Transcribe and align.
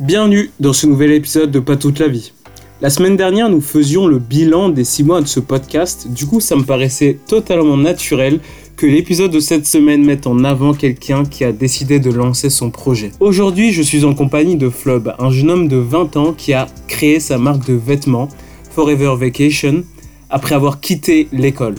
Bienvenue 0.00 0.50
dans 0.58 0.72
ce 0.72 0.86
nouvel 0.86 1.12
épisode 1.12 1.50
de 1.50 1.60
Pas 1.60 1.76
toute 1.76 1.98
la 1.98 2.08
vie. 2.08 2.32
La 2.80 2.88
semaine 2.88 3.16
dernière, 3.16 3.50
nous 3.50 3.60
faisions 3.60 4.06
le 4.06 4.18
bilan 4.18 4.70
des 4.70 4.84
6 4.84 5.04
mois 5.04 5.20
de 5.20 5.26
ce 5.26 5.38
podcast, 5.38 6.08
du 6.10 6.24
coup 6.24 6.40
ça 6.40 6.56
me 6.56 6.62
paraissait 6.64 7.18
totalement 7.28 7.76
naturel 7.76 8.40
que 8.74 8.86
l'épisode 8.86 9.30
de 9.30 9.38
cette 9.38 9.66
semaine 9.66 10.02
mette 10.02 10.26
en 10.26 10.44
avant 10.44 10.72
quelqu'un 10.72 11.26
qui 11.26 11.44
a 11.44 11.52
décidé 11.52 12.00
de 12.00 12.10
lancer 12.10 12.48
son 12.48 12.70
projet. 12.70 13.12
Aujourd'hui, 13.20 13.70
je 13.70 13.82
suis 13.82 14.06
en 14.06 14.14
compagnie 14.14 14.56
de 14.56 14.70
Flob, 14.70 15.14
un 15.18 15.30
jeune 15.30 15.50
homme 15.50 15.68
de 15.68 15.76
20 15.76 16.16
ans 16.16 16.32
qui 16.32 16.54
a 16.54 16.68
créé 16.88 17.20
sa 17.20 17.36
marque 17.36 17.66
de 17.66 17.74
vêtements, 17.74 18.28
Forever 18.70 19.14
Vacation, 19.18 19.84
après 20.30 20.54
avoir 20.54 20.80
quitté 20.80 21.28
l'école. 21.32 21.74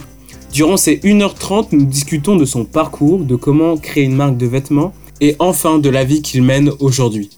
Durant 0.52 0.76
ces 0.76 0.98
1h30, 0.98 1.70
nous 1.72 1.84
discutons 1.84 2.36
de 2.36 2.44
son 2.44 2.64
parcours, 2.64 3.24
de 3.24 3.34
comment 3.34 3.76
créer 3.76 4.04
une 4.04 4.14
marque 4.14 4.36
de 4.36 4.46
vêtements 4.46 4.94
et 5.20 5.34
enfin 5.40 5.80
de 5.80 5.90
la 5.90 6.04
vie 6.04 6.22
qu'il 6.22 6.42
mène 6.42 6.70
aujourd'hui. 6.78 7.30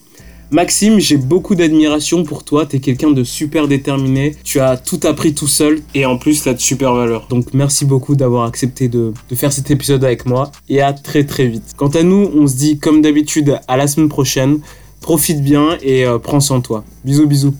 Maxime, 0.53 1.01
j'ai 1.01 1.17
beaucoup 1.17 1.57
d'admiration 1.57 2.23
pour 2.23 2.45
toi, 2.45 2.67
t'es 2.67 2.79
quelqu'un 2.79 3.11
de 3.11 3.25
super 3.25 3.67
déterminé, 3.67 4.37
tu 4.45 4.61
as 4.61 4.77
tout 4.77 5.01
appris 5.03 5.35
tout 5.35 5.49
seul 5.49 5.83
et 5.93 6.07
en 6.07 6.19
plus 6.19 6.45
là 6.45 6.55
de 6.55 6.61
super 6.61 6.95
valeur. 6.95 7.27
Donc 7.27 7.53
merci 7.53 7.85
beaucoup 7.85 8.15
d'avoir 8.15 8.47
accepté 8.47 8.89
de, 8.89 9.13
faire 9.35 9.53
cet 9.53 9.73
épisode 9.73 10.05
avec 10.05 10.25
moi 10.25 10.53
et 10.69 10.81
à 10.81 10.93
très 10.93 11.27
très 11.27 11.49
vite. 11.49 11.75
Quant 11.77 11.89
à 11.89 12.05
nous, 12.05 12.31
on 12.33 12.47
se 12.47 12.55
dit 12.55 12.79
comme 12.79 13.03
d'habitude 13.03 13.59
à 13.67 13.77
la 13.77 13.89
semaine 13.89 14.09
prochaine, 14.09 14.61
profite 15.01 15.43
bien 15.43 15.79
et 15.83 16.07
euh, 16.07 16.21
prends 16.21 16.39
soin 16.39 16.59
de 16.59 16.63
toi. 16.63 16.85
Bisous 17.05 17.27
bisous. 17.27 17.55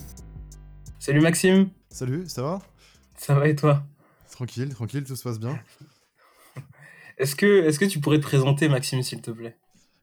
Salut 0.97 1.19
Maxime. 1.19 1.67
Salut, 1.89 2.23
ça 2.27 2.41
va? 2.41 2.59
Ça 3.17 3.33
va 3.33 3.49
et 3.49 3.55
toi? 3.55 3.83
Tranquille, 4.31 4.69
tranquille, 4.69 5.03
tout 5.03 5.15
se 5.17 5.23
passe 5.23 5.41
bien. 5.41 5.59
Est-ce 7.17 7.35
que, 7.35 7.67
est 7.67 7.77
que 7.77 7.85
tu 7.85 7.99
pourrais 7.99 8.19
te 8.19 8.23
présenter 8.23 8.69
Maxime 8.69 9.01
s'il 9.01 9.19
te 9.19 9.31
plaît? 9.31 9.57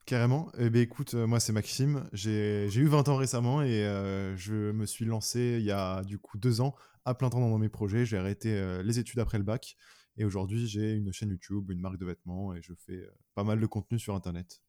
Carrément. 0.06 0.52
Eh 0.58 0.68
bien, 0.68 0.82
écoute, 0.82 1.14
euh, 1.14 1.26
moi, 1.26 1.40
c'est 1.40 1.52
Maxime. 1.52 2.06
J'ai 2.12 2.68
eu 2.74 2.86
20 2.86 3.08
ans 3.08 3.16
récemment 3.16 3.62
et 3.62 3.84
euh, 3.84 4.36
je 4.36 4.70
me 4.72 4.84
suis 4.84 5.06
lancé 5.06 5.56
il 5.58 5.64
y 5.64 5.70
a 5.70 6.02
du 6.02 6.18
coup 6.18 6.36
deux 6.36 6.60
ans 6.60 6.74
à 7.06 7.14
plein 7.14 7.30
temps 7.30 7.40
dans 7.40 7.58
mes 7.58 7.70
projets. 7.70 8.04
J'ai 8.04 8.18
arrêté 8.18 8.52
euh, 8.52 8.82
les 8.82 8.98
études 8.98 9.18
après 9.18 9.38
le 9.38 9.44
bac 9.44 9.76
et 10.18 10.24
aujourd'hui, 10.26 10.66
j'ai 10.66 10.92
une 10.92 11.10
chaîne 11.10 11.30
YouTube, 11.30 11.70
une 11.70 11.80
marque 11.80 11.96
de 11.96 12.04
vêtements 12.04 12.54
et 12.54 12.60
je 12.60 12.74
fais 12.86 13.00
pas 13.34 13.44
mal 13.44 13.58
de 13.60 13.66
contenu 13.66 13.98
sur 13.98 14.14
Internet. 14.14 14.60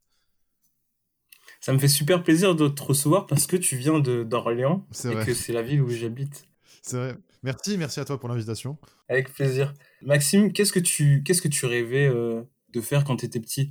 Ça 1.60 1.74
me 1.74 1.80
fait 1.80 1.90
super 1.90 2.24
plaisir 2.24 2.56
de 2.56 2.70
te 2.70 2.82
recevoir 2.82 3.28
parce 3.28 3.46
que 3.46 3.58
tu 3.58 3.76
viens 3.76 4.00
d'Orléans 4.00 4.88
et 5.04 5.26
que 5.26 5.34
c'est 5.34 5.54
la 5.54 5.62
ville 5.62 5.82
où 5.82 5.90
j'habite. 5.90 6.48
C'est 6.82 6.98
vrai. 6.98 7.18
Merci, 7.44 7.78
merci 7.78 8.00
à 8.00 8.06
toi 8.06 8.20
pour 8.20 8.30
l'invitation. 8.30 8.78
Avec 9.10 9.34
plaisir. 9.34 9.74
Maxime, 10.02 10.54
qu'est-ce 10.54 10.72
que 10.72 10.80
tu, 10.80 11.24
qu'est-ce 11.24 11.42
que 11.42 11.48
tu 11.48 11.66
rêvais 11.66 12.10
de 12.10 12.82
faire 12.82 13.04
quand 13.04 13.18
tu 13.18 13.26
étais 13.26 13.40
petit? 13.40 13.70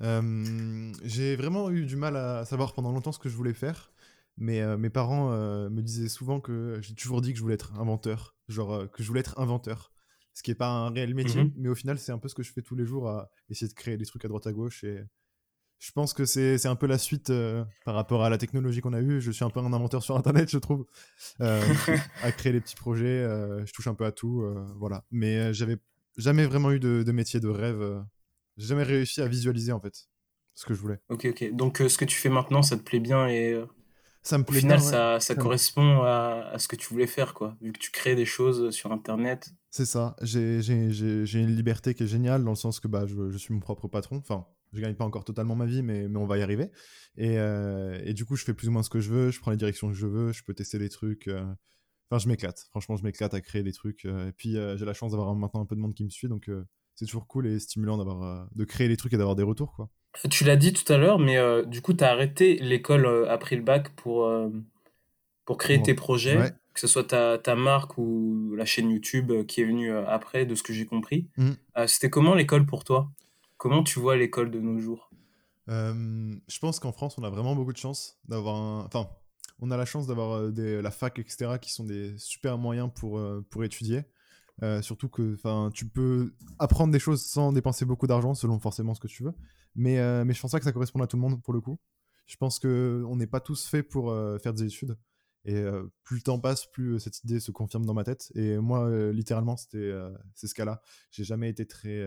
J'ai 0.00 1.36
vraiment 1.36 1.70
eu 1.70 1.86
du 1.86 1.96
mal 1.96 2.16
à 2.16 2.44
savoir 2.44 2.72
pendant 2.74 2.92
longtemps 2.92 3.12
ce 3.12 3.18
que 3.18 3.28
je 3.28 3.36
voulais 3.36 3.54
faire, 3.54 3.92
mais 4.36 4.76
mes 4.76 4.90
parents 4.90 5.30
me 5.30 5.80
disaient 5.80 6.08
souvent 6.08 6.40
que 6.40 6.78
j'ai 6.82 6.94
toujours 6.94 7.20
dit 7.20 7.32
que 7.32 7.38
je 7.38 7.42
voulais 7.42 7.54
être 7.54 7.78
inventeur, 7.78 8.36
genre 8.48 8.90
que 8.90 9.02
je 9.02 9.08
voulais 9.08 9.20
être 9.20 9.38
inventeur, 9.38 9.92
ce 10.34 10.42
qui 10.42 10.50
n'est 10.50 10.56
pas 10.56 10.68
un 10.68 10.90
réel 10.90 11.14
métier, 11.14 11.44
mmh 11.44 11.52
mais 11.56 11.68
au 11.68 11.74
final 11.74 11.98
c'est 11.98 12.12
un 12.12 12.18
peu 12.18 12.28
ce 12.28 12.34
que 12.34 12.42
je 12.42 12.52
fais 12.52 12.62
tous 12.62 12.76
les 12.76 12.84
jours 12.84 13.08
à 13.08 13.30
essayer 13.48 13.68
de 13.68 13.74
créer 13.74 13.96
des 13.96 14.04
trucs 14.06 14.24
à 14.24 14.28
droite 14.28 14.46
à 14.46 14.52
gauche 14.52 14.84
et 14.84 15.02
je 15.78 15.92
pense 15.92 16.14
que 16.14 16.24
c'est 16.24 16.66
un 16.66 16.74
peu 16.74 16.86
la 16.86 16.96
suite 16.98 17.30
par 17.84 17.94
rapport 17.94 18.24
à 18.24 18.30
la 18.30 18.38
technologie 18.38 18.80
qu'on 18.80 18.94
a 18.94 19.00
eue. 19.00 19.20
Je 19.20 19.30
suis 19.30 19.44
un 19.44 19.50
peu 19.50 19.60
un 19.60 19.72
inventeur 19.72 20.02
sur 20.02 20.16
Internet, 20.16 20.50
je 20.50 20.56
trouve, 20.56 20.86
à 21.38 22.32
créer 22.32 22.52
des 22.52 22.60
petits 22.60 22.76
projets. 22.76 23.22
je 23.64 23.72
touche 23.72 23.86
un 23.86 23.94
peu 23.94 24.06
à 24.06 24.12
tout, 24.12 24.42
voilà. 24.78 25.04
Mais 25.10 25.52
j'avais 25.52 25.76
jamais 26.16 26.46
vraiment 26.46 26.70
eu 26.72 26.80
de, 26.80 27.02
de 27.02 27.12
métier 27.12 27.40
de 27.40 27.48
rêve 27.48 28.02
j'ai 28.56 28.66
jamais 28.66 28.82
réussi 28.82 29.20
à 29.20 29.28
visualiser 29.28 29.72
en 29.72 29.80
fait 29.80 30.08
ce 30.54 30.64
que 30.64 30.74
je 30.74 30.80
voulais. 30.80 30.98
Ok, 31.08 31.26
ok. 31.26 31.54
Donc 31.54 31.80
euh, 31.80 31.88
ce 31.88 31.98
que 31.98 32.04
tu 32.04 32.16
fais 32.16 32.30
maintenant, 32.30 32.62
ça 32.62 32.76
te 32.76 32.82
plaît 32.82 33.00
bien 33.00 33.28
et 33.28 33.52
euh, 33.52 33.66
ça 34.22 34.38
me 34.38 34.44
plaît 34.44 34.56
au 34.56 34.60
final, 34.60 34.80
ça, 34.80 35.20
ça 35.20 35.34
correspond 35.36 36.02
à, 36.02 36.50
à, 36.52 36.58
ce 36.58 36.66
que 36.66 36.74
tu 36.74 36.88
voulais 36.88 37.06
faire, 37.06 37.34
quoi. 37.34 37.56
Vu 37.60 37.72
que 37.72 37.78
tu 37.78 37.92
crées 37.92 38.16
des 38.16 38.24
choses 38.24 38.70
sur 38.70 38.90
Internet. 38.90 39.50
C'est 39.70 39.84
ça. 39.84 40.16
J'ai 40.22 40.58
une 40.58 41.54
liberté 41.54 41.94
qui 41.94 42.02
est 42.02 42.08
géniale 42.08 42.42
dans 42.42 42.50
le 42.50 42.56
sens 42.56 42.80
que 42.80 42.88
bah, 42.88 43.06
je, 43.06 43.30
je 43.30 43.38
suis 43.38 43.54
mon 43.54 43.60
propre 43.60 43.86
patron. 43.86 44.16
Enfin, 44.16 44.46
je 44.72 44.80
gagne 44.80 44.94
pas 44.94 45.04
encore 45.04 45.24
totalement 45.24 45.54
ma 45.54 45.66
vie, 45.66 45.82
mais, 45.82 46.08
mais 46.08 46.18
on 46.18 46.26
va 46.26 46.38
y 46.38 46.42
arriver. 46.42 46.72
Et, 47.16 47.38
euh, 47.38 48.00
et, 48.04 48.14
du 48.14 48.24
coup, 48.24 48.34
je 48.34 48.44
fais 48.44 48.54
plus 48.54 48.68
ou 48.68 48.72
moins 48.72 48.82
ce 48.82 48.90
que 48.90 48.98
je 48.98 49.12
veux. 49.12 49.30
Je 49.30 49.38
prends 49.38 49.52
les 49.52 49.56
directions 49.56 49.88
que 49.88 49.94
je 49.94 50.06
veux. 50.06 50.32
Je 50.32 50.42
peux 50.42 50.54
tester 50.54 50.78
des 50.78 50.88
trucs. 50.88 51.28
Enfin, 52.10 52.18
je 52.18 52.28
m'éclate. 52.28 52.66
Franchement, 52.70 52.96
je 52.96 53.04
m'éclate 53.04 53.34
à 53.34 53.40
créer 53.40 53.62
des 53.62 53.72
trucs. 53.72 54.06
et 54.06 54.32
puis, 54.36 54.54
j'ai 54.54 54.84
la 54.84 54.94
chance 54.94 55.12
d'avoir 55.12 55.32
maintenant 55.36 55.60
un 55.60 55.66
peu 55.66 55.76
de 55.76 55.80
monde 55.80 55.94
qui 55.94 56.02
me 56.02 56.10
suit, 56.10 56.28
donc 56.28 56.50
c'est 56.96 57.04
toujours 57.04 57.26
cool 57.26 57.46
et 57.46 57.58
stimulant 57.60 57.98
d'avoir 57.98 58.22
euh, 58.22 58.44
de 58.54 58.64
créer 58.64 58.88
les 58.88 58.96
trucs 58.96 59.12
et 59.12 59.18
d'avoir 59.18 59.36
des 59.36 59.42
retours 59.42 59.72
quoi. 59.74 59.88
Tu 60.30 60.44
l'as 60.44 60.56
dit 60.56 60.72
tout 60.72 60.90
à 60.90 60.96
l'heure, 60.96 61.18
mais 61.18 61.36
euh, 61.36 61.62
du 61.62 61.82
coup, 61.82 61.92
tu 61.92 62.02
as 62.02 62.10
arrêté 62.10 62.56
l'école 62.62 63.04
euh, 63.04 63.30
après 63.30 63.54
le 63.54 63.60
bac 63.60 63.90
pour, 63.96 64.26
pour 65.44 65.58
créer 65.58 65.82
tes 65.82 65.92
projets, 65.92 66.54
que 66.72 66.80
ce 66.80 66.86
soit 66.86 67.04
ta, 67.04 67.36
ta, 67.36 67.54
marque 67.54 67.98
ou 67.98 68.54
la 68.56 68.64
chaîne 68.64 68.90
YouTube 68.90 69.30
qui 69.44 69.60
est 69.60 69.66
venue 69.66 69.94
après, 69.94 70.46
de 70.46 70.54
ce 70.54 70.62
que 70.62 70.72
j'ai 70.72 70.86
compris. 70.86 71.28
Mmh. 71.36 71.50
C'était 71.86 72.08
comment 72.08 72.34
l'école 72.34 72.64
pour 72.64 72.82
toi? 72.82 73.10
Comment 73.58 73.82
tu 73.82 73.98
vois 73.98 74.16
l'école 74.16 74.50
de 74.50 74.58
nos 74.58 74.78
jours? 74.78 75.10
Je 75.68 76.58
pense 76.60 76.80
qu'en 76.80 76.92
France, 76.92 77.18
on 77.18 77.22
a 77.22 77.28
vraiment 77.28 77.54
beaucoup 77.54 77.74
de 77.74 77.78
chance 77.78 78.18
d'avoir 78.26 78.56
un... 78.56 78.86
Enfin, 78.86 79.10
on 79.60 79.70
a 79.70 79.76
la 79.76 79.84
chance 79.84 80.06
d'avoir 80.06 80.50
la 80.56 80.90
fac, 80.90 81.18
etc., 81.18 81.58
qui 81.60 81.74
sont 81.74 81.84
des 81.84 82.16
super 82.16 82.56
moyens 82.56 82.88
pour, 82.94 83.20
pour 83.50 83.64
étudier. 83.64 84.06
Euh, 84.62 84.80
surtout 84.80 85.08
que 85.08 85.36
tu 85.70 85.86
peux 85.86 86.34
apprendre 86.58 86.92
des 86.92 86.98
choses 86.98 87.24
sans 87.24 87.52
dépenser 87.52 87.84
beaucoup 87.84 88.06
d'argent, 88.06 88.34
selon 88.34 88.58
forcément 88.58 88.94
ce 88.94 89.00
que 89.00 89.08
tu 89.08 89.22
veux. 89.22 89.34
Mais, 89.74 89.98
euh, 89.98 90.24
mais 90.24 90.32
je 90.32 90.40
pense 90.40 90.52
pas 90.52 90.58
que 90.58 90.64
ça 90.64 90.72
correspond 90.72 91.00
à 91.02 91.06
tout 91.06 91.16
le 91.16 91.22
monde 91.22 91.42
pour 91.42 91.52
le 91.52 91.60
coup. 91.60 91.78
Je 92.26 92.36
pense 92.36 92.58
qu'on 92.58 93.16
n'est 93.16 93.26
pas 93.26 93.40
tous 93.40 93.66
faits 93.66 93.88
pour 93.88 94.10
euh, 94.10 94.38
faire 94.38 94.54
des 94.54 94.64
études. 94.64 94.96
Et 95.48 95.62
plus 96.02 96.16
le 96.16 96.22
temps 96.22 96.40
passe, 96.40 96.66
plus 96.66 96.98
cette 96.98 97.22
idée 97.22 97.38
se 97.38 97.52
confirme 97.52 97.86
dans 97.86 97.94
ma 97.94 98.02
tête. 98.02 98.32
Et 98.34 98.58
moi, 98.58 98.90
littéralement, 99.12 99.56
c'était 99.56 99.92
c'est 100.34 100.48
ce 100.48 100.54
cas-là. 100.56 100.82
J'ai 101.12 101.22
jamais 101.22 101.48
été 101.48 101.64
très, 101.64 102.04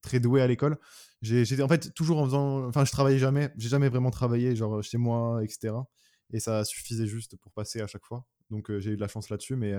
très 0.00 0.20
doué 0.20 0.40
à 0.40 0.46
l'école. 0.46 0.78
J'étais 1.22 1.60
en 1.62 1.66
fait 1.66 1.92
toujours 1.92 2.18
en 2.18 2.24
faisant. 2.24 2.64
Enfin, 2.68 2.84
je 2.84 2.92
travaillais 2.92 3.18
jamais. 3.18 3.52
J'ai 3.56 3.68
jamais 3.68 3.88
vraiment 3.88 4.12
travaillé, 4.12 4.54
genre 4.54 4.80
chez 4.80 4.96
moi, 4.96 5.42
etc. 5.42 5.74
Et 6.32 6.38
ça 6.38 6.64
suffisait 6.64 7.08
juste 7.08 7.36
pour 7.36 7.50
passer 7.50 7.80
à 7.80 7.88
chaque 7.88 8.04
fois. 8.04 8.24
Donc 8.50 8.70
j'ai 8.78 8.92
eu 8.92 8.96
de 8.96 9.00
la 9.00 9.08
chance 9.08 9.28
là-dessus. 9.28 9.56
Mais 9.56 9.74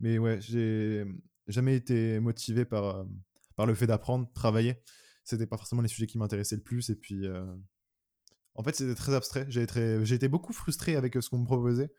mais 0.00 0.18
ouais, 0.18 0.40
j'ai 0.40 1.04
jamais 1.48 1.76
été 1.76 2.20
motivé 2.20 2.64
par, 2.64 3.06
par 3.56 3.66
le 3.66 3.74
fait 3.74 3.86
d'apprendre, 3.86 4.30
travailler. 4.32 4.82
C'était 5.24 5.46
pas 5.46 5.56
forcément 5.56 5.82
les 5.82 5.88
sujets 5.88 6.06
qui 6.06 6.18
m'intéressaient 6.18 6.56
le 6.56 6.62
plus. 6.62 6.90
Et 6.90 6.96
puis, 6.96 7.26
en 8.54 8.62
fait, 8.62 8.74
c'était 8.76 8.94
très 8.94 9.14
abstrait. 9.14 9.46
J'ai 9.48 9.62
été, 9.62 10.28
beaucoup 10.28 10.52
frustré 10.52 10.96
avec 10.96 11.14
ce 11.20 11.28
qu'on 11.28 11.38
me 11.38 11.44
proposait. 11.44 11.90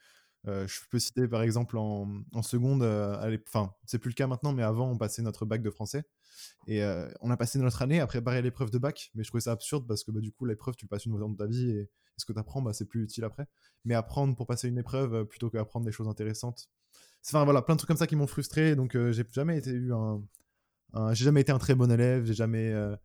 je 0.46 0.80
peux 0.90 1.00
citer 1.00 1.28
par 1.28 1.42
exemple 1.42 1.78
en, 1.78 2.22
en 2.34 2.42
seconde, 2.42 2.84
enfin, 3.48 3.74
c'est 3.86 4.00
plus 4.00 4.10
le 4.10 4.16
cas 4.16 4.28
maintenant, 4.28 4.54
mais 4.54 4.64
avant, 4.64 4.90
on 4.90 4.98
passait 4.98 5.22
notre 5.22 5.46
bac 5.46 5.62
de 5.62 5.70
français. 5.70 6.06
Et 6.68 6.82
on 7.22 7.30
a 7.32 7.38
passé 7.38 7.60
notre 7.60 7.82
année 7.82 8.00
à 8.00 8.08
préparer 8.08 8.42
l'épreuve 8.42 8.72
de 8.72 8.78
bac, 8.78 9.12
mais 9.16 9.24
je 9.24 9.30
trouvais 9.30 9.42
ça 9.42 9.52
absurde 9.52 9.88
parce 9.88 10.04
que 10.04 10.12
bah, 10.12 10.20
du 10.22 10.32
coup, 10.32 10.46
l'épreuve, 10.46 10.76
tu 10.76 10.86
le 10.86 10.90
passes 10.90 11.06
une 11.06 11.12
fois 11.12 11.22
dans 11.22 11.34
ta 11.34 11.48
vie 11.48 11.70
et, 11.72 11.90
ce 12.18 12.26
que 12.26 12.34
tu 12.34 12.40
apprends, 12.40 12.64
bah, 12.64 12.74
c'est 12.74 12.86
plus 12.86 13.04
utile 13.04 13.24
après. 13.24 13.48
Mais 13.86 13.94
apprendre 13.94 14.36
pour 14.36 14.48
passer 14.48 14.68
une 14.68 14.78
épreuve 14.80 15.26
plutôt 15.26 15.52
qu'apprendre 15.52 15.86
des 15.86 15.92
choses 15.92 16.08
intéressantes, 16.08 16.68
Enfin 17.26 17.44
voilà, 17.44 17.62
plein 17.62 17.76
de 17.76 17.80
trucs 17.80 17.90
comme 17.90 17.98
ça 17.98 18.08
qui 18.08 18.16
m'ont 18.16 18.28
frustré. 18.28 18.76
Donc 18.76 18.96
euh, 18.96 19.12
j'ai 19.12 19.26
jamais 19.32 19.58
été 19.58 19.72
eu 19.72 19.94
un, 19.94 20.22
j'ai 21.14 21.26
jamais 21.26 21.42
été 21.42 21.52
un 21.52 21.60
très 21.60 21.76
bon 21.76 21.92
élève. 21.92 22.26
J'ai 22.26 22.34
jamais, 22.34 22.72
euh, 22.72 22.96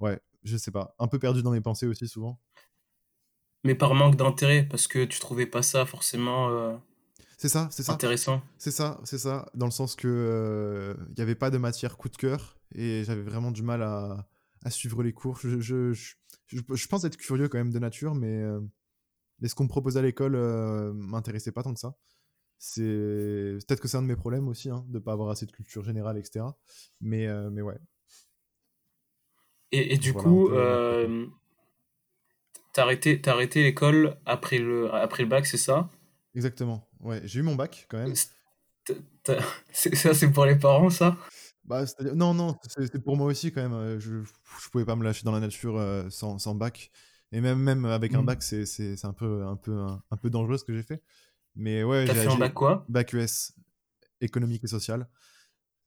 ouais, 0.00 0.20
je 0.42 0.56
sais 0.56 0.70
pas, 0.70 0.94
un 0.98 1.06
peu 1.08 1.18
perdu 1.18 1.42
dans 1.42 1.52
mes 1.52 1.60
pensées 1.60 1.86
aussi 1.86 2.08
souvent. 2.08 2.40
Mais 3.64 3.74
par 3.74 3.94
manque 3.94 4.16
d'intérêt, 4.16 4.66
parce 4.68 4.86
que 4.86 5.04
tu 5.04 5.20
trouvais 5.20 5.46
pas 5.46 5.62
ça 5.62 5.86
forcément. 5.86 6.50
Euh, 6.50 6.76
c'est 7.36 7.48
ça, 7.48 7.68
c'est 7.70 7.82
ça. 7.82 7.92
Intéressant. 7.92 8.42
C'est 8.56 8.70
ça, 8.70 9.00
c'est 9.04 9.18
ça. 9.18 9.48
Dans 9.54 9.66
le 9.66 9.72
sens 9.72 9.94
que 9.94 10.96
il 11.10 11.14
n'y 11.14 11.22
avait 11.22 11.34
pas 11.36 11.50
de 11.50 11.58
matière 11.58 11.96
coup 11.96 12.08
de 12.08 12.16
cœur 12.16 12.58
et 12.74 13.04
j'avais 13.04 13.22
vraiment 13.22 13.52
du 13.52 13.62
mal 13.62 13.82
à, 13.82 14.26
à, 14.64 14.70
suivre 14.70 15.02
les 15.02 15.12
cours. 15.12 15.38
Je, 15.40 15.60
je, 15.60 15.92
je, 15.92 16.14
je, 16.46 16.86
pense 16.88 17.04
être 17.04 17.16
curieux 17.16 17.48
quand 17.48 17.58
même 17.58 17.72
de 17.72 17.78
nature, 17.78 18.16
mais, 18.16 18.42
mais 19.40 19.46
ce 19.46 19.54
qu'on 19.54 19.64
me 19.64 19.68
proposait 19.68 20.00
à 20.00 20.02
l'école 20.02 20.36
m'intéressait 20.94 21.52
pas 21.52 21.62
tant 21.62 21.74
que 21.74 21.80
ça 21.80 21.94
c'est 22.58 22.82
peut-être 22.82 23.80
que 23.80 23.86
c'est 23.86 23.96
un 23.96 24.02
de 24.02 24.08
mes 24.08 24.16
problèmes 24.16 24.48
aussi 24.48 24.68
hein, 24.68 24.84
de 24.88 24.98
pas 24.98 25.12
avoir 25.12 25.30
assez 25.30 25.46
de 25.46 25.52
culture 25.52 25.84
générale 25.84 26.18
etc 26.18 26.44
mais 27.00 27.26
euh, 27.26 27.50
mais 27.50 27.62
ouais. 27.62 27.78
Et, 29.70 29.94
et 29.94 29.96
du 29.96 30.12
coup 30.12 30.48
euh, 30.50 31.26
t'as 32.72 32.82
arrêté 32.82 33.20
arrêté 33.26 33.62
l'école 33.62 34.16
après 34.26 34.58
le 34.58 34.92
après 34.92 35.22
le 35.22 35.28
bac 35.28 35.46
c'est 35.46 35.56
ça? 35.56 35.88
Exactement 36.34 36.88
ouais. 37.00 37.20
J'ai 37.24 37.40
eu 37.40 37.42
mon 37.42 37.54
bac 37.54 37.86
quand 37.88 37.98
même. 37.98 38.14
Ça 39.72 40.14
c'est 40.14 40.30
pour 40.30 40.46
les 40.46 40.56
parents 40.56 40.90
ça? 40.90 41.16
Bah, 41.64 41.84
non 42.14 42.32
non 42.32 42.56
c'est 42.66 43.04
pour 43.04 43.16
moi 43.16 43.26
aussi 43.26 43.52
quand 43.52 43.60
même. 43.60 43.74
Euh, 43.74 44.00
je 44.00 44.22
je 44.22 44.68
pouvais 44.70 44.86
pas 44.86 44.96
me 44.96 45.04
lâcher 45.04 45.22
dans 45.24 45.32
la 45.32 45.40
nature 45.40 45.80
sans, 46.10 46.38
sans 46.38 46.54
bac. 46.54 46.90
Et 47.30 47.42
même 47.42 47.58
même 47.58 47.84
avec 47.84 48.14
un 48.14 48.22
mmh. 48.22 48.26
bac 48.26 48.42
c'est 48.42 48.64
c'est 48.64 49.04
un 49.04 49.12
peu 49.12 49.44
un 49.44 49.56
peu 49.56 49.84
un 50.10 50.16
peu 50.16 50.30
dangereux 50.30 50.56
ce 50.56 50.64
que 50.64 50.72
j'ai 50.74 50.82
fait 50.82 51.02
mais 51.58 51.82
ouais, 51.82 52.06
T'as 52.06 52.14
fait 52.14 52.28
un 52.28 52.36
bac 52.36 52.54
quoi? 52.54 52.86
Bac 52.88 53.12
US, 53.12 53.52
économique 54.20 54.62
et 54.64 54.68
social. 54.68 55.08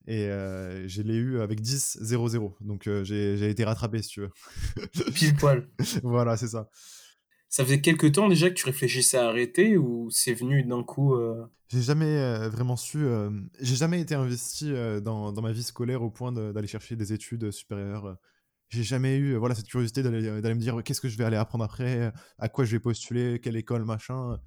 Et 0.07 0.25
euh, 0.25 0.88
je 0.88 1.01
l'ai 1.01 1.15
eu 1.15 1.39
avec 1.39 1.62
10 1.62 2.00
0 2.01 2.57
Donc 2.59 2.88
euh, 2.88 3.03
j'ai 3.03 3.50
été 3.50 3.63
rattrapé 3.63 4.01
si 4.01 4.09
tu 4.09 4.21
veux. 4.21 4.31
Pile 5.15 5.35
poil. 5.35 5.69
voilà, 6.03 6.35
c'est 6.38 6.50
ça. 6.50 6.69
Ça 7.47 7.63
faisait 7.63 7.81
quelques 7.81 8.13
temps 8.13 8.27
déjà 8.27 8.50
que 8.50 8.56
tu 8.56 8.65
réfléchissais 8.65 9.18
à 9.18 9.27
arrêter 9.27 9.77
ou 9.77 10.09
c'est 10.09 10.33
venu 10.33 10.63
d'un 10.63 10.83
coup 10.83 11.15
J'ai 11.69 11.81
jamais 11.81 12.47
vraiment 12.50 12.77
su. 12.77 13.06
J'ai 13.59 13.75
jamais 13.75 14.01
été 14.01 14.15
investi 14.15 14.74
dans, 15.03 15.31
dans, 15.31 15.41
ma 15.41 15.51
vie 15.51 15.63
scolaire 15.63 16.01
au 16.01 16.09
point 16.09 16.31
d'aller 16.31 16.67
chercher 16.67 16.95
des 16.95 17.13
études 17.13 17.51
supérieures 17.51 18.17
j'ai 18.69 18.83
jamais 18.83 19.17
eu 19.17 19.35
voilà 19.35 19.53
cette 19.53 19.67
curiosité 19.67 20.01
d'aller 20.01 20.31
me 20.31 20.56
dire 20.56 20.81
qu'est-ce 20.81 21.01
que 21.01 21.09
je 21.09 21.17
vais 21.17 21.25
aller 21.25 21.35
apprendre 21.35 21.65
après, 21.65 22.13
à 22.39 22.47
quoi 22.47 22.63
je 22.63 22.71
vais 22.71 22.79
postuler, 22.79 23.41
quelle 23.41 23.57
école, 23.57 23.83
machin? 23.83 24.39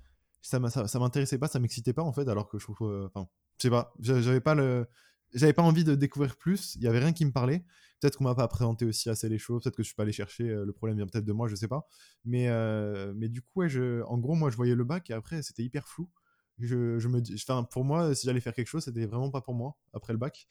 Ça 0.45 0.59
m'intéressait 0.61 1.39
pas, 1.39 1.49
ça 1.49 1.59
m'excitait 1.59 1.93
pas 1.95 2.03
en 2.03 2.13
fait, 2.13 2.29
alors 2.29 2.49
que 2.49 2.59
je 2.59 2.65
trouve, 2.65 3.07
enfin, 3.07 3.29
je 3.59 3.63
sais 3.63 3.71
pas, 3.71 3.95
j'avais 4.01 4.41
pas 4.41 4.55
le, 4.55 4.87
j'avais 5.33 5.53
pas 5.53 5.63
envie 5.63 5.85
de 5.85 5.95
découvrir 5.95 6.37
plus. 6.37 6.77
Il 6.77 6.83
y 6.83 6.89
avait 6.89 6.99
rien 6.99 7.13
qui 7.13 7.25
me 7.25 7.33
parlait. 7.33 7.65
Peut-être 8.01 8.19
qu'on 8.19 8.25
m'a 8.25 8.35
pas 8.35 8.47
présenté 8.49 8.85
aussi 8.85 9.09
assez 9.11 9.29
les 9.29 9.39
choses. 9.39 9.63
Peut-être 9.63 9.77
que 9.77 9.83
je 9.83 9.89
suis 9.89 9.95
pas 9.95 10.03
allé 10.03 10.13
chercher. 10.13 10.45
le 10.45 10.73
problème 10.73 10.97
vient 10.99 11.07
peut-être 11.07 11.25
de 11.25 11.33
moi, 11.33 11.49
je 11.49 11.55
sais 11.55 11.69
pas. 11.69 11.87
Mais 12.25 12.49
mais 13.15 13.29
du 13.29 13.43
coup, 13.43 13.63
en 13.63 14.19
gros, 14.19 14.35
moi, 14.35 14.51
je 14.51 14.57
voyais 14.57 14.75
le 14.75 14.85
bac 14.85 15.11
et 15.11 15.15
après, 15.15 15.43
c'était 15.43 15.63
hyper 15.63 15.89
flou. 15.89 16.09
Je, 16.59 16.99
je 17.01 17.09
me 17.09 17.21
dis, 17.21 17.35
enfin, 17.35 17.65
pour 17.65 17.85
moi, 17.85 18.15
si 18.15 18.27
j'allais 18.27 18.41
faire 18.41 18.55
quelque 18.55 18.69
chose, 18.69 18.85
c'était 18.85 19.07
vraiment 19.07 19.31
pas 19.31 19.41
pour 19.41 19.55
moi 19.55 19.77
après 19.93 20.13
le 20.13 20.19
bac. 20.19 20.47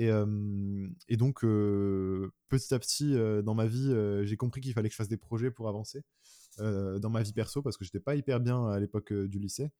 Et, 0.00 1.16
donc, 1.16 1.40
petit 1.40 2.74
à 2.74 2.78
petit, 2.78 3.14
dans 3.44 3.54
ma 3.54 3.66
vie, 3.66 3.94
j'ai 4.22 4.36
compris 4.36 4.60
qu'il 4.60 4.72
fallait 4.72 4.88
que 4.88 4.94
je 4.94 4.96
fasse 4.96 5.08
des 5.08 5.16
projets 5.16 5.50
pour 5.50 5.68
avancer 5.68 6.02
dans 6.58 7.08
ma 7.08 7.22
vie 7.22 7.32
perso 7.32 7.62
parce 7.62 7.78
que 7.78 7.84
j'étais 7.84 8.00
pas 8.00 8.16
hyper 8.16 8.38
bien 8.38 8.66
à 8.66 8.78
l'époque 8.78 9.12
du 9.12 9.38
lycée. 9.38 9.70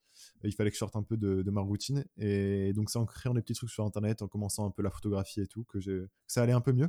Il 0.44 0.54
fallait 0.54 0.70
que 0.70 0.76
je 0.76 0.78
sorte 0.78 0.96
un 0.96 1.02
peu 1.02 1.16
de, 1.16 1.50
ma 1.50 1.60
routine. 1.60 2.04
Et 2.16 2.72
donc, 2.74 2.90
c'est 2.90 2.98
en 2.98 3.06
créant 3.06 3.34
des 3.34 3.42
petits 3.42 3.54
trucs 3.54 3.70
sur 3.70 3.84
Internet, 3.84 4.22
en 4.22 4.28
commençant 4.28 4.66
un 4.66 4.70
peu 4.70 4.82
la 4.82 4.90
photographie 4.90 5.40
et 5.40 5.46
tout, 5.46 5.64
que, 5.64 5.78
ça 6.26 6.42
allait 6.42 6.52
un 6.52 6.60
peu 6.60 6.72
mieux. 6.72 6.88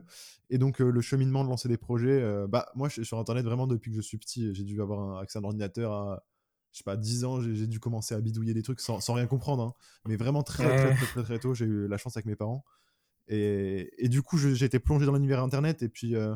Et 0.49 0.57
donc, 0.57 0.79
le 0.79 1.01
cheminement 1.01 1.43
de 1.43 1.49
lancer 1.49 1.69
des 1.69 1.77
projets, 1.77 2.23
bah, 2.49 2.69
moi, 2.75 2.89
je 2.89 2.93
suis 2.95 3.05
sur 3.05 3.17
Internet 3.17 3.45
vraiment 3.45 3.67
depuis 3.67 3.91
que 3.91 3.97
je 3.97 4.01
suis 4.01 4.17
petit. 4.17 4.53
J'ai 4.53 4.63
dû 4.63 4.81
avoir 4.81 4.99
un 4.99 5.21
accès 5.21 5.39
à 5.39 5.41
un 5.41 5.45
ordinateur 5.45 5.93
à 5.93 6.25
je 6.71 6.77
sais 6.77 6.83
pas, 6.83 6.95
10 6.95 7.25
ans, 7.25 7.41
j'ai 7.41 7.67
dû 7.67 7.79
commencer 7.79 8.15
à 8.15 8.21
bidouiller 8.21 8.53
des 8.53 8.61
trucs 8.61 8.79
sans, 8.79 8.99
rien 9.13 9.27
comprendre. 9.27 9.63
Hein. 9.63 9.73
Mais 10.05 10.15
vraiment 10.15 10.41
très, 10.41 10.63
très, 10.63 10.95
très, 10.95 11.05
très, 11.05 11.23
très 11.23 11.39
tôt, 11.39 11.53
j'ai 11.53 11.65
eu 11.65 11.87
la 11.87 11.97
chance 11.97 12.15
avec 12.15 12.25
mes 12.25 12.35
parents. 12.35 12.63
Et, 13.27 14.09
du 14.09 14.21
coup, 14.21 14.37
été 14.37 14.79
plongé 14.79 15.05
dans 15.05 15.13
l'univers 15.13 15.41
Internet 15.41 15.83
et 15.83 15.89
puis 15.89 16.15
euh, 16.15 16.35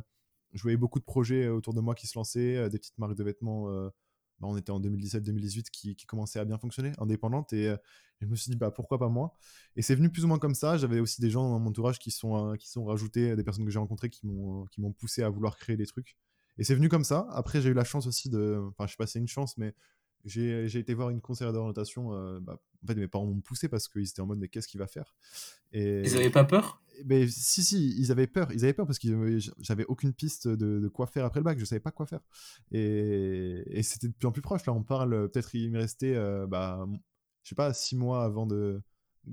je 0.54 0.62
voyais 0.62 0.78
beaucoup 0.78 1.00
de 1.00 1.04
projets 1.04 1.48
autour 1.48 1.74
de 1.74 1.82
moi 1.82 1.96
qui 1.96 2.08
se 2.08 2.18
lançaient, 2.18 2.56
euh, 2.56 2.70
des 2.70 2.80
petites 2.80 2.98
marques 2.98 3.16
de 3.16 3.24
vêtements. 3.24 3.70
Euh, 3.70 3.90
bah, 4.40 4.48
on 4.50 4.58
était 4.58 4.72
en 4.72 4.80
2017-2018 4.80 5.70
qui, 5.72 5.96
qui 5.96 6.06
commençaient 6.06 6.40
à 6.40 6.46
bien 6.46 6.58
fonctionner, 6.58 6.94
indépendantes. 6.98 7.54
Et, 7.54 7.76
je 8.22 8.28
me 8.28 8.36
suis 8.36 8.50
dit, 8.50 8.58
bah, 8.58 8.72
pourquoi 8.72 8.98
pas 8.98 9.10
moi? 9.10 9.36
Et 9.76 9.82
c'est 9.82 9.96
venu 9.96 10.10
plus 10.10 10.24
ou 10.24 10.28
moins 10.30 10.40
comme 10.40 10.56
ça. 10.56 10.78
J'avais 10.78 11.00
aussi 11.02 11.20
des 11.20 11.30
gens 11.30 11.50
dans 11.50 11.60
mon 11.60 11.70
entourage 11.70 12.00
qui 12.00 12.12
sont, 12.12 12.56
qui 12.58 12.70
sont 12.70 12.86
rajoutés, 12.86 13.36
des 13.36 13.44
personnes 13.44 13.66
que 13.66 13.72
j'ai 13.72 13.80
rencontrées 13.80 14.10
qui 14.10 14.26
m'ont 14.26 14.94
poussé 14.98 15.22
à 15.22 15.30
vouloir 15.30 15.58
créer 15.58 15.76
des 15.76 15.86
trucs. 15.86 16.18
Et 16.58 16.64
c'est 16.64 16.76
venu 16.76 16.90
comme 16.90 17.04
ça. 17.04 17.28
Après, 17.32 17.62
j'ai 17.62 17.70
eu 17.70 17.74
la 17.74 17.84
chance 17.84 18.08
aussi 18.08 18.30
de. 18.30 18.62
Enfin, 18.70 18.88
je 18.88 18.92
sais 18.92 18.98
pas 18.98 19.06
si 19.06 19.14
c'est 19.14 19.20
une 19.20 19.28
chance, 19.28 19.58
mais 19.58 19.74
j'ai 20.26 20.78
été 20.78 20.94
voir 20.94 21.10
une 21.10 21.22
conseillère 21.22 21.54
d'orientation. 21.54 22.10
Bah, 22.42 22.60
en 22.84 22.88
fait, 22.88 22.96
mes 22.96 23.08
parents 23.08 23.26
m'ont 23.26 23.42
poussé 23.42 23.68
parce 23.68 23.88
qu'ils 23.88 24.08
étaient 24.08 24.22
en 24.22 24.26
mode, 24.26 24.40
mais 24.40 24.48
qu'est-ce 24.48 24.68
qu'il 24.68 24.80
va 24.80 24.88
faire? 24.88 25.16
Et... 25.72 26.02
Ils 26.06 26.14
n'avaient 26.14 26.30
pas 26.30 26.46
peur? 26.46 26.82
mais 27.04 27.28
si, 27.28 27.64
si, 27.64 27.96
ils 27.98 28.12
avaient 28.12 28.28
peur. 28.28 28.52
Ils 28.54 28.64
avaient 28.64 28.74
peur 28.74 28.86
parce 28.86 29.00
que 29.00 29.40
j'avais 29.60 29.86
aucune 29.86 30.14
piste 30.14 30.48
de, 30.48 30.88
quoi 30.88 31.08
faire 31.08 31.26
après 31.26 31.40
le 31.40 31.44
bac. 31.44 31.60
Je 31.60 31.66
savais 31.66 31.80
pas 31.80 31.92
quoi 31.92 32.06
faire. 32.06 32.22
Et, 32.72 33.82
c'était 33.84 34.08
de 34.08 34.14
plus 34.14 34.28
en 34.28 34.32
plus 34.32 34.42
proche. 34.42 34.66
Là, 34.66 34.74
on 34.74 34.84
parle, 34.84 35.30
peut-être 35.30 35.54
il 35.56 35.72
me 35.72 35.80
restait, 35.80 36.16
euh, 36.16 36.48
bah, 36.48 36.86
je 37.44 37.50
sais 37.50 37.56
pas, 37.56 37.74
six 37.74 37.96
mois 37.96 38.24
avant 38.24 38.46
de 38.46 38.82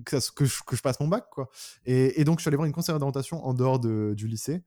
que, 0.05 0.19
je, 0.19 0.63
que 0.67 0.75
je 0.75 0.83
passe 0.83 1.01
mon 1.01 1.09
bac, 1.09 1.27
quoi. 1.31 1.51
Et, 1.85 2.25
donc, 2.25 2.39
je 2.39 2.43
suis 2.43 2.49
allé 2.49 2.57
voir 2.57 2.67
une 2.67 2.73
conseillère 2.73 2.99
d'orientation 2.99 3.45
en 3.45 3.55
dehors 3.55 3.79
de, 3.79 4.15
du 4.17 4.27
lycée. 4.27 4.63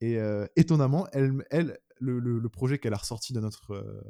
Et 0.00 0.18
euh, 0.18 0.46
étonnamment, 0.56 1.06
elle, 1.12 1.44
elle 1.50 1.78
le, 2.00 2.18
le, 2.18 2.48
projet 2.48 2.78
qu'elle 2.78 2.94
a 2.94 2.96
ressorti 2.96 3.32
de 3.32 3.38
notre, 3.38 3.72
euh, 3.72 4.02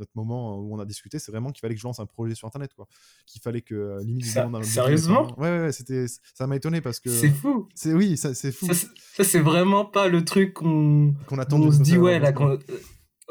notre 0.00 0.12
moment 0.14 0.58
où 0.58 0.74
on 0.74 0.78
a 0.78 0.84
discuté, 0.84 1.18
c'est 1.18 1.30
vraiment 1.30 1.50
qu'il 1.50 1.60
fallait 1.60 1.74
que 1.74 1.80
je 1.80 1.86
lance 1.86 2.00
un 2.00 2.06
projet 2.06 2.34
sur 2.34 2.48
Internet, 2.48 2.74
quoi. 2.74 2.88
Qu'il 3.26 3.40
fallait 3.40 3.62
que 3.62 3.74
euh, 3.74 4.02
limite. 4.02 4.26
sérieusement 4.62 5.32
Ouais, 5.38 5.60
ouais, 5.60 5.72
c'était, 5.72 6.06
ça 6.34 6.46
m'a 6.46 6.56
étonné 6.56 6.80
parce 6.80 7.00
que. 7.00 7.10
C'est 7.10 7.30
fou. 7.30 7.68
C'est 7.74 7.92
oui, 7.92 8.16
ça, 8.16 8.34
c'est 8.34 8.52
fou. 8.52 8.68
Ça, 8.72 9.24
c'est 9.24 9.40
vraiment 9.40 9.84
pas 9.84 10.08
le 10.08 10.24
truc 10.24 10.54
qu'on. 10.54 11.14
Qu'on 11.26 11.38
attend. 11.38 11.60
On 11.60 11.70
se 11.70 11.80
dit 11.80 11.98
ouais, 11.98 12.18
là, 12.18 12.32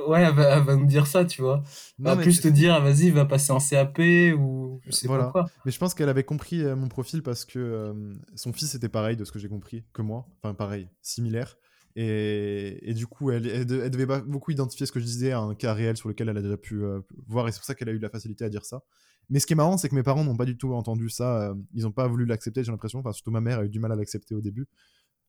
ouais, 0.07 0.21
elle 0.21 0.33
va, 0.33 0.59
va, 0.59 0.75
nous 0.75 0.85
dire 0.85 1.07
ça, 1.07 1.25
tu 1.25 1.41
vois. 1.41 1.63
Non, 1.97 2.15
va 2.15 2.21
plus 2.21 2.41
te 2.41 2.47
dire, 2.47 2.73
ah, 2.73 2.79
vas-y, 2.79 3.09
va 3.09 3.25
passer 3.25 3.51
en 3.51 3.59
CAP 3.59 3.99
ou 4.37 4.79
je 4.85 4.91
sais 4.91 5.07
pas 5.07 5.31
quoi. 5.31 5.47
Mais 5.65 5.71
je 5.71 5.79
pense 5.79 5.93
qu'elle 5.93 6.09
avait 6.09 6.23
compris 6.23 6.63
euh, 6.63 6.75
mon 6.75 6.87
profil 6.87 7.23
parce 7.23 7.45
que 7.45 7.59
euh, 7.59 7.93
son 8.35 8.53
fils 8.53 8.75
était 8.75 8.89
pareil 8.89 9.15
de 9.15 9.25
ce 9.25 9.31
que 9.31 9.39
j'ai 9.39 9.49
compris 9.49 9.83
que 9.93 10.01
moi, 10.01 10.27
enfin 10.41 10.53
pareil, 10.53 10.89
similaire. 11.01 11.57
Et, 11.95 12.93
du 12.93 13.07
coup, 13.07 13.31
elle, 13.31 13.65
devait 13.65 14.21
beaucoup 14.21 14.51
identifier 14.51 14.85
ce 14.85 14.91
que 14.91 14.99
je 14.99 15.05
disais 15.05 15.31
à 15.31 15.39
un 15.39 15.55
cas 15.55 15.73
réel 15.73 15.97
sur 15.97 16.07
lequel 16.09 16.29
elle 16.29 16.37
a 16.37 16.41
déjà 16.41 16.57
pu 16.57 16.83
euh, 16.83 17.01
voir, 17.27 17.47
et 17.47 17.51
c'est 17.51 17.59
pour 17.59 17.65
ça 17.65 17.75
qu'elle 17.75 17.89
a 17.89 17.91
eu 17.91 17.99
la 17.99 18.09
facilité 18.09 18.45
à 18.45 18.49
dire 18.49 18.65
ça. 18.65 18.83
Mais 19.29 19.39
ce 19.39 19.45
qui 19.45 19.53
est 19.53 19.55
marrant, 19.55 19.77
c'est 19.77 19.89
que 19.89 19.95
mes 19.95 20.03
parents 20.03 20.23
n'ont 20.23 20.37
pas 20.37 20.45
du 20.45 20.57
tout 20.57 20.73
entendu 20.73 21.09
ça, 21.09 21.49
euh, 21.49 21.55
ils 21.73 21.83
n'ont 21.83 21.91
pas 21.91 22.07
voulu 22.07 22.25
l'accepter, 22.25 22.63
j'ai 22.63 22.71
l'impression, 22.71 22.99
enfin, 22.99 23.11
surtout 23.11 23.31
ma 23.31 23.41
mère 23.41 23.59
a 23.59 23.65
eu 23.65 23.69
du 23.69 23.79
mal 23.79 23.91
à 23.91 23.95
l'accepter 23.95 24.33
au 24.33 24.41
début, 24.41 24.67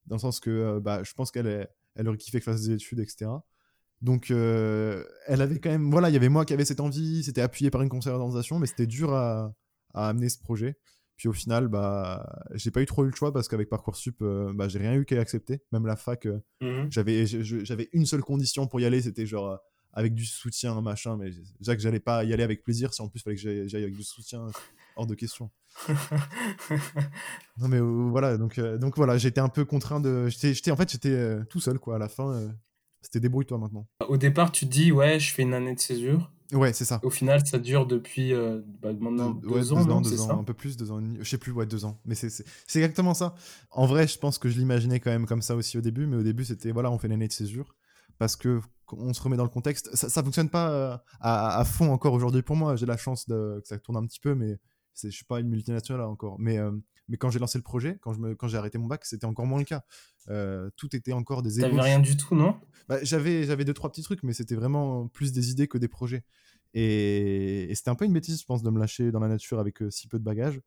dans 0.07 0.17
le 0.17 0.21
sens 0.21 0.41
que 0.41 0.51
euh, 0.51 0.81
bah, 0.81 1.03
je 1.03 1.13
pense 1.15 1.31
qu'elle 1.31 1.69
elle 1.97 2.09
aurait 2.09 2.19
kiffé 2.19 2.39
que 2.39 2.45
je 2.45 2.51
fasse 2.51 2.63
des 2.63 2.75
études, 2.75 3.01
etc. 3.01 3.31
Donc, 4.01 4.31
elle 4.31 5.43
avait 5.43 5.59
quand 5.59 5.69
même, 5.69 5.91
voilà, 5.91 6.09
il 6.09 6.15
y 6.15 6.17
avait 6.17 6.31
moi 6.31 6.47
qui 6.47 6.55
avait 6.55 6.65
cette 6.65 6.81
envie, 6.81 7.23
c'était 7.23 7.43
appuyé 7.43 7.71
par 7.71 7.83
une 7.83 7.91
d'orientation, 7.91 8.59
mais 8.59 8.67
c'était 8.67 8.87
dur 8.87 9.13
à 9.13 9.53
amener 9.93 10.31
ce 10.31 10.39
projet. 10.39 10.79
Puis 11.21 11.29
au 11.29 11.35
final, 11.35 11.69
bah, 11.69 12.27
j'ai 12.55 12.71
pas 12.71 12.81
eu 12.81 12.87
trop 12.87 13.05
eu 13.05 13.11
le 13.11 13.15
choix 13.15 13.31
parce 13.31 13.47
qu'avec 13.47 13.69
Parcoursup, 13.69 14.23
euh, 14.23 14.55
bah, 14.55 14.69
j'ai 14.69 14.79
rien 14.79 14.95
eu 14.95 15.05
qu'à 15.05 15.21
accepter. 15.21 15.61
Même 15.71 15.85
la 15.85 15.97
fac, 15.97 16.25
euh, 16.25 16.41
mmh 16.63 16.87
j'avais, 16.89 17.27
j'avais 17.27 17.91
une 17.93 18.07
seule 18.07 18.23
condition 18.23 18.67
pour 18.67 18.81
y 18.81 18.87
aller, 18.87 19.03
c'était 19.03 19.27
genre 19.27 19.51
euh, 19.51 19.57
avec 19.93 20.15
du 20.15 20.25
soutien, 20.25 20.81
machin. 20.81 21.19
Mais 21.19 21.33
déjà 21.59 21.77
que 21.77 21.83
j'allais 21.83 22.01
pas 22.01 22.25
y 22.25 22.33
aller 22.33 22.43
avec 22.43 22.65
plaisir, 22.65 22.95
si 22.95 23.03
en 23.03 23.09
plus 23.09 23.21
il 23.21 23.23
fallait 23.25 23.37
que 23.37 23.69
j'aille 23.69 23.83
avec 23.83 23.95
du 23.95 24.03
soutien, 24.03 24.47
hors 24.97 25.07
de 25.07 25.15
question. 25.15 25.51
non 27.59 27.69
mais 27.69 27.81
voilà, 27.81 28.39
donc, 28.39 28.59
donc 28.59 28.97
voilà, 28.97 29.19
j'étais 29.19 29.43
un 29.43 29.51
peu 29.51 29.67
contraint 29.67 30.01
de. 30.01 30.29
J'étais, 30.29 30.71
en 30.71 30.77
fait, 30.77 30.91
j'étais 30.91 31.45
tout 31.51 31.61
seul 31.61 31.79
quoi. 31.79 31.97
À 31.97 31.99
la 31.99 32.09
fin, 32.09 32.51
c'était 33.01 33.21
débrouille-toi 33.21 33.59
maintenant. 33.59 33.87
Au 34.09 34.17
départ, 34.17 34.53
tu 34.53 34.67
te 34.67 34.71
dis, 34.71 34.93
ouais, 34.93 35.19
je 35.19 35.33
fais 35.33 35.43
une 35.43 35.55
année 35.55 35.75
de 35.75 35.81
césure. 35.81 36.31
Ouais, 36.53 36.73
c'est 36.73 36.85
ça. 36.85 37.01
Au 37.05 37.11
final, 37.11 37.47
ça 37.47 37.59
dure 37.59 37.87
depuis 37.87 38.33
euh, 38.33 38.61
bah, 38.83 38.93
maintenant 38.99 39.31
deux, 39.31 39.73
ans, 39.73 39.85
non, 39.85 40.01
deux 40.01 40.21
ans, 40.23 40.41
un 40.41 40.45
peu 40.45 40.55
plus, 40.55 40.77
deux 40.77 40.91
ans. 40.91 41.01
Je 41.21 41.29
sais 41.29 41.39
plus, 41.39 41.53
ouais, 41.53 41.67
deux 41.67 41.85
ans. 41.85 42.01
Mais 42.05 42.15
c'est 42.15 42.45
exactement 42.75 43.15
ça. 43.15 43.35
En 43.71 43.87
vrai, 43.87 44.09
je 44.09 44.19
pense 44.19 44.39
que 44.39 44.49
je 44.49 44.59
l'imaginais 44.59 44.99
quand 44.99 45.11
même 45.11 45.27
comme 45.27 45.43
ça 45.43 45.55
aussi 45.55 45.79
au 45.79 45.81
début, 45.81 46.07
mais 46.07 46.17
au 46.17 46.23
début, 46.23 46.45
c'était 46.45 46.73
voilà, 46.73 46.91
on 46.91 46.99
fait 46.99 47.09
l'année 47.09 47.29
de 47.29 47.33
césure 47.33 47.77
parce 48.19 48.37
que 48.37 48.61
on 48.93 49.15
se 49.15 49.23
remet 49.23 49.37
dans 49.37 49.45
le 49.45 49.51
contexte. 49.51 49.95
Ça, 49.95 50.09
ça 50.09 50.23
fonctionne 50.23 50.51
pas 50.51 50.71
euh, 50.71 50.97
à, 51.21 51.61
à, 51.61 51.65
fond 51.65 51.93
encore 51.93 52.13
aujourd'hui 52.13 52.43
pour 52.43 52.57
moi. 52.57 52.75
J'ai 52.75 52.87
la 52.87 52.97
chance 52.97 53.29
de, 53.29 53.61
que 53.63 53.69
ça 53.69 53.79
tourne 53.79 53.97
un 53.97 54.07
petit 54.07 54.21
peu, 54.21 54.35
mais 54.35 54.59
je 54.95 55.09
suis 55.09 55.25
pas 55.25 55.41
une 55.41 55.49
multinationale 55.49 56.03
encore. 56.03 56.37
Mais 56.39 56.59
euh, 56.59 56.73
mais 57.09 57.17
quand 57.17 57.31
j'ai 57.31 57.39
lancé 57.39 57.59
le 57.59 57.65
projet, 57.65 57.99
quand 58.01 58.13
je 58.13 58.21
me, 58.21 58.35
quand 58.35 58.49
j'ai 58.49 58.57
arrêté 58.57 58.79
mon 58.79 58.87
bac, 58.87 59.05
c'était 59.05 59.25
encore 59.25 59.47
moins 59.47 59.59
le 59.59 59.65
cas. 59.65 59.85
tout 60.77 60.95
était 60.95 61.13
encore 61.13 61.43
des. 61.43 61.61
T'avais 61.61 61.81
rien 61.81 62.01
du 62.01 62.17
tout, 62.17 62.35
non? 62.35 62.57
Bah, 62.89 62.99
J'avais 63.03 63.45
j'avais 63.45 63.65
deux 63.65 63.75
trois 63.75 63.91
petits 63.91 64.03
trucs, 64.03 64.23
mais 64.23 64.33
c'était 64.33 64.55
vraiment 64.55 65.09
plus 65.09 65.33
des 65.33 65.51
idées 65.51 65.69
que 65.69 65.79
des 65.79 65.89
projets. 65.89 66.25
Et, 66.75 67.73
c'était 67.75 67.91
un 67.91 67.95
peu 67.95 68.05
une 68.05 68.13
bêtise, 68.13 68.41
je 68.41 68.45
pense, 68.45 68.63
de 68.63 68.71
me 68.71 68.79
lâcher 68.79 69.11
dans 69.11 69.21
la 69.21 69.29
nature 69.29 69.59
avec 69.59 69.83
euh, 69.83 69.91
si 69.91 70.09
peu 70.09 70.19
de 70.19 70.25
bagages. 70.25 70.61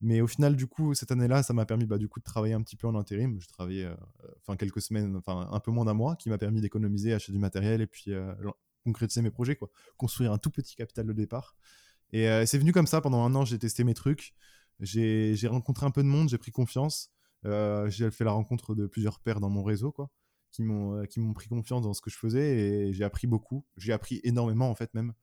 Mais 0.00 0.20
au 0.20 0.26
final, 0.26 0.56
du 0.56 0.66
coup, 0.66 0.94
cette 0.94 1.12
année-là, 1.12 1.42
ça 1.42 1.52
m'a 1.52 1.64
permis 1.64 1.86
bah, 1.86 1.98
du 1.98 2.08
coup 2.08 2.18
de 2.18 2.24
travailler 2.24 2.54
un 2.54 2.62
petit 2.62 2.76
peu 2.76 2.88
en 2.88 2.94
intérim. 2.96 3.38
Je 3.40 3.46
travaillais 3.46 3.84
euh, 3.84 3.94
enfin 4.40 4.56
quelques 4.56 4.80
semaines, 4.80 5.16
enfin 5.16 5.48
un 5.50 5.60
peu 5.60 5.70
moins 5.70 5.84
d'un 5.84 5.94
mois, 5.94 6.16
qui 6.16 6.28
m'a 6.28 6.38
permis 6.38 6.60
d'économiser, 6.60 7.12
acheter 7.12 7.32
du 7.32 7.38
matériel 7.38 7.80
et 7.80 7.86
puis 7.86 8.12
euh, 8.12 8.32
concrétiser 8.84 9.22
mes 9.22 9.30
projets, 9.30 9.54
quoi. 9.54 9.70
Construire 9.96 10.32
un 10.32 10.38
tout 10.38 10.50
petit 10.50 10.74
capital 10.74 11.06
de 11.06 11.12
départ. 11.12 11.56
Et 12.12 12.46
c'est 12.46 12.58
venu 12.58 12.72
comme 12.72 12.86
ça. 12.86 13.00
Pendant 13.00 13.24
un 13.24 13.34
an, 13.34 13.44
j'ai 13.44 13.58
testé 13.58 13.84
mes 13.84 13.94
trucs. 13.94 14.34
J'ai 14.80 15.46
rencontré 15.48 15.86
un 15.86 15.90
peu 15.90 16.02
de 16.02 16.08
monde, 16.08 16.28
j'ai 16.28 16.38
pris 16.38 16.50
confiance. 16.50 17.10
j'ai 17.44 18.10
fait 18.10 18.24
la 18.24 18.32
rencontre 18.32 18.74
de 18.74 18.86
plusieurs 18.86 19.20
pairs 19.20 19.40
dans 19.40 19.50
mon 19.50 19.62
réseau, 19.62 19.92
quoi, 19.92 20.10
qui 20.50 20.62
m'ont 20.62 21.04
qui 21.06 21.20
m'ont 21.20 21.32
pris 21.32 21.48
confiance 21.48 21.82
dans 21.82 21.94
ce 21.94 22.00
que 22.00 22.10
je 22.10 22.16
faisais 22.16 22.58
et 22.58 22.92
j'ai 22.92 23.04
appris 23.04 23.26
beaucoup. 23.26 23.64
J'ai 23.76 23.92
appris 23.92 24.20
énormément 24.24 24.70
en 24.70 24.74
fait 24.74 24.92
même 24.94 25.14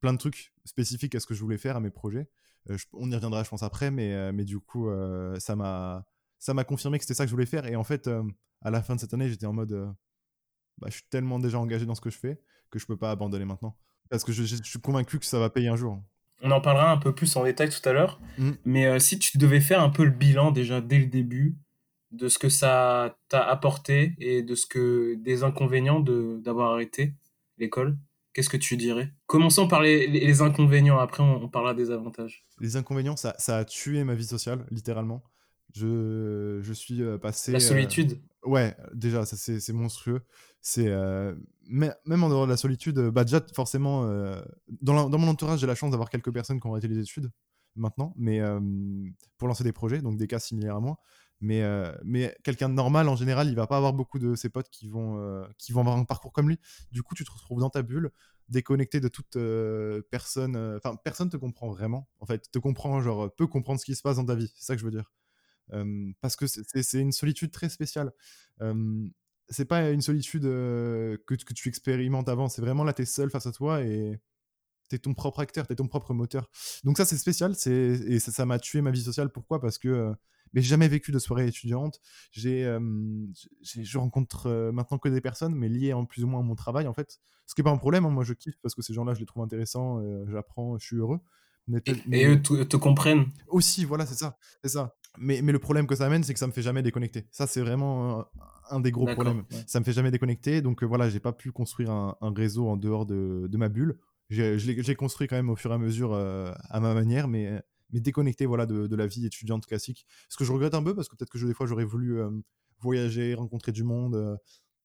plein 0.00 0.12
de 0.12 0.18
trucs 0.18 0.52
spécifiques 0.64 1.14
à 1.14 1.20
ce 1.20 1.26
que 1.26 1.34
je 1.34 1.40
voulais 1.40 1.58
faire, 1.58 1.76
à 1.76 1.80
mes 1.80 1.90
projets. 1.90 2.28
on 2.92 3.10
y 3.10 3.14
reviendra, 3.14 3.42
je 3.42 3.50
pense, 3.50 3.62
après, 3.62 3.90
mais, 3.90 4.32
mais 4.32 4.44
du 4.44 4.58
coup, 4.60 4.88
ça 5.38 5.56
m'a 5.56 6.06
ça 6.38 6.54
m'a 6.54 6.64
confirmé 6.64 6.98
que 6.98 7.04
c'était 7.04 7.14
ça 7.14 7.24
que 7.24 7.28
je 7.28 7.34
voulais 7.34 7.46
faire. 7.46 7.66
Et 7.66 7.76
en 7.76 7.84
fait, 7.84 8.08
à 8.62 8.70
la 8.70 8.82
fin 8.82 8.94
de 8.94 9.00
cette 9.00 9.12
année, 9.14 9.28
j'étais 9.28 9.46
en 9.46 9.52
mode, 9.52 9.72
bah, 10.78 10.88
je 10.88 10.94
suis 10.94 11.08
tellement 11.10 11.38
déjà 11.38 11.58
engagé 11.58 11.86
dans 11.86 11.94
ce 11.94 12.00
que 12.00 12.10
je 12.10 12.18
fais 12.18 12.40
que 12.70 12.78
je 12.78 12.86
peux 12.86 12.96
pas 12.96 13.10
abandonner 13.10 13.44
maintenant. 13.44 13.78
Parce 14.10 14.24
que 14.24 14.32
je, 14.32 14.44
suis 14.44 14.80
convaincu 14.80 15.18
que 15.18 15.26
ça 15.26 15.38
va 15.38 15.50
payer 15.50 15.68
un 15.68 15.76
jour. 15.76 16.00
On 16.42 16.50
en 16.50 16.60
parlera 16.60 16.90
un 16.90 16.98
peu 16.98 17.14
plus 17.14 17.34
en 17.36 17.44
détail 17.44 17.70
tout 17.70 17.88
à 17.88 17.92
l'heure. 17.92 18.20
Mmh. 18.38 18.50
Mais 18.64 19.00
si 19.00 19.18
tu 19.18 19.38
devais 19.38 19.60
faire 19.60 19.80
un 19.80 19.88
peu 19.88 20.04
le 20.04 20.10
bilan 20.10 20.50
déjà 20.50 20.80
dès 20.80 20.98
le 20.98 21.06
début 21.06 21.56
de 22.12 22.28
ce 22.28 22.38
que 22.38 22.48
ça 22.48 23.16
t'a 23.28 23.42
apporté 23.42 24.14
et 24.18 24.42
de 24.42 24.54
ce 24.54 24.66
que 24.66 25.14
des 25.14 25.42
inconvénients 25.42 26.00
d'avoir 26.00 26.72
arrêté 26.72 27.14
l'école, 27.58 27.96
Qu'est-ce 28.36 28.50
que 28.50 28.58
tu 28.58 28.76
dirais? 28.76 29.10
Commençons 29.26 29.66
par 29.66 29.80
les, 29.80 30.42
inconvénients, 30.42 30.98
après 30.98 31.22
on, 31.22 31.48
parlera 31.48 31.72
des 31.72 31.90
avantages. 31.90 32.44
Les 32.60 32.76
inconvénients, 32.76 33.16
ça, 33.16 33.34
a 33.48 33.64
tué 33.64 34.04
ma 34.04 34.14
vie 34.14 34.26
sociale, 34.26 34.66
littéralement. 34.70 35.22
Je, 35.74 36.60
je 36.62 36.72
suis 36.72 37.02
passé. 37.20 37.52
La 37.52 37.60
solitude. 37.60 38.20
Ouais, 38.44 38.76
déjà, 38.94 39.26
ça 39.26 39.36
c'est 39.36 39.72
monstrueux. 39.72 40.22
C'est 40.60 40.88
même 41.68 42.24
en 42.24 42.28
dehors 42.28 42.46
de 42.46 42.50
la 42.50 42.56
solitude, 42.56 42.98
bah 43.10 43.24
déjà 43.24 43.44
forcément, 43.54 44.04
dans, 44.82 45.08
dans, 45.08 45.18
mon 45.18 45.28
entourage, 45.28 45.60
j'ai 45.60 45.66
la 45.66 45.74
chance 45.74 45.90
d'avoir 45.90 46.10
quelques 46.10 46.32
personnes 46.32 46.60
qui 46.60 46.66
ont 46.66 46.72
arrêté 46.72 46.88
les 46.88 46.98
études 46.98 47.30
maintenant, 47.76 48.14
mais 48.16 48.40
pour 49.38 49.48
lancer 49.48 49.64
des 49.64 49.72
projets, 49.72 50.00
donc 50.00 50.16
des 50.16 50.26
cas 50.26 50.38
similaires 50.38 50.76
à 50.76 50.80
moi. 50.80 50.98
Mais, 51.40 51.62
mais 52.04 52.34
quelqu'un 52.44 52.68
de 52.68 52.74
normal, 52.74 53.08
en 53.08 53.16
général, 53.16 53.48
il 53.48 53.54
va 53.54 53.66
pas 53.66 53.76
avoir 53.76 53.92
beaucoup 53.92 54.18
de 54.18 54.34
ses 54.34 54.48
potes 54.48 54.70
qui 54.70 54.88
vont, 54.88 55.46
qui 55.58 55.72
vont 55.72 55.80
avoir 55.80 55.96
un 55.96 56.04
parcours 56.04 56.32
comme 56.32 56.48
lui. 56.48 56.58
Du 56.92 57.02
coup, 57.02 57.14
tu 57.14 57.24
te 57.24 57.30
retrouves 57.30 57.60
dans 57.60 57.70
ta 57.70 57.82
bulle, 57.82 58.10
déconnecté 58.48 59.00
de 59.00 59.08
toute 59.08 59.36
personne. 60.10 60.56
Enfin, 60.76 60.96
personne 60.96 61.30
te 61.30 61.36
comprend 61.36 61.68
vraiment. 61.68 62.08
En 62.20 62.26
fait, 62.26 62.50
te 62.50 62.58
comprend, 62.58 63.00
genre, 63.02 63.34
peut 63.34 63.46
comprendre 63.46 63.80
ce 63.80 63.84
qui 63.84 63.94
se 63.94 64.02
passe 64.02 64.16
dans 64.16 64.24
ta 64.24 64.34
vie. 64.34 64.50
C'est 64.56 64.66
ça 64.66 64.74
que 64.74 64.80
je 64.80 64.84
veux 64.84 64.92
dire. 64.92 65.12
Parce 66.20 66.36
que 66.36 66.46
c'est 66.46 67.00
une 67.00 67.12
solitude 67.12 67.50
très 67.50 67.68
spéciale. 67.68 68.12
c'est 69.48 69.64
pas 69.64 69.90
une 69.90 70.02
solitude 70.02 70.42
que, 70.44 71.34
tu 71.34 71.68
expérimentes 71.68 72.28
avant. 72.28 72.48
C'est 72.48 72.62
vraiment 72.62 72.84
là, 72.84 72.92
tu 72.92 73.02
es 73.02 73.06
seul 73.06 73.30
face 73.30 73.46
à 73.46 73.52
toi 73.52 73.82
et 73.82 74.20
t'es 74.88 74.98
ton 74.98 75.14
propre 75.14 75.40
acteur, 75.40 75.66
t'es 75.66 75.76
ton 75.76 75.88
propre 75.88 76.14
moteur. 76.14 76.50
Donc 76.84 76.96
ça, 76.96 77.04
c'est 77.04 77.16
spécial, 77.16 77.54
et 77.66 78.18
ça 78.18 78.46
m'a 78.46 78.58
tué 78.58 78.80
ma 78.80 78.90
vie 78.90 79.02
sociale. 79.02 79.30
Pourquoi? 79.30 79.60
Parce 79.60 79.78
que 79.78 79.88
euh, 79.88 80.12
mais 80.52 80.62
j'ai 80.62 80.68
jamais 80.68 80.88
vécu 80.88 81.12
de 81.12 81.18
soirée 81.18 81.48
étudiante. 81.48 82.00
J'ai, 82.30 82.62
je 83.62 83.98
rencontre 83.98 84.70
maintenant 84.72 84.96
que 84.98 85.08
des 85.08 85.20
personnes, 85.20 85.54
mais 85.54 85.68
liées 85.68 85.92
en 85.92 86.06
plus 86.06 86.24
ou 86.24 86.28
moins 86.28 86.40
à 86.40 86.42
mon 86.42 86.54
travail, 86.54 86.86
en 86.86 86.94
fait. 86.94 87.18
Ce 87.46 87.54
qui 87.54 87.60
est 87.60 87.64
pas 87.64 87.70
un 87.70 87.76
problème. 87.76 88.06
Hein. 88.06 88.10
Moi, 88.10 88.24
je 88.24 88.32
kiffe 88.32 88.56
parce 88.62 88.74
que 88.74 88.80
ces 88.80 88.94
gens-là, 88.94 89.12
je 89.12 89.20
les 89.20 89.26
trouve 89.26 89.42
intéressants, 89.42 90.00
j'apprends, 90.28 90.78
je 90.78 90.86
suis 90.86 90.96
heureux. 90.96 91.20
Et, 92.12 92.26
eux 92.26 92.40
te, 92.40 92.76
comprennent. 92.76 93.26
Aussi, 93.48 93.84
voilà, 93.84 94.06
c'est 94.06 94.14
ça, 94.14 94.36
c'est 94.62 94.70
ça. 94.70 94.94
Mais, 95.18 95.40
mais 95.42 95.52
le 95.52 95.58
problème 95.58 95.86
que 95.86 95.94
ça 95.94 96.06
amène, 96.06 96.22
c'est 96.22 96.34
que 96.34 96.38
ça 96.38 96.46
me 96.46 96.52
fait 96.52 96.62
jamais 96.62 96.82
déconnecter. 96.82 97.26
Ça, 97.30 97.46
c'est 97.46 97.60
vraiment 97.60 98.26
un, 98.70 98.80
des 98.80 98.90
gros 98.90 99.06
problèmes. 99.06 99.44
Ça 99.66 99.80
me 99.80 99.84
fait 99.84 99.92
jamais 99.92 100.10
déconnecter. 100.10 100.60
Donc 100.60 100.82
voilà, 100.82 101.08
j'ai 101.08 101.20
pas 101.20 101.32
pu 101.32 101.52
construire 101.52 101.90
un, 101.90 102.16
réseau 102.34 102.68
en 102.68 102.76
dehors 102.76 103.06
de, 103.06 103.46
de 103.50 103.56
ma 103.56 103.68
bulle 103.68 103.98
j'ai 104.28 104.94
construit 104.96 105.28
quand 105.28 105.36
même 105.36 105.50
au 105.50 105.56
fur 105.56 105.70
et 105.70 105.74
à 105.74 105.78
mesure 105.78 106.12
euh, 106.12 106.52
à 106.68 106.80
ma 106.80 106.94
manière, 106.94 107.28
mais, 107.28 107.62
mais 107.90 108.00
déconnecté 108.00 108.46
voilà, 108.46 108.66
de, 108.66 108.86
de, 108.86 108.96
la 108.96 109.06
vie 109.06 109.26
étudiante 109.26 109.66
classique. 109.66 110.06
Ce 110.28 110.36
que 110.36 110.44
je 110.44 110.52
regrette 110.52 110.74
un 110.74 110.82
peu, 110.82 110.94
parce 110.94 111.08
que 111.08 111.16
peut-être 111.16 111.30
que 111.30 111.38
je, 111.38 111.46
des 111.46 111.54
fois 111.54 111.66
j'aurais 111.66 111.84
voulu 111.84 112.20
euh, 112.20 112.30
voyager, 112.80 113.34
rencontrer 113.34 113.72
du 113.72 113.84
monde, 113.84 114.16
euh, 114.16 114.36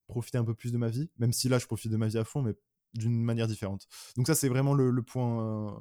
profiter 0.06 0.38
un 0.38 0.44
peu 0.44 0.54
plus 0.54 0.72
de 0.72 0.78
ma 0.78 0.88
vie, 0.88 1.10
même 1.18 1.32
si 1.32 1.48
là 1.48 1.58
je 1.58 1.66
profite 1.66 1.90
de 1.90 1.96
ma 1.96 2.08
vie 2.08 2.18
à 2.18 2.24
fond, 2.24 2.42
mais 2.42 2.54
d'une 2.94 3.22
manière 3.22 3.48
différente. 3.48 3.86
Donc 4.16 4.26
ça 4.26 4.34
c'est 4.34 4.48
vraiment 4.48 4.74
le, 4.74 4.90
le 4.90 5.02
point, 5.02 5.80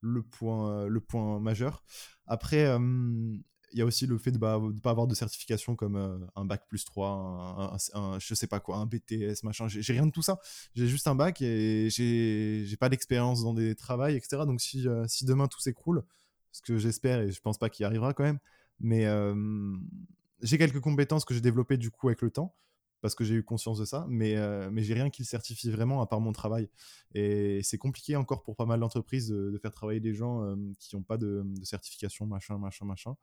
le, 0.00 0.22
point, 0.22 0.86
le 0.86 1.00
point 1.00 1.40
majeur. 1.40 1.82
Après, 2.26 2.66
il 3.72 3.78
y 3.78 3.82
a 3.82 3.84
aussi 3.84 4.06
le 4.06 4.18
fait 4.18 4.32
de 4.32 4.38
ne 4.38 4.80
pas 4.80 4.90
avoir 4.90 5.06
de 5.06 5.14
certification 5.14 5.76
comme 5.76 5.96
euh, 5.96 6.18
un 6.34 6.44
bac 6.44 6.66
plus 6.68 6.84
3, 6.84 7.78
un, 7.94 8.18
je 8.18 8.34
sais 8.34 8.46
pas 8.46 8.60
quoi, 8.60 8.78
un 8.78 8.86
BTS, 8.86 9.44
machin. 9.44 9.68
J'ai 9.68 9.92
rien 9.92 10.06
de 10.06 10.10
tout 10.10 10.22
ça. 10.22 10.40
J'ai 10.74 10.88
juste 10.88 11.06
un 11.06 11.14
bac 11.14 11.40
et 11.40 11.88
j'ai 11.90 12.76
pas 12.78 12.88
d'expérience 12.88 13.42
dans 13.42 13.54
des 13.54 13.74
travails, 13.74 14.16
etc. 14.16 14.42
Donc 14.46 14.60
si, 14.60 14.86
euh, 14.88 15.04
si 15.06 15.24
demain 15.24 15.46
tout 15.46 15.60
s'écroule, 15.60 16.02
ce 16.52 16.62
que 16.62 16.78
j'espère 16.78 17.20
et 17.20 17.30
je 17.30 17.40
pense 17.40 17.58
pas 17.58 17.70
qu'il 17.70 17.84
arrivera 17.84 18.12
quand 18.12 18.24
même, 18.24 18.40
mais 18.80 19.06
j'ai 20.42 20.58
quelques 20.58 20.80
compétences 20.80 21.24
que 21.24 21.34
j'ai 21.34 21.40
développées 21.40 21.76
du 21.76 21.90
coup 21.90 22.08
avec 22.08 22.22
le 22.22 22.30
temps 22.30 22.56
parce 23.00 23.14
que 23.14 23.24
j'ai 23.24 23.34
eu 23.34 23.42
conscience 23.42 23.78
de 23.78 23.84
ça, 23.84 24.06
mais, 24.08 24.36
mais 24.70 24.82
j'ai 24.82 24.94
rien 24.94 25.10
qui 25.10 25.22
le 25.22 25.26
certifie 25.26 25.70
vraiment 25.70 26.02
à 26.02 26.06
part 26.06 26.20
mon 26.20 26.32
travail. 26.32 26.68
Et 27.14 27.60
c'est 27.62 27.78
compliqué 27.78 28.16
encore 28.16 28.42
pour 28.42 28.56
pas 28.56 28.66
mal 28.66 28.80
d'entreprises 28.80 29.28
de, 29.28 29.58
faire 29.60 29.72
travailler 29.72 30.00
des 30.00 30.14
gens 30.14 30.54
qui 30.78 30.96
n'ont 30.96 31.02
pas 31.02 31.16
de, 31.16 31.42
de, 31.44 31.64
certification, 31.64 32.26
machin, 32.26 32.58
machin, 32.58 32.84
machin. 32.84 33.14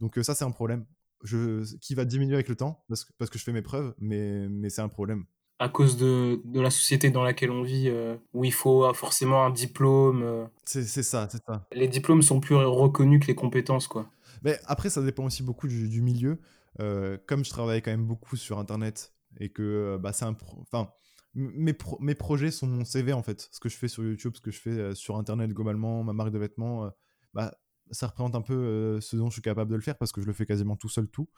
Donc 0.00 0.18
ça, 0.22 0.34
c'est 0.34 0.44
un 0.44 0.50
problème 0.50 0.86
je, 1.22 1.64
qui 1.78 1.94
va 1.94 2.04
diminuer 2.04 2.34
avec 2.34 2.48
le 2.48 2.56
temps 2.56 2.84
parce 2.88 3.04
que, 3.04 3.12
parce 3.18 3.30
que 3.30 3.38
je 3.38 3.44
fais 3.44 3.52
mes 3.52 3.62
preuves, 3.62 3.94
mais, 3.98 4.48
mais 4.48 4.70
c'est 4.70 4.82
un 4.82 4.88
problème. 4.88 5.24
À 5.58 5.70
cause 5.70 5.96
de, 5.96 6.42
de, 6.44 6.60
la 6.60 6.70
société 6.70 7.10
dans 7.10 7.24
laquelle 7.24 7.50
on 7.50 7.62
vit, 7.62 7.90
où 8.34 8.44
il 8.44 8.52
faut 8.52 8.92
forcément 8.92 9.44
un 9.44 9.50
diplôme. 9.50 10.48
C'est 10.64 10.84
ça, 10.84 11.28
c'est 11.30 11.42
ça. 11.46 11.66
Les 11.72 11.88
diplômes 11.88 12.20
sont 12.20 12.40
plus 12.40 12.54
reconnus 12.54 13.20
que 13.22 13.28
les 13.28 13.34
compétences, 13.34 13.86
quoi. 13.88 14.10
Mais 14.42 14.58
après, 14.66 14.90
ça 14.90 15.02
dépend 15.02 15.24
aussi 15.24 15.42
beaucoup 15.42 15.66
du, 15.66 15.88
du 15.88 16.02
milieu. 16.02 16.38
Comme 16.78 17.44
je 17.44 17.50
travaille 17.50 17.82
quand 17.82 17.90
même 17.90 18.06
beaucoup 18.06 18.36
sur 18.36 18.58
Internet 18.58 19.14
et 19.38 19.50
que 19.50 19.98
bah, 20.00 20.12
c'est 20.12 20.24
un... 20.24 20.36
Enfin, 20.60 20.90
mes, 21.34 21.76
mes 22.00 22.14
projets 22.14 22.50
sont 22.50 22.66
mon 22.66 22.84
CV, 22.84 23.12
en 23.12 23.22
fait. 23.22 23.48
Ce 23.52 23.60
que 23.60 23.68
je 23.68 23.76
fais 23.76 23.88
sur 23.88 24.02
YouTube, 24.02 24.32
ce 24.36 24.40
que 24.40 24.50
je 24.50 24.60
fais 24.60 24.94
sur 24.94 25.16
Internet 25.16 25.50
globalement, 25.50 26.02
ma 26.02 26.12
marque 26.12 26.30
de 26.30 26.38
vêtements, 26.38 26.90
bah, 27.34 27.52
ça 27.90 28.06
représente 28.06 28.34
un 28.34 28.42
peu 28.42 28.54
euh, 28.54 29.00
ce 29.00 29.16
dont 29.16 29.28
je 29.28 29.34
suis 29.34 29.42
capable 29.42 29.70
de 29.70 29.76
le 29.76 29.82
faire 29.82 29.96
parce 29.96 30.12
que 30.12 30.20
je 30.20 30.26
le 30.26 30.32
fais 30.32 30.46
quasiment 30.46 30.76
tout 30.76 30.88
seul 30.88 31.08
tout. 31.08 31.28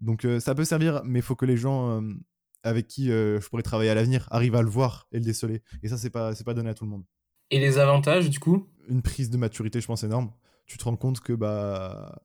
Donc 0.00 0.24
euh, 0.24 0.40
ça 0.40 0.54
peut 0.54 0.64
servir, 0.64 1.02
mais 1.04 1.18
il 1.18 1.22
faut 1.22 1.36
que 1.36 1.46
les 1.46 1.56
gens 1.56 2.00
euh, 2.00 2.14
avec 2.62 2.86
qui 2.86 3.06
je 3.06 3.48
pourrais 3.48 3.62
travailler 3.62 3.90
à 3.90 3.94
l'avenir 3.94 4.28
arrivent 4.30 4.54
à 4.54 4.62
le 4.62 4.68
voir 4.68 5.08
et 5.12 5.18
le 5.18 5.24
déceler. 5.24 5.62
Et 5.82 5.88
ça, 5.88 5.96
c'est 5.96 6.10
pas, 6.10 6.34
c'est 6.34 6.44
pas 6.44 6.54
donné 6.54 6.70
à 6.70 6.74
tout 6.74 6.84
le 6.84 6.90
monde. 6.90 7.04
Et 7.50 7.58
les 7.58 7.78
avantages, 7.78 8.28
du 8.28 8.38
coup? 8.38 8.68
Une 8.88 9.02
prise 9.02 9.30
de 9.30 9.38
maturité, 9.38 9.80
je 9.80 9.86
pense, 9.86 10.04
énorme. 10.04 10.30
Tu 10.66 10.76
te 10.76 10.84
rends 10.84 10.96
compte 10.96 11.20
que, 11.20 11.32
bah. 11.32 12.22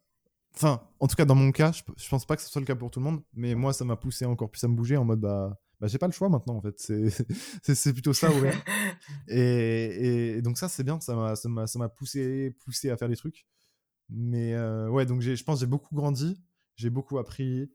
Enfin, 0.55 0.81
en 0.99 1.07
tout 1.07 1.15
cas, 1.15 1.25
dans 1.25 1.35
mon 1.35 1.51
cas, 1.51 1.71
je, 1.71 1.83
je 1.97 2.09
pense 2.09 2.25
pas 2.25 2.35
que 2.35 2.41
ce 2.41 2.49
soit 2.49 2.61
le 2.61 2.65
cas 2.65 2.75
pour 2.75 2.91
tout 2.91 2.99
le 2.99 3.05
monde, 3.05 3.21
mais 3.33 3.55
moi, 3.55 3.73
ça 3.73 3.85
m'a 3.85 3.95
poussé 3.95 4.25
encore 4.25 4.49
plus 4.49 4.63
à 4.63 4.67
me 4.67 4.75
bouger 4.75 4.97
en 4.97 5.05
mode, 5.05 5.19
bah, 5.19 5.59
bah 5.79 5.87
j'ai 5.87 5.97
pas 5.97 6.07
le 6.07 6.13
choix 6.13 6.29
maintenant 6.29 6.55
en 6.55 6.61
fait 6.61 6.79
c'est 7.61 7.91
plutôt 7.91 8.13
ça 8.13 8.31
ouais. 8.31 8.53
et, 9.27 10.37
et, 10.37 10.41
donc 10.41 10.57
ça 10.57 10.69
c'est 10.69 10.85
bien 10.85 11.01
ça 11.01 11.13
m'a 11.49 11.89
poussé 11.89 12.55
poussé 12.63 12.89
à 12.89 12.95
faire 12.95 13.09
des 13.09 13.17
trucs 13.17 13.45
mais 14.09 14.53
euh, 14.53 14.89
ouais, 14.89 15.05
donc 15.05 15.21
je 15.21 15.43
pense 15.43 15.59
j'ai 15.59 15.65
beaucoup 15.65 15.95
grandi, 15.95 16.41
j'ai 16.75 16.89
beaucoup 16.89 17.17
appris. 17.17 17.71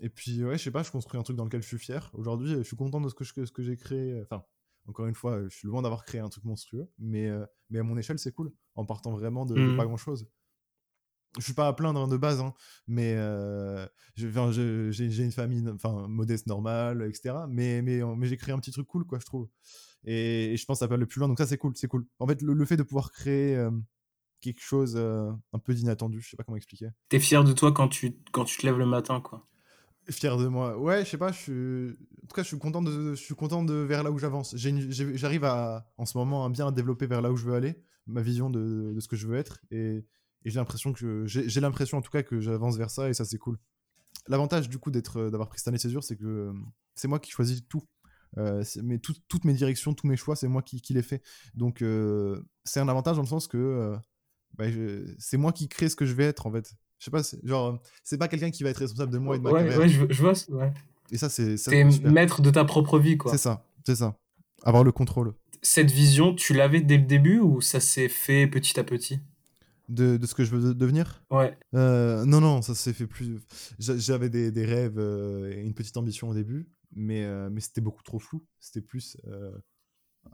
Et 0.00 0.08
puis, 0.08 0.44
ouais, 0.44 0.56
je 0.58 0.62
sais 0.62 0.70
pas, 0.70 0.82
je 0.82 0.90
construis 0.90 1.18
un 1.18 1.22
truc 1.22 1.36
dans 1.36 1.44
lequel 1.44 1.62
je 1.62 1.66
suis 1.66 1.78
fier. 1.78 2.10
Aujourd'hui, 2.14 2.54
je 2.54 2.62
suis 2.62 2.76
content 2.76 3.00
de 3.00 3.08
ce 3.08 3.14
que, 3.14 3.24
je, 3.24 3.44
ce 3.44 3.50
que 3.50 3.62
j'ai 3.62 3.76
créé. 3.76 4.20
Enfin, 4.22 4.44
encore 4.86 5.06
une 5.06 5.14
fois, 5.14 5.42
je 5.44 5.48
suis 5.48 5.66
loin 5.66 5.82
d'avoir 5.82 6.04
créé 6.04 6.20
un 6.20 6.28
truc 6.28 6.44
monstrueux, 6.44 6.88
mais, 6.98 7.28
euh, 7.28 7.44
mais 7.70 7.80
à 7.80 7.82
mon 7.82 7.96
échelle, 7.96 8.18
c'est 8.18 8.32
cool, 8.32 8.52
en 8.74 8.86
partant 8.86 9.12
vraiment 9.12 9.44
de, 9.44 9.54
mmh. 9.54 9.76
pas 9.76 9.84
grand 9.84 9.96
chose. 9.96 10.28
Je 11.38 11.44
suis 11.44 11.54
pas 11.54 11.68
à 11.68 11.72
plaindre 11.72 12.06
de 12.08 12.16
base, 12.16 12.40
hein, 12.40 12.52
mais 12.86 13.14
euh, 13.16 13.86
j'ai 14.16 15.22
une 15.24 15.32
famille 15.32 15.64
enfin, 15.68 16.06
modeste, 16.08 16.46
normale, 16.46 17.02
etc. 17.08 17.34
Mais, 17.48 17.80
mais, 17.82 18.00
mais 18.16 18.26
j'ai 18.26 18.36
créé 18.36 18.54
un 18.54 18.58
petit 18.58 18.72
truc 18.72 18.86
cool, 18.86 19.04
quoi, 19.06 19.18
je 19.18 19.26
trouve. 19.26 19.48
Et, 20.04 20.54
je 20.56 20.64
pense 20.64 20.78
que 20.78 20.80
ça 20.80 20.88
peut 20.88 20.94
aller 20.94 21.06
plus 21.06 21.20
loin, 21.20 21.28
donc 21.28 21.38
ça, 21.38 21.46
c'est 21.46 21.58
cool, 21.58 21.72
c'est 21.76 21.88
cool. 21.88 22.06
En 22.18 22.26
fait, 22.26 22.42
le, 22.42 22.64
fait 22.64 22.76
de 22.76 22.82
pouvoir 22.82 23.10
créer 23.10 23.56
quelque 24.40 24.62
chose 24.62 24.94
euh, 24.96 25.30
un 25.52 25.58
peu 25.58 25.74
d'inattendu. 25.74 26.20
Je 26.20 26.30
sais 26.30 26.36
pas 26.36 26.44
comment 26.44 26.56
expliquer. 26.56 26.88
T'es 27.08 27.20
fier 27.20 27.44
de 27.44 27.52
toi 27.52 27.72
quand 27.72 27.88
tu, 27.88 28.16
quand 28.32 28.44
tu 28.44 28.58
te 28.58 28.66
lèves 28.66 28.78
le 28.78 28.86
matin, 28.86 29.20
quoi? 29.20 29.46
Fier 30.10 30.36
de 30.38 30.46
moi. 30.46 30.78
Ouais, 30.78 31.04
je 31.04 31.10
sais 31.10 31.18
pas. 31.18 31.32
Je 31.32 31.38
suis... 31.38 31.90
En 32.24 32.26
tout 32.26 32.34
cas, 32.34 32.42
je 32.42 32.48
suis 32.48 32.58
content 32.58 32.82
de, 32.82 33.14
je 33.14 33.22
suis 33.22 33.34
content 33.34 33.62
de 33.62 33.74
vers 33.74 34.02
là 34.02 34.10
où 34.10 34.18
j'avance. 34.18 34.54
J'arrive 34.56 35.44
à, 35.44 35.86
en 35.98 36.06
ce 36.06 36.16
moment, 36.16 36.44
à 36.44 36.48
bien 36.48 36.72
développer 36.72 37.06
vers 37.06 37.20
là 37.20 37.30
où 37.30 37.36
je 37.36 37.44
veux 37.44 37.54
aller, 37.54 37.82
ma 38.06 38.22
vision 38.22 38.48
de, 38.48 38.92
de 38.94 39.00
ce 39.00 39.08
que 39.08 39.16
je 39.16 39.26
veux 39.26 39.36
être. 39.36 39.58
Et, 39.70 40.04
et 40.44 40.50
j'ai 40.50 40.58
l'impression 40.58 40.92
que 40.92 41.24
j'ai 41.26 41.60
l'impression 41.60 41.98
en 41.98 42.02
tout 42.02 42.10
cas 42.10 42.22
que 42.22 42.40
j'avance 42.40 42.76
vers 42.76 42.90
ça 42.90 43.08
et 43.08 43.14
ça 43.14 43.24
c'est 43.24 43.38
cool. 43.38 43.58
L'avantage 44.28 44.68
du 44.68 44.78
coup 44.78 44.90
d'être 44.90 45.18
euh, 45.18 45.30
d'avoir 45.30 45.48
pris 45.48 45.58
cette 45.58 45.68
année 45.68 45.78
césure, 45.78 46.04
c'est 46.04 46.16
que 46.16 46.24
euh, 46.24 46.52
c'est 46.94 47.08
moi 47.08 47.18
qui 47.18 47.30
choisis 47.30 47.62
tout. 47.68 47.82
mais 48.36 48.98
toutes 48.98 49.44
mes 49.44 49.54
directions, 49.54 49.94
tous 49.94 50.06
mes 50.06 50.16
choix, 50.16 50.36
c'est 50.36 50.48
moi 50.48 50.62
qui, 50.62 50.80
qui 50.80 50.94
les 50.94 51.02
fais. 51.02 51.22
Donc 51.54 51.84
c'est 52.64 52.80
un 52.80 52.88
avantage 52.88 53.16
dans 53.16 53.22
le 53.22 53.28
sens 53.28 53.48
que 53.48 53.96
bah, 54.56 54.64
c'est 55.18 55.36
moi 55.36 55.52
qui 55.52 55.68
crée 55.68 55.88
ce 55.88 55.96
que 55.96 56.06
je 56.06 56.14
vais 56.14 56.24
être 56.24 56.46
en 56.46 56.52
fait. 56.52 56.74
Je 56.98 57.04
sais 57.04 57.10
pas, 57.10 57.22
genre, 57.44 57.80
c'est 58.02 58.18
pas 58.18 58.26
quelqu'un 58.26 58.50
qui 58.50 58.64
va 58.64 58.70
être 58.70 58.78
responsable 58.78 59.12
de 59.12 59.18
moi 59.18 59.36
et 59.36 59.38
de 59.38 59.44
ma 59.44 59.52
ouais, 59.52 59.76
Ouais, 59.76 59.88
je, 59.88 60.20
vois. 60.20 60.32
Ouais. 60.48 60.72
Et 61.12 61.16
ça, 61.16 61.28
c'est. 61.28 61.54
T'es 61.56 61.84
maître 61.84 62.42
de 62.42 62.50
ta 62.50 62.64
propre 62.64 62.98
vie, 62.98 63.16
quoi. 63.16 63.30
C'est 63.30 63.38
ça, 63.38 63.64
c'est 63.86 63.96
ça. 63.96 64.16
Avoir 64.64 64.82
le 64.82 64.90
contrôle. 64.90 65.34
Cette 65.62 65.90
vision, 65.90 66.34
tu 66.34 66.54
l'avais 66.54 66.80
dès 66.80 66.98
le 66.98 67.04
début 67.04 67.38
ou 67.38 67.60
ça 67.60 67.78
s'est 67.80 68.08
fait 68.08 68.46
petit 68.46 68.78
à 68.78 68.84
petit? 68.84 69.20
De, 69.88 70.16
de, 70.16 70.26
ce 70.26 70.34
que 70.34 70.44
je 70.44 70.54
veux 70.54 70.74
devenir 70.74 71.24
Ouais. 71.30 71.56
Euh, 71.74 72.24
non, 72.24 72.40
non, 72.40 72.62
ça 72.62 72.74
s'est 72.74 72.92
fait 72.92 73.06
plus. 73.06 73.40
J'avais 73.78 74.28
des, 74.28 74.50
des, 74.50 74.64
rêves 74.64 74.98
euh, 74.98 75.52
et 75.52 75.62
une 75.62 75.74
petite 75.74 75.96
ambition 75.96 76.28
au 76.28 76.34
début, 76.34 76.68
mais, 76.92 77.24
euh, 77.24 77.48
mais 77.50 77.60
c'était 77.60 77.80
beaucoup 77.80 78.02
trop 78.02 78.18
flou. 78.18 78.44
C'était 78.60 78.82
plus 78.82 79.16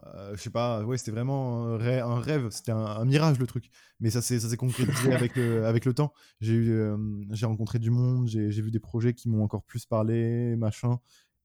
euh, 0.06 0.34
je 0.36 0.42
sais 0.42 0.50
pas, 0.50 0.82
ouais, 0.84 0.98
c'était 0.98 1.10
vraiment 1.10 1.66
un 1.74 2.20
rêve, 2.20 2.48
c'était 2.50 2.72
un, 2.72 3.04
mirage 3.04 3.38
le 3.38 3.46
truc. 3.46 3.70
Mais 4.00 4.10
ça 4.10 4.22
s'est 4.22 4.56
concrétisé 4.56 5.12
avec 5.14 5.36
le, 5.36 5.66
avec 5.66 5.84
le 5.84 5.94
temps. 5.94 6.12
J'ai 6.40 6.54
eu, 6.54 6.70
euh, 6.72 6.96
j'ai 7.30 7.46
rencontré 7.46 7.78
du 7.78 7.90
monde, 7.90 8.26
j'ai 8.26 8.48
vu 8.48 8.70
des 8.70 8.80
projets 8.80 9.14
qui 9.14 9.28
m'ont 9.28 9.42
encore 9.42 9.62
plus 9.64 9.86
parlé, 9.86 10.56
machin. 10.56 10.98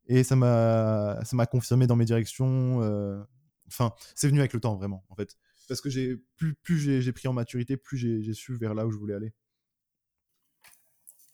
Et 0.07 0.23
ça 0.23 0.35
m'a, 0.35 1.19
ça 1.23 1.35
m'a 1.35 1.45
confirmé 1.45 1.85
dans 1.87 1.95
mes 1.95 2.05
directions. 2.05 2.81
Euh, 2.81 3.21
enfin, 3.67 3.93
c'est 4.15 4.27
venu 4.27 4.39
avec 4.39 4.53
le 4.53 4.59
temps 4.59 4.75
vraiment, 4.75 5.05
en 5.09 5.15
fait. 5.15 5.37
Parce 5.69 5.79
que 5.79 5.89
j'ai 5.89 6.17
plus, 6.35 6.55
plus 6.55 7.01
j'ai 7.01 7.11
pris 7.13 7.29
en 7.29 7.33
maturité, 7.33 7.77
plus 7.77 7.97
j'ai 7.97 8.33
su 8.33 8.57
vers 8.57 8.73
là 8.73 8.85
où 8.85 8.91
je 8.91 8.97
voulais 8.97 9.13
aller. 9.13 9.31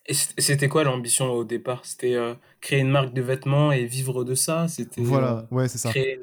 Et 0.08 0.14
c'était 0.14 0.68
quoi 0.68 0.84
l'ambition 0.84 1.32
au 1.32 1.42
départ? 1.42 1.84
C'était 1.84 2.16
créer 2.60 2.78
une 2.78 2.90
marque 2.90 3.12
de 3.12 3.22
vêtements 3.22 3.72
et 3.72 3.86
vivre 3.86 4.22
de 4.22 4.36
ça? 4.36 4.68
C'était 4.68 5.02
voilà, 5.02 5.48
ouais, 5.50 5.66
c'est 5.66 5.78
ça. 5.78 5.90
Créer 5.90 6.20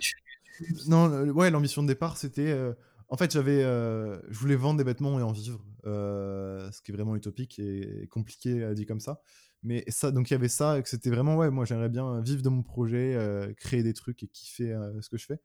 non, 0.88 1.10
ouais, 1.32 1.50
l'ambition 1.50 1.82
de 1.82 1.88
départ, 1.88 2.16
c'était 2.16 2.52
euh, 2.52 2.74
En 3.10 3.18
fait, 3.18 3.32
j'avais, 3.32 3.62
je 3.62 4.40
voulais 4.40 4.56
vendre 4.56 4.78
des 4.78 4.84
vêtements 4.84 5.20
et 5.20 5.22
en 5.24 5.32
vivre, 5.32 5.64
ce 5.84 6.82
qui 6.82 6.92
est 6.92 6.96
vraiment 6.96 7.16
utopique 7.16 7.60
et 7.60 8.08
compliqué 8.10 8.64
à 8.64 8.74
dire 8.74 8.88
comme 8.88 9.00
ça. 9.00 9.22
Mais 9.62 9.84
ça, 9.88 10.12
donc 10.12 10.30
il 10.30 10.34
y 10.34 10.36
avait 10.36 10.50
ça, 10.50 10.78
et 10.78 10.84
que 10.84 10.90
c'était 10.90 11.10
vraiment, 11.10 11.38
ouais, 11.38 11.50
moi 11.50 11.64
j'aimerais 11.66 11.90
bien 11.90 12.22
vivre 12.22 12.42
de 12.42 12.50
mon 12.50 12.64
projet, 12.64 13.18
créer 13.58 13.84
des 13.84 13.94
trucs 13.94 14.24
et 14.24 14.28
kiffer 14.28 14.76
ce 15.02 15.10
que 15.10 15.18
je 15.18 15.26
fais. 15.26 15.40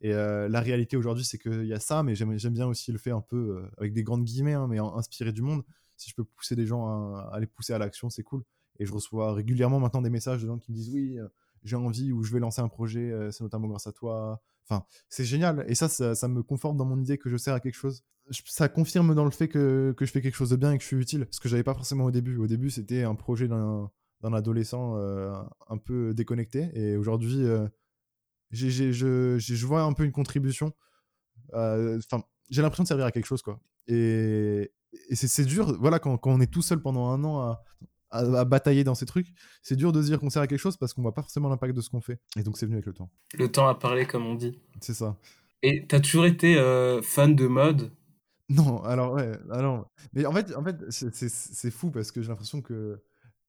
Et 0.00 0.12
la 0.12 0.60
réalité 0.60 0.96
aujourd'hui, 0.96 1.24
c'est 1.24 1.38
qu'il 1.38 1.66
y 1.66 1.72
a 1.72 1.80
ça, 1.80 2.02
mais 2.02 2.14
j'aime 2.14 2.52
bien 2.52 2.66
aussi 2.66 2.92
le 2.92 2.98
faire 2.98 3.16
un 3.16 3.22
peu, 3.22 3.64
avec 3.78 3.92
des 3.92 4.02
grandes 4.02 4.24
guillemets, 4.24 4.54
hein, 4.54 4.66
mais 4.68 4.78
inspiré 4.78 5.32
du 5.32 5.42
monde. 5.42 5.62
Si 5.96 6.10
je 6.10 6.14
peux 6.14 6.24
pousser 6.24 6.54
des 6.54 6.66
gens 6.66 7.14
à, 7.14 7.38
les 7.40 7.46
pousser 7.46 7.72
à 7.72 7.78
l'action, 7.78 8.10
c'est 8.10 8.22
cool. 8.22 8.42
Et 8.78 8.84
je 8.84 8.92
reçois 8.92 9.32
régulièrement 9.32 9.80
maintenant 9.80 10.02
des 10.02 10.10
messages 10.10 10.42
de 10.42 10.46
gens 10.46 10.58
qui 10.58 10.70
me 10.70 10.76
disent 10.76 10.90
oui, 10.92 11.18
j'ai 11.64 11.76
envie 11.76 12.12
ou 12.12 12.22
je 12.22 12.32
vais 12.32 12.40
lancer 12.40 12.60
un 12.60 12.68
projet, 12.68 13.12
c'est 13.30 13.42
notamment 13.42 13.68
grâce 13.68 13.86
à 13.86 13.92
toi. 13.92 14.42
Enfin, 14.68 14.84
c'est 15.08 15.24
génial. 15.24 15.64
Et 15.68 15.74
ça, 15.74 15.88
ça, 15.88 16.28
me 16.28 16.42
conforte 16.42 16.76
dans 16.76 16.84
mon 16.84 17.00
idée 17.00 17.18
que 17.18 17.30
je 17.30 17.36
sers 17.36 17.54
à 17.54 17.60
quelque 17.60 17.74
chose. 17.74 18.04
ça 18.30 18.68
confirme 18.68 19.14
dans 19.14 19.24
le 19.24 19.30
fait 19.30 19.48
que, 19.48 19.94
que, 19.96 20.04
je 20.04 20.10
fais 20.10 20.20
quelque 20.20 20.34
chose 20.34 20.50
de 20.50 20.56
bien 20.56 20.72
et 20.72 20.76
que 20.76 20.82
je 20.82 20.88
suis 20.88 20.96
utile. 20.96 21.26
Ce 21.30 21.40
que 21.40 21.48
j'avais 21.48 21.64
pas 21.64 21.74
forcément 21.74 22.04
au 22.04 22.10
début. 22.10 22.36
Au 22.36 22.46
début, 22.46 22.70
c'était 22.70 23.02
un 23.02 23.14
projet 23.14 23.48
d'un 23.48 23.90
adolescent 24.22 24.96
un 24.96 25.78
peu 25.78 26.12
déconnecté. 26.12 26.70
Et 26.74 26.96
aujourd'hui, 26.96 27.46
je, 28.56 29.66
vois 29.66 29.82
un 29.82 29.92
peu 29.92 30.04
une 30.04 30.12
contribution. 30.12 30.72
Enfin, 31.52 32.22
j'ai 32.50 32.62
l'impression 32.62 32.84
de 32.84 32.88
servir 32.88 33.06
à 33.06 33.12
quelque 33.12 33.26
chose, 33.26 33.42
quoi. 33.42 33.60
Et, 33.88 34.72
et 35.08 35.14
c'est 35.16 35.44
dur, 35.44 35.76
voilà, 35.78 35.98
quand, 35.98 36.16
quand, 36.18 36.32
on 36.32 36.40
est 36.40 36.50
tout 36.50 36.62
seul 36.62 36.80
pendant 36.80 37.08
un 37.10 37.22
an 37.24 37.40
à, 37.40 37.62
à, 38.10 38.44
batailler 38.44 38.84
dans 38.84 38.94
ces 38.94 39.06
trucs, 39.06 39.28
c'est 39.62 39.76
dur 39.76 39.92
de 39.92 40.00
se 40.02 40.06
dire 40.06 40.18
qu'on 40.18 40.30
sert 40.30 40.42
à 40.42 40.46
quelque 40.46 40.58
chose 40.58 40.76
parce 40.76 40.94
qu'on 40.94 41.02
voit 41.02 41.14
pas 41.14 41.22
forcément 41.22 41.48
l'impact 41.48 41.74
de 41.74 41.80
ce 41.80 41.90
qu'on 41.90 42.00
fait. 42.00 42.18
Et 42.36 42.42
donc 42.42 42.58
c'est 42.58 42.66
venu 42.66 42.76
avec 42.76 42.86
le 42.86 42.92
temps. 42.92 43.10
Le 43.34 43.50
temps 43.50 43.68
a 43.68 43.74
parlé, 43.74 44.06
comme 44.06 44.26
on 44.26 44.34
dit. 44.34 44.58
C'est 44.80 44.94
ça. 44.94 45.16
Et 45.62 45.86
t'as 45.86 46.00
toujours 46.00 46.26
été 46.26 46.56
euh, 46.56 47.02
fan 47.02 47.34
de 47.34 47.46
mode? 47.46 47.90
Non, 48.48 48.82
alors 48.84 49.14
ouais, 49.14 49.32
alors. 49.50 49.90
Mais 50.12 50.24
en 50.24 50.32
fait, 50.32 50.54
en 50.54 50.62
fait 50.62 50.76
c'est 50.90 51.70
fou 51.70 51.90
parce 51.90 52.12
que 52.12 52.22
j'ai 52.22 52.28
l'impression 52.28 52.62
que 52.62 53.02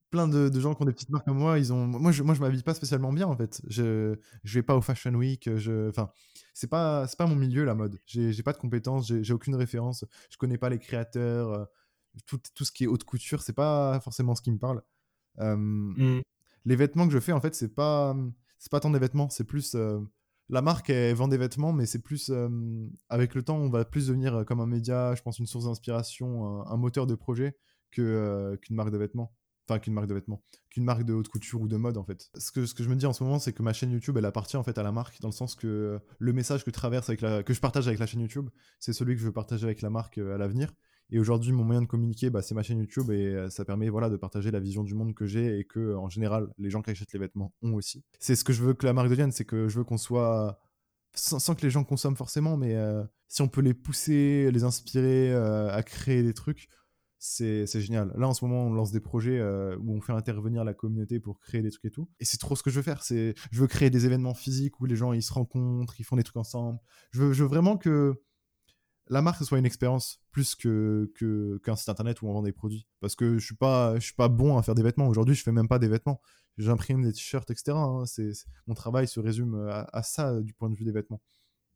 plein 0.09 0.27
de, 0.27 0.59
gens 0.59 0.73
qui 0.73 0.81
ont 0.81 0.85
des 0.85 0.93
petites 0.93 1.09
marques 1.09 1.25
comme 1.25 1.37
moi, 1.37 1.59
ils 1.59 1.73
ont. 1.73 1.85
Moi, 1.85 2.11
je, 2.11 2.23
moi, 2.23 2.33
je 2.33 2.41
m'habille 2.41 2.63
pas 2.63 2.73
spécialement 2.73 3.11
bien 3.11 3.27
en 3.27 3.35
fait. 3.35 3.61
Je, 3.67 4.15
je 4.43 4.53
vais 4.53 4.63
pas 4.63 4.75
au 4.75 4.81
Fashion 4.81 5.13
Week. 5.13 5.49
Je, 5.55 5.89
enfin, 5.89 6.11
c'est 6.53 6.67
pas, 6.67 7.07
c'est 7.07 7.17
pas 7.17 7.27
mon 7.27 7.35
milieu 7.35 7.65
la 7.65 7.75
mode. 7.75 7.99
J'ai 8.05 8.43
pas 8.43 8.53
de 8.53 8.57
compétences. 8.57 9.07
J'ai 9.07 9.33
aucune 9.33 9.55
référence. 9.55 10.05
Je 10.29 10.37
connais 10.37 10.57
pas 10.57 10.69
les 10.69 10.79
créateurs. 10.79 11.51
Euh, 11.51 11.65
tout, 12.25 12.39
tout, 12.55 12.65
ce 12.65 12.71
qui 12.71 12.85
est 12.85 12.87
haute 12.87 13.03
couture, 13.03 13.41
c'est 13.41 13.53
pas 13.53 13.99
forcément 13.99 14.33
ce 14.33 14.41
qui 14.41 14.51
me 14.51 14.57
parle. 14.57 14.81
Mmh. 15.37 16.21
Les 16.65 16.75
vêtements 16.75 17.05
que 17.07 17.13
je 17.13 17.19
fais, 17.19 17.31
en 17.31 17.41
fait, 17.41 17.53
c'est 17.53 17.75
pas, 17.75 18.17
c'est 18.57 18.71
pas 18.71 18.79
tant 18.79 18.89
des 18.89 18.97
vêtements, 18.97 19.29
c'est 19.29 19.43
plus. 19.43 19.75
la 20.49 20.61
marque, 20.63 20.89
elle 20.89 21.13
vend 21.15 21.27
des 21.27 21.37
vêtements, 21.37 21.73
mais 21.73 21.85
c'est 21.85 22.01
plus. 22.01 22.31
avec 23.09 23.35
le 23.35 23.43
temps, 23.43 23.57
on 23.57 23.69
va 23.69 23.85
plus 23.85 24.07
devenir 24.07 24.45
comme 24.47 24.61
un 24.61 24.65
média, 24.65 25.13
je 25.13 25.21
pense, 25.21 25.37
une 25.37 25.45
source 25.45 25.65
d'inspiration, 25.65 26.65
un, 26.65 26.77
moteur 26.77 27.05
de 27.05 27.13
projet 27.13 27.55
que, 27.91 28.57
qu'une 28.63 28.75
marque 28.75 28.91
de 28.91 28.97
vêtements. 28.97 29.36
Enfin, 29.69 29.79
qu'une 29.79 29.93
marque 29.93 30.07
de 30.07 30.13
vêtements, 30.13 30.41
qu'une 30.69 30.85
marque 30.85 31.03
de 31.03 31.13
haute 31.13 31.27
couture 31.27 31.59
ou 31.59 31.67
de 31.67 31.75
mode 31.75 31.97
en 31.97 32.03
fait. 32.03 32.29
Ce 32.37 32.51
que, 32.51 32.65
je 32.65 32.89
me 32.89 32.95
dis 32.95 33.05
en 33.05 33.11
ce 33.11 33.21
moment, 33.23 33.37
c'est 33.37 33.51
que 33.51 33.61
ma 33.61 33.73
chaîne 33.73 33.91
YouTube, 33.91 34.15
elle 34.17 34.25
appartient 34.25 34.55
en 34.55 34.63
fait 34.63 34.77
à 34.77 34.83
la 34.83 34.93
marque, 34.93 35.19
dans 35.19 35.27
le 35.27 35.33
sens 35.33 35.55
que 35.55 35.99
le 36.19 36.33
message 36.33 36.63
que, 36.63 36.71
traverse 36.71 37.09
avec 37.09 37.19
que 37.19 37.53
je 37.53 37.59
partage 37.59 37.87
avec 37.87 37.99
la 37.99 38.05
chaîne 38.05 38.21
YouTube, 38.21 38.49
c'est 38.79 38.93
celui 38.93 39.15
que 39.15 39.19
je 39.19 39.25
veux 39.25 39.33
partager 39.33 39.65
avec 39.65 39.81
la 39.81 39.89
marque 39.89 40.19
à 40.19 40.37
l'avenir. 40.37 40.71
Et 41.09 41.19
aujourd'hui, 41.19 41.53
mon 41.53 41.63
moyen 41.63 41.81
de 41.81 41.87
communiquer, 41.87 42.29
bah, 42.29 42.41
c'est 42.41 42.53
ma 42.53 42.63
chaîne 42.63 42.79
YouTube 42.79 43.11
et 43.11 43.27
euh, 43.27 43.49
ça 43.49 43.63
permet 43.63 43.87
voilà, 43.87 44.09
de 44.09 44.17
partager 44.17 44.51
la 44.51 44.59
vision 44.59 44.83
du 44.83 44.93
monde 44.93 45.13
que 45.13 45.25
j'ai 45.25 45.59
et 45.59 45.63
que, 45.63 45.95
en 45.95 46.09
général, 46.09 46.49
les 46.57 46.69
gens 46.69 46.81
qui 46.81 46.89
achètent 46.89 47.13
les 47.13 47.19
vêtements 47.19 47.53
ont 47.61 47.75
aussi. 47.75 48.03
C'est 48.19 48.35
ce 48.35 48.43
que 48.43 48.51
je 48.51 48.61
veux 48.61 48.73
que 48.73 48.85
la 48.85 48.93
marque 48.93 49.09
devienne, 49.09 49.31
c'est 49.31 49.45
que 49.45 49.69
je 49.69 49.77
veux 49.77 49.83
qu'on 49.85 49.97
soit. 49.97 50.59
Sans, 51.13 51.55
que 51.55 51.63
les 51.63 51.71
gens 51.71 51.83
consomment 51.83 52.17
forcément, 52.17 52.57
mais 52.57 52.75
euh, 52.75 53.03
si 53.27 53.41
on 53.41 53.47
peut 53.47 53.61
les 53.61 53.73
pousser, 53.73 54.51
les 54.51 54.63
inspirer 54.63 55.31
euh, 55.31 55.73
à 55.73 55.81
créer 55.81 56.21
des 56.21 56.33
trucs, 56.33 56.67
c'est 57.19 57.81
génial. 57.81 58.13
Là, 58.15 58.27
en 58.27 58.33
ce 58.33 58.45
moment, 58.45 58.65
on 58.65 58.73
lance 58.73 58.91
des 58.91 58.99
projets 58.99 59.41
où 59.79 59.95
on 59.95 60.01
fait 60.01 60.13
intervenir 60.13 60.63
la 60.63 60.73
communauté 60.73 61.19
pour 61.19 61.39
créer 61.39 61.61
des 61.61 61.71
trucs 61.71 61.85
et 61.85 61.91
tout. 61.91 62.09
Et 62.19 62.25
c'est 62.25 62.37
trop 62.37 62.55
ce 62.55 62.63
que 62.63 62.69
je 62.69 62.75
veux 62.75 62.83
faire. 62.83 63.03
C'est, 63.03 63.33
je 63.51 63.59
veux 63.59 63.67
créer 63.67 63.89
des 63.89 64.05
événements 64.05 64.33
physiques 64.33 64.79
où 64.79 64.85
les 64.85 64.95
gens 64.95 65.13
ils 65.13 65.23
se 65.23 65.33
rencontrent, 65.33 65.99
ils 65.99 66.03
font 66.03 66.15
des 66.15 66.23
trucs 66.23 66.37
ensemble. 66.37 66.79
Je 67.11 67.23
veux, 67.23 67.45
vraiment 67.45 67.77
que 67.77 68.21
la 69.09 69.21
marque 69.21 69.43
soit 69.43 69.57
une 69.57 69.65
expérience 69.65 70.21
plus 70.31 70.55
que 70.55 71.11
qu'un 71.63 71.75
site 71.75 71.89
internet 71.89 72.21
où 72.21 72.27
on 72.27 72.33
vend 72.33 72.43
des 72.43 72.51
produits 72.51 72.87
parce 72.99 73.15
que 73.15 73.37
je 73.37 73.45
suis 73.45 73.55
pas 73.55 73.99
suis 73.99 74.13
pas 74.13 74.27
bon 74.27 74.57
à 74.57 74.63
faire 74.63 74.75
des 74.75 74.83
vêtements 74.83 75.07
aujourd'hui 75.07 75.33
je 75.33 75.43
fais 75.43 75.53
même 75.53 75.69
pas 75.69 75.79
des 75.79 75.87
vêtements 75.87 76.21
j'imprime 76.57 77.03
des 77.03 77.13
t-shirts 77.13 77.49
etc 77.49 77.71
hein. 77.77 78.03
mon 78.67 78.73
travail 78.73 79.07
se 79.07 79.21
résume 79.21 79.65
à, 79.69 80.03
ça 80.03 80.41
du 80.41 80.53
point 80.53 80.69
de 80.69 80.75
vue 80.75 80.83
des 80.83 80.91
vêtements 80.91 81.21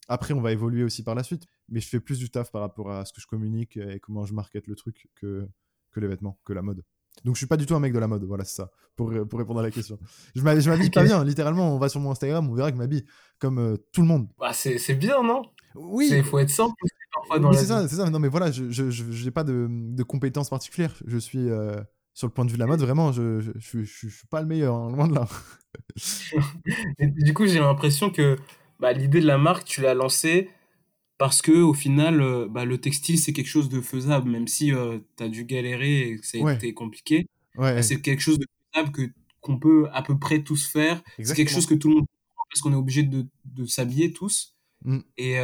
après 0.09 0.33
on 0.33 0.41
va 0.41 0.51
évoluer 0.51 0.83
aussi 0.83 1.03
par 1.03 1.15
la 1.15 1.23
suite 1.23 1.45
mais 1.71 1.79
je 1.79 1.87
fais 1.87 1.99
plus 1.99 2.19
du 2.19 2.29
taf 2.29 2.51
par 2.51 2.61
rapport 2.61 2.91
à 2.91 3.05
ce 3.05 3.13
que 3.13 3.21
je 3.21 3.27
communique 3.27 3.77
et 3.77 3.99
comment 3.99 4.25
je 4.25 4.33
market 4.33 4.67
le 4.67 4.75
truc 4.75 5.07
que 5.15 5.47
que 5.91 5.99
les 5.99 6.07
vêtements 6.07 6.39
que 6.45 6.53
la 6.53 6.61
mode 6.61 6.83
donc 7.25 7.35
je 7.35 7.39
suis 7.39 7.47
pas 7.47 7.57
du 7.57 7.65
tout 7.65 7.75
un 7.75 7.79
mec 7.79 7.91
de 7.91 7.99
la 7.99 8.07
mode 8.07 8.23
voilà 8.23 8.45
c'est 8.45 8.55
ça 8.55 8.71
pour, 8.95 9.11
pour 9.27 9.39
répondre 9.39 9.59
à 9.59 9.63
la 9.63 9.71
question 9.71 9.97
je 10.35 10.41
m'habille 10.41 10.89
pas 10.89 11.03
bien 11.03 11.23
littéralement 11.23 11.75
on 11.75 11.79
va 11.79 11.89
sur 11.89 11.99
mon 11.99 12.11
Instagram 12.11 12.49
on 12.49 12.53
verra 12.53 12.71
que 12.71 12.77
je 12.77 12.81
m'habille 12.81 13.05
comme 13.39 13.59
euh, 13.59 13.77
tout 13.91 14.01
le 14.01 14.07
monde 14.07 14.29
bah, 14.39 14.53
c'est 14.53 14.95
bien 14.95 15.23
non? 15.23 15.43
Oui 15.75 16.09
il 16.11 16.23
faut 16.23 16.39
être 16.39 16.49
simple 16.49 16.75
c'est 17.53 17.65
ça, 17.65 17.87
c'est 17.87 17.95
ça. 17.95 18.09
Non, 18.09 18.19
mais 18.19 18.27
voilà, 18.27 18.51
je 18.51 19.23
n'ai 19.25 19.31
pas 19.31 19.43
de, 19.43 19.67
de, 19.69 20.03
compétences 20.03 20.49
particulières. 20.49 20.95
Je 21.05 21.17
suis 21.17 21.49
euh, 21.49 21.75
sur 22.13 22.27
le 22.27 22.33
point 22.33 22.45
de 22.45 22.51
vue 22.51 22.57
de 22.57 22.59
la 22.59 22.67
mode, 22.67 22.81
vraiment, 22.81 23.11
je, 23.11 23.39
je, 23.39 23.51
je, 23.57 23.83
je 23.83 24.07
suis 24.09 24.27
pas 24.27 24.41
le 24.41 24.47
meilleur, 24.47 24.75
hein, 24.75 24.91
loin 24.91 25.07
de 25.07 25.15
là. 25.15 25.27
du 26.99 27.33
coup, 27.33 27.45
j'ai 27.47 27.59
l'impression 27.59 28.09
que 28.09 28.37
bah, 28.79 28.93
l'idée 28.93 29.21
de 29.21 29.27
la 29.27 29.37
marque, 29.37 29.65
tu 29.65 29.81
l'as 29.81 29.93
lancée 29.93 30.49
parce 31.21 31.43
que 31.43 31.51
au 31.51 31.75
final, 31.75 32.19
euh, 32.19 32.47
bah, 32.49 32.65
le 32.65 32.79
textile, 32.79 33.19
c'est 33.19 33.31
quelque 33.31 33.45
chose 33.45 33.69
de 33.69 33.79
faisable, 33.79 34.27
même 34.27 34.47
si 34.47 34.73
euh, 34.73 34.97
tu 35.17 35.23
as 35.23 35.29
dû 35.29 35.45
galérer 35.45 36.09
et 36.09 36.15
que 36.17 36.25
ça 36.25 36.39
a 36.43 36.53
été 36.53 36.73
compliqué. 36.73 37.27
Ouais. 37.57 37.75
Bah, 37.75 37.83
c'est 37.83 38.01
quelque 38.01 38.21
chose 38.21 38.39
de 38.39 38.47
faisable 38.73 38.91
que 38.91 39.03
qu'on 39.39 39.59
peut 39.59 39.87
à 39.93 40.01
peu 40.01 40.17
près 40.17 40.41
tous 40.41 40.65
faire. 40.65 41.03
C'est 41.21 41.35
quelque 41.35 41.51
chose 41.51 41.67
que 41.67 41.75
tout 41.75 41.89
le 41.89 41.95
monde 41.97 42.05
parce 42.49 42.61
qu'on 42.61 42.73
est 42.73 42.75
obligé 42.75 43.03
de, 43.03 43.27
de 43.45 43.67
s'habiller 43.67 44.11
tous. 44.13 44.55
Mmh. 44.83 44.97
Et, 45.17 45.37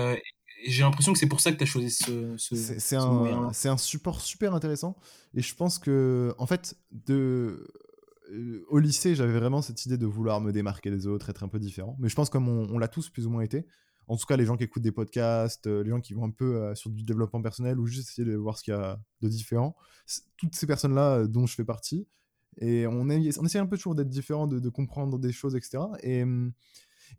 j'ai 0.65 0.81
l'impression 0.81 1.13
que 1.13 1.19
c'est 1.19 1.27
pour 1.27 1.41
ça 1.41 1.51
que 1.51 1.57
tu 1.57 1.63
as 1.63 1.67
choisi 1.67 1.91
ce, 1.91 2.35
ce, 2.37 2.55
c'est, 2.55 2.95
un, 2.95 3.53
c'est 3.53 3.69
un 3.69 3.77
support 3.77 4.21
super 4.21 4.55
intéressant. 4.55 4.97
Et 5.35 5.43
je 5.43 5.53
pense 5.53 5.77
que, 5.77 6.33
en 6.39 6.47
fait, 6.47 6.75
de, 6.91 7.67
euh, 8.31 8.65
au 8.69 8.79
lycée, 8.79 9.15
j'avais 9.15 9.37
vraiment 9.37 9.61
cette 9.61 9.85
idée 9.85 9.97
de 9.97 10.05
vouloir 10.05 10.41
me 10.41 10.51
démarquer 10.51 10.89
des 10.89 11.07
autres, 11.07 11.29
être 11.29 11.43
un 11.43 11.47
peu 11.47 11.59
différent. 11.59 11.95
Mais 11.99 12.09
je 12.09 12.15
pense 12.15 12.29
comme 12.29 12.47
on, 12.47 12.77
l'a 12.77 12.87
tous 12.87 13.09
plus 13.09 13.27
ou 13.27 13.29
moins 13.29 13.41
été, 13.41 13.65
en 14.07 14.17
tout 14.17 14.25
cas 14.25 14.37
les 14.37 14.45
gens 14.45 14.57
qui 14.57 14.63
écoutent 14.63 14.83
des 14.83 14.91
podcasts, 14.91 15.67
euh, 15.67 15.83
les 15.83 15.89
gens 15.89 16.01
qui 16.01 16.13
vont 16.13 16.25
un 16.25 16.31
peu 16.31 16.55
euh, 16.55 16.75
sur 16.75 16.89
du 16.89 17.03
développement 17.03 17.41
personnel 17.41 17.79
ou 17.79 17.85
juste 17.85 18.09
essayer 18.09 18.27
de 18.27 18.35
voir 18.35 18.57
ce 18.57 18.63
qu'il 18.63 18.73
y 18.73 18.77
a 18.77 18.99
de 19.21 19.27
différent, 19.29 19.75
toutes 20.37 20.55
ces 20.55 20.67
personnes-là 20.67 21.27
dont 21.27 21.45
je 21.45 21.55
fais 21.55 21.65
partie, 21.65 22.07
et 22.59 22.87
on, 22.87 23.07
essaie 23.09 23.59
un 23.59 23.67
peu 23.67 23.77
toujours 23.77 23.95
d'être 23.95 24.09
différent, 24.09 24.47
de, 24.47 24.69
comprendre 24.69 25.19
des 25.19 25.31
choses, 25.31 25.55
etc. 25.55 25.79
Et, 26.01 26.23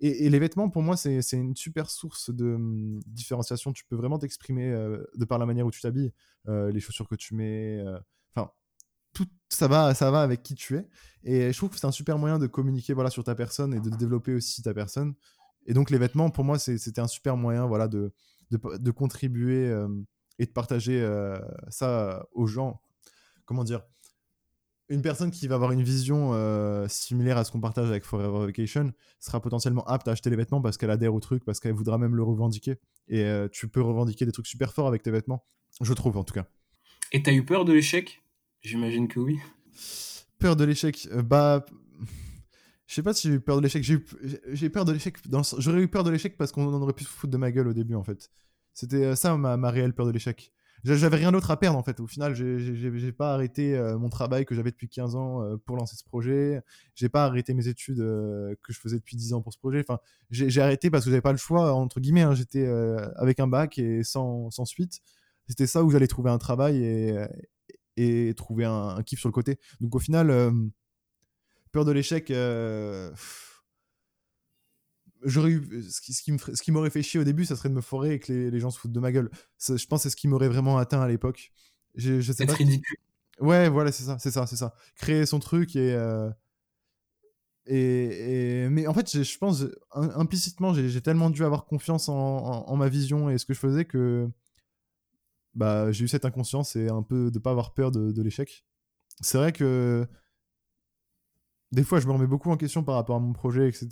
les 0.00 0.38
vêtements, 0.38 0.68
pour 0.68 0.82
moi, 0.82 0.96
c'est 0.96 1.20
une 1.32 1.56
super 1.56 1.90
source 1.90 2.30
de 2.30 2.58
différenciation. 3.06 3.72
Tu 3.72 3.84
peux 3.84 3.96
vraiment 3.96 4.18
t'exprimer 4.18 4.70
euh, 4.70 5.02
de 5.14 5.24
par 5.24 5.38
la 5.38 5.46
manière 5.46 5.66
où 5.66 5.70
tu 5.70 5.80
t'habilles, 5.80 6.12
euh, 6.48 6.70
les 6.72 6.80
chaussures 6.80 7.08
que 7.08 7.14
tu 7.14 7.34
mets. 7.34 7.78
Euh, 7.78 7.98
enfin, 8.34 8.50
tout 9.12 9.26
ça 9.48 9.68
va, 9.68 9.94
ça 9.94 10.10
va 10.10 10.22
avec 10.22 10.42
qui 10.42 10.54
tu 10.54 10.76
es. 10.76 10.88
Et 11.22 11.52
je 11.52 11.56
trouve 11.56 11.70
que 11.70 11.78
c'est 11.78 11.86
un 11.86 11.92
super 11.92 12.18
moyen 12.18 12.38
de 12.38 12.46
communiquer 12.46 12.92
voilà, 12.92 13.10
sur 13.10 13.24
ta 13.24 13.34
personne 13.34 13.74
et 13.74 13.80
de 13.80 13.90
développer 13.90 14.34
aussi 14.34 14.62
ta 14.62 14.74
personne. 14.74 15.14
Et 15.68 15.74
donc, 15.74 15.90
les 15.90 15.98
vêtements, 15.98 16.30
pour 16.30 16.42
moi, 16.42 16.58
c'était 16.58 17.00
un 17.00 17.06
super 17.06 17.36
moyen 17.36 17.66
voilà, 17.66 17.86
de, 17.86 18.12
de, 18.50 18.58
de 18.78 18.90
contribuer 18.90 19.72
et 20.40 20.46
de 20.46 20.50
partager 20.50 21.06
ça 21.68 22.26
aux 22.32 22.48
gens. 22.48 22.80
Comment 23.44 23.62
dire? 23.62 23.82
Une 24.90 25.02
personne 25.02 25.30
qui 25.30 25.46
va 25.46 25.56
avoir 25.56 25.72
une 25.72 25.82
vision 25.82 26.30
euh, 26.32 26.88
similaire 26.88 27.36
à 27.36 27.44
ce 27.44 27.52
qu'on 27.52 27.60
partage 27.60 27.90
avec 27.90 28.04
Forever 28.04 28.46
Vacation 28.46 28.94
sera 29.20 29.38
potentiellement 29.38 29.84
apte 29.84 30.08
à 30.08 30.12
acheter 30.12 30.30
les 30.30 30.36
vêtements 30.36 30.62
parce 30.62 30.78
qu'elle 30.78 30.90
adhère 30.90 31.14
au 31.14 31.20
truc, 31.20 31.44
parce 31.44 31.60
qu'elle 31.60 31.74
voudra 31.74 31.98
même 31.98 32.16
le 32.16 32.22
revendiquer. 32.22 32.76
Et 33.08 33.24
euh, 33.24 33.48
tu 33.52 33.68
peux 33.68 33.82
revendiquer 33.82 34.24
des 34.24 34.32
trucs 34.32 34.46
super 34.46 34.72
forts 34.72 34.88
avec 34.88 35.02
tes 35.02 35.10
vêtements, 35.10 35.44
je 35.82 35.92
trouve 35.92 36.16
en 36.16 36.24
tout 36.24 36.32
cas. 36.32 36.46
Et 37.12 37.22
t'as 37.22 37.32
eu 37.32 37.44
peur 37.44 37.66
de 37.66 37.74
l'échec? 37.74 38.22
J'imagine 38.62 39.08
que 39.08 39.20
oui. 39.20 39.38
Peur 40.38 40.56
de 40.56 40.64
l'échec 40.64 41.06
euh, 41.12 41.20
Bah. 41.20 41.66
Je 42.88 42.94
sais 42.94 43.02
pas 43.02 43.14
si 43.14 43.28
j'ai 43.28 43.34
eu 43.34 43.40
peur 43.40 43.58
de 43.58 43.62
l'échec. 43.62 43.84
J'ai 43.84 44.70
peur 44.70 44.84
de 44.84 44.92
l'échec. 44.92 45.16
J'aurais 45.58 45.82
eu 45.82 45.88
peur 45.88 46.02
de 46.02 46.10
l'échec 46.10 46.36
parce 46.36 46.50
qu'on 46.50 46.72
aurait 46.72 46.92
pu 46.92 47.04
se 47.04 47.08
foutre 47.08 47.30
de 47.30 47.36
ma 47.36 47.52
gueule 47.52 47.68
au 47.68 47.72
début 47.72 47.94
en 47.94 48.02
fait. 48.02 48.30
C'était 48.74 49.14
ça 49.14 49.36
ma, 49.36 49.56
ma 49.56 49.70
réelle 49.70 49.94
peur 49.94 50.06
de 50.06 50.10
l'échec 50.10 50.52
j'avais 50.84 51.16
rien 51.16 51.32
d'autre 51.32 51.50
à 51.50 51.58
perdre 51.58 51.78
en 51.78 51.82
fait. 51.82 52.00
Au 52.00 52.06
final, 52.06 52.34
j'ai 52.34 53.12
pas 53.12 53.34
arrêté 53.34 53.76
euh, 53.76 53.98
mon 53.98 54.08
travail 54.08 54.44
que 54.44 54.54
j'avais 54.54 54.70
depuis 54.70 54.88
15 54.88 55.16
ans 55.16 55.42
euh, 55.42 55.56
pour 55.56 55.76
lancer 55.76 55.96
ce 55.96 56.04
projet. 56.04 56.60
J'ai 56.94 57.08
pas 57.08 57.24
arrêté 57.24 57.54
mes 57.54 57.68
études 57.68 58.00
euh, 58.00 58.54
que 58.62 58.72
je 58.72 58.78
faisais 58.78 58.96
depuis 58.96 59.16
10 59.16 59.32
ans 59.34 59.42
pour 59.42 59.52
ce 59.52 59.58
projet. 59.58 59.80
Enfin, 59.80 59.98
j'ai 60.30 60.60
arrêté 60.60 60.90
parce 60.90 61.04
que 61.04 61.10
j'avais 61.10 61.20
pas 61.20 61.32
le 61.32 61.38
choix 61.38 61.72
entre 61.74 62.00
guillemets. 62.00 62.22
Hein. 62.22 62.34
J'étais 62.34 62.66
avec 63.16 63.40
un 63.40 63.46
bac 63.46 63.78
et 63.78 64.02
sans, 64.02 64.50
sans 64.50 64.64
suite. 64.64 65.00
C'était 65.48 65.66
ça 65.66 65.82
où 65.82 65.90
j'allais 65.90 66.06
trouver 66.06 66.30
un 66.30 66.38
travail 66.38 66.84
et, 66.84 67.14
et 67.96 68.34
trouver 68.34 68.66
un, 68.66 69.02
kiff 69.02 69.18
sur 69.20 69.28
le 69.28 69.32
côté. 69.32 69.58
Donc 69.80 69.94
au 69.94 69.98
final, 69.98 70.30
peur 71.78 71.84
de 71.84 71.92
l'échec 71.92 72.30
j'aurais 75.24 75.50
eu 75.50 75.82
ce 75.90 76.00
qui, 76.00 76.12
ce 76.12 76.22
qui 76.22 76.32
ce 76.38 76.62
qui 76.62 76.72
m'aurait 76.72 76.90
fait 76.90 77.02
chier 77.02 77.20
au 77.20 77.24
début 77.24 77.44
ça 77.44 77.56
serait 77.56 77.68
de 77.68 77.74
me 77.74 77.80
forer 77.80 78.14
et 78.14 78.20
que 78.20 78.32
les, 78.32 78.50
les 78.50 78.60
gens 78.60 78.70
se 78.70 78.78
foutent 78.78 78.92
de 78.92 79.00
ma 79.00 79.12
gueule. 79.12 79.30
Ça, 79.58 79.76
je 79.76 79.86
pense 79.86 80.02
c'est 80.02 80.10
ce 80.10 80.16
qui 80.16 80.28
m'aurait 80.28 80.48
vraiment 80.48 80.78
atteint 80.78 81.00
à 81.00 81.08
l'époque. 81.08 81.52
Je, 81.94 82.20
je 82.20 82.32
sais 82.32 82.44
C'est 82.44 82.46
pas 82.46 82.52
ridicule. 82.54 82.96
ouais 83.40 83.68
voilà 83.68 83.92
c'est 83.92 84.04
ça 84.04 84.18
c'est 84.18 84.30
ça 84.30 84.46
c'est 84.46 84.56
ça. 84.56 84.74
Créer 84.96 85.26
son 85.26 85.38
truc 85.38 85.76
et 85.76 85.92
euh, 85.94 86.30
et, 87.66 88.64
et- 88.64 88.68
mais 88.70 88.86
en 88.86 88.94
fait 88.94 89.22
je 89.22 89.38
pense 89.38 89.62
im- 89.92 90.10
implicitement 90.16 90.72
j'ai 90.74 90.88
j'ai 90.88 91.00
tellement 91.02 91.30
dû 91.30 91.44
avoir 91.44 91.66
confiance 91.66 92.08
en, 92.08 92.14
en- 92.14 92.68
en 92.68 92.76
ma 92.76 92.88
vision 92.88 93.28
et 93.30 93.38
ce 93.38 93.44
que 93.46 93.54
je 93.54 93.58
faisais 93.58 93.84
que 93.84 94.28
bah 95.54 95.90
j'ai 95.92 96.04
eu 96.04 96.08
cette 96.08 96.24
inconscience 96.24 96.76
et 96.76 96.88
un 96.88 97.02
peu 97.02 97.30
de 97.30 97.38
pas 97.38 97.50
avoir 97.50 97.74
peur 97.74 97.90
de, 97.90 98.12
de 98.12 98.22
l'échec. 98.22 98.64
C'est 99.22 99.38
vrai 99.38 99.52
que 99.52 100.06
des 101.72 101.84
fois, 101.84 102.00
je 102.00 102.06
me 102.06 102.12
remets 102.12 102.26
beaucoup 102.26 102.50
en 102.50 102.56
question 102.56 102.82
par 102.84 102.94
rapport 102.96 103.16
à 103.16 103.20
mon 103.20 103.32
projet, 103.32 103.68
etc. 103.68 103.88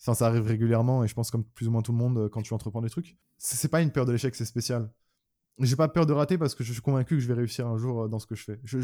Enfin, 0.00 0.14
ça 0.14 0.26
arrive 0.26 0.42
régulièrement 0.46 1.04
et 1.04 1.08
je 1.08 1.14
pense 1.14 1.30
comme 1.30 1.44
plus 1.44 1.68
ou 1.68 1.70
moins 1.70 1.82
tout 1.82 1.92
le 1.92 1.98
monde 1.98 2.18
euh, 2.18 2.28
quand 2.28 2.42
tu 2.42 2.52
entreprends 2.52 2.82
des 2.82 2.90
trucs. 2.90 3.16
C'est 3.38 3.68
pas 3.70 3.80
une 3.82 3.90
peur 3.92 4.04
de 4.06 4.12
l'échec, 4.12 4.34
c'est 4.34 4.44
spécial. 4.44 4.90
J'ai 5.58 5.76
pas 5.76 5.88
peur 5.88 6.04
de 6.04 6.12
rater 6.12 6.36
parce 6.36 6.54
que 6.54 6.62
je 6.64 6.72
suis 6.72 6.82
convaincu 6.82 7.14
que 7.14 7.20
je 7.20 7.28
vais 7.28 7.34
réussir 7.34 7.66
un 7.66 7.78
jour 7.78 8.02
euh, 8.02 8.08
dans 8.08 8.18
ce 8.18 8.26
que 8.26 8.34
je 8.34 8.44
fais. 8.44 8.60
Je, 8.64 8.76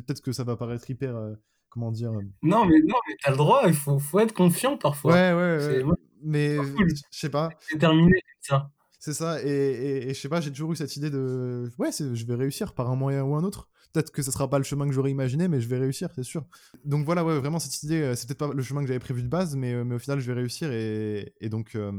Peut-être 0.00 0.20
que 0.20 0.32
ça 0.32 0.44
va 0.44 0.54
paraître 0.56 0.90
hyper, 0.90 1.16
euh, 1.16 1.34
comment 1.70 1.90
dire. 1.90 2.12
euh, 2.12 2.20
Non, 2.42 2.66
mais 2.66 2.78
non, 2.80 2.96
mais 3.08 3.16
t'as 3.22 3.30
le 3.30 3.38
droit, 3.38 3.62
il 3.66 3.72
faut, 3.74 3.98
faut 3.98 4.18
être 4.20 4.34
confiant 4.34 4.76
parfois. 4.76 5.12
Ouais, 5.14 5.32
ouais, 5.32 5.82
ouais. 5.84 5.94
Mais 6.22 6.56
cool. 6.76 6.88
je 6.90 7.18
sais 7.18 7.30
pas. 7.30 7.48
c'est 7.60 7.78
terminé 7.78 8.20
ça. 8.40 8.70
C'est 9.00 9.14
ça, 9.14 9.40
et, 9.42 9.48
et- 9.48 10.10
et 10.10 10.14
je 10.14 10.20
sais 10.20 10.28
pas, 10.28 10.40
j'ai 10.40 10.50
toujours 10.50 10.72
eu 10.72 10.76
cette 10.76 10.94
idée 10.96 11.08
de. 11.08 11.70
Ouais, 11.78 11.90
je 11.92 12.26
vais 12.26 12.34
réussir 12.34 12.74
par 12.74 12.90
un 12.90 12.96
moyen 12.96 13.22
ou 13.22 13.36
un 13.36 13.44
autre. 13.44 13.68
Peut-être 13.92 14.10
que 14.12 14.22
ce 14.22 14.30
sera 14.30 14.50
pas 14.50 14.58
le 14.58 14.64
chemin 14.64 14.86
que 14.86 14.92
j'aurais 14.92 15.10
imaginé, 15.10 15.48
mais 15.48 15.60
je 15.60 15.68
vais 15.68 15.78
réussir, 15.78 16.10
c'est 16.14 16.22
sûr. 16.22 16.44
Donc 16.84 17.06
voilà, 17.06 17.24
ouais, 17.24 17.38
vraiment 17.38 17.58
cette 17.58 17.82
idée, 17.82 18.02
euh, 18.02 18.14
c'est 18.14 18.26
peut-être 18.26 18.38
pas 18.38 18.52
le 18.52 18.62
chemin 18.62 18.82
que 18.82 18.86
j'avais 18.86 18.98
prévu 18.98 19.22
de 19.22 19.28
base, 19.28 19.56
mais, 19.56 19.72
euh, 19.72 19.84
mais 19.84 19.94
au 19.94 19.98
final, 19.98 20.20
je 20.20 20.26
vais 20.26 20.34
réussir, 20.34 20.70
et, 20.70 21.32
et 21.40 21.48
donc, 21.48 21.74
euh, 21.74 21.90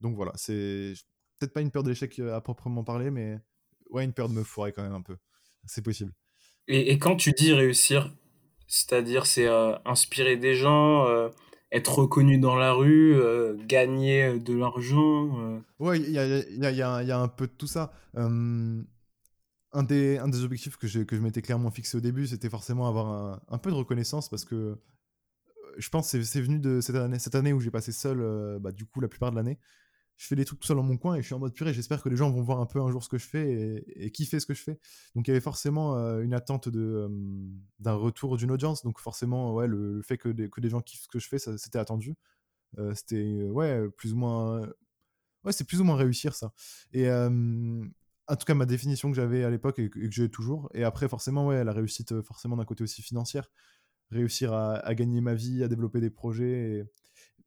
donc 0.00 0.16
voilà, 0.16 0.32
c'est 0.34 0.94
peut-être 1.38 1.52
pas 1.52 1.60
une 1.60 1.70
peur 1.70 1.84
de 1.84 1.90
l'échec 1.90 2.18
à 2.18 2.40
proprement 2.40 2.82
parler, 2.82 3.10
mais 3.10 3.38
ouais, 3.90 4.04
une 4.04 4.12
peur 4.12 4.28
de 4.28 4.34
me 4.34 4.42
foirer 4.42 4.72
quand 4.72 4.82
même 4.82 4.94
un 4.94 5.02
peu. 5.02 5.16
C'est 5.64 5.82
possible. 5.82 6.12
Et, 6.66 6.92
et 6.92 6.98
quand 6.98 7.16
tu 7.16 7.32
dis 7.32 7.52
réussir, 7.52 8.12
c'est-à-dire 8.66 9.26
c'est 9.26 9.46
euh, 9.46 9.74
inspirer 9.84 10.36
des 10.36 10.54
gens, 10.54 11.06
euh, 11.06 11.28
être 11.70 12.00
reconnu 12.00 12.38
dans 12.38 12.56
la 12.56 12.72
rue, 12.72 13.14
euh, 13.14 13.56
gagner 13.66 14.38
de 14.38 14.54
l'argent. 14.54 15.60
Ouais, 15.78 16.00
il 16.00 16.10
y 16.10 16.18
a, 16.18 16.26
il 16.26 16.58
y, 16.58 16.66
a, 16.66 16.70
il 16.70 16.76
y, 16.76 16.82
a, 16.82 17.02
il 17.02 17.08
y 17.08 17.12
a 17.12 17.18
un 17.18 17.28
peu 17.28 17.46
de 17.46 17.52
tout 17.52 17.66
ça. 17.66 17.92
Un, 19.78 19.84
des, 19.84 20.18
objectifs 20.42 20.76
que, 20.76 20.86
j'ai- 20.88 21.06
que 21.06 21.14
je 21.16 21.20
m'étais 21.20 21.42
clairement 21.42 21.70
fixé 21.70 21.96
au 21.96 22.00
début, 22.00 22.26
c'était 22.26 22.50
forcément 22.50 22.88
avoir 22.88 23.06
un, 23.08 23.40
un 23.48 23.58
peu 23.58 23.70
de 23.70 23.76
reconnaissance 23.76 24.28
parce 24.28 24.44
que 24.44 24.54
euh, 24.56 24.76
je 25.78 25.88
pense 25.90 26.10
que 26.12 26.22
c'est- 26.22 26.40
venu 26.40 26.58
de 26.58 26.80
cette 26.80 26.96
année, 26.96 27.18
cette 27.18 27.34
année 27.34 27.52
où 27.52 27.60
j'ai 27.60 27.70
passé 27.70 27.92
seul, 27.92 28.20
euh, 28.20 28.58
bah, 28.58 28.72
du 28.72 28.86
coup, 28.86 29.00
la 29.00 29.08
plupart 29.08 29.30
de 29.30 29.36
l'année. 29.36 29.58
Je 30.16 30.26
fais 30.26 30.36
des 30.36 30.44
trucs 30.44 30.60
tout 30.60 30.66
seul 30.66 30.76
dans 30.76 30.82
mon 30.82 30.96
coin 30.98 31.14
et 31.16 31.22
je 31.22 31.26
suis 31.26 31.34
en 31.34 31.40
mode 31.40 31.54
purée, 31.54 31.74
j'espère 31.74 32.02
que 32.02 32.08
les 32.08 32.16
gens 32.16 32.30
vont 32.30 32.42
voir 32.42 32.60
un 32.60 32.66
peu 32.66 32.80
un 32.80 32.90
jour 32.90 33.04
ce 33.04 33.08
que 33.08 33.18
je 33.18 33.26
fais 33.26 33.52
et, 33.52 34.06
et 34.06 34.10
kiffer 34.12 34.40
ce 34.40 34.46
que 34.46 34.54
je 34.54 34.62
fais. 34.62 34.78
Donc 35.14 35.28
il 35.28 35.30
y 35.30 35.32
avait 35.32 35.40
forcément 35.40 35.96
euh, 35.96 36.22
une 36.22 36.34
attente 36.34 36.68
d'un 36.70 37.94
retour 37.94 38.36
d'une 38.36 38.50
audience. 38.50 38.82
Donc 38.84 39.00
forcément, 39.00 39.54
ouais, 39.54 39.68
le, 39.68 40.02
fait 40.02 40.18
que 40.18 40.28
des, 40.30 40.50
que 40.50 40.60
des 40.60 40.70
gens 40.70 40.80
kiffent 40.82 41.02
ce 41.04 41.08
que 41.08 41.20
je 41.20 41.28
fais, 41.28 41.38
c'était 41.38 41.78
attendu. 41.78 42.16
C'était, 42.94 43.44
ouais, 43.50 43.88
plus 43.96 44.12
ou 44.12 44.16
moins 44.16 44.60
ouais, 45.44 45.52
c'est 45.52 45.64
plus 45.64 45.80
ou 45.80 45.84
moins 45.84 45.96
réussir 45.96 46.34
ça. 46.34 46.52
Et 46.92 47.08
en 48.28 48.36
tout 48.36 48.44
cas, 48.44 48.54
ma 48.54 48.66
définition 48.66 49.10
que 49.10 49.16
j'avais 49.16 49.44
à 49.44 49.50
l'époque 49.50 49.78
et 49.78 49.88
que, 49.88 50.10
j'ai 50.10 50.30
toujours. 50.30 50.70
Et 50.74 50.84
après, 50.84 51.08
forcément, 51.08 51.46
ouais, 51.46 51.64
la 51.64 51.72
réussite, 51.72 52.12
euh, 52.12 52.22
forcément 52.22 52.56
d'un 52.56 52.64
côté 52.64 52.84
aussi 52.84 53.02
financière, 53.02 53.50
réussir 54.10 54.52
à, 54.52 54.94
gagner 54.94 55.20
ma 55.20 55.34
vie, 55.34 55.62
à 55.62 55.68
développer 55.68 56.00
des 56.00 56.10
projets. 56.10 56.84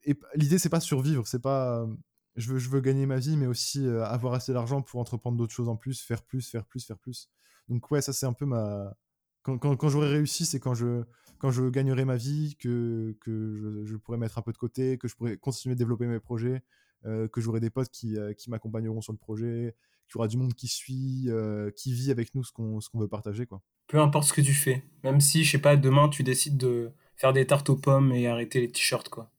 Et, 0.05 0.11
et 0.11 0.19
l'idée, 0.35 0.57
c'est 0.57 0.69
pas 0.69 0.79
survivre, 0.79 1.27
c'est 1.27 1.41
pas. 1.41 1.87
je 2.35 2.53
veux, 2.53 2.81
gagner 2.81 3.05
ma 3.05 3.17
vie, 3.17 3.37
mais 3.37 3.47
aussi 3.47 3.85
euh, 3.85 4.03
avoir 4.05 4.33
assez 4.33 4.53
d'argent 4.53 4.81
pour 4.81 4.99
entreprendre 4.99 5.37
d'autres 5.37 5.53
choses 5.53 5.69
en 5.69 5.75
plus, 5.77 6.01
faire 6.01 6.23
plus, 6.23 6.49
faire 6.49 6.65
plus, 6.65 6.85
faire 6.85 6.97
plus. 6.97 7.29
Donc 7.69 7.89
ouais, 7.91 8.01
ça 8.01 8.13
c'est 8.13 8.25
un 8.25 8.33
peu 8.33 8.45
ma. 8.45 8.95
Quand, 9.43 9.89
j'aurai 9.89 10.09
réussi, 10.09 10.45
c'est 10.45 10.59
quand 10.59 10.75
je, 10.75 11.03
quand 11.39 11.49
je 11.49 11.67
gagnerai 11.69 12.05
ma 12.05 12.15
vie, 12.15 12.55
que, 12.59 13.17
que 13.21 13.57
je, 13.57 13.85
je 13.91 13.97
pourrai 13.97 14.19
mettre 14.19 14.37
un 14.37 14.43
peu 14.43 14.51
de 14.51 14.57
côté, 14.57 14.99
que 14.99 15.07
je 15.07 15.15
pourrai 15.15 15.37
continuer 15.37 15.73
de 15.73 15.79
développer 15.79 16.05
mes 16.05 16.19
projets, 16.19 16.63
euh, 17.05 17.27
que 17.27 17.41
j'aurai 17.41 17.59
des 17.59 17.71
potes 17.71 17.89
qui, 17.89 18.17
qui 18.37 18.51
m'accompagneront 18.51 19.01
sur 19.01 19.13
le 19.13 19.17
projet, 19.17 19.75
qu'il 20.11 20.17
y 20.17 20.19
aura 20.19 20.27
du 20.27 20.37
monde 20.37 20.53
qui 20.53 20.67
suit, 20.67 21.25
euh, 21.27 21.71
qui 21.71 21.93
vit 21.93 22.11
avec 22.11 22.35
nous 22.35 22.43
ce 22.43 22.51
qu'on 22.51 22.79
veut 22.99 23.07
partager. 23.07 23.45
quoi. 23.45 23.61
Peu 23.87 23.99
importe 23.99 24.27
ce 24.27 24.33
que 24.33 24.41
tu 24.41 24.53
fais, 24.53 24.83
même 25.03 25.21
si, 25.21 25.43
je 25.43 25.51
sais 25.51 25.57
pas, 25.59 25.75
demain 25.77 26.09
tu 26.09 26.23
décides 26.23 26.57
de 26.57 26.91
faire 27.15 27.33
des 27.33 27.45
tartes 27.45 27.69
aux 27.69 27.75
pommes 27.75 28.11
et 28.11 28.27
arrêter 28.27 28.59
les 28.59 28.71
t-shirts, 28.71 29.09
quoi. 29.09 29.29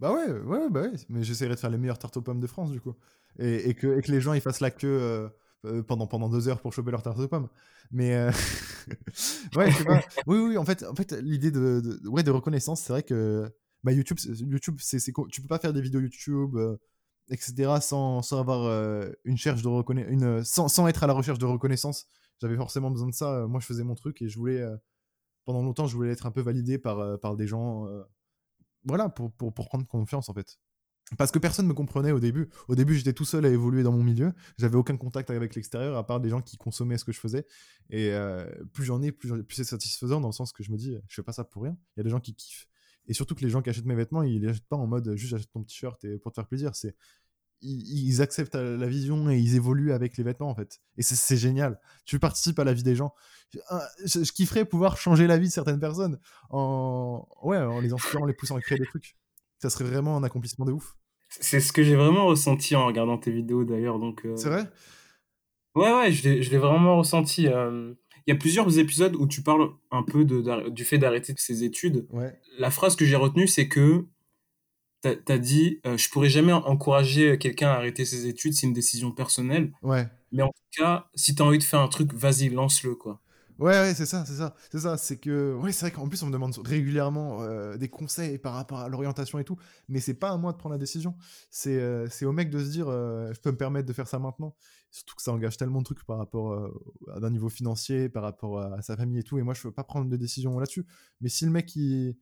Bah 0.00 0.12
ouais, 0.12 0.30
ouais, 0.30 0.70
bah 0.70 0.82
ouais, 0.82 0.92
mais 1.08 1.24
j'essaierai 1.24 1.54
de 1.54 1.60
faire 1.60 1.70
les 1.70 1.78
meilleures 1.78 1.98
tartes 1.98 2.16
aux 2.16 2.22
pommes 2.22 2.40
de 2.40 2.46
France 2.46 2.70
du 2.70 2.80
coup. 2.80 2.94
Et, 3.38 3.70
et 3.70 3.74
que, 3.74 3.98
et 3.98 4.02
que 4.02 4.10
les 4.12 4.20
gens 4.20 4.32
ils 4.32 4.40
fassent 4.40 4.60
la 4.60 4.70
queue 4.70 4.86
euh, 4.88 5.28
euh, 5.64 5.82
pendant, 5.82 6.06
pendant 6.06 6.28
deux 6.28 6.48
heures 6.48 6.60
pour 6.60 6.72
choper 6.72 6.90
leur 6.90 7.02
tarte 7.02 7.18
aux 7.18 7.28
pommes. 7.28 7.48
Mais 7.90 8.14
euh, 8.14 8.30
ouais, 9.56 9.70
pas. 9.84 10.02
Oui, 10.26 10.38
oui, 10.38 10.56
en 10.56 10.64
fait, 10.64 10.84
en 10.84 10.94
fait 10.94 11.12
l'idée 11.12 11.50
de, 11.50 11.80
de- 11.80 12.08
ouais, 12.08 12.22
de 12.22 12.30
reconnaissance, 12.30 12.82
c'est 12.82 12.92
vrai 12.92 13.02
que 13.02 13.50
bah, 13.84 13.92
YouTube, 13.92 14.18
YouTube 14.26 14.76
c'est, 14.80 14.98
tu 15.30 15.40
peux 15.40 15.48
pas 15.48 15.58
faire 15.58 15.72
des 15.72 15.80
vidéos 15.80 16.00
YouTube, 16.00 16.56
euh, 16.56 16.76
etc., 17.30 17.80
sans, 17.80 18.32
avoir 18.32 18.64
euh, 18.64 19.10
une 19.24 19.36
de 19.36 20.10
une, 20.10 20.44
sans, 20.44 20.88
être 20.88 21.04
à 21.04 21.06
la 21.06 21.12
recherche 21.12 21.38
de 21.38 21.46
reconnaissance. 21.46 22.06
J'avais 22.40 22.56
forcément 22.56 22.90
besoin 22.90 23.08
de 23.08 23.14
ça. 23.14 23.32
Euh, 23.32 23.48
Moi, 23.48 23.60
je 23.60 23.66
faisais 23.66 23.84
mon 23.84 23.94
truc 23.94 24.22
et 24.22 24.28
je 24.28 24.38
voulais, 24.38 24.60
euh, 24.60 24.76
pendant 25.44 25.62
longtemps, 25.62 25.86
je 25.86 25.96
voulais 25.96 26.12
être 26.12 26.26
un 26.26 26.30
peu 26.30 26.40
validé 26.40 26.78
par, 26.78 27.00
euh, 27.00 27.16
par 27.16 27.36
des 27.36 27.46
gens. 27.46 27.86
euh, 27.86 28.02
voilà, 28.84 29.08
pour, 29.08 29.32
pour, 29.32 29.52
prendre 29.52 29.86
confiance 29.86 30.28
en 30.28 30.34
fait. 30.34 30.58
Parce 31.16 31.30
que 31.30 31.38
personne 31.38 31.66
me 31.66 31.74
comprenait 31.74 32.12
au 32.12 32.20
début. 32.20 32.50
Au 32.68 32.74
début, 32.74 32.94
j'étais 32.94 33.14
tout 33.14 33.24
seul 33.24 33.46
à 33.46 33.48
évoluer 33.48 33.82
dans 33.82 33.92
mon 33.92 34.02
milieu. 34.02 34.34
J'avais 34.58 34.76
aucun 34.76 34.96
contact 34.96 35.30
avec 35.30 35.54
l'extérieur, 35.54 35.96
à 35.96 36.06
part 36.06 36.20
des 36.20 36.28
gens 36.28 36.42
qui 36.42 36.58
consommaient 36.58 36.98
ce 36.98 37.04
que 37.04 37.12
je 37.12 37.20
faisais. 37.20 37.46
Et 37.88 38.10
euh, 38.12 38.46
plus 38.74 38.84
j'en 38.84 39.00
ai, 39.00 39.10
plus, 39.10 39.42
plus 39.42 39.56
c'est 39.56 39.64
satisfaisant 39.64 40.20
dans 40.20 40.28
le 40.28 40.32
sens 40.34 40.52
que 40.52 40.62
je 40.62 40.70
me 40.70 40.76
dis, 40.76 40.96
je 41.08 41.14
fais 41.14 41.22
pas 41.22 41.32
ça 41.32 41.44
pour 41.44 41.62
rien. 41.62 41.76
Il 41.96 42.00
y 42.00 42.02
a 42.02 42.04
des 42.04 42.10
gens 42.10 42.20
qui 42.20 42.34
kiffent. 42.34 42.68
Et 43.08 43.14
surtout 43.14 43.34
que 43.34 43.40
les 43.42 43.50
gens 43.50 43.62
qui 43.62 43.70
achètent 43.70 43.86
mes 43.86 43.94
vêtements, 43.94 44.22
ils 44.22 44.40
les 44.42 44.48
achètent 44.48 44.68
pas 44.68 44.76
en 44.76 44.86
mode 44.86 45.14
juste 45.16 45.30
j'achète 45.30 45.50
ton 45.50 45.62
t-shirt 45.64 46.02
et 46.04 46.18
pour 46.18 46.30
te 46.32 46.36
faire 46.36 46.46
plaisir. 46.46 46.74
C'est 46.74 46.94
ils, 47.60 48.06
ils 48.08 48.22
acceptent 48.22 48.54
la 48.54 48.76
la 48.76 48.86
vision 48.86 49.28
et 49.30 49.38
ils 49.38 49.56
évoluent 49.56 49.92
avec 49.92 50.16
les 50.16 50.22
vêtements 50.24 50.48
en 50.50 50.54
fait. 50.54 50.80
Et 50.96 51.02
c'est- 51.02 51.36
génial. 51.36 51.80
Tu 52.04 52.18
participes 52.20 52.58
à 52.60 52.64
la 52.64 52.72
vie 52.72 52.84
des 52.84 52.94
gens. 52.94 53.14
Ah, 53.70 53.82
Je, 54.04 54.22
je 54.22 54.32
kifferais 54.32 54.64
pouvoir 54.64 54.96
changer 54.96 55.26
la 55.26 55.38
vie 55.38 55.48
de 55.48 55.52
certaines 55.52 55.80
personnes 55.80 56.20
en 56.50 57.26
ouais 57.42 57.58
en 57.58 57.80
les 57.80 57.92
inspirant, 57.92 58.22
en 58.22 58.26
les 58.26 58.34
poussant 58.34 58.56
à 58.56 58.60
créer 58.60 58.78
des 58.78 58.86
trucs. 58.86 59.16
Ça 59.60 59.70
serait 59.70 59.84
vraiment 59.84 60.16
un 60.16 60.22
accomplissement 60.22 60.66
de 60.66 60.72
ouf. 60.72 60.96
C'est 61.30 61.60
ce 61.60 61.72
que 61.72 61.82
j'ai 61.82 61.96
vraiment 61.96 62.26
ressenti 62.26 62.76
en 62.76 62.86
regardant 62.86 63.18
tes 63.18 63.30
vidéos 63.32 63.64
d'ailleurs, 63.64 63.98
donc... 63.98 64.24
euh, 64.24 64.36
C'est 64.36 64.48
vrai? 64.48 64.70
Ouais, 65.74 65.92
ouais, 65.92 66.12
je 66.12 66.28
l'ai 66.28 66.42
je 66.42 66.50
l'ai 66.50 66.58
vraiment 66.58 66.96
ressenti. 66.98 67.48
euh. 67.48 67.94
Il 68.28 68.32
y 68.32 68.34
a 68.34 68.36
plusieurs 68.36 68.78
épisodes 68.78 69.16
où 69.16 69.26
tu 69.26 69.40
parles 69.40 69.70
un 69.90 70.02
peu 70.02 70.26
de, 70.26 70.68
du 70.68 70.84
fait 70.84 70.98
d'arrêter 70.98 71.32
ses 71.38 71.64
études. 71.64 72.06
Ouais. 72.10 72.38
La 72.58 72.70
phrase 72.70 72.94
que 72.94 73.06
j'ai 73.06 73.16
retenue, 73.16 73.48
c'est 73.48 73.68
que 73.68 74.04
t'as 75.00 75.14
as 75.28 75.38
dit 75.38 75.80
euh, 75.86 75.96
Je 75.96 76.10
pourrais 76.10 76.28
jamais 76.28 76.52
encourager 76.52 77.38
quelqu'un 77.38 77.70
à 77.70 77.76
arrêter 77.76 78.04
ses 78.04 78.26
études, 78.26 78.52
c'est 78.52 78.66
une 78.66 78.74
décision 78.74 79.12
personnelle. 79.12 79.72
Ouais. 79.80 80.06
Mais 80.30 80.42
en 80.42 80.48
tout 80.48 80.82
cas, 80.82 81.08
si 81.14 81.34
t'as 81.34 81.44
envie 81.44 81.56
de 81.56 81.62
faire 81.62 81.80
un 81.80 81.88
truc, 81.88 82.12
vas-y, 82.12 82.50
lance-le, 82.50 82.96
quoi. 82.96 83.18
Ouais, 83.58 83.72
ouais, 83.72 83.92
c'est 83.92 84.06
ça, 84.06 84.24
c'est 84.24 84.36
ça, 84.36 84.54
c'est 84.70 84.78
ça. 84.78 84.96
C'est 84.96 85.16
que, 85.16 85.52
ouais, 85.54 85.72
c'est 85.72 85.86
vrai 85.86 85.90
qu'en 85.90 86.08
plus 86.08 86.22
on 86.22 86.26
me 86.26 86.32
demande 86.32 86.56
régulièrement 86.64 87.42
euh, 87.42 87.76
des 87.76 87.88
conseils 87.88 88.38
par 88.38 88.54
rapport 88.54 88.78
à 88.78 88.88
l'orientation 88.88 89.36
et 89.40 89.44
tout, 89.44 89.56
mais 89.88 89.98
c'est 89.98 90.14
pas 90.14 90.30
à 90.30 90.36
moi 90.36 90.52
de 90.52 90.58
prendre 90.58 90.74
la 90.74 90.78
décision. 90.78 91.16
C'est, 91.50 91.76
euh, 91.80 92.06
au 92.22 92.30
mec 92.30 92.50
de 92.50 92.60
se 92.60 92.70
dire, 92.70 92.86
euh, 92.88 93.32
je 93.32 93.40
peux 93.40 93.50
me 93.50 93.56
permettre 93.56 93.88
de 93.88 93.92
faire 93.92 94.06
ça 94.06 94.20
maintenant. 94.20 94.54
Surtout 94.92 95.16
que 95.16 95.22
ça 95.22 95.32
engage 95.32 95.56
tellement 95.56 95.80
de 95.80 95.84
trucs 95.84 96.04
par 96.04 96.18
rapport 96.18 96.70
à 97.12 97.20
d'un 97.20 97.30
niveau 97.30 97.48
financier, 97.48 98.08
par 98.08 98.22
rapport 98.22 98.60
à, 98.60 98.80
sa 98.80 98.96
famille 98.96 99.18
et 99.18 99.22
tout. 99.24 99.38
Et 99.38 99.42
moi, 99.42 99.54
je 99.54 99.62
peux 99.62 99.72
pas 99.72 99.84
prendre 99.84 100.08
de 100.08 100.16
décision 100.16 100.58
là-dessus. 100.58 100.86
Mais 101.20 101.28
si 101.28 101.44
le 101.44 101.50
mec, 101.50 101.74
il, 101.74 102.16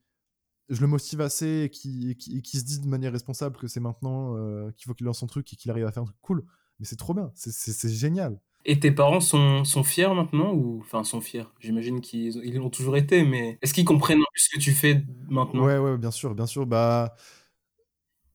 je 0.71 0.81
le 0.81 0.87
motive 0.87 1.21
assez 1.21 1.65
et 1.65 1.71
qui, 1.71 2.17
qui, 2.17 2.59
se 2.59 2.65
dit 2.65 2.81
de 2.81 2.89
manière 2.89 3.13
responsable 3.13 3.57
que 3.57 3.69
c'est 3.69 3.79
maintenant 3.81 4.35
qu'il 4.73 4.87
faut 4.87 4.95
qu'il 4.95 5.07
lance 5.07 5.19
son 5.19 5.27
truc 5.27 5.53
et 5.53 5.57
qu'il 5.57 5.71
arrive 5.71 5.87
à 5.87 5.93
faire 5.93 6.03
un 6.03 6.07
truc 6.07 6.19
cool, 6.23 6.45
mais 6.81 6.87
c'est 6.87 6.97
trop 6.97 7.15
bien, 7.15 7.31
c'est 7.35 7.89
génial. 7.91 8.41
Et 8.69 8.81
tes 8.81 8.91
parents 8.91 9.21
sont, 9.21 9.63
sont 9.65 9.85
fiers 9.85 10.13
maintenant 10.13 10.53
ou 10.53 10.81
enfin 10.81 11.05
sont 11.05 11.21
fiers? 11.21 11.45
J'imagine 11.61 12.01
qu'ils 12.01 12.41
ils 12.45 12.57
l'ont 12.57 12.69
toujours 12.69 12.97
été, 12.97 13.23
mais 13.23 13.59
est-ce 13.63 13.73
qu'ils 13.73 13.85
comprennent 13.85 14.19
ce 14.35 14.49
que 14.49 14.59
tu 14.59 14.73
fais 14.73 15.05
maintenant? 15.29 15.65
Ouais, 15.65 15.79
ouais, 15.79 15.97
bien 15.97 16.11
sûr, 16.11 16.35
bien 16.35 16.47
sûr. 16.47 16.67
Bah, 16.67 17.15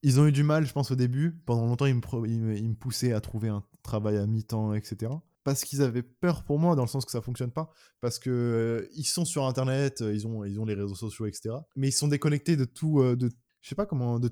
ils 0.04 0.22
ont 0.22 0.26
eu 0.26 0.32
du 0.32 0.44
mal, 0.44 0.66
je 0.66 0.72
pense, 0.72 0.90
au 0.90 0.96
début. 0.96 1.36
Pendant 1.46 1.66
longtemps, 1.66 1.86
ils 1.86 1.96
me, 1.96 2.02
ils 2.28 2.40
me, 2.40 2.58
ils 2.58 2.70
me 2.70 2.76
poussaient 2.76 3.12
à 3.12 3.20
trouver 3.20 3.50
un 3.50 3.62
travail 3.84 4.16
à 4.16 4.26
mi-temps, 4.26 4.74
etc. 4.74 5.12
Parce 5.44 5.66
qu'ils 5.66 5.82
avaient 5.82 6.02
peur 6.02 6.46
pour 6.46 6.60
moi, 6.60 6.78
dans 6.78 6.84
le 6.84 6.88
sens 6.88 7.04
que 7.04 7.12
ça 7.12 7.22
fonctionne 7.22 7.52
pas. 7.52 7.70
Parce 8.00 8.18
que 8.18 8.30
euh, 8.30 8.88
ils 8.96 9.04
sont 9.04 9.26
sur 9.26 9.46
Internet, 9.46 10.02
euh, 10.02 10.14
ils 10.14 10.26
ont, 10.28 10.46
ils 10.46 10.62
ont 10.62 10.66
les 10.66 10.76
réseaux 10.76 10.96
sociaux, 10.96 11.26
etc. 11.26 11.56
Mais 11.76 11.90
ils 11.90 11.94
sont 11.94 12.08
déconnectés 12.08 12.56
de 12.56 12.64
tout, 12.64 13.02
euh, 13.02 13.18
de, 13.18 13.30
je 13.62 13.70
sais 13.70 13.76
pas 13.76 13.86
comment, 13.86 14.20
de, 14.20 14.32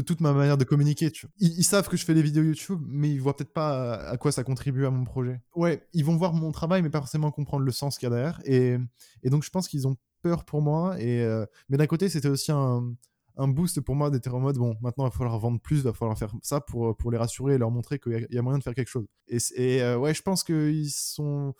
toute 0.00 0.20
ma 0.22 0.32
manière 0.32 0.56
de 0.56 0.64
communiquer. 0.64 1.10
Tu 1.10 1.26
vois. 1.26 1.32
Ils, 1.38 1.64
savent 1.64 1.88
que 1.88 1.98
je 1.98 2.04
fais 2.04 2.14
des 2.14 2.22
vidéos 2.22 2.42
YouTube, 2.42 2.80
mais 2.86 3.10
ils 3.10 3.20
voient 3.20 3.36
peut-être 3.36 3.52
pas 3.52 3.94
à, 3.94 4.16
quoi 4.16 4.32
ça 4.32 4.42
contribue 4.42 4.86
à 4.86 4.90
mon 4.90 5.04
projet. 5.04 5.42
Ouais, 5.54 5.86
ils 5.92 6.04
vont 6.04 6.16
voir 6.16 6.32
mon 6.32 6.50
travail, 6.50 6.80
mais 6.80 6.88
pas 6.88 7.00
forcément 7.00 7.30
comprendre 7.30 7.64
le 7.64 7.72
sens 7.72 7.98
qu'il 7.98 8.08
y 8.08 8.12
a 8.12 8.14
derrière. 8.14 8.40
Et, 8.44 8.78
donc, 9.24 9.44
je 9.44 9.50
pense 9.50 9.68
qu'ils 9.68 9.86
ont 9.86 9.96
peur 10.22 10.46
pour 10.46 10.62
moi. 10.62 10.96
Euh, 10.98 11.44
mais 11.68 11.76
d'un 11.76 11.86
côté, 11.86 12.08
c'était 12.08 12.28
aussi 12.28 12.52
un, 12.52 12.96
boost 13.36 13.82
pour 13.82 13.94
moi 13.94 14.10
d'être 14.10 14.32
en 14.34 14.40
mode 14.40 14.56
bon, 14.58 14.76
maintenant 14.82 15.06
il 15.06 15.10
va 15.10 15.16
falloir 15.16 15.38
vendre 15.38 15.60
plus, 15.60 15.78
il 15.78 15.84
va 15.84 15.94
falloir 15.94 16.18
faire 16.18 16.34
ça 16.42 16.60
pour, 16.60 16.94
pour 16.94 17.10
les 17.10 17.16
rassurer 17.16 17.54
et 17.54 17.58
leur 17.58 17.70
montrer 17.70 17.98
qu'il 17.98 18.26
y, 18.28 18.36
a 18.36 18.42
moyen 18.42 18.58
de 18.58 18.62
faire 18.62 18.74
quelque 18.74 18.88
chose. 18.88 19.06
Et, 19.28 19.38
et 19.56 19.94
ouais, 19.94 20.14
je 20.14 20.22
pense 20.22 20.42
qu'ils 20.42 20.90
sont. 20.90 21.54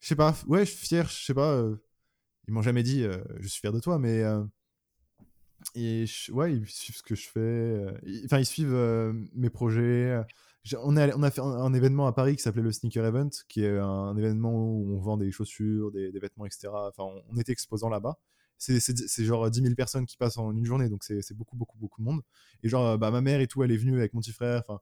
Je 0.00 0.08
sais 0.08 0.16
pas, 0.16 0.34
ouais, 0.46 0.66
je 0.66 0.70
suis 0.70 0.86
fier, 0.86 1.08
je 1.08 1.24
sais 1.24 1.34
pas. 1.34 1.62
ils 2.48 2.52
m'ont 2.52 2.62
jamais 2.62 2.82
dit 2.82 3.02
je 3.40 3.48
suis 3.48 3.60
fier 3.60 3.72
de 3.72 3.80
toi, 3.80 3.98
mais. 3.98 4.22
Et 5.74 6.04
ouais, 6.32 6.54
ils 6.54 6.66
suivent 6.66 6.96
ce 6.96 7.02
que 7.02 7.14
je 7.14 7.28
fais. 7.28 8.24
Enfin, 8.24 8.38
ils 8.38 8.46
suivent 8.46 8.76
mes 9.34 9.50
projets 9.50 10.24
on, 10.72 10.96
on, 10.96 11.22
a 11.22 11.30
fait 11.30 11.40
un, 11.40 11.74
événement 11.74 12.06
à 12.06 12.12
Paris 12.12 12.36
qui 12.36 12.42
s'appelait 12.42 12.62
le 12.62 12.72
Sneaker 12.72 13.04
Event, 13.04 13.30
qui 13.48 13.64
est 13.64 13.78
un 13.78 14.16
événement 14.16 14.52
où 14.52 14.94
on 14.94 14.98
vend 14.98 15.16
des 15.16 15.30
chaussures, 15.30 15.92
des, 15.92 16.10
vêtements, 16.18 16.46
etc. 16.46 16.68
Enfin, 16.72 17.04
on, 17.30 17.36
était 17.38 17.52
exposant 17.52 17.88
là-bas. 17.88 18.18
C'est 18.56 19.24
genre 19.24 19.50
10 19.50 19.60
000 19.60 19.74
personnes 19.74 20.06
qui 20.06 20.16
passent 20.16 20.38
en 20.38 20.52
une 20.52 20.64
journée, 20.64 20.88
donc 20.88 21.04
c'est 21.04 21.36
beaucoup, 21.36 21.56
beaucoup, 21.56 21.76
beaucoup 21.76 22.00
de 22.00 22.06
monde. 22.06 22.22
Et 22.62 22.68
genre, 22.68 22.96
bah, 22.98 23.10
ma 23.10 23.20
mère 23.20 23.40
et 23.40 23.46
tout, 23.46 23.62
elle 23.62 23.72
est 23.72 23.76
venue 23.76 23.98
avec 23.98 24.14
mon 24.14 24.20
petit 24.20 24.32
frère. 24.32 24.62
Enfin, 24.66 24.80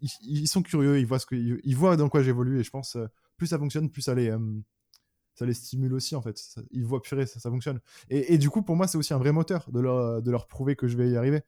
ils, 0.00 0.48
sont 0.48 0.62
curieux, 0.62 0.98
ils 0.98 1.06
voient, 1.06 1.20
ce 1.20 1.26
que, 1.26 1.36
ils, 1.36 1.76
voient 1.76 1.96
dans 1.96 2.08
quoi 2.08 2.22
j'évolue. 2.22 2.58
Et 2.58 2.64
je 2.64 2.70
pense, 2.70 2.96
euh, 2.96 3.06
plus 3.36 3.46
ça 3.46 3.58
fonctionne, 3.58 3.90
plus 3.90 4.02
ça 4.02 4.14
les, 4.16 4.30
euh, 4.30 4.38
ça 5.34 5.46
les 5.46 5.54
stimule 5.54 5.94
aussi, 5.94 6.14
en 6.14 6.22
fait. 6.22 6.38
ils 6.70 6.84
voient, 6.84 7.00
purée, 7.00 7.26
ça, 7.26 7.40
ça 7.40 7.50
fonctionne. 7.50 7.80
Et, 8.10 8.34
et, 8.34 8.38
du 8.38 8.50
coup, 8.50 8.62
pour 8.62 8.76
moi, 8.76 8.86
c'est 8.86 8.98
aussi 8.98 9.14
un 9.14 9.18
vrai 9.18 9.32
moteur 9.32 9.70
de 9.72 9.80
leur, 9.80 10.22
de 10.22 10.30
leur 10.30 10.46
prouver 10.46 10.76
que 10.76 10.88
je 10.88 10.96
vais 10.96 11.10
y 11.10 11.16
arriver 11.16 11.42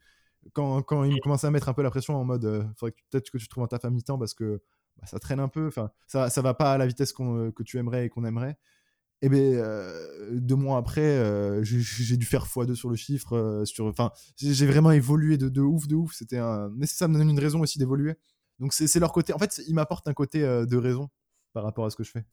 quand, 0.53 0.83
quand 0.83 1.05
il 1.05 1.21
commençait 1.21 1.47
à 1.47 1.51
mettre 1.51 1.69
un 1.69 1.75
peu 1.75 1.83
la 1.83 1.91
pression 1.91 2.17
en 2.17 2.25
mode 2.25 2.45
euh, 2.45 2.65
faudrait 2.77 2.95
peut-être 3.11 3.31
que 3.31 3.39
tu 3.39 3.49
trouves 3.49 3.65
un 3.65 3.69
taf 3.69 3.85
à 3.85 3.91
mi-temps 3.91 4.19
parce 4.19 4.35
que 4.35 4.63
bah, 4.99 5.07
ça 5.07 5.19
traîne 5.19 5.41
un 5.41 5.49
peu, 5.49 5.67
enfin 5.67 5.91
ça, 6.07 6.31
ça 6.31 6.43
va 6.43 6.55
pas 6.55 6.73
à 6.73 6.79
la 6.79 6.87
vitesse 6.87 7.15
euh, 7.21 7.51
que 7.53 7.63
tu 7.63 7.79
aimerais 7.79 8.07
et 8.07 8.09
qu'on 8.09 8.25
aimerait. 8.25 8.59
Et 9.23 9.29
bien, 9.31 9.41
euh, 9.41 10.29
deux 10.33 10.57
mois 10.57 10.77
après, 10.77 11.19
j'ai 11.65 12.17
dû 12.19 12.27
faire 12.27 12.45
x2 12.45 12.75
sur 12.75 12.91
le 12.91 12.97
chiffre. 12.97 13.63
sur, 13.65 13.87
enfin, 13.87 14.11
j'ai 14.37 14.67
vraiment 14.67 14.91
évolué 14.91 15.39
de, 15.39 15.49
de, 15.49 15.63
ouf, 15.63 15.89
de 15.89 15.95
ouf. 15.95 16.13
C'était 16.13 16.37
un... 16.37 16.69
Mais 16.77 16.85
ça 16.85 17.09
me 17.09 17.17
donne 17.17 17.31
une 17.31 17.39
raison 17.39 17.61
aussi 17.63 17.79
d'évoluer. 17.79 18.17
Donc, 18.59 18.75
c'est 18.75 19.01
leur 19.01 19.13
côté. 19.13 19.33
En 19.33 19.39
fait, 19.39 19.63
ils 19.67 19.75
m'apportent 19.75 20.09
un 20.09 20.13
côté 20.13 20.41
de 20.43 20.77
raison 20.77 21.09
par 21.55 21.63
rapport 21.63 21.87
à 21.87 21.91
ce 21.91 21.97
que 21.97 22.05
je 22.05 22.11
fais. 22.11 22.27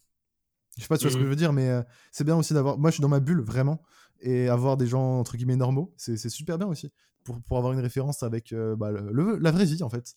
Je 0.77 0.83
sais 0.83 0.87
pas 0.87 0.97
sur 0.97 1.11
ce 1.11 1.15
que 1.15 1.21
mmh. 1.21 1.25
je 1.25 1.29
veux 1.29 1.35
dire, 1.35 1.53
mais 1.53 1.69
c'est 2.11 2.23
bien 2.23 2.35
aussi 2.35 2.53
d'avoir. 2.53 2.77
Moi, 2.77 2.89
je 2.89 2.95
suis 2.95 3.01
dans 3.01 3.09
ma 3.09 3.19
bulle, 3.19 3.41
vraiment. 3.41 3.81
Et 4.21 4.47
avoir 4.47 4.77
des 4.77 4.87
gens, 4.87 5.19
entre 5.19 5.35
guillemets, 5.35 5.55
normaux, 5.55 5.93
c'est 5.97 6.17
super 6.29 6.57
bien 6.57 6.67
aussi 6.67 6.91
pour, 7.23 7.41
pour, 7.41 7.57
avoir 7.57 7.73
une 7.73 7.79
référence 7.79 8.23
avec 8.23 8.53
euh, 8.53 8.75
bah, 8.75 8.91
le, 8.91 9.37
la 9.37 9.51
vraie 9.51 9.65
vie 9.65 9.83
en 9.83 9.89
fait. 9.89 10.13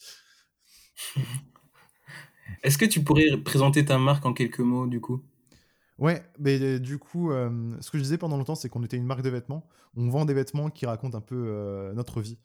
Est-ce 2.62 2.78
que 2.78 2.84
tu 2.84 3.02
pourrais 3.02 3.36
présenter 3.38 3.84
ta 3.84 3.98
marque 3.98 4.24
en 4.26 4.32
quelques 4.32 4.60
mots 4.60 4.86
du 4.86 5.00
coup? 5.00 5.22
Ouais, 5.98 6.22
mais 6.38 6.60
euh, 6.60 6.78
du 6.78 6.98
coup, 6.98 7.30
euh, 7.30 7.76
ce 7.80 7.90
que 7.90 7.98
je 7.98 8.02
disais 8.02 8.18
pendant 8.18 8.36
longtemps, 8.36 8.56
c'est 8.56 8.68
qu'on 8.68 8.82
était 8.82 8.96
une 8.96 9.06
marque 9.06 9.22
de 9.22 9.30
vêtements. 9.30 9.66
On 9.96 10.08
vend 10.08 10.24
des 10.24 10.34
vêtements 10.34 10.70
qui 10.70 10.86
racontent 10.86 11.16
un 11.16 11.20
peu 11.20 11.92
notre 11.94 12.20
vie. 12.20 12.40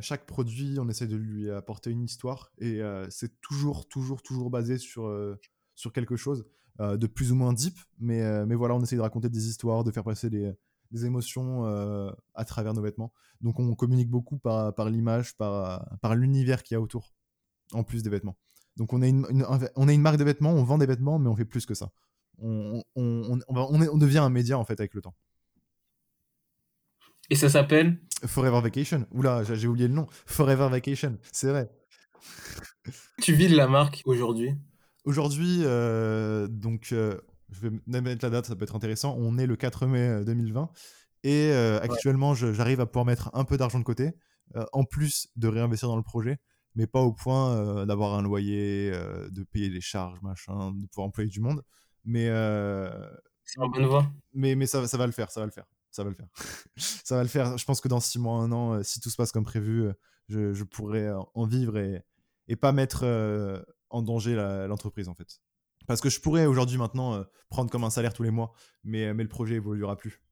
chaque 0.00 0.26
produit, 0.26 0.78
on 0.80 0.88
essaie 0.88 1.06
de 1.06 1.14
lui 1.16 1.48
apporter 1.50 1.90
une 1.90 2.02
histoire 2.02 2.50
et 2.58 2.80
c'est 3.10 3.40
toujours, 3.40 3.86
toujours, 3.86 4.22
toujours 4.22 4.50
basé 4.50 4.76
sur, 4.78 5.08
sur 5.76 5.92
quelque 5.92 6.16
chose 6.16 6.44
de 6.78 7.06
plus 7.06 7.32
ou 7.32 7.34
moins 7.34 7.52
deep. 7.52 7.76
Mais, 7.98 8.46
mais 8.46 8.54
voilà, 8.54 8.74
on 8.74 8.82
essaie 8.82 8.96
de 8.96 9.00
raconter 9.00 9.28
des 9.28 9.48
histoires, 9.48 9.84
de 9.84 9.90
faire 9.90 10.04
passer 10.04 10.30
des, 10.30 10.52
des 10.90 11.06
émotions 11.06 11.66
euh, 11.66 12.10
à 12.34 12.44
travers 12.44 12.74
nos 12.74 12.82
vêtements. 12.82 13.12
Donc 13.40 13.58
on 13.58 13.74
communique 13.74 14.10
beaucoup 14.10 14.38
par, 14.38 14.74
par 14.74 14.88
l'image, 14.90 15.36
par, 15.36 15.98
par 16.00 16.14
l'univers 16.14 16.62
qu'il 16.62 16.74
y 16.74 16.78
a 16.78 16.80
autour, 16.80 17.14
en 17.72 17.84
plus 17.84 18.02
des 18.02 18.10
vêtements. 18.10 18.36
Donc 18.76 18.92
on 18.92 19.02
est 19.02 19.10
une, 19.10 19.26
on 19.76 19.88
est 19.88 19.94
une 19.94 20.00
marque 20.00 20.16
de 20.16 20.24
vêtements, 20.24 20.52
on 20.52 20.64
vend 20.64 20.78
des 20.78 20.86
vêtements, 20.86 21.18
mais 21.18 21.28
on 21.28 21.36
fait 21.36 21.44
plus 21.44 21.66
que 21.66 21.74
ça. 21.74 21.90
On, 22.38 22.82
on, 22.96 23.40
on, 23.46 23.80
on 23.88 23.98
devient 23.98 24.18
un 24.18 24.30
média 24.30 24.58
en 24.58 24.64
fait 24.64 24.80
avec 24.80 24.94
le 24.94 25.00
temps. 25.00 25.14
Et 27.30 27.36
ça 27.36 27.48
s'appelle? 27.48 28.00
Forever 28.26 28.60
Vacation. 28.60 29.06
Oula, 29.12 29.44
j'ai 29.44 29.68
oublié 29.68 29.88
le 29.88 29.94
nom. 29.94 30.06
Forever 30.26 30.68
Vacation, 30.68 31.18
c'est 31.32 31.48
vrai. 31.48 31.70
Tu 33.22 33.32
vis 33.32 33.48
de 33.48 33.56
la 33.56 33.68
marque 33.68 34.02
aujourd'hui? 34.04 34.54
Aujourd'hui, 35.04 35.60
euh, 35.64 36.48
donc 36.48 36.88
euh, 36.92 37.20
je 37.50 37.68
vais 37.68 38.00
mettre 38.00 38.24
la 38.24 38.30
date, 38.30 38.46
ça 38.46 38.56
peut 38.56 38.64
être 38.64 38.74
intéressant. 38.74 39.14
On 39.18 39.36
est 39.36 39.46
le 39.46 39.54
4 39.54 39.86
mai 39.86 40.24
2020 40.24 40.62
euh, 40.62 40.66
et 41.24 41.52
euh, 41.52 41.78
actuellement, 41.80 42.34
j'arrive 42.34 42.80
à 42.80 42.86
pouvoir 42.86 43.04
mettre 43.04 43.30
un 43.34 43.44
peu 43.44 43.58
d'argent 43.58 43.78
de 43.78 43.84
côté, 43.84 44.12
en 44.72 44.84
plus 44.84 45.28
de 45.36 45.48
réinvestir 45.48 45.88
dans 45.88 45.96
le 45.96 46.02
projet, 46.02 46.38
mais 46.74 46.86
pas 46.86 47.00
au 47.00 47.12
point 47.12 47.84
d'avoir 47.86 48.14
un 48.14 48.22
loyer, 48.22 48.92
de 49.30 49.42
payer 49.44 49.68
les 49.68 49.80
charges, 49.80 50.20
machin, 50.22 50.72
de 50.72 50.86
pouvoir 50.86 51.08
employer 51.08 51.28
du 51.28 51.40
monde. 51.40 51.62
Mais 52.04 52.26
c'est 53.44 53.60
en 53.60 53.68
bonne 53.68 53.86
voie. 53.86 54.10
Mais, 54.32 54.54
mais 54.54 54.66
ça, 54.66 54.86
ça 54.86 54.96
va 54.96 55.06
le 55.06 55.12
faire, 55.12 55.30
ça 55.30 55.40
va 55.40 55.46
le 55.46 55.52
faire 55.52 55.66
ça 55.90 56.02
va 56.02 56.10
le 56.10 56.16
faire. 56.16 56.26
ça 56.76 57.14
va 57.14 57.22
le 57.22 57.28
faire. 57.28 57.56
Je 57.56 57.64
pense 57.64 57.80
que 57.80 57.86
dans 57.86 58.00
six 58.00 58.18
mois, 58.18 58.38
un 58.38 58.50
an, 58.50 58.82
si 58.82 58.98
tout 58.98 59.10
se 59.10 59.16
passe 59.16 59.30
comme 59.30 59.44
prévu, 59.44 59.88
je, 60.28 60.52
je 60.52 60.64
pourrai 60.64 61.08
en 61.12 61.46
vivre 61.46 61.78
et, 61.78 62.02
et 62.48 62.56
pas 62.56 62.72
mettre 62.72 63.04
en 63.94 64.02
danger 64.02 64.34
l'entreprise 64.68 65.08
en 65.08 65.14
fait. 65.14 65.40
Parce 65.86 66.00
que 66.00 66.08
je 66.08 66.20
pourrais 66.20 66.46
aujourd'hui 66.46 66.78
maintenant 66.78 67.14
euh, 67.14 67.22
prendre 67.48 67.70
comme 67.70 67.84
un 67.84 67.90
salaire 67.90 68.12
tous 68.12 68.22
les 68.22 68.30
mois, 68.30 68.52
mais, 68.82 69.06
euh, 69.06 69.14
mais 69.14 69.22
le 69.22 69.28
projet 69.28 69.56
évoluera 69.56 69.96
plus. 69.96 70.22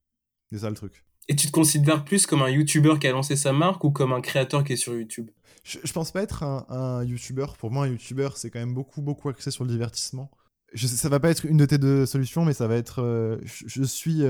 C'est 0.50 0.60
ça 0.60 0.70
le 0.70 0.76
truc. 0.76 1.04
Et 1.28 1.36
tu 1.36 1.46
te 1.46 1.52
considères 1.52 2.04
plus 2.04 2.26
comme 2.26 2.42
un 2.42 2.48
YouTuber 2.48 2.94
qui 3.00 3.06
a 3.06 3.12
lancé 3.12 3.36
sa 3.36 3.52
marque 3.52 3.84
ou 3.84 3.90
comme 3.90 4.12
un 4.12 4.20
créateur 4.20 4.64
qui 4.64 4.72
est 4.72 4.76
sur 4.76 4.94
YouTube? 4.94 5.30
Je, 5.62 5.78
je, 5.84 5.92
pense 5.92 6.10
pas 6.10 6.22
être 6.22 6.42
un, 6.42 6.66
un 6.68 7.04
YouTuber. 7.04 7.46
Pour 7.58 7.70
moi, 7.70 7.84
un 7.84 7.88
YouTuber, 7.88 8.30
c'est 8.34 8.50
quand 8.50 8.58
même 8.58 8.74
beaucoup, 8.74 9.02
beaucoup 9.02 9.28
axé 9.28 9.50
sur 9.50 9.64
le 9.64 9.70
divertissement. 9.70 10.30
Je, 10.72 10.86
ça 10.88 11.08
va 11.08 11.20
pas 11.20 11.30
être 11.30 11.44
une 11.44 11.58
de 11.58 11.66
tes 11.66 11.78
deux 11.78 12.06
solutions, 12.06 12.44
mais 12.44 12.54
ça 12.54 12.66
va 12.66 12.76
être. 12.76 13.00
Euh, 13.00 13.38
je, 13.44 13.84
suis. 13.84 14.22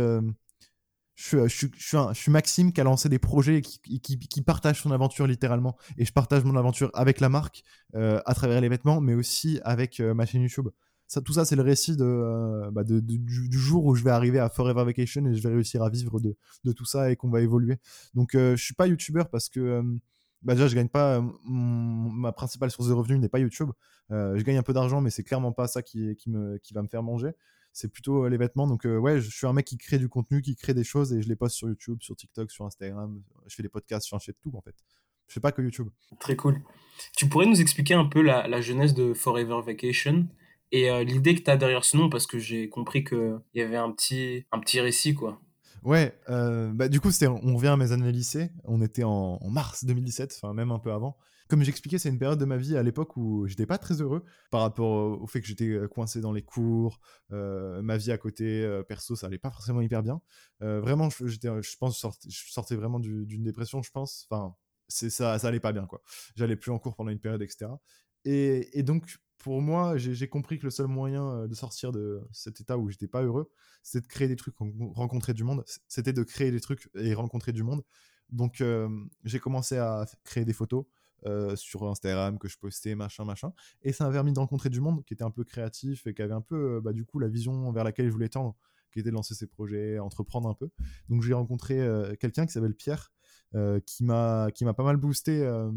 Je, 1.14 1.46
je, 1.46 1.66
suis, 2.14 2.30
Maxime 2.30 2.72
qui 2.72 2.80
a 2.80 2.84
lancé 2.84 3.08
des 3.08 3.18
projets 3.18 3.60
qui, 3.60 4.00
qui, 4.00 4.18
qui, 4.18 4.42
partagent 4.42 4.82
son 4.82 4.90
aventure 4.92 5.26
littéralement. 5.26 5.76
Et 5.98 6.04
je 6.04 6.12
partage 6.12 6.44
mon 6.44 6.56
aventure 6.56 6.90
avec 6.94 7.20
la 7.20 7.28
marque, 7.28 7.64
à 7.94 8.34
travers 8.34 8.60
les 8.60 8.68
vêtements, 8.68 9.00
mais 9.00 9.14
aussi 9.14 9.60
avec 9.62 10.00
ma 10.00 10.24
chaîne 10.26 10.42
YouTube 10.42 10.68
tout 11.20 11.34
ça, 11.34 11.44
c'est 11.44 11.56
le 11.56 11.62
récit 11.62 11.96
euh, 12.00 12.70
bah, 12.70 12.84
du, 12.84 13.58
jour 13.58 13.84
où 13.84 13.94
je 13.94 14.02
vais 14.02 14.10
arriver 14.10 14.38
à 14.38 14.48
Forever 14.48 14.84
Vacation 14.84 15.26
et 15.26 15.34
je 15.34 15.42
vais 15.42 15.54
réussir 15.54 15.82
à 15.82 15.90
vivre 15.90 16.20
de, 16.20 16.72
tout 16.72 16.84
ça 16.84 17.10
et 17.10 17.16
qu'on 17.16 17.28
va 17.28 17.42
évoluer. 17.42 17.76
Donc, 18.14 18.34
euh, 18.34 18.56
je 18.56 18.64
suis 18.64 18.74
pas 18.74 18.86
youtubeur 18.86 19.28
parce 19.28 19.48
que 19.48 19.60
euh, 19.60 19.82
bah, 20.42 20.54
déjà, 20.54 20.68
je 20.68 20.74
gagne 20.74 20.88
pas. 20.88 21.22
ma 21.44 22.32
principale 22.32 22.70
source 22.70 22.88
de 22.88 22.94
revenus 22.94 23.20
n'est 23.20 23.28
pas 23.28 23.38
YouTube. 23.38 23.70
je 24.10 24.42
gagne 24.42 24.56
un 24.56 24.62
peu 24.62 24.72
d'argent, 24.72 25.00
mais 25.00 25.10
c'est 25.10 25.22
clairement 25.22 25.52
pas 25.52 25.68
ça 25.68 25.82
qui 25.82 26.16
va 26.74 26.82
me 26.82 26.88
faire 26.88 27.02
manger. 27.02 27.32
C'est 27.72 27.88
plutôt 27.88 28.28
les 28.28 28.36
vêtements. 28.36 28.66
Donc, 28.66 28.84
ouais, 28.84 29.20
je 29.20 29.30
suis 29.30 29.46
un 29.46 29.52
mec 29.52 29.66
qui 29.66 29.78
crée 29.78 29.98
du 29.98 30.08
contenu, 30.08 30.42
qui 30.42 30.56
crée 30.56 30.74
des 30.74 30.84
choses 30.84 31.12
et 31.12 31.22
je 31.22 31.28
les 31.28 31.36
poste 31.36 31.56
sur 31.56 31.68
YouTube, 31.68 31.98
sur 32.00 32.14
TikTok, 32.14 32.50
sur 32.50 32.66
Instagram. 32.66 33.22
Je 33.46 33.54
fais 33.54 33.62
des 33.62 33.68
podcasts, 33.68 34.08
je 34.10 34.16
fais 34.18 34.34
tout 34.34 34.52
en 34.54 34.60
fait. 34.60 34.74
Je 35.28 35.34
fais 35.34 35.40
pas 35.40 35.52
que 35.52 35.62
YouTube. 35.62 35.88
Très 36.20 36.36
cool. 36.36 36.60
Tu 37.16 37.28
pourrais 37.28 37.46
nous 37.46 37.60
expliquer 37.60 37.94
un 37.94 38.04
peu 38.04 38.20
la, 38.20 38.46
la 38.46 38.60
jeunesse 38.60 38.92
de 38.92 39.14
Forever 39.14 39.60
Vacation 39.64 40.28
et 40.72 40.90
euh, 40.90 41.04
l'idée 41.04 41.34
que 41.34 41.42
tu 41.42 41.50
as 41.50 41.56
derrière 41.56 41.84
ce 41.84 41.96
nom, 41.96 42.08
parce 42.08 42.26
que 42.26 42.38
j'ai 42.38 42.70
compris 42.70 43.04
qu'il 43.04 43.38
y 43.54 43.60
avait 43.60 43.76
un 43.76 43.92
petit, 43.92 44.46
un 44.50 44.58
petit 44.58 44.80
récit, 44.80 45.14
quoi. 45.14 45.38
Ouais, 45.82 46.18
euh, 46.30 46.70
bah, 46.72 46.88
du 46.88 46.98
coup, 47.00 47.10
on 47.22 47.56
revient 47.56 47.68
à 47.68 47.76
mes 47.76 47.92
années 47.92 48.10
lycée. 48.10 48.50
On 48.64 48.80
était 48.80 49.04
en, 49.04 49.38
mars 49.50 49.84
2017, 49.84 50.40
enfin 50.42 50.54
même 50.54 50.70
un 50.70 50.78
peu 50.78 50.92
avant. 50.92 51.16
Comme 51.48 51.62
j'expliquais, 51.62 51.98
c'est 51.98 52.08
une 52.08 52.18
période 52.18 52.38
de 52.38 52.44
ma 52.44 52.56
vie 52.56 52.76
à 52.76 52.82
l'époque 52.82 53.16
où 53.16 53.46
j'étais 53.46 53.66
pas 53.66 53.78
très 53.78 54.00
heureux 54.00 54.24
par 54.50 54.62
rapport 54.62 55.20
au, 55.20 55.26
fait 55.26 55.40
que 55.40 55.46
j'étais 55.46 55.68
euh, 55.68 55.88
coincé 55.88 56.20
dans 56.20 56.32
les 56.32 56.42
cours, 56.42 57.00
ma 57.30 57.96
vie 57.96 58.12
à 58.12 58.18
côté, 58.18 58.82
perso, 58.88 59.16
ça 59.16 59.26
allait 59.26 59.38
pas 59.38 59.50
forcément 59.50 59.80
hyper 59.80 60.02
bien. 60.02 60.20
vraiment, 60.60 61.08
je 61.10 61.76
pense, 61.78 62.06
je 62.28 62.52
sortais, 62.52 62.76
vraiment 62.76 63.00
d'une 63.00 63.42
dépression, 63.42 63.82
je 63.82 63.90
pense. 63.90 64.26
Enfin, 64.30 64.54
c'est 64.88 65.10
ça, 65.10 65.38
ça 65.38 65.48
allait 65.48 65.60
pas 65.60 65.72
bien, 65.72 65.86
quoi. 65.86 66.02
J'allais 66.36 66.56
plus 66.56 66.70
en 66.70 66.78
cours 66.78 66.94
pendant 66.94 67.10
une 67.10 67.18
période, 67.20 67.42
etc. 67.42 67.70
Et, 68.24 68.82
donc, 68.82 69.18
pour 69.38 69.60
moi, 69.60 69.96
j'ai 69.96 70.28
compris 70.28 70.58
que 70.58 70.64
le 70.64 70.70
seul 70.70 70.86
moyen 70.86 71.28
euh, 71.28 71.48
de 71.48 71.54
sortir 71.54 71.92
de 71.92 72.20
cet 72.32 72.60
état 72.60 72.78
où 72.78 72.88
j'étais 72.88 73.08
pas 73.08 73.22
heureux, 73.22 73.50
c'était 73.82 74.06
de 74.06 74.12
créer 74.12 74.28
des 74.28 74.36
trucs, 74.36 74.54
rencontrer 74.94 75.34
du 75.34 75.44
monde. 75.44 75.64
C'était 75.88 76.12
de 76.12 76.22
créer 76.22 76.50
des 76.50 76.60
trucs 76.60 76.88
et 76.94 77.14
rencontrer 77.14 77.52
du 77.52 77.62
monde. 77.62 77.82
Donc, 78.30 78.60
euh, 78.60 78.88
j'ai 79.24 79.40
commencé 79.40 79.76
à 79.76 80.06
créer 80.24 80.44
des 80.44 80.52
photos 80.52 80.84
euh, 81.26 81.56
sur 81.56 81.84
Instagram 81.84 82.38
que 82.38 82.48
je 82.48 82.58
postais, 82.58 82.94
machin, 82.94 83.24
machin. 83.24 83.52
Et 83.82 83.92
ça 83.92 84.06
m'a 84.06 84.12
permis 84.12 84.32
de 84.32 84.38
rencontrer 84.38 84.70
du 84.70 84.80
monde 84.80 85.04
qui 85.04 85.14
était 85.14 85.24
un 85.24 85.30
peu 85.30 85.44
créatif 85.44 86.06
et 86.06 86.14
qui 86.14 86.22
avait 86.22 86.34
un 86.34 86.40
peu, 86.40 86.80
bah, 86.80 86.92
du 86.92 87.04
coup, 87.04 87.18
la 87.18 87.28
vision 87.28 87.72
vers 87.72 87.84
laquelle 87.84 88.06
je 88.06 88.12
voulais 88.12 88.28
tendre, 88.28 88.56
qui 88.92 89.00
était 89.00 89.10
de 89.10 89.14
lancer 89.14 89.34
ses 89.34 89.46
projets, 89.46 89.98
entreprendre 89.98 90.48
un 90.48 90.54
peu. 90.54 90.70
Donc, 91.08 91.22
j'ai 91.22 91.34
rencontré 91.34 91.76
quelqu'un 92.18 92.46
qui 92.46 92.52
s'appelle 92.52 92.74
Pierre, 92.74 93.12
euh, 93.54 93.80
qui 93.80 94.02
m'a 94.02 94.50
pas 94.74 94.82
mal 94.82 94.96
boosté 94.96 95.42
euh, 95.42 95.70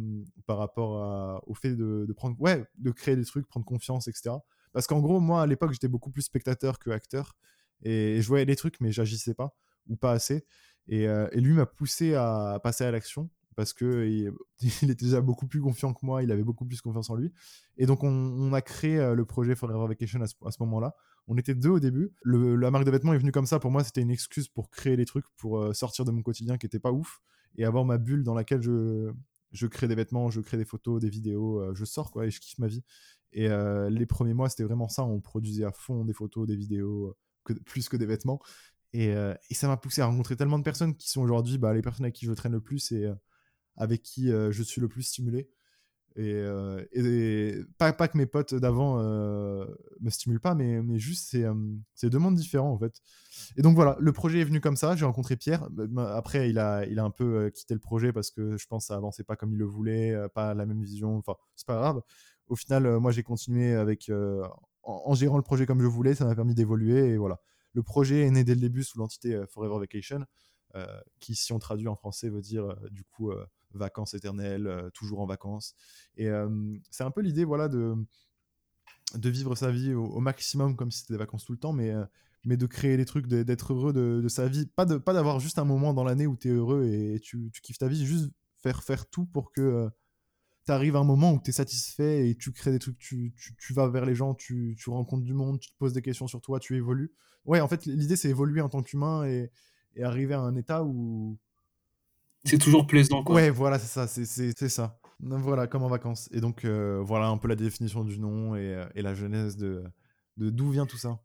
par 0.45 0.57
rapport 0.57 1.43
au 1.45 1.53
fait 1.53 1.75
de, 1.75 2.07
prendre 2.15 2.39
ouais 2.39 2.63
de 2.77 2.89
créer 2.91 3.17
des 3.17 3.25
trucs 3.25 3.45
prendre 3.49 3.65
confiance 3.65 4.07
etc 4.07 4.35
parce 4.71 4.87
qu'en 4.87 5.01
gros 5.01 5.19
moi 5.19 5.41
à 5.41 5.45
l'époque 5.45 5.73
j'étais 5.73 5.89
beaucoup 5.89 6.09
plus 6.09 6.21
spectateur 6.21 6.79
que 6.79 6.89
acteur 6.89 7.35
et, 7.81 8.21
je 8.21 8.27
voyais 8.29 8.45
des 8.45 8.55
trucs 8.55 8.79
mais 8.79 8.93
j'agissais 8.93 9.33
pas 9.33 9.57
ou 9.89 9.97
pas 9.97 10.13
assez 10.13 10.45
euh, 10.93 11.27
et 11.33 11.41
lui 11.41 11.51
m'a 11.51 11.65
poussé 11.65 12.13
à 12.15 12.61
passer 12.63 12.85
à 12.85 12.91
l'action 12.91 13.29
parce 13.55 13.73
que 13.73 14.07
il, 14.07 14.33
était 14.91 15.05
déjà 15.05 15.21
beaucoup 15.21 15.47
plus 15.47 15.61
confiant 15.61 15.93
que 15.93 16.05
moi, 16.05 16.23
il 16.23 16.31
avait 16.31 16.43
beaucoup 16.43 16.65
plus 16.65 16.81
confiance 16.81 17.09
en 17.09 17.15
lui. 17.15 17.31
Et 17.77 17.85
donc, 17.85 18.03
on, 18.03 18.53
a 18.53 18.61
créé 18.61 19.13
le 19.15 19.25
projet 19.25 19.55
Forever 19.55 19.87
Vacation 19.87 20.21
à 20.21 20.27
ce, 20.27 20.57
moment-là. 20.59 20.95
On 21.27 21.37
était 21.37 21.55
deux 21.55 21.69
au 21.69 21.79
début. 21.79 22.13
la 22.23 22.71
marque 22.71 22.85
de 22.85 22.91
vêtements 22.91 23.13
est 23.13 23.17
venue 23.17 23.31
comme 23.31 23.45
ça. 23.45 23.59
Pour 23.59 23.71
moi, 23.71 23.83
c'était 23.83 24.01
une 24.01 24.11
excuse 24.11 24.47
pour 24.47 24.69
créer 24.69 24.97
des 24.97 25.05
trucs, 25.05 25.25
pour 25.37 25.75
sortir 25.75 26.05
de 26.05 26.11
mon 26.11 26.21
quotidien 26.21 26.57
qui 26.57 26.65
était 26.65 26.79
pas 26.79 26.91
ouf 26.91 27.21
et 27.57 27.65
avoir 27.65 27.85
ma 27.85 27.97
bulle 27.97 28.23
dans 28.23 28.33
laquelle 28.33 28.61
je, 28.61 29.67
crée 29.67 29.87
des 29.87 29.95
vêtements, 29.95 30.29
je 30.29 30.41
crée 30.41 30.57
des 30.57 30.65
photos, 30.65 31.01
des 31.01 31.09
vidéos, 31.09 31.73
je 31.73 31.85
sors 31.85 32.11
quoi 32.11 32.25
et 32.25 32.31
je 32.31 32.39
kiffe 32.39 32.59
ma 32.59 32.67
vie. 32.67 32.83
Et 33.31 33.49
les 33.89 34.05
premiers 34.05 34.33
mois, 34.33 34.49
c'était 34.49 34.63
vraiment 34.63 34.87
ça. 34.87 35.03
On 35.03 35.19
produisait 35.19 35.65
à 35.65 35.71
fond 35.71 36.05
des 36.05 36.13
photos, 36.13 36.47
des 36.47 36.55
vidéos, 36.55 37.15
plus 37.65 37.89
que 37.89 37.97
des 37.97 38.05
vêtements. 38.05 38.39
Et, 38.93 39.13
ça 39.51 39.67
m'a 39.67 39.77
poussé 39.77 40.01
à 40.01 40.05
rencontrer 40.05 40.35
tellement 40.35 40.57
de 40.57 40.63
personnes 40.63 40.95
qui 40.95 41.09
sont 41.09 41.21
aujourd'hui 41.21 41.57
bah, 41.57 41.73
les 41.73 41.81
personnes 41.81 42.05
avec 42.05 42.15
qui 42.15 42.25
je 42.25 42.31
traîne 42.31 42.53
le 42.53 42.61
plus 42.61 42.93
avec 43.77 44.01
qui 44.01 44.27
je 44.29 44.63
suis 44.63 44.81
le 44.81 44.87
plus 44.87 45.03
stimulé. 45.03 45.49
Et, 46.17 46.41
et, 46.93 47.55
pas, 47.77 47.91
pas, 47.91 48.07
que 48.07 48.17
mes 48.17 48.25
potes 48.25 48.55
d'avant 48.55 48.97
me 48.97 50.09
stimulent 50.09 50.39
pas, 50.39 50.55
mais, 50.55 50.81
mais 50.81 50.97
juste 50.97 51.35
c'est, 51.95 52.09
deux 52.09 52.19
mondes 52.19 52.35
différents 52.35 52.71
en 52.71 52.79
fait. 52.79 53.01
Et 53.57 53.61
donc 53.61 53.75
voilà, 53.75 53.97
le 53.99 54.13
projet 54.13 54.39
est 54.39 54.45
venu 54.45 54.61
comme 54.61 54.77
ça. 54.77 54.95
J'ai 54.95 55.05
rencontré 55.05 55.35
Pierre. 55.35 55.67
Après, 55.97 56.49
il 56.49 56.57
a, 56.57 56.85
il 56.85 56.99
a 56.99 57.03
un 57.03 57.11
peu 57.11 57.49
quitté 57.49 57.73
le 57.73 57.81
projet 57.81 58.13
parce 58.13 58.31
que 58.31 58.57
je 58.57 58.65
pense 58.67 58.85
que 58.85 58.87
ça 58.87 58.95
avançait 58.95 59.25
pas 59.25 59.35
comme 59.35 59.51
il 59.51 59.57
le 59.57 59.65
voulait, 59.65 60.15
pas 60.33 60.53
la 60.53 60.65
même 60.65 60.81
vision. 60.81 61.17
Enfin, 61.17 61.35
c'est 61.55 61.67
pas 61.67 61.75
grave 61.75 62.01
au 62.47 62.55
final, 62.55 62.85
euh, 62.85 62.99
moi, 62.99 63.11
j'ai 63.11 63.23
continué 63.23 63.73
avec, 63.73 64.09
euh, 64.09 64.47
en, 64.83 65.13
gérant 65.15 65.37
le 65.37 65.43
projet 65.43 65.65
comme 65.65 65.81
je 65.81 65.87
voulais. 65.87 66.15
Ça 66.15 66.25
m'a 66.25 66.35
permis 66.35 66.55
d'évoluer. 66.55 67.09
Et 67.09 67.17
voilà. 67.17 67.39
Le 67.73 67.83
projet 67.83 68.21
est 68.21 68.31
né 68.31 68.43
dès 68.43 68.55
le 68.55 68.61
début 68.61 68.83
sous 68.83 68.97
l'entité 68.99 69.33
euh, 69.33 69.45
Forever 69.47 69.79
Vacation, 69.79 70.25
qui, 71.19 71.35
si 71.35 71.53
on 71.53 71.59
traduit 71.59 71.87
en 71.87 71.95
français, 71.95 72.29
veut 72.29 72.41
dire 72.41 72.75
du 72.91 73.05
coup 73.05 73.31
vacances 73.77 74.13
éternelles, 74.13 74.89
toujours 74.93 75.19
en 75.19 75.25
vacances. 75.25 75.75
Et 76.17 76.29
c'est 76.89 77.03
un 77.03 77.11
peu 77.11 77.21
l'idée, 77.21 77.45
voilà, 77.45 77.67
de 77.67 77.95
de 79.13 79.29
vivre 79.29 79.55
sa 79.55 79.71
vie 79.71 79.93
au, 79.93 80.19
maximum 80.19 80.75
comme 80.75 80.91
si 80.91 80.99
c'était 80.99 81.13
des 81.13 81.19
vacances 81.19 81.45
tout 81.45 81.53
le 81.53 81.57
temps, 81.57 81.73
mais, 81.73 81.93
mais 82.43 82.57
de 82.57 82.65
créer 82.65 82.97
des 82.97 83.05
trucs, 83.05 83.27
d'être 83.27 83.73
heureux 83.73 83.93
de, 83.93 84.27
sa 84.27 84.47
vie. 84.47 84.65
Pas 84.65 84.85
d'avoir 84.85 85.35
pas 85.35 85.39
juste 85.39 85.59
un 85.59 85.65
moment 85.65 85.93
dans 85.93 86.03
l'année 86.03 86.27
où 86.27 86.35
tu 86.35 86.49
es 86.49 86.51
heureux 86.51 86.85
et, 86.85 87.19
tu, 87.19 87.51
kiffes 87.63 87.77
ta 87.77 87.87
vie, 87.87 88.05
juste 88.05 88.31
faire, 88.57 88.83
faire 88.83 89.07
tout 89.07 89.25
pour 89.25 89.51
que 89.51 89.89
tu 90.65 90.71
arrives 90.71 90.95
à 90.95 90.99
un 90.99 91.03
moment 91.03 91.33
où 91.33 91.41
tu 91.41 91.51
es 91.51 91.53
satisfait 91.53 92.29
et 92.29 92.35
tu 92.35 92.51
crées 92.51 92.71
des 92.71 92.79
trucs, 92.79 92.97
tu, 92.97 93.33
tu, 93.59 93.73
vas 93.73 93.87
vers 93.87 94.05
les 94.05 94.15
gens, 94.15 94.33
tu, 94.33 94.75
tu, 94.77 94.89
rencontres 94.89 95.23
du 95.23 95.33
monde, 95.33 95.59
tu 95.59 95.69
te 95.69 95.77
poses 95.77 95.93
des 95.93 96.01
questions 96.01 96.27
sur 96.27 96.41
toi, 96.41 96.59
tu 96.59 96.75
évolues. 96.75 97.13
Ouais, 97.45 97.61
en 97.61 97.67
fait, 97.67 97.85
l'idée, 97.85 98.15
c'est 98.15 98.29
évoluer 98.29 98.61
en 98.61 98.69
tant 98.69 98.81
qu'humain 98.81 99.25
et, 99.25 99.51
et, 99.95 100.03
arriver 100.03 100.33
à 100.33 100.39
un 100.39 100.55
état 100.55 100.83
où. 100.83 101.37
C'est 102.45 102.57
toujours 102.57 102.87
plaisant, 102.87 103.23
quoi. 103.23 103.35
Ouais, 103.35 103.49
voilà, 103.49 103.79
c'est 103.79 103.87
ça, 103.87 104.07
c'est 104.07 104.69
ça. 104.69 104.99
Voilà, 105.19 105.67
comme 105.67 105.83
en 105.83 105.87
vacances. 105.87 106.29
Et 106.31 106.41
donc, 106.41 106.65
euh, 106.65 107.01
voilà 107.03 107.27
un 107.27 107.37
peu 107.37 107.47
la 107.47 107.55
définition 107.55 108.03
du 108.03 108.19
nom 108.19 108.55
et, 108.55 108.75
euh, 108.75 108.85
et 108.95 109.01
la 109.01 109.13
genèse 109.13 109.57
de 109.57 109.83
d'où 110.37 110.69
vient 110.69 110.85
tout 110.85 110.97
ça. 110.97 111.19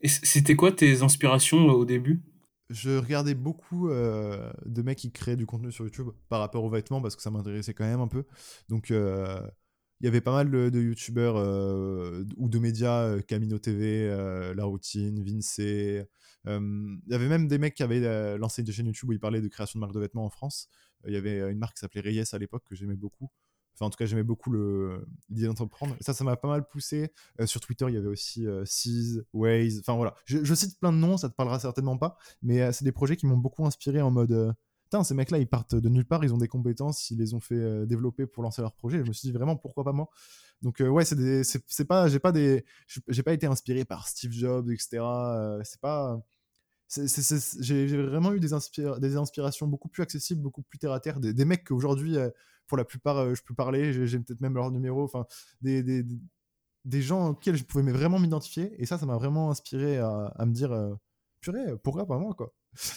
Et 0.00 0.08
c'était 0.08 0.54
quoi 0.54 0.70
tes 0.72 1.02
inspirations 1.02 1.68
euh, 1.68 1.72
au 1.72 1.84
début? 1.84 2.22
Je 2.70 2.98
regardais 2.98 3.34
beaucoup 3.34 3.88
euh, 3.88 4.52
de 4.66 4.82
mecs 4.82 4.98
qui 4.98 5.10
créaient 5.10 5.36
du 5.36 5.46
contenu 5.46 5.72
sur 5.72 5.84
YouTube 5.84 6.10
par 6.28 6.40
rapport 6.40 6.62
aux 6.62 6.70
vêtements 6.70 7.00
parce 7.00 7.16
que 7.16 7.22
ça 7.22 7.30
m'intéressait 7.30 7.74
quand 7.74 7.84
même 7.84 8.00
un 8.00 8.08
peu. 8.08 8.24
Donc 8.68 8.92
il 10.00 10.04
y 10.04 10.08
avait 10.08 10.20
pas 10.20 10.32
mal 10.32 10.50
de, 10.50 10.80
youtubeurs 10.80 11.36
euh, 11.36 12.24
ou 12.36 12.48
de 12.48 12.58
médias, 12.58 13.20
Camino 13.22 13.58
TV, 13.58 14.08
La 14.54 14.64
Routine, 14.64 15.22
Vince. 15.22 15.58
Il 15.58 16.06
y 16.46 17.14
avait 17.14 17.28
même 17.28 17.48
des 17.48 17.58
mecs 17.58 17.74
qui 17.74 17.82
avaient 17.82 18.38
lancé 18.38 18.62
des 18.62 18.72
chaînes 18.72 18.86
YouTube 18.86 19.10
où 19.10 19.12
ils 19.12 19.20
parlaient 19.20 19.42
de 19.42 19.48
création 19.48 19.78
de 19.78 19.80
marques 19.80 19.94
de 19.94 20.00
vêtements 20.00 20.24
en 20.24 20.30
France. 20.30 20.68
Il 21.06 21.12
y 21.12 21.16
avait 21.16 21.50
une 21.50 21.58
marque 21.58 21.74
qui 21.74 21.80
s'appelait 21.80 22.00
Reyes 22.00 22.24
à 22.32 22.38
l'époque 22.38 22.64
que 22.64 22.74
j'aimais 22.74 22.96
beaucoup. 22.96 23.30
Enfin, 23.78 23.86
en 23.86 23.90
tout 23.90 23.96
cas, 23.96 24.06
j'aimais 24.06 24.24
beaucoup 24.24 24.52
l'idée 24.52 25.46
d'entreprendre. 25.46 25.96
Ça, 26.00 26.12
ça 26.12 26.24
m'a 26.24 26.36
pas 26.36 26.48
mal 26.48 26.66
poussé. 26.66 27.12
Euh, 27.40 27.46
sur 27.46 27.60
Twitter, 27.60 27.84
il 27.88 27.94
y 27.94 27.96
avait 27.96 28.08
aussi 28.08 28.44
euh, 28.44 28.64
Waze. 29.32 29.78
Enfin, 29.78 29.94
voilà. 29.94 30.16
Je, 30.24 30.54
cite 30.54 30.80
plein 30.80 30.92
de 30.92 30.98
noms, 30.98 31.16
ça 31.16 31.28
te 31.28 31.34
parlera 31.34 31.60
certainement 31.60 31.96
pas. 31.96 32.16
Mais 32.42 32.60
euh, 32.60 32.72
c'est 32.72 32.84
des 32.84 32.90
projets 32.90 33.16
qui 33.16 33.26
m'ont 33.26 33.36
beaucoup 33.36 33.64
inspiré 33.64 34.02
en 34.02 34.10
mode. 34.10 34.54
Euh, 34.88 34.98
putain, 34.98 35.04
ces 35.04 35.14
mecs-là, 35.14 35.38
ils 35.38 35.46
partent 35.46 35.74
de 35.74 35.88
nulle 35.88 36.06
part, 36.06 36.24
ils 36.24 36.32
ont 36.32 36.38
des 36.38 36.48
compétences, 36.48 37.10
ils 37.10 37.18
les 37.18 37.34
ont 37.34 37.40
fait 37.40 37.86
développer 37.86 38.26
pour 38.26 38.42
lancer 38.42 38.62
leur 38.62 38.74
projet. 38.74 38.98
Je 38.98 39.08
me 39.08 39.12
suis 39.12 39.28
dit 39.28 39.32
vraiment, 39.32 39.56
pourquoi 39.56 39.84
pas 39.84 39.92
moi? 39.92 40.08
Donc, 40.62 40.80
ouais, 40.80 41.04
c'est 41.04 41.84
pas. 41.86 42.08
J'ai 42.08 42.18
pas, 42.18 42.32
des, 42.32 42.64
j'ai 43.08 43.22
pas 43.22 43.32
été 43.32 43.46
inspiré 43.46 43.84
par 43.84 44.08
Steve 44.08 44.32
Jobs, 44.32 44.70
etc. 44.70 45.02
c'est 45.64 45.80
pas 45.80 46.20
j'ai 46.90 48.02
vraiment 48.02 48.32
eu 48.32 48.40
des, 48.40 48.54
inspirations 48.54 49.66
beaucoup 49.66 49.88
plus 49.88 50.02
accessibles, 50.02 50.40
beaucoup 50.40 50.62
plus 50.62 50.78
terre 50.78 50.92
à 50.92 51.00
terre, 51.00 51.20
des, 51.20 51.44
mecs 51.44 51.64
qu'aujourd'hui, 51.64 52.16
pour 52.66 52.78
la 52.78 52.84
plupart, 52.84 53.34
je 53.34 53.42
peux 53.42 53.54
parler, 53.54 54.06
j'ai 54.06 54.18
peut-être 54.18 54.40
même 54.40 54.54
leur 54.54 54.70
numéro, 54.70 55.04
enfin, 55.04 55.26
des, 55.60 56.02
gens 57.02 57.30
auxquels 57.30 57.56
je 57.56 57.64
pouvais 57.64 57.92
vraiment 57.92 58.18
m'identifier, 58.18 58.74
et 58.80 58.86
ça, 58.86 58.96
ça 58.96 59.04
m'a 59.04 59.16
vraiment 59.16 59.50
inspiré 59.50 59.98
à, 59.98 60.32
à 60.34 60.46
me 60.46 60.52
dire, 60.52 60.74
purée, 61.40 61.76
pourquoi 61.82 62.06
pas 62.06 62.18
moi, 62.18 62.32
quoi? 62.32 62.54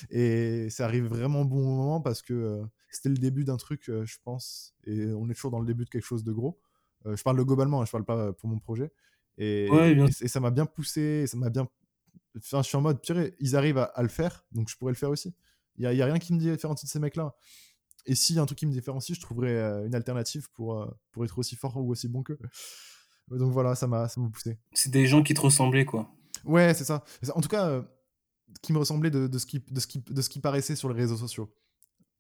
Et 0.10 0.70
ça 0.70 0.86
arrive 0.86 1.06
vraiment 1.06 1.42
au 1.42 1.46
bon 1.46 1.64
moment 1.64 2.02
parce 2.02 2.22
que 2.22 2.62
c'était 2.90 3.10
le 3.10 3.18
début 3.18 3.44
d'un 3.44 3.58
truc, 3.58 3.84
je 3.86 4.18
pense, 4.24 4.74
et 4.86 5.08
on 5.14 5.30
est 5.30 5.34
toujours 5.34 5.52
dans 5.52 5.60
le 5.60 5.66
début 5.66 5.86
de 5.86 5.90
quelque 5.90 6.06
chose 6.06 6.24
de 6.24 6.32
gros. 6.32 6.60
je 7.06 7.22
parle 7.24 7.44
globalement, 7.44 7.82
hein, 7.82 7.86
je 7.86 7.92
parle 7.92 8.06
pas 8.06 8.34
pour 8.34 8.50
mon 8.50 8.60
projet. 8.60 8.92
Et, 9.38 9.68
et, 9.68 10.28
ça 10.28 10.40
m'a 10.40 10.52
bien 10.52 10.66
poussé, 10.66 11.26
ça 11.26 11.38
m'a 11.38 11.50
bien 11.50 11.68
Enfin, 12.38 12.62
je 12.62 12.68
suis 12.68 12.78
en 12.78 12.82
mode, 12.82 13.02
purée, 13.02 13.36
ils 13.40 13.56
arrivent 13.56 13.78
à, 13.78 14.02
le 14.02 14.08
faire, 14.08 14.46
donc 14.52 14.70
je 14.70 14.78
pourrais 14.78 14.92
le 14.92 14.98
faire 14.98 15.10
aussi. 15.10 15.34
Il 15.78 15.90
n'y 15.90 16.02
a, 16.02 16.06
rien 16.06 16.20
qui 16.20 16.34
me 16.34 16.40
différencie 16.40 16.86
de 16.86 16.90
ces 16.90 17.00
mecs-là. 17.00 17.36
Et 18.06 18.16
s'il 18.16 18.36
y 18.36 18.40
a 18.40 18.42
un 18.42 18.46
truc 18.46 18.58
qui 18.58 18.66
me 18.66 18.72
différencie, 18.72 19.16
je 19.16 19.22
trouverais 19.22 19.86
une 19.86 19.96
alternative 19.96 20.50
pour, 20.54 20.88
pour 21.12 21.26
être 21.26 21.38
aussi 21.38 21.56
fort 21.56 21.78
ou 21.78 21.92
aussi 21.92 22.08
bon 22.08 22.24
qu'eux. 22.24 22.40
Donc 23.30 23.52
voilà, 23.52 23.76
ça 23.76 23.88
m'a 23.88 24.08
poussé. 24.34 24.58
C'est 24.74 24.92
des 24.92 25.08
gens 25.08 25.24
qui 25.24 25.34
te 25.34 25.42
ressemblaient, 25.42 25.86
quoi. 25.86 26.10
Ouais, 26.44 26.74
c'est 26.74 26.84
ça. 26.84 27.04
En 27.34 27.42
tout 27.42 27.50
cas, 27.50 27.86
qui 28.62 28.74
me 28.74 28.78
ressemblaient 28.78 29.12
de, 29.12 29.38
ce 29.38 29.46
qui, 29.46 29.60
de, 29.60 29.80
ce 29.80 29.88
qui, 29.88 30.00
de 30.00 30.22
ce 30.22 30.30
qui 30.30 30.40
paraissait 30.40 30.76
sur 30.76 30.90
les 30.90 30.96
réseaux 30.96 31.18
sociaux. 31.18 31.54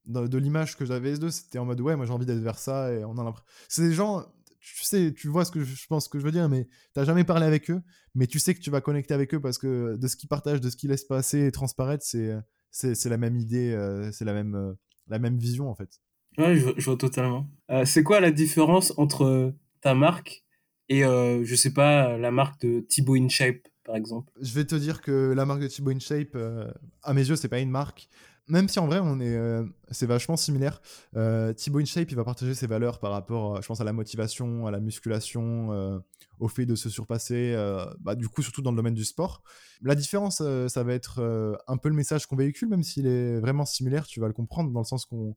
De, 0.06 0.38
l'image 0.38 0.78
que 0.78 0.86
j'avais 0.86 1.13
S2, 1.13 1.30
c'était 1.30 1.60
en 1.60 1.65
mode, 1.65 1.80
ouais, 1.82 1.96
moi 1.96 2.06
j'ai 2.06 2.13
envie 2.13 2.26
d'être 2.26 2.39
vers 2.39 2.58
ça, 2.58 2.91
et 2.91 3.06
on 3.06 3.17
a 3.17 3.24
l'impression. 3.24 3.46
C'est 3.70 3.84
des 3.84 3.94
gens, 3.94 4.26
tu 4.60 4.84
sais, 4.84 5.13
tu 5.13 5.28
vois 5.28 5.46
ce 5.46 5.52
que 5.52 5.63
je 5.63 5.88
pense 5.88 6.08
que 6.08 6.20
je 6.20 6.24
veux 6.24 6.32
dire, 6.32 6.50
mais 6.50 6.67
t'as 6.94 7.04
jamais 7.04 7.24
parlé 7.24 7.46
avec 7.46 7.70
eux, 7.70 7.82
mais 8.15 8.28
tu 8.28 8.39
sais 8.39 8.54
que 8.54 8.60
tu 8.60 8.70
vas 8.70 8.82
connecter 8.82 9.13
avec 9.13 9.34
eux 9.34 9.39
parce 9.39 9.58
que 9.58 9.96
de 9.98 10.08
ce 10.08 10.15
qu'ils 10.15 10.30
partagent, 10.30 10.62
de 10.62 10.70
ce 10.70 10.76
qu'ils 10.76 10.89
laissent 10.89 11.06
passer 11.06 11.46
et 11.46 11.52
transparaître, 11.52 12.04
c'est 12.04 13.10
la 13.10 13.17
même 13.17 13.38
idée, 13.38 13.72
euh, 13.72 14.12
c'est 14.12 14.26
la 14.26 14.34
même 14.34 14.56
euh, 14.56 14.74
la 15.08 15.20
même 15.20 15.38
vision 15.38 15.70
en 15.70 15.76
fait. 15.76 15.89
Ouais, 16.38 16.56
je, 16.56 16.86
vois 16.86 16.98
totalement. 16.98 17.48
Euh, 17.70 17.86
c'est 17.86 18.04
quoi 18.04 18.22
la 18.22 18.32
différence 18.32 18.94
entre 18.98 19.54
ta 19.82 19.94
marque 19.94 20.44
et 20.89 21.02
je 21.02 21.56
sais 21.56 21.74
pas 21.74 22.17
la 22.17 22.32
marque 22.32 22.62
de 22.62 22.82
Thibaut 22.82 23.15
InShape? 23.15 23.67
Par 23.84 23.96
exemple. 23.96 24.32
Je 24.39 24.54
vais 24.54 24.65
te 24.65 24.76
dire 24.76 25.02
que 25.02 25.34
la 25.34 25.46
marque 25.46 25.62
de 25.62 25.67
Thibaut 25.67 25.91
InShape, 25.91 26.38
à 27.04 27.13
mes 27.13 27.28
yeux, 27.28 27.36
c'est 27.36 27.48
pas 27.50 27.60
une 27.60 27.72
marque. 27.72 28.10
Même 28.48 28.67
si 28.67 28.80
en 28.80 28.88
vrai 28.88 29.00
on 29.02 29.20
est 29.20 29.36
euh, 29.36 29.63
c'est 29.91 30.08
vachement 30.08 30.36
similaire 30.36 30.82
euh, 31.15 31.54
Thibaut 31.54 31.80
InShape 31.80 32.12
il 32.12 32.15
va 32.15 32.24
partager 32.24 32.54
ses 32.56 32.67
valeurs 32.67 33.00
par 33.00 33.12
rapport 33.12 33.56
euh, 33.56 33.62
je 33.62 33.67
pense 33.67 33.80
à 33.80 33.84
la 33.84 33.94
motivation 33.94 34.65
à 34.65 34.72
la 34.72 34.80
musculation 34.80 35.72
euh, 35.72 36.00
au 36.39 36.48
fait 36.48 36.65
de 36.65 36.76
se 36.76 36.89
surpasser 36.89 37.56
bah, 38.00 38.15
du 38.15 38.28
coup 38.28 38.41
surtout 38.41 38.62
dans 38.62 38.72
le 38.72 38.76
domaine 38.76 38.96
du 38.96 39.06
sport. 39.06 39.44
La 39.82 39.94
différence 39.94 40.41
ça 40.67 40.84
va 40.84 40.94
être 40.94 41.62
un 41.67 41.78
peu 41.78 41.88
le 41.88 41.96
message 41.96 42.26
qu'on 42.26 42.36
véhicule 42.36 42.67
même 42.67 42.84
s'il 42.84 43.06
est 43.06 43.39
vraiment 43.39 43.65
similaire 43.65 44.08
tu 44.08 44.20
vas 44.20 44.28
le 44.28 44.34
comprendre 44.34 44.72
dans 44.72 44.80
le 44.80 44.86
sens 44.86 45.06
qu'on 45.06 45.36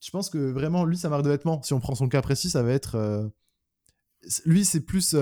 je 0.00 0.10
pense 0.10 0.30
que 0.30 0.38
vraiment 0.38 0.86
lui 0.86 0.96
sa 0.96 1.10
marque 1.10 1.24
de 1.24 1.28
vêtements 1.28 1.62
si 1.62 1.74
on 1.74 1.80
prend 1.80 1.94
son 1.94 2.08
cas 2.08 2.22
précis 2.22 2.48
ça 2.48 2.62
va 2.62 2.72
être 2.72 3.30
lui 4.46 4.64
c'est 4.64 4.80
plus 4.80 5.14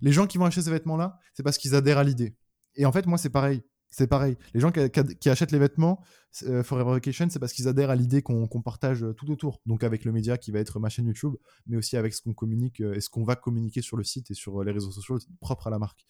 les 0.00 0.12
gens 0.12 0.26
qui 0.26 0.38
vont 0.38 0.44
acheter 0.44 0.62
ces 0.62 0.70
vêtements 0.70 0.96
là 0.96 1.18
c'est 1.34 1.42
parce 1.42 1.58
qu'ils 1.58 1.74
adhèrent 1.74 1.98
à 1.98 2.04
l'idée 2.04 2.36
et 2.74 2.86
en 2.86 2.92
fait 2.92 3.06
moi 3.06 3.18
c'est 3.18 3.30
pareil 3.30 3.62
c'est 3.90 4.06
pareil. 4.06 4.36
Les 4.52 4.60
gens 4.60 4.70
qui, 4.72 5.30
achètent 5.30 5.52
les 5.52 5.58
vêtements 5.58 6.02
euh, 6.42 6.62
Forever 6.62 6.92
Vacation, 6.92 7.28
c'est 7.30 7.38
parce 7.38 7.52
qu'ils 7.52 7.68
adhèrent 7.68 7.90
à 7.90 7.96
l'idée 7.96 8.20
qu'on 8.20 8.62
partage 8.62 9.02
euh, 9.02 9.14
tout 9.14 9.30
autour. 9.30 9.60
Donc 9.64 9.84
avec 9.84 10.04
le 10.04 10.12
média 10.12 10.36
qui 10.36 10.50
va 10.50 10.58
être 10.58 10.78
ma 10.80 10.88
chaîne 10.88 11.06
YouTube, 11.06 11.34
mais 11.66 11.76
aussi 11.76 11.96
avec 11.96 12.12
ce 12.12 12.20
qu'on 12.20 12.34
communique 12.34 12.80
euh, 12.80 12.94
et 12.94 13.00
ce 13.00 13.08
qu'on 13.08 13.24
va 13.24 13.36
communiquer 13.36 13.82
sur 13.82 13.96
le 13.96 14.04
site 14.04 14.30
et 14.30 14.34
sur 14.34 14.62
les 14.64 14.72
réseaux 14.72 14.90
sociaux 14.90 15.18
propres 15.40 15.68
à 15.68 15.70
la 15.70 15.78
marque. 15.78 16.04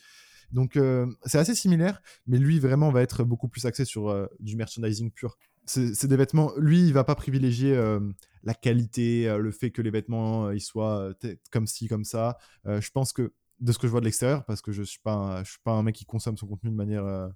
Donc 0.53 0.79
c'est 1.25 1.39
assez 1.39 1.57
similaire, 1.57 2.01
mais 2.29 2.39
lui 2.39 2.61
vraiment 2.61 2.93
va 2.93 3.03
être 3.03 3.25
beaucoup 3.25 3.49
plus 3.49 3.67
axé 3.67 3.85
sur 3.85 4.29
du 4.39 4.55
merchandising 4.55 5.11
pur. 5.11 5.39
C'est 5.65 6.07
des 6.07 6.17
vêtements. 6.17 6.53
Lui, 6.57 6.87
il 6.87 6.93
va 6.93 7.03
pas 7.03 7.17
privilégier 7.17 7.77
la 8.45 8.55
qualité, 8.55 9.37
le 9.41 9.51
fait 9.51 9.73
que 9.73 9.83
les 9.83 9.91
vêtements 9.91 10.57
soient 10.61 11.13
comme 11.51 11.67
ci, 11.67 11.89
comme 11.89 12.05
ça. 12.05 12.39
je 12.65 12.91
pense 12.93 13.13
que 13.13 13.33
de 13.61 13.73
ce 13.73 13.79
que 13.79 13.87
je 13.87 13.93
vois 13.93 14.01
de 14.01 14.07
l'extérieur, 14.07 14.45
parce 14.45 14.61
que 14.63 14.73
je 14.73 14.83
suis 14.83 15.01
pas, 15.01 15.45
suis 15.45 15.59
pas 15.65 15.73
un 15.73 15.83
mec 15.83 15.95
qui 15.95 16.05
consomme 16.05 16.37
son 16.37 16.47
contenu 16.47 16.71
de 16.71 16.77
manière 16.77 17.31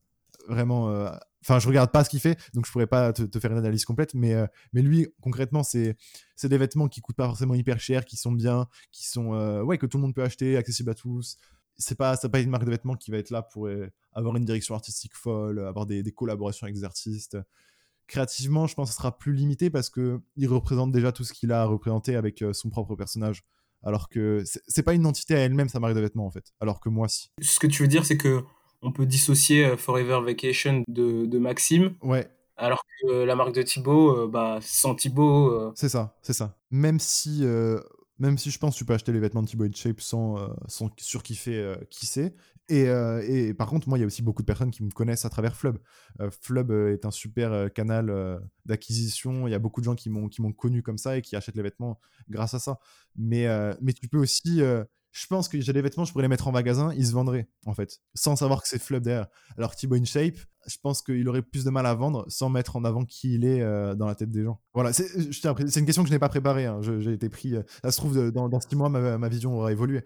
vraiment. 0.49 0.91
Euh, 0.91 1.11
enfin, 1.43 1.59
je 1.59 1.69
regarde 1.69 1.91
pas 1.91 2.05
ce 2.05 2.11
qu'il 2.11 2.21
fait, 2.21 2.39
donc 2.55 2.67
je 2.67 2.73
pourrais 2.73 2.87
pas 2.87 3.13
te, 3.13 3.39
faire 3.39 3.53
une 3.53 3.59
analyse 3.59 3.85
complète. 3.85 4.15
Mais, 4.15 4.35
euh, 4.35 4.47
mais 4.73 4.83
lui, 4.83 5.09
concrètement, 5.21 5.63
c'est 5.63 5.97
des 6.43 6.59
vêtements 6.59 6.89
qui 6.89 7.01
coûtent 7.01 7.17
pas 7.17 7.27
forcément 7.27 7.55
hyper 7.55 7.81
cher, 7.81 8.05
qui 8.05 8.17
sont 8.17 8.33
bien, 8.33 8.69
qui 8.93 9.07
sont 9.07 9.35
euh, 9.35 9.63
ouais 9.63 9.79
que 9.79 9.87
tout 9.87 9.99
le 9.99 10.03
monde 10.03 10.15
peut 10.15 10.23
acheter, 10.23 10.57
accessible 10.57 10.91
à 10.91 10.95
tous. 10.95 11.37
C'est 11.77 11.97
pas 11.97 12.17
pas 12.17 12.41
une 12.41 12.51
marque 12.51 12.65
de 12.65 12.71
vêtements 12.71 12.95
qui 12.95 13.11
va 13.11 13.17
être 13.17 13.31
là 13.31 13.43
pour 13.43 13.69
avoir 14.13 14.37
une 14.37 14.45
direction 14.45 14.75
artistique 14.75 15.15
folle, 15.15 15.61
avoir 15.61 15.87
des, 15.87 16.03
des 16.03 16.13
collaborations 16.13 16.65
avec 16.65 16.75
des 16.75 16.85
artistes. 16.85 17.39
créativement, 18.07 18.67
je 18.67 18.75
pense 18.75 18.91
que 18.91 18.93
ce 18.95 18.99
sera 18.99 19.17
plus 19.17 19.33
limité 19.33 19.71
parce 19.71 19.89
que 19.89 20.21
il 20.37 20.47
représente 20.49 20.93
déjà 20.93 21.11
tout 21.13 21.25
ce 21.25 21.33
qu'il 21.33 21.53
a 21.53 21.63
à 21.63 21.65
représenter 21.65 22.17
avec 22.17 22.43
euh, 22.43 22.53
son 22.53 22.69
propre 22.69 22.97
personnage. 22.97 23.45
Alors 23.83 24.09
que 24.09 24.43
c'est 24.69 24.83
pas 24.83 24.95
une 24.95 25.07
entité 25.07 25.35
à 25.35 25.39
elle-même, 25.39 25.69
sa 25.69 25.81
marque 25.81 25.95
de 25.95 26.01
vêtements, 26.01 26.27
en 26.27 26.31
fait. 26.31 26.53
Alors 26.61 26.81
que 26.81 26.89
moi, 26.89 27.09
si. 27.09 27.31
Ce 27.41 27.59
que 27.59 27.67
tu 27.67 27.83
veux 27.83 27.89
dire, 27.89 28.05
c'est 28.05 28.17
que 28.17 28.43
on 28.83 28.93
peut 28.93 29.07
dissocier 29.07 29.65
euh, 29.65 29.77
Forever 29.77 30.21
Vacation 30.25 30.85
de, 30.89 31.27
de 31.27 31.39
Maxime, 31.39 31.95
Ouais, 32.03 32.31
alors 32.61 32.85
que 32.85 33.11
euh, 33.11 33.27
la 33.27 33.35
marque 33.35 33.55
de 33.55 33.63
Thibaut, 33.63 34.17
euh, 34.17 34.29
bah, 34.29 34.59
sans 34.61 34.95
Thibaut, 34.95 35.51
euh, 35.51 35.73
c'est 35.75 35.89
ça, 35.89 36.15
c'est 36.23 36.35
ça. 36.35 36.59
Même 36.71 37.01
si, 37.01 37.43
même 38.19 38.39
si 38.39 38.51
je 38.51 38.59
pense 38.59 38.75
que 38.75 38.79
tu 38.79 38.85
peux 38.85 38.93
acheter 38.93 39.13
les 39.13 39.19
vêtements 39.19 39.43
de 39.43 39.49
Thibaut 39.49 39.67
Shape 39.75 40.01
sans, 40.01 40.37
sans 40.69 40.91
surkiffer 40.99 41.75
qui 41.89 42.07
c'est. 42.07 42.35
Et, 42.71 42.89
euh, 42.89 43.21
et 43.27 43.53
par 43.53 43.69
contre, 43.69 43.89
moi, 43.89 43.99
il 43.99 44.03
y 44.03 44.05
a 44.05 44.07
aussi 44.07 44.23
beaucoup 44.23 44.43
de 44.43 44.47
personnes 44.47 44.71
qui 44.71 44.85
me 44.85 44.91
connaissent 44.91 45.25
à 45.25 45.29
travers 45.29 45.57
Flub. 45.57 45.79
Euh, 46.21 46.31
Flub 46.31 46.71
euh, 46.71 46.93
est 46.93 47.05
un 47.05 47.11
super 47.11 47.69
canal 47.75 48.41
d'acquisition. 48.65 49.49
Il 49.49 49.51
y 49.51 49.55
a 49.55 49.59
beaucoup 49.59 49.81
de 49.81 49.85
gens 49.85 49.97
qui 49.97 50.09
m'ont 50.09 50.53
connu 50.53 50.83
comme 50.83 50.97
ça 50.97 51.17
et 51.17 51.23
qui 51.23 51.35
achètent 51.35 51.57
les 51.57 51.65
vêtements 51.65 51.99
grâce 52.29 52.55
à 52.55 52.61
ça. 52.61 52.79
Mais, 53.17 53.47
mais 53.83 53.93
tu 53.93 54.07
peux 54.09 54.19
aussi. 54.19 54.61
je 55.13 55.27
pense 55.29 55.49
que 55.49 55.61
j'ai 55.61 55.73
des 55.73 55.83
vêtements, 55.83 56.05
je 56.05 56.13
pourrais 56.13 56.23
les 56.23 56.29
mettre 56.29 56.47
en 56.47 56.53
magasin, 56.53 56.95
ils 56.97 57.09
se 57.09 57.13
vendraient, 57.13 57.49
en 57.67 57.75
fait, 57.75 57.99
sans 58.15 58.37
savoir 58.37 58.63
que 58.63 58.69
c'est 58.69 58.81
Flub 58.81 59.03
derrière. 59.03 59.27
Alors 59.59 59.75
Thibaut 59.75 59.97
InShape, 59.97 60.37
je 60.69 60.77
pense 60.81 61.03
qu'il 61.03 61.29
aurait 61.29 61.43
plus 61.43 61.65
de 61.65 61.71
mal 61.71 61.87
à 61.87 61.95
vendre 61.95 62.25
sans 62.29 62.49
mettre 62.49 62.77
en 62.77 62.85
avant 62.85 63.05
qui 63.05 63.35
il 63.35 63.45
est 63.45 63.61
dans 63.97 64.07
la 64.07 64.15
tête 64.15 64.31
des 64.31 64.45
gens. 64.45 64.61
Voilà, 64.75 64.93
c'est 64.93 65.11
une 65.17 65.87
question 65.87 66.03
que 66.05 66.09
je 66.09 66.15
n'ai 66.15 66.21
pas 66.21 66.29
préparée. 66.29 66.67
hein. 66.67 66.81
J'ai 66.83 67.13
été 67.13 67.29
pris. 67.29 67.55
ça 67.83 67.91
se 67.91 67.97
trouve, 67.97 68.31
dans, 68.31 68.49
dans 68.49 68.61
six 68.61 68.77
mois, 68.77 68.89
ma 68.89 69.29
vision 69.29 69.57
aura 69.57 69.73
évolué. 69.73 70.05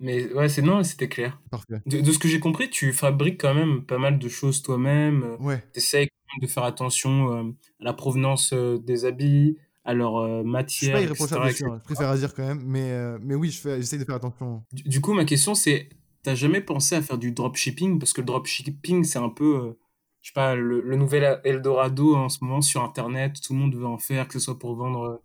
Mais 0.00 0.32
ouais, 0.32 0.48
c'est 0.48 0.62
non, 0.62 0.82
c'était 0.82 1.08
clair. 1.08 1.40
Parfait. 1.50 1.80
De, 1.86 2.00
de 2.00 2.12
ce 2.12 2.18
que 2.18 2.26
j'ai 2.26 2.40
compris, 2.40 2.70
tu 2.70 2.92
fabriques 2.92 3.40
quand 3.40 3.54
même 3.54 3.84
pas 3.84 3.98
mal 3.98 4.18
de 4.18 4.28
choses 4.28 4.62
toi-même. 4.62 5.36
Ouais. 5.38 5.62
Tu 5.72 5.78
essayes 5.78 6.08
de 6.40 6.46
faire 6.46 6.64
attention 6.64 7.32
euh, 7.32 7.42
à 7.80 7.84
la 7.84 7.92
provenance 7.92 8.52
euh, 8.52 8.78
des 8.78 9.04
habits, 9.04 9.56
à 9.84 9.94
leur 9.94 10.16
euh, 10.16 10.38
Je 10.38 10.42
suis 10.42 10.50
matière, 10.50 10.92
pas 10.92 11.00
etc., 11.02 11.06
irréprochable 11.06 11.46
dessus, 11.46 11.62
etc. 11.64 11.70
hein, 11.72 11.78
je 11.80 11.84
préfère 11.84 12.08
à 12.10 12.16
dire 12.16 12.34
quand 12.34 12.46
même, 12.46 12.62
mais, 12.64 12.90
euh, 12.92 13.18
mais 13.20 13.34
oui, 13.34 13.50
je 13.50 13.60
fais, 13.60 13.76
j'essaye 13.76 13.98
de 13.98 14.04
faire 14.04 14.14
attention. 14.14 14.62
Du, 14.72 14.82
du 14.84 15.00
coup, 15.00 15.12
ma 15.12 15.24
question, 15.24 15.54
c'est, 15.54 15.88
t'as 16.22 16.34
jamais 16.34 16.60
pensé 16.60 16.94
à 16.94 17.02
faire 17.02 17.18
du 17.18 17.32
dropshipping? 17.32 17.98
Parce 17.98 18.12
que 18.12 18.20
le 18.20 18.26
dropshipping, 18.26 19.04
c'est 19.04 19.18
un 19.18 19.28
peu, 19.28 19.56
euh, 19.56 19.78
je 20.22 20.28
sais 20.28 20.34
pas, 20.34 20.54
le, 20.54 20.80
le 20.80 20.96
nouvel 20.96 21.40
Eldorado 21.44 22.14
en 22.14 22.28
ce 22.28 22.44
moment 22.44 22.60
sur 22.60 22.82
Internet. 22.82 23.40
Tout 23.42 23.54
le 23.54 23.58
monde 23.58 23.74
veut 23.74 23.86
en 23.86 23.98
faire, 23.98 24.28
que 24.28 24.34
ce 24.34 24.38
soit 24.40 24.58
pour 24.58 24.76
vendre 24.76 25.02
euh, 25.02 25.16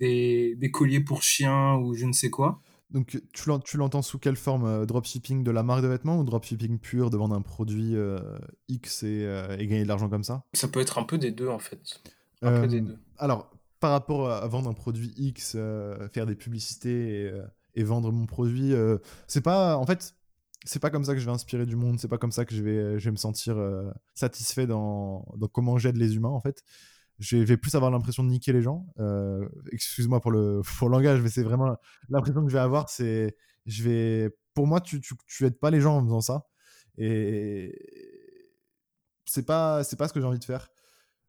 des, 0.00 0.54
des 0.56 0.70
colliers 0.70 1.00
pour 1.00 1.22
chiens 1.22 1.76
ou 1.76 1.94
je 1.94 2.06
ne 2.06 2.12
sais 2.12 2.28
quoi. 2.30 2.60
Donc, 2.92 3.20
tu 3.32 3.48
l'en- 3.48 3.58
tu 3.58 3.78
l'entends 3.78 4.02
sous 4.02 4.18
quelle 4.18 4.36
forme 4.36 4.66
euh, 4.66 4.86
Dropshipping 4.86 5.42
de 5.42 5.50
la 5.50 5.62
marque 5.62 5.82
de 5.82 5.88
vêtements 5.88 6.18
ou 6.18 6.24
dropshipping 6.24 6.78
pur 6.78 7.08
de 7.08 7.16
vendre 7.16 7.34
un 7.34 7.40
produit 7.40 7.96
euh, 7.96 8.20
X 8.68 9.02
et, 9.02 9.24
euh, 9.24 9.56
et 9.58 9.66
gagner 9.66 9.84
de 9.84 9.88
l'argent 9.88 10.10
comme 10.10 10.24
ça? 10.24 10.44
Ça 10.52 10.68
peut 10.68 10.80
être 10.80 10.98
un 10.98 11.04
peu 11.04 11.16
des 11.16 11.30
deux, 11.30 11.48
en 11.48 11.58
fait. 11.58 12.02
Un 12.42 12.60
peu 12.60 12.68
des 12.68 12.82
deux. 12.82 12.98
Alors, 13.18 13.50
par 13.80 13.92
rapport 13.92 14.30
à, 14.30 14.46
vendre 14.46 14.68
un 14.68 14.74
produit 14.74 15.12
X, 15.16 15.56
faire 16.12 16.26
des 16.26 16.34
publicités 16.34 17.24
et, 17.24 17.32
et 17.74 17.84
vendre 17.84 18.12
mon 18.12 18.26
produit, 18.26 18.74
c'est 19.26 19.40
pas. 19.40 19.76
En 19.76 19.86
fait, 19.86 20.14
c'est 20.64 20.80
pas 20.80 20.90
comme 20.90 21.04
ça 21.04 21.14
que 21.14 21.20
je 21.20 21.24
vais 21.26 21.32
inspirer 21.32 21.66
du 21.66 21.76
monde, 21.76 21.98
c'est 21.98 22.08
pas 22.08 22.18
comme 22.18 22.32
ça 22.32 22.44
que 22.44 22.54
je 22.54 22.62
vais, 22.62 22.98
je 22.98 23.04
vais 23.04 23.10
me 23.10 23.16
sentir 23.16 23.56
satisfait 24.14 24.66
dans, 24.66 25.26
dans 25.36 25.48
comment 25.48 25.78
j'aide 25.78 25.96
les 25.96 26.16
humains, 26.16 26.28
en 26.28 26.40
fait. 26.40 26.62
Je 27.18 27.36
vais 27.36 27.56
plus 27.56 27.74
avoir 27.74 27.90
l'impression 27.90 28.24
de 28.24 28.28
niquer 28.28 28.52
les 28.52 28.62
gens. 28.62 28.86
Euh, 28.98 29.48
Excuse-moi 29.70 30.20
pour 30.20 30.30
le, 30.30 30.62
pour 30.78 30.88
le 30.88 30.96
langage, 30.96 31.20
mais 31.20 31.28
c'est 31.28 31.42
vraiment 31.42 31.76
l'impression 32.08 32.42
que 32.42 32.48
je 32.48 32.56
vais 32.56 32.62
avoir. 32.62 32.88
C'est. 32.88 33.36
Je 33.66 33.82
vais. 33.84 34.30
Pour 34.54 34.66
moi, 34.66 34.80
tu, 34.80 35.00
tu, 35.00 35.50
pas 35.52 35.70
les 35.70 35.80
gens 35.80 35.96
en 35.96 36.04
faisant 36.04 36.20
ça. 36.20 36.46
Et. 36.98 37.74
C'est 39.24 39.46
pas, 39.46 39.82
c'est 39.84 39.96
pas 39.96 40.08
ce 40.08 40.12
que 40.12 40.20
j'ai 40.20 40.26
envie 40.26 40.38
de 40.38 40.44
faire. 40.44 40.68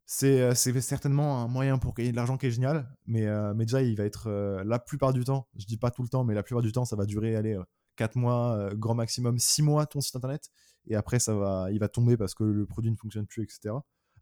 C'est 0.06 0.42
euh, 0.42 0.54
certainement 0.54 1.42
un 1.42 1.48
moyen 1.48 1.78
pour 1.78 1.94
gagner 1.94 2.10
de 2.10 2.16
l'argent 2.16 2.36
qui 2.36 2.46
est 2.46 2.50
génial, 2.50 2.94
mais, 3.06 3.26
euh, 3.26 3.54
déjà, 3.54 3.80
il 3.80 3.96
va 3.96 4.04
être 4.04 4.28
la 4.62 4.78
plupart 4.78 5.14
du 5.14 5.24
temps, 5.24 5.48
je 5.56 5.64
dis 5.64 5.78
pas 5.78 5.90
tout 5.90 6.02
le 6.02 6.08
temps, 6.08 6.24
mais 6.24 6.34
la 6.34 6.42
plupart 6.42 6.60
du 6.62 6.72
temps, 6.72 6.84
ça 6.84 6.96
va 6.96 7.06
durer, 7.06 7.34
allez, 7.34 7.58
4 7.96 8.16
mois, 8.16 8.68
grand 8.74 8.94
maximum 8.94 9.38
6 9.38 9.62
mois 9.62 9.86
ton 9.86 10.02
site 10.02 10.16
internet, 10.16 10.50
et 10.86 10.96
après, 10.96 11.18
ça 11.18 11.34
va, 11.34 11.68
il 11.70 11.78
va 11.78 11.88
tomber 11.88 12.16
parce 12.16 12.34
que 12.34 12.44
le 12.44 12.66
produit 12.66 12.90
ne 12.90 12.96
fonctionne 12.96 13.26
plus, 13.26 13.42
etc. 13.42 13.74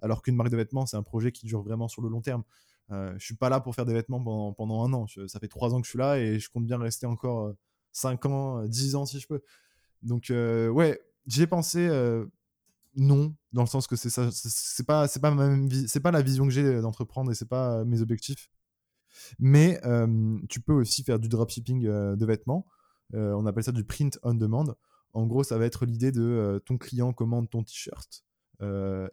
Alors 0.03 0.23
qu'une 0.23 0.37
marque 0.37 0.51
de 0.51 0.57
vêtements, 0.57 0.85
c'est 0.87 0.97
un 0.97 1.03
projet 1.03 1.33
qui 1.33 1.47
dure 1.47 1.63
vraiment 1.63 1.89
sur 1.89 2.03
le 2.03 2.09
long 2.09 2.21
terme. 2.21 2.43
Euh, 2.91 3.15
je 3.19 3.25
suis 3.25 3.37
pas 3.37 3.49
là 3.49 3.61
pour 3.61 3.75
faire 3.75 3.87
des 3.87 3.95
vêtements 3.95 4.53
pendant, 4.53 4.85
un 4.85 4.93
an. 4.93 5.07
Ça 5.27 5.39
fait 5.39 5.49
3 5.49 5.75
ans 5.75 5.81
que 5.81 5.87
je 5.87 5.91
suis 5.91 5.99
là 5.99 6.19
et 6.19 6.39
je 6.39 6.51
compte 6.51 6.67
bien 6.67 6.79
rester 6.79 7.07
encore 7.07 7.47
euh, 7.47 7.57
5 7.93 8.27
ans, 8.27 8.59
euh, 8.59 8.69
10 8.69 8.97
ans 8.97 9.07
si 9.07 9.21
je 9.21 9.27
peux. 9.27 9.41
Donc, 10.03 10.31
euh, 10.31 10.69
ouais, 10.69 11.01
j'ai 11.27 11.47
pensé 11.47 11.87
euh, 11.89 12.27
non, 12.97 13.35
dans 13.53 13.63
le 13.63 13.69
sens 13.69 13.87
que 13.87 13.97
c'est 13.97 14.11
ça, 14.11 14.31
c'est- 14.33 14.85
pas, 14.85 15.07
la 15.07 16.23
vision 16.23 16.45
que 16.45 16.51
j'ai 16.51 16.81
d'entreprendre 16.81 17.31
et 17.31 17.35
c'est 17.35 17.49
pas 17.49 17.85
mes 17.85 18.03
objectifs. 18.03 18.51
Mais 19.39 19.81
tu 20.49 20.61
peux 20.61 20.73
aussi 20.75 21.05
faire 21.05 21.19
du 21.19 21.29
dropshipping 21.29 21.83
de 21.83 22.27
vêtements. 22.27 22.67
On 23.15 23.47
appelle 23.47 23.65
ça 23.65 23.73
du 23.73 23.85
print 23.85 24.19
on 24.23 24.35
demand. 24.35 24.67
En 25.15 25.27
gros, 25.27 25.45
ça 25.45 25.59
va 25.59 25.67
être 25.67 25.87
l'idée 25.87 26.13
de 26.13 26.61
ton 26.67 26.77
client 26.79 27.13
commande 27.13 27.49
ton 27.49 27.63
t-shirt 27.63 28.25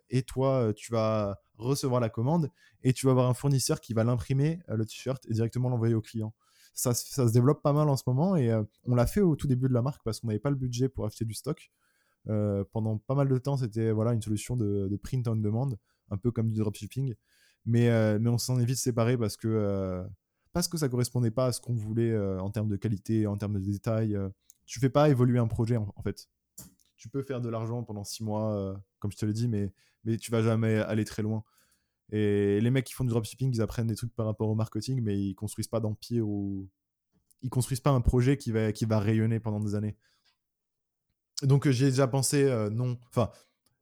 et 0.09 0.23
toi, 0.23 0.61
euh, 0.61 0.73
tu 0.73 0.91
vas 0.91 1.39
recevoir 1.57 1.99
la 1.99 2.09
commande 2.09 2.49
et 2.83 2.93
tu 2.93 3.05
vas 3.05 3.11
avoir 3.11 3.29
un 3.29 3.33
fournisseur 3.33 3.81
qui 3.81 3.93
va 3.93 4.03
l'imprimer 4.03 4.61
euh, 4.69 4.75
le 4.77 4.85
t-shirt 4.85 5.25
et 5.27 5.33
directement 5.33 5.69
l'envoyer 5.69 5.95
au 5.95 6.01
client. 6.01 6.33
Ça, 6.73 6.93
ça 6.93 7.27
se 7.27 7.33
développe 7.33 7.61
pas 7.61 7.73
mal 7.73 7.89
en 7.89 7.97
ce 7.97 8.03
moment 8.07 8.35
et 8.35 8.49
euh, 8.49 8.63
on 8.85 8.95
l'a 8.95 9.05
fait 9.05 9.21
au 9.21 9.35
tout 9.35 9.47
début 9.47 9.67
de 9.67 9.73
la 9.73 9.81
marque 9.81 10.01
parce 10.03 10.19
qu'on 10.19 10.27
n'avait 10.27 10.39
pas 10.39 10.49
le 10.49 10.55
budget 10.55 10.87
pour 10.87 11.05
acheter 11.05 11.25
du 11.25 11.33
stock. 11.33 11.71
Euh, 12.29 12.63
pendant 12.71 12.97
pas 12.97 13.15
mal 13.15 13.27
de 13.27 13.37
temps, 13.37 13.57
c'était 13.57 13.91
voilà, 13.91 14.13
une 14.13 14.21
solution 14.21 14.55
de, 14.55 14.97
print 15.01 15.27
on 15.27 15.35
demand, 15.35 15.69
un 16.11 16.17
peu 16.17 16.31
comme 16.31 16.51
du 16.51 16.59
dropshipping. 16.59 17.15
Mais, 17.65 17.89
euh, 17.89 18.17
mais 18.21 18.29
on 18.29 18.37
s'en 18.37 18.59
est 18.59 18.65
vite 18.65 18.77
séparé 18.77 19.17
parce 19.17 19.35
que, 19.35 19.47
euh, 19.47 20.03
parce 20.53 20.67
que 20.67 20.77
ça 20.77 20.89
correspondait 20.89 21.31
pas 21.31 21.47
à 21.47 21.51
ce 21.51 21.59
qu'on 21.59 21.73
voulait 21.75 22.11
euh, 22.11 22.39
en 22.39 22.49
termes 22.49 22.69
de 22.69 22.77
qualité, 22.77 23.27
en 23.27 23.37
termes 23.37 23.59
de 23.59 23.71
détails. 23.71 24.15
euh. 24.15 24.29
tu 24.65 24.79
fais 24.79 24.89
pas 24.89 25.09
évoluer 25.09 25.39
un 25.39 25.47
projet 25.47 25.77
en 25.77 26.01
fait. 26.03 26.27
Tu 26.99 27.09
peux 27.09 27.23
faire 27.23 27.41
de 27.41 27.49
l'argent 27.49 27.83
pendant 27.83 28.03
six 28.03 28.23
mois, 28.23 28.53
euh, 28.53 28.75
comme 28.99 29.11
je 29.11 29.17
te 29.17 29.25
l'ai 29.25 29.33
dit, 29.33 29.47
mais, 29.47 29.71
mais 30.03 30.17
tu 30.17 30.29
vas 30.29 30.43
jamais 30.43 30.75
aller 30.75 31.05
très 31.05 31.23
loin. 31.23 31.43
Et 32.11 32.59
les 32.59 32.69
mecs 32.71 32.85
qui 32.85 32.93
font 32.93 33.05
du 33.05 33.09
dropshipping, 33.09 33.55
ils 33.55 33.61
apprennent 33.61 33.87
des 33.87 33.95
trucs 33.95 34.13
par 34.13 34.25
rapport 34.25 34.49
au 34.49 34.55
marketing, 34.55 35.01
mais 35.01 35.17
ils 35.17 35.33
construisent 35.33 35.67
pas 35.67 35.79
d'empire 35.79 36.27
ou 36.27 36.67
ils 37.41 37.49
construisent 37.49 37.79
pas 37.79 37.91
un 37.91 38.01
projet 38.01 38.35
qui 38.35 38.51
va, 38.51 38.71
qui 38.73 38.85
va 38.85 38.99
rayonner 38.99 39.39
pendant 39.39 39.59
des 39.59 39.75
années. 39.75 39.95
Donc 41.41 41.67
euh, 41.67 41.71
j'y 41.71 41.85
ai 41.85 41.89
déjà 41.89 42.07
pensé, 42.07 42.43
euh, 42.43 42.69
non. 42.69 42.97
Enfin, 43.07 43.29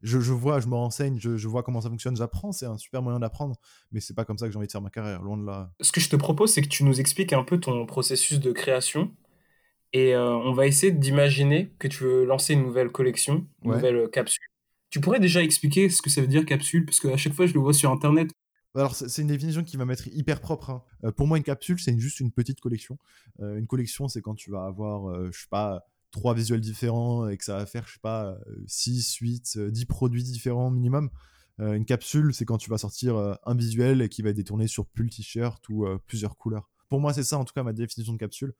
je, 0.02 0.20
je 0.20 0.32
vois, 0.32 0.60
je 0.60 0.68
me 0.68 0.76
renseigne, 0.76 1.18
je, 1.20 1.38
je 1.38 1.48
vois 1.48 1.64
comment 1.64 1.82
ça 1.82 1.90
fonctionne, 1.90 2.16
j'apprends, 2.16 2.52
c'est 2.52 2.68
un 2.68 2.78
super 2.78 3.02
moyen 3.02 3.20
d'apprendre, 3.20 3.56
mais 3.92 4.00
c'est 4.00 4.14
pas 4.14 4.26
comme 4.26 4.38
ça 4.38 4.46
que 4.46 4.52
j'ai 4.52 4.58
envie 4.58 4.68
de 4.68 4.72
faire 4.72 4.82
ma 4.82 4.92
carrière, 4.92 5.24
loin 5.24 5.38
de 5.38 5.46
là. 5.46 5.72
Ce 5.82 5.92
que 5.92 6.00
je 6.00 6.10
te 6.10 6.16
propose, 6.16 6.54
c'est 6.54 6.62
que 6.62 6.68
tu 6.68 6.84
nous 6.84 7.00
expliques 7.00 7.34
un 7.34 7.44
peu 7.44 7.60
ton 7.60 7.86
processus 7.88 8.40
de 8.40 8.52
création. 8.52 9.12
Et 9.94 10.14
euh, 10.16 10.30
on 10.36 10.54
va 10.54 10.68
essayer 10.68 10.92
d'imaginer 10.92 11.72
que 11.80 11.88
tu 11.88 12.04
veux 12.04 12.26
lancer 12.26 12.54
une 12.54 12.64
nouvelle 12.64 12.92
collection, 12.92 13.48
une 13.64 13.70
Ouais. 13.72 13.76
nouvelle 13.78 13.96
euh, 13.96 14.08
capsule. 14.08 14.44
Tu 14.90 15.00
pourrais 15.02 15.20
déjà 15.20 15.44
expliquer 15.44 15.90
ce 15.90 16.02
que 16.02 16.10
ça 16.10 16.22
veut 16.22 16.28
dire 16.28 16.46
capsule, 16.46 16.86
parce 16.86 17.00
qu'à 17.00 17.18
chaque 17.18 17.34
fois 17.34 17.46
je 17.46 17.54
le 17.54 17.60
vois 17.60 17.74
sur 17.74 17.92
Internet. 17.92 18.30
Alors, 18.76 18.96
c'est 18.96 19.22
une 19.22 19.28
définition 19.30 19.64
qui 19.64 19.76
va 19.76 19.86
m'être 19.86 20.08
hyper 20.08 20.40
propre. 20.40 20.70
hein. 20.70 20.84
Euh, 21.04 21.12
pour 21.12 21.26
moi, 21.26 21.38
une 21.38 21.44
capsule, 21.44 21.80
c'est 21.80 21.98
juste 21.98 22.20
une 22.20 22.32
petite 22.32 22.60
collection. 22.60 22.98
Euh, 23.40 23.58
une 23.58 23.66
collection, 23.66 24.08
c'est 24.08 24.22
quand 24.22 24.36
tu 24.36 24.52
vas 24.52 24.66
avoir, 24.66 25.32
je 25.32 25.40
sais 25.40 25.48
pas, 25.50 25.84
trois 26.12 26.36
visuels 26.36 26.62
différents 26.62 27.28
et 27.28 27.38
que 27.38 27.44
ça 27.44 27.58
va 27.58 27.66
faire, 27.66 27.88
je 27.88 27.94
sais 27.94 28.00
pas, 28.02 28.38
6, 28.68 29.16
8, 29.16 29.58
10 29.58 29.86
produits 29.86 30.22
différents 30.24 30.70
minimum. 30.70 31.10
Une 31.60 31.86
capsule, 31.86 32.36
c'est 32.36 32.46
quand 32.46 32.60
tu 32.60 32.70
vas 32.70 32.78
sortir 32.78 33.38
un 33.44 33.56
visuel 33.56 34.02
et 34.04 34.10
qui 34.10 34.22
va 34.22 34.30
être 34.30 34.36
détourné 34.36 34.68
sur 34.68 34.86
plus 34.86 35.06
le 35.06 35.10
t-shirt 35.10 35.68
ou 35.70 35.88
plusieurs 36.06 36.38
couleurs. 36.38 36.70
Pour 36.88 37.00
moi, 37.02 37.14
c'est 37.14 37.24
ça, 37.24 37.38
en 37.40 37.46
tout 37.46 37.54
cas, 37.54 37.64
ma 37.64 37.74
définition 37.74 38.14
de 38.14 38.20
capsule. 38.20 38.54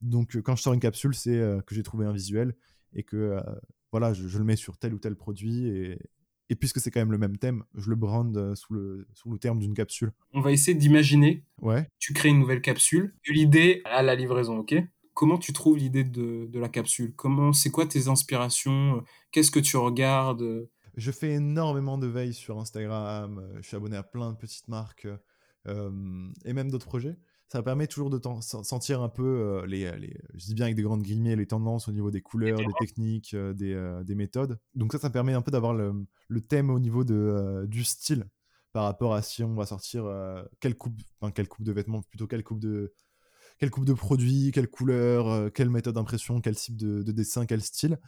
Donc, 0.00 0.36
euh, 0.36 0.42
quand 0.42 0.56
je 0.56 0.62
sors 0.62 0.72
une 0.74 0.80
capsule, 0.80 1.14
c'est 1.14 1.36
euh, 1.38 1.60
que 1.60 1.74
j'ai 1.74 1.82
trouvé 1.82 2.06
un 2.06 2.12
visuel 2.12 2.54
et 2.94 3.02
que, 3.02 3.16
euh, 3.16 3.40
voilà, 3.92 4.12
je, 4.12 4.26
je 4.28 4.38
le 4.38 4.44
mets 4.44 4.56
sur 4.56 4.78
tel 4.78 4.94
ou 4.94 4.98
tel 4.98 5.14
produit 5.16 5.66
et, 5.68 5.98
et 6.48 6.56
puisque 6.56 6.80
c'est 6.80 6.90
quand 6.90 7.00
même 7.00 7.12
le 7.12 7.18
même 7.18 7.36
thème, 7.36 7.64
je 7.74 7.90
le 7.90 7.96
brande 7.96 8.54
sous 8.54 8.72
le, 8.74 9.06
sous 9.12 9.30
le 9.30 9.38
terme 9.38 9.58
d'une 9.58 9.74
capsule. 9.74 10.12
On 10.32 10.40
va 10.40 10.52
essayer 10.52 10.76
d'imaginer, 10.76 11.44
Ouais. 11.60 11.88
tu 11.98 12.12
crées 12.12 12.30
une 12.30 12.38
nouvelle 12.40 12.62
capsule, 12.62 13.14
l'idée 13.28 13.82
à 13.84 14.02
la 14.02 14.14
livraison, 14.14 14.58
ok? 14.58 14.74
Comment 15.14 15.38
tu 15.38 15.52
trouves 15.52 15.76
l'idée 15.76 16.02
de, 16.04 16.46
de 16.46 16.58
la 16.58 16.68
capsule? 16.68 17.12
Comment, 17.14 17.52
c'est 17.52 17.70
quoi 17.70 17.86
tes 17.86 18.08
inspirations? 18.08 19.04
Qu'est-ce 19.32 19.50
que 19.50 19.60
tu 19.60 19.76
regardes? 19.76 20.68
Je 20.96 21.10
fais 21.10 21.32
énormément 21.34 21.98
de 21.98 22.06
veille 22.06 22.32
sur 22.32 22.58
Instagram. 22.58 23.46
Je 23.60 23.66
suis 23.66 23.76
abonné 23.76 23.96
à 23.96 24.02
plein 24.02 24.32
de 24.32 24.36
petites 24.36 24.68
marques 24.68 25.06
euh, 25.68 26.28
et 26.44 26.52
même 26.52 26.70
d'autres 26.70 26.86
projets. 26.86 27.16
Ça 27.52 27.62
permet 27.62 27.88
toujours 27.88 28.10
de 28.10 28.20
sentir 28.42 29.02
un 29.02 29.08
peu 29.08 29.24
euh, 29.24 29.66
les, 29.66 29.90
les, 29.98 30.16
je 30.34 30.46
dis 30.46 30.54
bien 30.54 30.66
avec 30.66 30.76
des 30.76 30.82
grandes 30.82 31.02
guillemets, 31.02 31.34
les 31.34 31.46
tendances 31.46 31.88
au 31.88 31.92
niveau 31.92 32.10
des 32.10 32.20
couleurs, 32.20 32.58
des 32.58 32.72
techniques, 32.78 33.34
euh, 33.34 33.52
des, 33.52 33.72
euh, 33.72 34.04
des 34.04 34.14
méthodes. 34.14 34.60
Donc 34.74 34.92
ça, 34.92 34.98
ça 34.98 35.10
permet 35.10 35.32
un 35.32 35.42
peu 35.42 35.50
d'avoir 35.50 35.74
le, 35.74 36.06
thème 36.48 36.70
au 36.70 36.78
niveau 36.78 37.02
de, 37.02 37.14
euh, 37.14 37.66
du 37.66 37.82
style 37.82 38.26
par 38.72 38.84
rapport 38.84 39.14
à 39.14 39.22
si 39.22 39.42
on 39.42 39.54
va 39.54 39.66
sortir 39.66 40.04
euh, 40.04 40.42
quelle 40.60 40.76
coupe, 40.76 41.00
quelle 41.34 41.48
coupe 41.48 41.64
de 41.64 41.72
vêtements, 41.72 42.02
plutôt 42.02 42.28
quelle 42.28 42.44
coupe 42.44 42.60
de, 42.60 42.94
quelle 43.58 43.70
coupe 43.70 43.84
de 43.84 43.92
produits, 43.92 44.52
quelle 44.52 44.68
couleur, 44.68 45.28
euh, 45.28 45.50
quelle 45.50 45.70
méthode 45.70 45.94
d'impression, 45.94 46.40
quel 46.40 46.56
type 46.56 46.76
de, 46.76 47.02
de 47.02 47.12
dessin, 47.12 47.46
quel 47.46 47.60
style. 47.60 47.98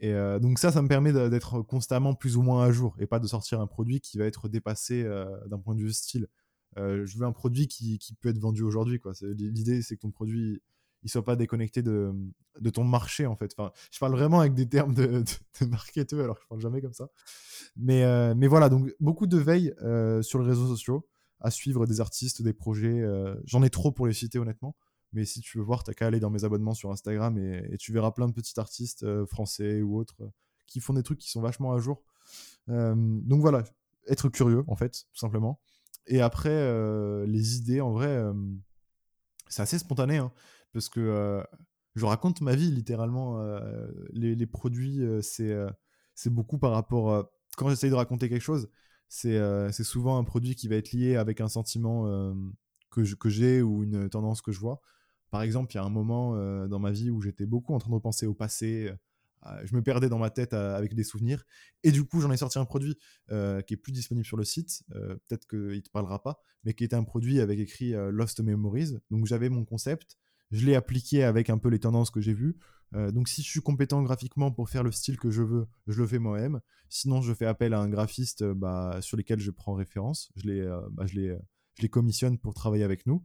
Et 0.00 0.12
euh, 0.12 0.38
donc 0.38 0.58
ça, 0.58 0.72
ça 0.72 0.82
me 0.82 0.88
permet 0.88 1.12
d'être 1.12 1.62
constamment 1.62 2.14
plus 2.14 2.36
ou 2.36 2.42
moins 2.42 2.64
à 2.64 2.72
jour 2.72 2.94
et 2.98 3.06
pas 3.06 3.18
de 3.18 3.26
sortir 3.26 3.60
un 3.60 3.66
produit 3.66 4.00
qui 4.00 4.18
va 4.18 4.24
être 4.24 4.48
dépassé 4.48 5.04
euh, 5.04 5.26
d'un 5.46 5.58
point 5.58 5.74
de 5.74 5.80
vue 5.80 5.92
style. 5.92 6.26
Euh, 6.78 7.06
je 7.06 7.18
veux 7.18 7.26
un 7.26 7.32
produit 7.32 7.68
qui, 7.68 7.98
qui 7.98 8.14
peut 8.14 8.28
être 8.28 8.38
vendu 8.38 8.62
aujourd'hui. 8.62 9.00
L'idée, 9.22 9.82
c'est 9.82 9.96
que 9.96 10.02
ton 10.02 10.10
produit 10.10 10.62
il 11.02 11.10
soit 11.10 11.24
pas 11.24 11.36
déconnecté 11.36 11.82
de, 11.82 12.12
de, 12.58 12.70
ton 12.70 12.82
marché 12.82 13.26
en 13.26 13.36
fait. 13.36 13.54
Enfin, 13.56 13.70
je 13.92 13.98
parle 14.00 14.12
vraiment 14.12 14.40
avec 14.40 14.54
des 14.54 14.68
termes 14.68 14.92
de, 14.92 15.22
marketeur 15.70 16.24
alors 16.24 16.36
je 16.42 16.48
parle 16.48 16.60
jamais 16.60 16.80
comme 16.80 16.94
ça. 16.94 17.10
Mais, 17.76 18.34
mais 18.34 18.48
voilà, 18.48 18.68
donc 18.68 18.92
beaucoup 18.98 19.28
de 19.28 19.36
veille 19.36 19.72
sur 20.22 20.40
les 20.40 20.48
réseaux 20.48 20.66
sociaux, 20.66 21.06
à 21.38 21.52
suivre 21.52 21.86
des 21.86 22.00
artistes, 22.00 22.42
des 22.42 22.54
projets. 22.54 23.04
J'en 23.44 23.62
ai 23.62 23.70
trop 23.70 23.92
pour 23.92 24.08
les 24.08 24.14
citer 24.14 24.40
honnêtement. 24.40 24.74
Mais 25.12 25.24
si 25.24 25.40
tu 25.40 25.58
veux 25.58 25.64
voir, 25.64 25.82
t'as 25.82 25.94
qu'à 25.94 26.06
aller 26.06 26.20
dans 26.20 26.30
mes 26.30 26.44
abonnements 26.44 26.74
sur 26.74 26.90
Instagram 26.90 27.38
et, 27.38 27.76
tu 27.78 27.92
verras 27.92 28.10
plein 28.10 28.28
de 28.28 28.32
petits 28.32 28.58
artistes 28.58 29.02
euh, 29.04 29.26
français 29.26 29.80
ou 29.82 29.98
autres 29.98 30.16
euh, 30.20 30.28
qui 30.66 30.80
font 30.80 30.94
des 30.94 31.02
trucs 31.02 31.18
qui 31.18 31.30
sont 31.30 31.40
vachement 31.40 31.72
à 31.72 31.78
jour. 31.78 32.02
Euh, 32.68 32.94
donc 32.96 33.40
voilà, 33.40 33.64
être 34.08 34.28
curieux 34.28 34.64
en 34.66 34.76
fait, 34.76 35.06
tout 35.12 35.18
simplement. 35.18 35.60
Et 36.06 36.20
après, 36.20 37.26
les 37.26 37.56
idées, 37.56 37.80
en 37.80 37.92
vrai, 37.92 38.22
c'est 39.48 39.62
assez 39.62 39.78
spontané, 39.78 40.18
hein, 40.18 40.32
parce 40.72 40.88
que 40.88 41.42
je 41.94 42.04
raconte 42.04 42.40
ma 42.40 42.54
vie 42.54 42.70
littéralement. 42.70 43.40
Les, 44.12 44.46
produits, 44.46 45.00
c'est 45.22 45.56
c'est 46.14 46.30
beaucoup 46.30 46.58
par 46.58 46.72
rapport. 46.72 47.30
quand 47.56 47.68
j'essaye 47.68 47.90
de 47.90 47.96
raconter 47.96 48.28
quelque 48.28 48.42
chose, 48.42 48.68
c'est 49.08 49.82
souvent 49.82 50.18
un 50.18 50.24
produit 50.24 50.54
qui 50.54 50.68
va 50.68 50.76
être 50.76 50.92
lié 50.92 51.16
avec 51.16 51.40
un 51.40 51.48
sentiment 51.48 52.06
que 52.90 53.28
j'ai 53.28 53.62
ou 53.62 53.82
une 53.82 54.08
tendance 54.08 54.42
que 54.42 54.52
je 54.52 54.60
vois. 54.60 54.80
Par 55.30 55.42
exemple, 55.42 55.72
il 55.72 55.76
y 55.76 55.78
a 55.78 55.84
un 55.84 55.90
moment 55.90 56.34
euh, 56.36 56.68
dans 56.68 56.78
ma 56.78 56.90
vie 56.90 57.10
où 57.10 57.20
j'étais 57.20 57.46
beaucoup 57.46 57.74
en 57.74 57.78
train 57.78 57.90
de 57.90 57.94
repenser 57.94 58.26
au 58.26 58.34
passé. 58.34 58.90
Euh, 59.46 59.62
je 59.64 59.74
me 59.74 59.82
perdais 59.82 60.08
dans 60.08 60.18
ma 60.18 60.30
tête 60.30 60.52
euh, 60.52 60.76
avec 60.76 60.94
des 60.94 61.04
souvenirs. 61.04 61.44
Et 61.82 61.92
du 61.92 62.04
coup, 62.04 62.20
j'en 62.20 62.30
ai 62.30 62.36
sorti 62.36 62.58
un 62.58 62.64
produit 62.64 62.98
qui 63.28 63.74
est 63.74 63.76
plus 63.76 63.92
disponible 63.92 64.26
sur 64.26 64.36
le 64.36 64.44
site. 64.44 64.82
Peut-être 64.90 65.46
qu'il 65.46 65.58
ne 65.58 65.80
te 65.80 65.90
parlera 65.90 66.22
pas, 66.22 66.40
mais 66.64 66.74
qui 66.74 66.84
était 66.84 66.96
un 66.96 67.04
produit 67.04 67.40
avec 67.40 67.58
écrit 67.58 67.92
Lost 68.10 68.40
Memories. 68.40 68.98
Donc 69.10 69.26
j'avais 69.26 69.48
mon 69.48 69.64
concept. 69.64 70.16
Je 70.50 70.64
l'ai 70.64 70.74
appliqué 70.74 71.24
avec 71.24 71.50
un 71.50 71.58
peu 71.58 71.68
les 71.68 71.78
tendances 71.78 72.10
que 72.10 72.20
j'ai 72.20 72.34
vues. 72.34 72.56
donc 72.92 73.28
si 73.28 73.42
je 73.42 73.48
suis 73.48 73.60
compétent 73.60 74.02
graphiquement 74.02 74.50
pour 74.52 74.68
faire 74.68 74.82
le 74.82 74.92
style 74.92 75.18
que 75.18 75.30
je 75.30 75.42
veux, 75.42 75.66
je 75.86 76.00
le 76.00 76.06
fais 76.06 76.18
moi-même. 76.18 76.60
Sinon, 76.88 77.20
je 77.20 77.34
fais 77.34 77.46
appel 77.46 77.74
à 77.74 77.80
un 77.80 77.88
graphiste 77.88 78.44
bah, 78.44 78.98
sur 79.00 79.16
lesquels 79.16 79.40
je 79.40 79.50
prends 79.50 79.74
référence. 79.74 80.30
Je 80.36 80.48
les, 80.48 80.78
bah, 80.92 81.06
je 81.06 81.14
les, 81.14 81.36
je 81.76 81.82
les 81.82 81.88
commissionne 81.88 82.38
pour 82.38 82.54
travailler 82.54 82.84
avec 82.84 83.06
nous. 83.06 83.24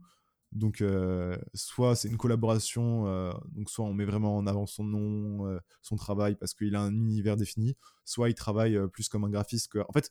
Donc, 0.52 0.82
euh, 0.82 1.36
soit 1.54 1.96
c'est 1.96 2.08
une 2.08 2.18
collaboration, 2.18 3.06
euh, 3.06 3.32
donc 3.52 3.70
soit 3.70 3.84
on 3.84 3.94
met 3.94 4.04
vraiment 4.04 4.36
en 4.36 4.46
avant 4.46 4.66
son 4.66 4.84
nom, 4.84 5.46
euh, 5.48 5.58
son 5.80 5.96
travail 5.96 6.36
parce 6.36 6.52
qu'il 6.52 6.76
a 6.76 6.80
un 6.80 6.92
univers 6.92 7.36
défini, 7.36 7.76
soit 8.04 8.28
il 8.28 8.34
travaille 8.34 8.78
plus 8.92 9.08
comme 9.08 9.24
un 9.24 9.30
graphiste. 9.30 9.70
En 9.88 9.92
fait, 9.92 10.10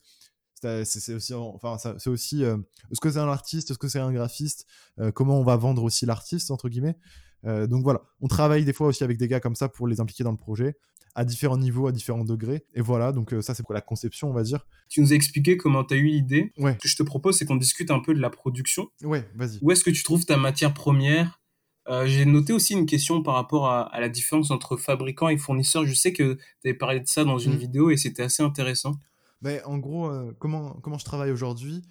c'est 0.84 1.14
aussi, 1.14 1.34
enfin, 1.34 1.76
c'est 1.78 2.10
aussi, 2.10 2.42
est-ce 2.42 3.00
que 3.00 3.10
c'est 3.10 3.18
un 3.18 3.28
artiste, 3.28 3.70
est-ce 3.70 3.78
que 3.78 3.88
c'est 3.88 3.98
un 3.98 4.12
graphiste, 4.12 4.66
comment 5.14 5.38
on 5.38 5.44
va 5.44 5.56
vendre 5.56 5.82
aussi 5.82 6.06
l'artiste 6.06 6.50
entre 6.50 6.68
guillemets? 6.68 6.96
Donc 7.44 7.82
voilà, 7.82 8.02
on 8.20 8.28
travaille 8.28 8.64
des 8.64 8.72
fois 8.72 8.86
aussi 8.86 9.02
avec 9.02 9.18
des 9.18 9.26
gars 9.26 9.40
comme 9.40 9.56
ça 9.56 9.68
pour 9.68 9.88
les 9.88 10.00
impliquer 10.00 10.22
dans 10.22 10.30
le 10.30 10.36
projet 10.36 10.76
à 11.14 11.24
différents 11.24 11.58
niveaux, 11.58 11.86
à 11.86 11.92
différents 11.92 12.24
degrés. 12.24 12.64
Et 12.74 12.80
voilà, 12.80 13.12
donc 13.12 13.32
euh, 13.32 13.42
ça 13.42 13.54
c'est 13.54 13.62
pour 13.62 13.74
la 13.74 13.80
conception, 13.80 14.30
on 14.30 14.32
va 14.32 14.42
dire. 14.42 14.66
Tu 14.88 15.00
nous 15.00 15.12
as 15.12 15.16
expliqué 15.16 15.56
comment 15.56 15.84
tu 15.84 15.94
as 15.94 15.96
eu 15.96 16.06
l'idée. 16.06 16.52
Ouais. 16.58 16.74
Ce 16.74 16.78
que 16.78 16.88
je 16.88 16.96
te 16.96 17.02
propose, 17.02 17.36
c'est 17.36 17.44
qu'on 17.44 17.56
discute 17.56 17.90
un 17.90 18.00
peu 18.00 18.14
de 18.14 18.20
la 18.20 18.30
production. 18.30 18.88
Ouais, 19.02 19.28
vas-y. 19.34 19.58
Où 19.60 19.70
est-ce 19.70 19.84
que 19.84 19.90
tu 19.90 20.02
trouves 20.02 20.24
ta 20.24 20.36
matière 20.36 20.74
première? 20.74 21.40
Euh, 21.88 22.06
J'ai 22.06 22.24
noté 22.24 22.52
aussi 22.52 22.74
une 22.74 22.86
question 22.86 23.22
par 23.22 23.34
rapport 23.34 23.68
à, 23.68 24.00
la 24.00 24.08
différence 24.08 24.50
entre 24.50 24.76
fabricant 24.76 25.28
et 25.28 25.36
fournisseur. 25.36 25.84
Je 25.84 25.94
sais 25.94 26.12
que 26.12 26.34
tu 26.34 26.68
avais 26.68 26.74
parlé 26.74 27.00
de 27.00 27.08
ça 27.08 27.24
dans 27.24 27.38
une 27.38 27.54
mm. 27.54 27.58
vidéo 27.58 27.90
et 27.90 27.96
c'était 27.96 28.22
assez 28.22 28.42
intéressant. 28.42 28.94
Ben, 29.42 29.60
en 29.66 29.78
gros, 29.78 30.08
euh, 30.08 30.32
comment, 30.38 30.74
comment 30.82 30.98
je 30.98 31.04
travaille 31.04 31.30
aujourd'hui 31.30 31.82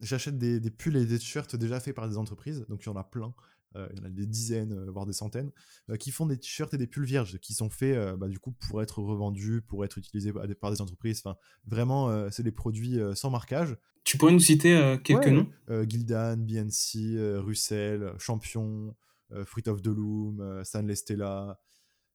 J'achète 0.00 0.38
des, 0.38 0.58
des, 0.58 0.70
pulls 0.70 0.96
et 0.96 1.04
des 1.04 1.18
t-shirts 1.18 1.54
déjà 1.54 1.78
faits 1.78 1.94
par 1.94 2.08
des 2.08 2.16
entreprises, 2.16 2.64
donc 2.70 2.82
il 2.82 2.86
y 2.86 2.88
en 2.88 2.96
a 2.96 3.04
plein. 3.04 3.34
Euh, 3.76 3.88
il 3.92 3.98
y 3.98 4.02
en 4.02 4.04
a 4.04 4.08
des 4.08 4.26
dizaines, 4.26 4.72
euh, 4.72 4.90
voire 4.90 5.06
des 5.06 5.12
centaines, 5.12 5.50
euh, 5.90 5.96
qui 5.96 6.10
font 6.10 6.26
des 6.26 6.38
t-shirts 6.38 6.72
et 6.74 6.78
des 6.78 6.86
pulls 6.86 7.04
vierges, 7.04 7.38
qui 7.38 7.54
sont 7.54 7.70
faits 7.70 7.98
bah, 8.16 8.28
du 8.28 8.38
coup 8.38 8.52
pour 8.52 8.82
être 8.82 9.00
revendus, 9.00 9.62
pour 9.62 9.84
être 9.84 9.98
utilisés 9.98 10.32
par 10.60 10.70
des 10.70 10.80
entreprises. 10.80 11.22
Enfin, 11.24 11.36
vraiment, 11.66 12.30
c'est 12.30 12.42
des 12.42 12.52
produits 12.52 12.98
sans 13.14 13.30
marquage. 13.30 13.76
Tu 14.04 14.18
pourrais 14.18 14.32
nous 14.32 14.40
citer 14.40 14.98
quelques 15.02 15.28
noms? 15.28 15.48
Gildan, 15.88 16.36
BNC, 16.36 17.38
Russell, 17.38 18.12
Champion, 18.18 18.94
Fruit 19.44 19.68
of 19.68 19.82
the 19.82 19.88
Loom, 19.88 20.62
Stanley 20.64 20.94
Stella. 20.94 21.58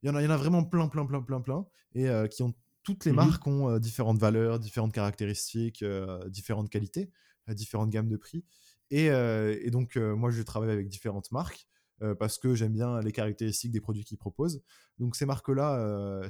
Il 0.02 0.08
y, 0.08 0.10
en 0.10 0.16
a, 0.16 0.22
il 0.22 0.26
y 0.26 0.28
en 0.28 0.32
a 0.32 0.38
vraiment 0.38 0.64
plein, 0.64 0.88
plein, 0.88 1.06
plein, 1.06 1.22
plein, 1.22 1.42
plein, 1.42 1.66
et 1.94 2.08
qui 2.30 2.44
ont 2.44 2.54
toutes 2.84 3.06
les 3.06 3.12
mhm. 3.12 3.18
marques 3.18 3.48
ont 3.48 3.78
différentes 3.80 4.20
valeurs, 4.20 4.60
différentes 4.60 4.94
caractéristiques, 4.94 5.84
différentes 6.28 6.70
qualités, 6.70 7.12
différentes 7.50 7.90
gammes 7.90 8.10
de 8.10 8.18
prix. 8.18 8.46
Et, 8.92 9.70
donc, 9.72 9.96
moi, 9.98 10.32
je 10.32 10.42
travaille 10.42 10.72
avec 10.72 10.88
différentes 10.88 11.32
marques 11.32 11.68
parce 12.18 12.38
que 12.38 12.56
j'aime 12.56 12.74
bien 12.74 13.02
les 13.02 13.12
caractéristiques 13.12 13.72
des 13.72 13.82
produits 13.82 14.04
qu'ils 14.04 14.18
proposent. 14.18 14.62
Donc, 14.98 15.16
ces 15.16 15.26
marques-là, 15.26 16.22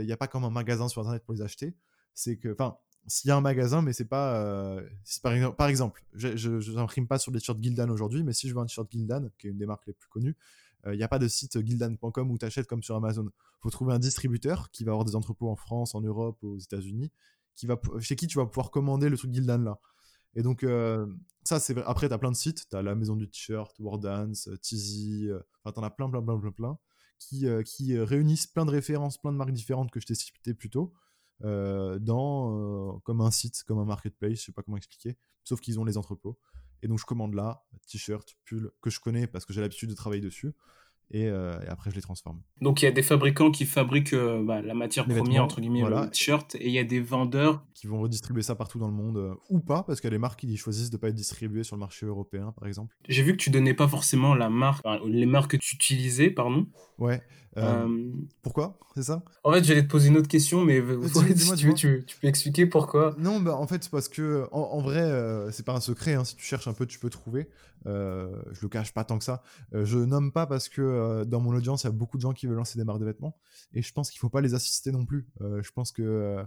il 0.00 0.06
n'y 0.06 0.12
a 0.12 0.16
pas 0.16 0.28
comme 0.28 0.44
un 0.44 0.50
magasin 0.50 0.88
sur 0.88 1.02
Internet 1.02 1.24
pour 1.24 1.34
les 1.34 1.42
acheter. 1.42 1.74
C'est 2.14 2.36
que, 2.36 2.52
enfin, 2.52 2.76
s'il 3.06 3.28
y 3.28 3.30
a 3.30 3.36
un 3.36 3.40
magasin, 3.40 3.82
mais 3.82 3.92
c'est 3.92 4.06
pas. 4.06 4.80
par, 5.22 5.32
exemple, 5.32 5.56
par 5.56 5.68
exemple, 5.68 6.04
je 6.14 6.72
n'imprime 6.72 7.06
pas 7.06 7.18
sur 7.18 7.32
des 7.32 7.38
t-shirts 7.38 7.62
Gildan 7.62 7.90
aujourd'hui, 7.90 8.22
mais 8.24 8.32
si 8.32 8.48
je 8.48 8.54
veux 8.54 8.60
un 8.60 8.66
t-shirt 8.66 8.90
Gildan, 8.90 9.30
qui 9.38 9.48
est 9.48 9.50
une 9.50 9.58
des 9.58 9.66
marques 9.66 9.86
les 9.86 9.92
plus 9.92 10.08
connues, 10.08 10.36
il 10.86 10.96
n'y 10.96 11.02
a 11.02 11.08
pas 11.08 11.18
de 11.18 11.26
site 11.26 11.64
gildan.com 11.64 12.30
où 12.30 12.38
tu 12.38 12.44
achètes 12.44 12.66
comme 12.68 12.82
sur 12.82 12.94
Amazon. 12.94 13.24
Il 13.24 13.62
faut 13.62 13.70
trouver 13.70 13.92
un 13.92 13.98
distributeur 13.98 14.70
qui 14.70 14.84
va 14.84 14.92
avoir 14.92 15.04
des 15.04 15.16
entrepôts 15.16 15.50
en 15.50 15.56
France, 15.56 15.94
en 15.94 16.00
Europe, 16.00 16.38
aux 16.42 16.58
États-Unis, 16.58 17.10
chez 18.00 18.16
qui 18.16 18.26
tu 18.28 18.38
vas 18.38 18.46
pouvoir 18.46 18.70
commander 18.70 19.08
le 19.08 19.16
truc 19.16 19.34
Gildan 19.34 19.64
là. 19.64 19.80
Et 20.36 20.42
donc, 20.42 20.62
euh, 20.62 21.06
ça, 21.42 21.58
c'est 21.58 21.76
Après, 21.84 22.08
tu 22.08 22.14
as 22.14 22.18
plein 22.18 22.30
de 22.30 22.36
sites. 22.36 22.68
Tu 22.70 22.76
as 22.76 22.82
la 22.82 22.94
maison 22.94 23.16
du 23.16 23.28
t-shirt, 23.28 23.74
Wardance, 23.80 24.48
Tizi. 24.60 25.28
Euh, 25.28 25.40
enfin, 25.64 25.72
tu 25.72 25.80
en 25.80 25.82
as 25.82 25.90
plein, 25.90 26.08
plein, 26.08 26.22
plein, 26.22 26.38
plein, 26.38 26.52
plein. 26.52 26.78
Qui, 27.18 27.48
euh, 27.48 27.62
qui 27.62 27.98
réunissent 27.98 28.46
plein 28.46 28.66
de 28.66 28.70
références, 28.70 29.16
plein 29.18 29.32
de 29.32 29.38
marques 29.38 29.52
différentes 29.52 29.90
que 29.90 29.98
je 29.98 30.06
t'ai 30.06 30.14
citées 30.14 30.54
plus 30.54 30.70
tôt. 30.70 30.92
dans, 31.40 33.00
comme 33.04 33.20
un 33.22 33.30
site, 33.30 33.64
comme 33.64 33.78
un 33.78 33.84
marketplace, 33.84 34.38
je 34.40 34.44
sais 34.44 34.52
pas 34.52 34.62
comment 34.62 34.76
expliquer. 34.76 35.16
Sauf 35.42 35.60
qu'ils 35.60 35.80
ont 35.80 35.84
les 35.84 35.96
entrepôts. 35.96 36.38
Et 36.82 36.88
donc, 36.88 36.98
je 36.98 37.06
commande 37.06 37.34
là, 37.34 37.64
t-shirt, 37.88 38.36
pull, 38.44 38.70
que 38.82 38.90
je 38.90 39.00
connais 39.00 39.26
parce 39.26 39.46
que 39.46 39.54
j'ai 39.54 39.62
l'habitude 39.62 39.88
de 39.88 39.94
travailler 39.94 40.20
dessus. 40.20 40.54
Euh, 41.14 41.60
et, 41.64 41.68
après 41.68 41.90
je 41.90 41.96
les 41.96 42.02
transforme. 42.02 42.40
Donc 42.60 42.82
il 42.82 42.84
y 42.84 42.88
a 42.88 42.90
des 42.90 43.02
fabricants 43.02 43.50
qui 43.52 43.64
fabriquent 43.64 44.12
euh, 44.12 44.42
bah, 44.42 44.60
la 44.60 44.74
matière 44.74 45.06
première, 45.06 45.44
entre 45.44 45.60
guillemets, 45.60 45.82
le 45.82 46.10
t-shirt, 46.10 46.56
et 46.56 46.66
il 46.66 46.72
y 46.72 46.78
a 46.78 46.84
des 46.84 47.00
vendeurs 47.00 47.64
qui 47.74 47.86
vont 47.86 48.00
redistribuer 48.00 48.42
ça 48.42 48.54
partout 48.54 48.78
dans 48.78 48.88
le 48.88 48.94
monde, 48.94 49.16
euh, 49.16 49.34
ou 49.48 49.60
pas, 49.60 49.84
parce 49.84 50.00
qu'il 50.00 50.08
y 50.08 50.12
a 50.12 50.16
des 50.16 50.18
marques 50.18 50.40
qui 50.40 50.56
choisissent 50.56 50.90
de 50.90 50.96
ne 50.96 51.00
pas 51.00 51.08
être 51.08 51.14
distribuées 51.14 51.62
sur 51.62 51.76
le 51.76 51.80
marché 51.80 52.06
européen, 52.06 52.52
par 52.58 52.66
exemple. 52.66 52.96
J'ai 53.08 53.22
vu 53.22 53.32
que 53.32 53.36
tu 53.36 53.50
donnais 53.50 53.74
pas 53.74 53.86
forcément 53.86 54.34
la 54.34 54.50
marque, 54.50 54.84
les 55.06 55.26
marques 55.26 55.52
que 55.52 55.56
tu 55.58 55.76
utilisais, 55.76 56.30
pardon. 56.30 56.66
Ouais. 56.98 57.22
pourquoi 58.42 58.78
C'est 58.96 59.04
ça? 59.04 59.22
En 59.44 59.52
fait, 59.52 59.62
j'allais 59.62 59.82
te 59.82 59.88
poser 59.88 60.08
une 60.08 60.16
autre 60.16 60.28
question, 60.28 60.64
mais 60.64 60.82
si 61.36 61.54
tu, 61.54 61.66
veux, 61.68 61.74
tu, 61.74 62.04
peux 62.20 62.26
expliquer 62.26 62.66
pourquoi? 62.66 63.14
Non, 63.18 63.38
bah, 63.40 63.54
en 63.54 63.68
fait, 63.68 63.84
c'est 63.84 63.92
parce 63.92 64.08
que, 64.08 64.48
en, 64.50 64.80
vrai, 64.80 65.08
c'est 65.52 65.64
pas 65.64 65.74
un 65.74 65.80
secret, 65.80 66.14
hein, 66.14 66.24
si 66.24 66.34
tu 66.34 66.44
cherches 66.44 66.66
un 66.66 66.74
peu, 66.74 66.86
tu 66.86 66.98
peux 66.98 67.10
trouver. 67.10 67.48
Je 67.86 68.62
le 68.62 68.68
cache 68.68 68.92
pas 68.92 69.04
tant 69.04 69.18
que 69.18 69.24
ça. 69.24 69.42
je 69.72 69.98
nomme 69.98 70.32
pas 70.32 70.46
parce 70.46 70.68
que 70.68 70.82
euh, 70.82 71.24
dans 71.24 71.40
mon 71.40 71.54
audience, 71.54 71.84
il 71.84 71.86
y 71.86 71.88
a 71.88 71.92
beaucoup 71.92 72.16
de 72.16 72.22
gens 72.22 72.32
qui 72.32 72.46
veulent 72.46 72.56
lancer 72.56 72.78
des 72.78 72.84
marques 72.84 73.00
de 73.00 73.04
vêtements. 73.04 73.38
Et 73.72 73.82
je 73.82 73.92
pense 73.92 74.10
qu'il 74.10 74.18
ne 74.18 74.20
faut 74.20 74.30
pas 74.30 74.40
les 74.40 74.54
assister 74.54 74.92
non 74.92 75.04
plus. 75.04 75.28
Euh, 75.40 75.62
je 75.62 75.70
pense 75.72 75.92
que 75.92 76.02
euh, 76.02 76.44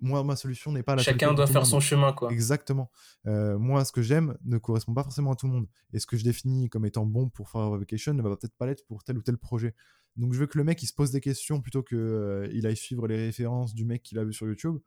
moi, 0.00 0.22
ma 0.24 0.36
solution 0.36 0.72
n'est 0.72 0.82
pas 0.82 0.94
la 0.94 1.02
Chacun 1.02 1.32
doit 1.32 1.46
faire 1.46 1.66
son 1.66 1.80
chemin, 1.80 2.12
quoi. 2.12 2.30
Exactement. 2.30 2.90
moi, 3.24 3.84
ce 3.84 3.92
que 3.92 4.02
j'aime 4.02 4.36
ne 4.44 4.58
correspond 4.58 4.94
pas 4.94 5.02
forcément 5.02 5.32
à 5.32 5.36
tout 5.36 5.46
le 5.46 5.52
monde. 5.52 5.68
Et 5.92 5.98
ce 5.98 6.06
que 6.06 6.16
je 6.16 6.24
définis 6.24 6.68
comme 6.68 6.84
étant 6.84 7.06
bon 7.06 7.28
pour 7.28 7.48
faire 7.48 7.70
Vacation 7.70 8.14
ne 8.14 8.22
va 8.22 8.36
peut-être 8.36 8.56
pas 8.56 8.66
l'être 8.66 8.86
pour 8.86 9.04
tel 9.04 9.16
ou 9.16 9.22
tel 9.22 9.38
projet. 9.38 9.74
Donc, 10.16 10.32
je 10.32 10.38
veux 10.38 10.46
que 10.46 10.58
le 10.58 10.64
mec, 10.64 10.82
il 10.82 10.86
se 10.86 10.94
pose 10.94 11.10
des 11.10 11.20
questions 11.20 11.60
plutôt 11.60 11.82
qu'il 11.82 12.50
il 12.52 12.66
aille 12.66 12.76
suivre 12.76 13.06
les 13.06 13.16
références 13.16 13.74
du 13.74 13.84
mec 13.84 14.02
qu'il 14.02 14.18
a 14.18 14.24
vu 14.24 14.32
sur 14.32 14.46
YouTube. 14.46 14.78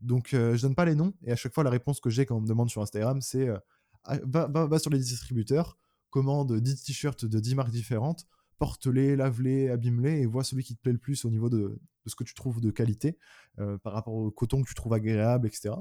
Donc, 0.00 0.28
je 0.32 0.60
donne 0.60 0.74
pas 0.74 0.84
les 0.84 0.96
noms. 0.96 1.14
Et 1.22 1.30
à 1.30 1.36
chaque 1.36 1.54
fois, 1.54 1.62
la 1.62 1.70
réponse 1.70 2.00
que 2.00 2.10
j'ai 2.10 2.26
quand 2.26 2.36
on 2.36 2.40
me 2.40 2.48
demande 2.48 2.68
sur 2.68 2.82
Instagram, 2.82 3.20
c'est 3.20 3.48
ah, 4.06 4.18
va, 4.24 4.46
va, 4.46 4.78
sur 4.78 4.90
les 4.90 4.98
distributeurs, 4.98 5.78
commande 6.10 6.60
10 6.60 6.84
t-shirts 6.84 7.24
de 7.24 7.38
10 7.38 7.54
marques 7.54 7.70
différentes 7.70 8.26
porte-les, 8.58 9.16
lave-les, 9.16 9.68
abîme-les 9.68 10.22
et 10.22 10.26
vois 10.26 10.44
celui 10.44 10.64
qui 10.64 10.74
te 10.76 10.80
plaît 10.80 10.92
le 10.92 10.98
plus 10.98 11.24
au 11.24 11.30
niveau 11.30 11.48
de, 11.48 11.78
ce 12.06 12.14
que 12.14 12.24
tu 12.24 12.34
trouves 12.34 12.60
de 12.60 12.70
qualité 12.70 13.18
euh, 13.58 13.78
par 13.78 13.92
rapport 13.92 14.14
au 14.14 14.30
coton 14.30 14.62
que 14.62 14.68
tu 14.68 14.74
trouves 14.74 14.94
agréable, 14.94 15.46
etc. 15.46 15.74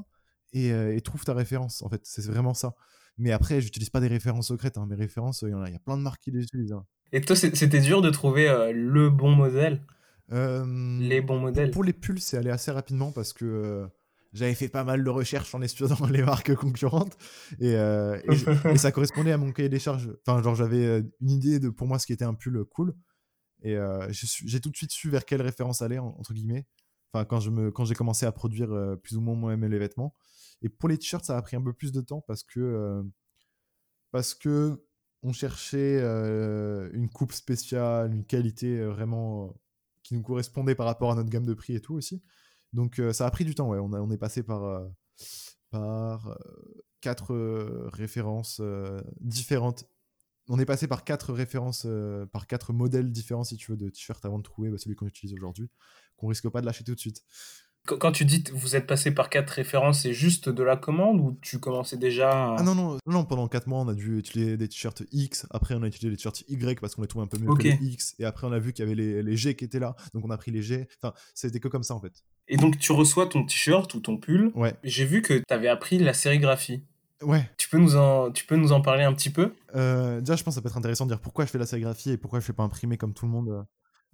Euh, 0.55 0.95
et, 0.95 1.01
trouve 1.01 1.23
ta 1.23 1.33
référence, 1.33 1.81
en 1.81 1.89
fait. 1.89 2.01
C'est 2.03 2.25
vraiment 2.25 2.53
ça. 2.53 2.75
Mais 3.17 3.31
après, 3.31 3.61
j'utilise 3.61 3.89
pas 3.89 3.99
des 3.99 4.07
références 4.07 4.47
secrètes. 4.47 4.77
Hein. 4.77 4.85
Mes 4.87 4.95
références, 4.95 5.43
il 5.43 5.49
y 5.49 5.53
en 5.53 5.61
a, 5.61 5.69
il 5.69 5.73
y 5.73 5.75
a 5.75 5.79
plein 5.79 5.97
de 5.97 6.01
marques 6.01 6.21
qui 6.21 6.31
les 6.31 6.43
utilisent. 6.43 6.73
Hein. 6.73 6.85
Et 7.11 7.21
toi, 7.21 7.35
c'était 7.35 7.79
dur 7.79 8.01
de 8.01 8.09
trouver 8.09 8.49
euh, 8.49 8.71
le 8.73 9.09
bon 9.09 9.31
modèle? 9.31 9.81
Les 10.29 11.21
bons 11.21 11.39
modèles 11.39 11.69
Pour 11.69 11.83
les 11.83 11.93
pulls, 11.93 12.19
c'est 12.19 12.37
allé 12.37 12.49
assez 12.49 12.71
rapidement 12.71 13.11
parce 13.11 13.31
que 13.31 13.87
j'avais 14.35 14.53
fait 14.53 14.67
pas 14.67 14.83
mal 14.83 15.03
de 15.03 15.09
recherches 15.09 15.55
en 15.55 15.61
espionnant 15.61 16.05
les 16.11 16.21
marques 16.21 16.53
concurrentes 16.55 17.17
et, 17.59 17.73
euh, 17.75 18.19
et, 18.69 18.77
ça 18.77 18.91
correspondait 18.91 19.31
à 19.31 19.37
mon 19.37 19.51
cahier 19.51 19.69
des 19.69 19.79
charges. 19.79 20.11
Enfin, 20.27 20.43
genre, 20.43 20.55
j'avais 20.55 20.85
euh, 20.85 21.01
une 21.21 21.31
idée 21.31 21.59
de 21.59 21.69
pour 21.69 21.87
moi 21.87 21.97
ce 21.97 22.05
qui 22.05 22.13
était 22.13 22.25
un 22.25 22.33
pull 22.33 22.63
cool. 22.65 22.93
Et 23.63 23.75
j'ai 24.11 24.59
tout 24.59 24.69
de 24.69 24.75
suite 24.75 24.91
su 24.91 25.09
vers 25.09 25.25
quelle 25.25 25.41
référence 25.41 25.81
aller, 25.81 25.97
entre 25.97 26.35
guillemets. 26.35 26.67
Enfin, 27.11 27.25
quand 27.25 27.85
j'ai 27.85 27.95
commencé 27.95 28.27
à 28.27 28.31
produire 28.31 28.69
plus 29.01 29.17
ou 29.17 29.21
moins 29.21 29.33
moi-même 29.33 29.71
les 29.71 29.79
vêtements. 29.79 30.13
Et 30.61 30.69
pour 30.69 30.87
les 30.87 30.99
t-shirts, 30.99 31.25
ça 31.25 31.35
a 31.35 31.41
pris 31.41 31.55
un 31.55 31.63
peu 31.63 31.73
plus 31.73 31.91
de 31.91 32.01
temps 32.01 32.21
parce 32.27 32.43
que, 32.43 33.03
parce 34.11 34.35
que 34.35 34.85
on 35.23 35.33
cherchait 35.33 35.99
une 36.93 37.09
coupe 37.09 37.31
spéciale, 37.31 38.13
une 38.13 38.25
qualité 38.25 38.85
vraiment 38.85 39.55
qui 40.03 40.13
nous 40.13 40.21
correspondait 40.21 40.75
par 40.75 40.85
rapport 40.85 41.11
à 41.11 41.15
notre 41.15 41.31
gamme 41.31 41.47
de 41.47 41.55
prix 41.55 41.73
et 41.73 41.81
tout 41.81 41.95
aussi. 41.95 42.21
Donc 42.75 43.01
ça 43.11 43.25
a 43.25 43.31
pris 43.31 43.45
du 43.45 43.55
temps, 43.55 43.69
ouais. 43.69 43.79
On, 43.79 43.91
on 43.93 44.11
est 44.11 44.17
passé 44.17 44.43
par, 44.43 44.85
par 45.71 46.37
quatre 47.01 47.33
références 47.93 48.61
différentes 49.19 49.85
on 50.49 50.59
est 50.59 50.65
passé 50.65 50.87
par 50.87 51.03
quatre 51.03 51.33
références, 51.33 51.85
euh, 51.85 52.25
par 52.27 52.47
quatre 52.47 52.73
modèles 52.73 53.11
différents, 53.11 53.43
si 53.43 53.57
tu 53.57 53.71
veux, 53.71 53.77
de 53.77 53.89
t-shirt 53.89 54.23
avant 54.25 54.37
de 54.37 54.43
trouver 54.43 54.69
bah, 54.69 54.77
celui 54.77 54.95
qu'on 54.95 55.07
utilise 55.07 55.33
aujourd'hui, 55.35 55.69
qu'on 56.17 56.27
risque 56.27 56.49
pas 56.49 56.61
de 56.61 56.65
lâcher 56.65 56.83
tout 56.83 56.93
de 56.93 56.99
suite. 56.99 57.23
Quand 57.87 58.11
tu 58.11 58.25
dis 58.25 58.41
que 58.41 58.51
vous 58.51 58.75
êtes 58.75 58.87
passé 58.87 59.11
par 59.11 59.29
quatre 59.29 59.51
références, 59.51 60.01
c'est 60.01 60.13
juste 60.13 60.49
de 60.49 60.63
la 60.63 60.75
commande 60.75 61.19
ou 61.19 61.37
tu 61.43 61.59
commençais 61.59 61.97
déjà 61.97 62.55
Ah 62.55 62.63
non, 62.63 62.73
non, 62.73 62.97
non, 63.05 63.25
pendant 63.25 63.47
quatre 63.47 63.67
mois, 63.67 63.79
on 63.81 63.87
a 63.87 63.93
dû 63.93 64.17
utiliser 64.17 64.57
des 64.57 64.67
t-shirts 64.67 65.03
X, 65.11 65.45
après 65.51 65.75
on 65.75 65.83
a 65.83 65.87
utilisé 65.87 66.09
les 66.09 66.17
t-shirts 66.17 66.43
Y 66.47 66.79
parce 66.79 66.95
qu'on 66.95 67.03
les 67.03 67.07
trouvait 67.07 67.25
un 67.25 67.27
peu 67.27 67.37
mieux 67.37 67.53
que 67.53 67.61
les 67.61 67.77
X, 67.81 68.15
et 68.17 68.25
après 68.25 68.47
on 68.47 68.51
a 68.51 68.57
vu 68.57 68.73
qu'il 68.73 68.83
y 68.83 68.87
avait 68.87 68.95
les, 68.95 69.21
les, 69.21 69.37
G 69.37 69.55
qui 69.55 69.65
étaient 69.65 69.79
là, 69.79 69.95
donc 70.15 70.25
on 70.25 70.31
a 70.31 70.37
pris 70.37 70.49
les 70.49 70.63
G. 70.63 70.87
Enfin, 70.99 71.13
c'était 71.35 71.59
que 71.59 71.67
comme 71.67 71.83
ça 71.83 71.93
en 71.93 72.01
fait. 72.01 72.23
Et 72.47 72.57
donc 72.57 72.77
tu 72.77 72.91
reçois 72.91 73.27
ton 73.27 73.45
t-shirt 73.45 73.93
ou 73.93 73.99
ton 73.99 74.17
pull. 74.17 74.51
Ouais. 74.55 74.75
J'ai 74.83 75.05
vu 75.05 75.21
que 75.21 75.33
tu 75.33 75.53
avais 75.53 75.67
appris 75.67 75.97
la 75.99 76.13
sérigraphie. 76.13 76.83
Ouais. 77.21 77.49
Tu 77.57 77.69
peux 77.69 77.77
nous 77.77 77.95
en, 77.95 78.31
tu 78.31 78.45
peux 78.45 78.55
nous 78.55 78.71
en 78.71 78.81
parler 78.81 79.03
un 79.03 79.13
petit 79.13 79.29
peu? 79.29 79.53
Euh, 79.75 80.19
Déjà, 80.19 80.35
je 80.35 80.43
pense 80.43 80.53
que 80.53 80.55
ça 80.55 80.61
peut 80.61 80.67
être 80.67 80.77
intéressant 80.77 81.05
de 81.05 81.11
dire 81.11 81.21
pourquoi 81.21 81.45
je 81.45 81.51
fais 81.51 81.57
la 81.57 81.65
sérigraphie 81.65 82.11
et 82.11 82.17
pourquoi 82.17 82.39
je 82.39 82.45
fais 82.45 82.53
pas 82.53 82.63
imprimer 82.63 82.97
comme 82.97 83.13
tout 83.13 83.25
le 83.25 83.31
monde. 83.31 83.65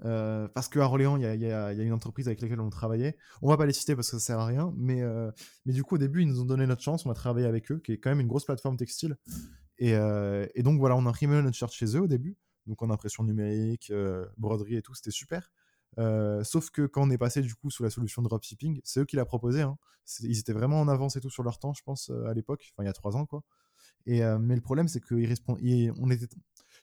Euh, 0.03 0.47
parce 0.49 0.67
qu'à 0.67 0.79
Orléans, 0.79 1.17
il 1.17 1.23
y 1.23 1.25
a, 1.25 1.35
y, 1.35 1.51
a, 1.51 1.73
y 1.73 1.81
a, 1.81 1.83
une 1.83 1.93
entreprise 1.93 2.27
avec 2.27 2.41
laquelle 2.41 2.59
on 2.59 2.69
travaillait. 2.69 3.17
On 3.41 3.49
va 3.49 3.57
pas 3.57 3.65
les 3.65 3.73
citer 3.73 3.95
parce 3.95 4.09
que 4.09 4.17
ça 4.17 4.25
sert 4.25 4.39
à 4.39 4.45
rien, 4.45 4.73
mais, 4.77 5.01
euh, 5.01 5.29
mais 5.65 5.73
du 5.73 5.83
coup, 5.83 5.95
au 5.95 5.97
début, 5.97 6.21
ils 6.21 6.27
nous 6.27 6.41
ont 6.41 6.45
donné 6.45 6.65
notre 6.65 6.81
chance. 6.81 7.05
On 7.05 7.11
a 7.11 7.13
travaillé 7.13 7.47
avec 7.47 7.71
eux, 7.71 7.79
qui 7.79 7.93
est 7.93 7.97
quand 7.97 8.09
même 8.09 8.19
une 8.19 8.27
grosse 8.27 8.45
plateforme 8.45 8.77
textile. 8.77 9.17
Et, 9.77 9.93
et 9.93 10.63
donc, 10.63 10.79
voilà, 10.79 10.95
on 10.95 11.05
a 11.07 11.09
imprimé 11.09 11.41
notre 11.41 11.57
shirt 11.57 11.73
chez 11.73 11.97
eux 11.97 12.01
au 12.01 12.07
début. 12.07 12.37
Donc, 12.67 12.83
en 12.83 12.91
impression 12.91 13.23
numérique, 13.23 13.91
broderie 14.37 14.75
et 14.75 14.81
tout, 14.83 14.93
c'était 14.93 15.09
super. 15.09 15.51
Euh, 15.97 16.43
sauf 16.43 16.69
que 16.69 16.85
quand 16.85 17.07
on 17.07 17.09
est 17.09 17.17
passé 17.17 17.41
du 17.41 17.53
coup 17.55 17.69
sous 17.69 17.83
la 17.83 17.89
solution 17.89 18.21
de 18.21 18.27
dropshipping, 18.27 18.79
c'est 18.83 19.01
eux 19.01 19.05
qui 19.05 19.15
l'a 19.15 19.25
proposé. 19.25 19.61
Hein. 19.61 19.77
Ils 20.21 20.39
étaient 20.39 20.53
vraiment 20.53 20.79
en 20.79 20.87
avance 20.87 21.15
et 21.15 21.21
tout 21.21 21.29
sur 21.29 21.43
leur 21.43 21.59
temps, 21.59 21.73
je 21.73 21.83
pense, 21.83 22.09
euh, 22.09 22.25
à 22.25 22.33
l'époque, 22.33 22.71
enfin 22.73 22.83
il 22.83 22.87
y 22.87 22.89
a 22.89 22.93
trois 22.93 23.15
ans 23.15 23.25
quoi. 23.25 23.43
Et, 24.05 24.23
euh, 24.23 24.39
mais 24.39 24.55
le 24.55 24.61
problème, 24.61 24.87
c'est 24.87 24.99
que 24.99 25.15
on 25.99 26.09
était, 26.09 26.27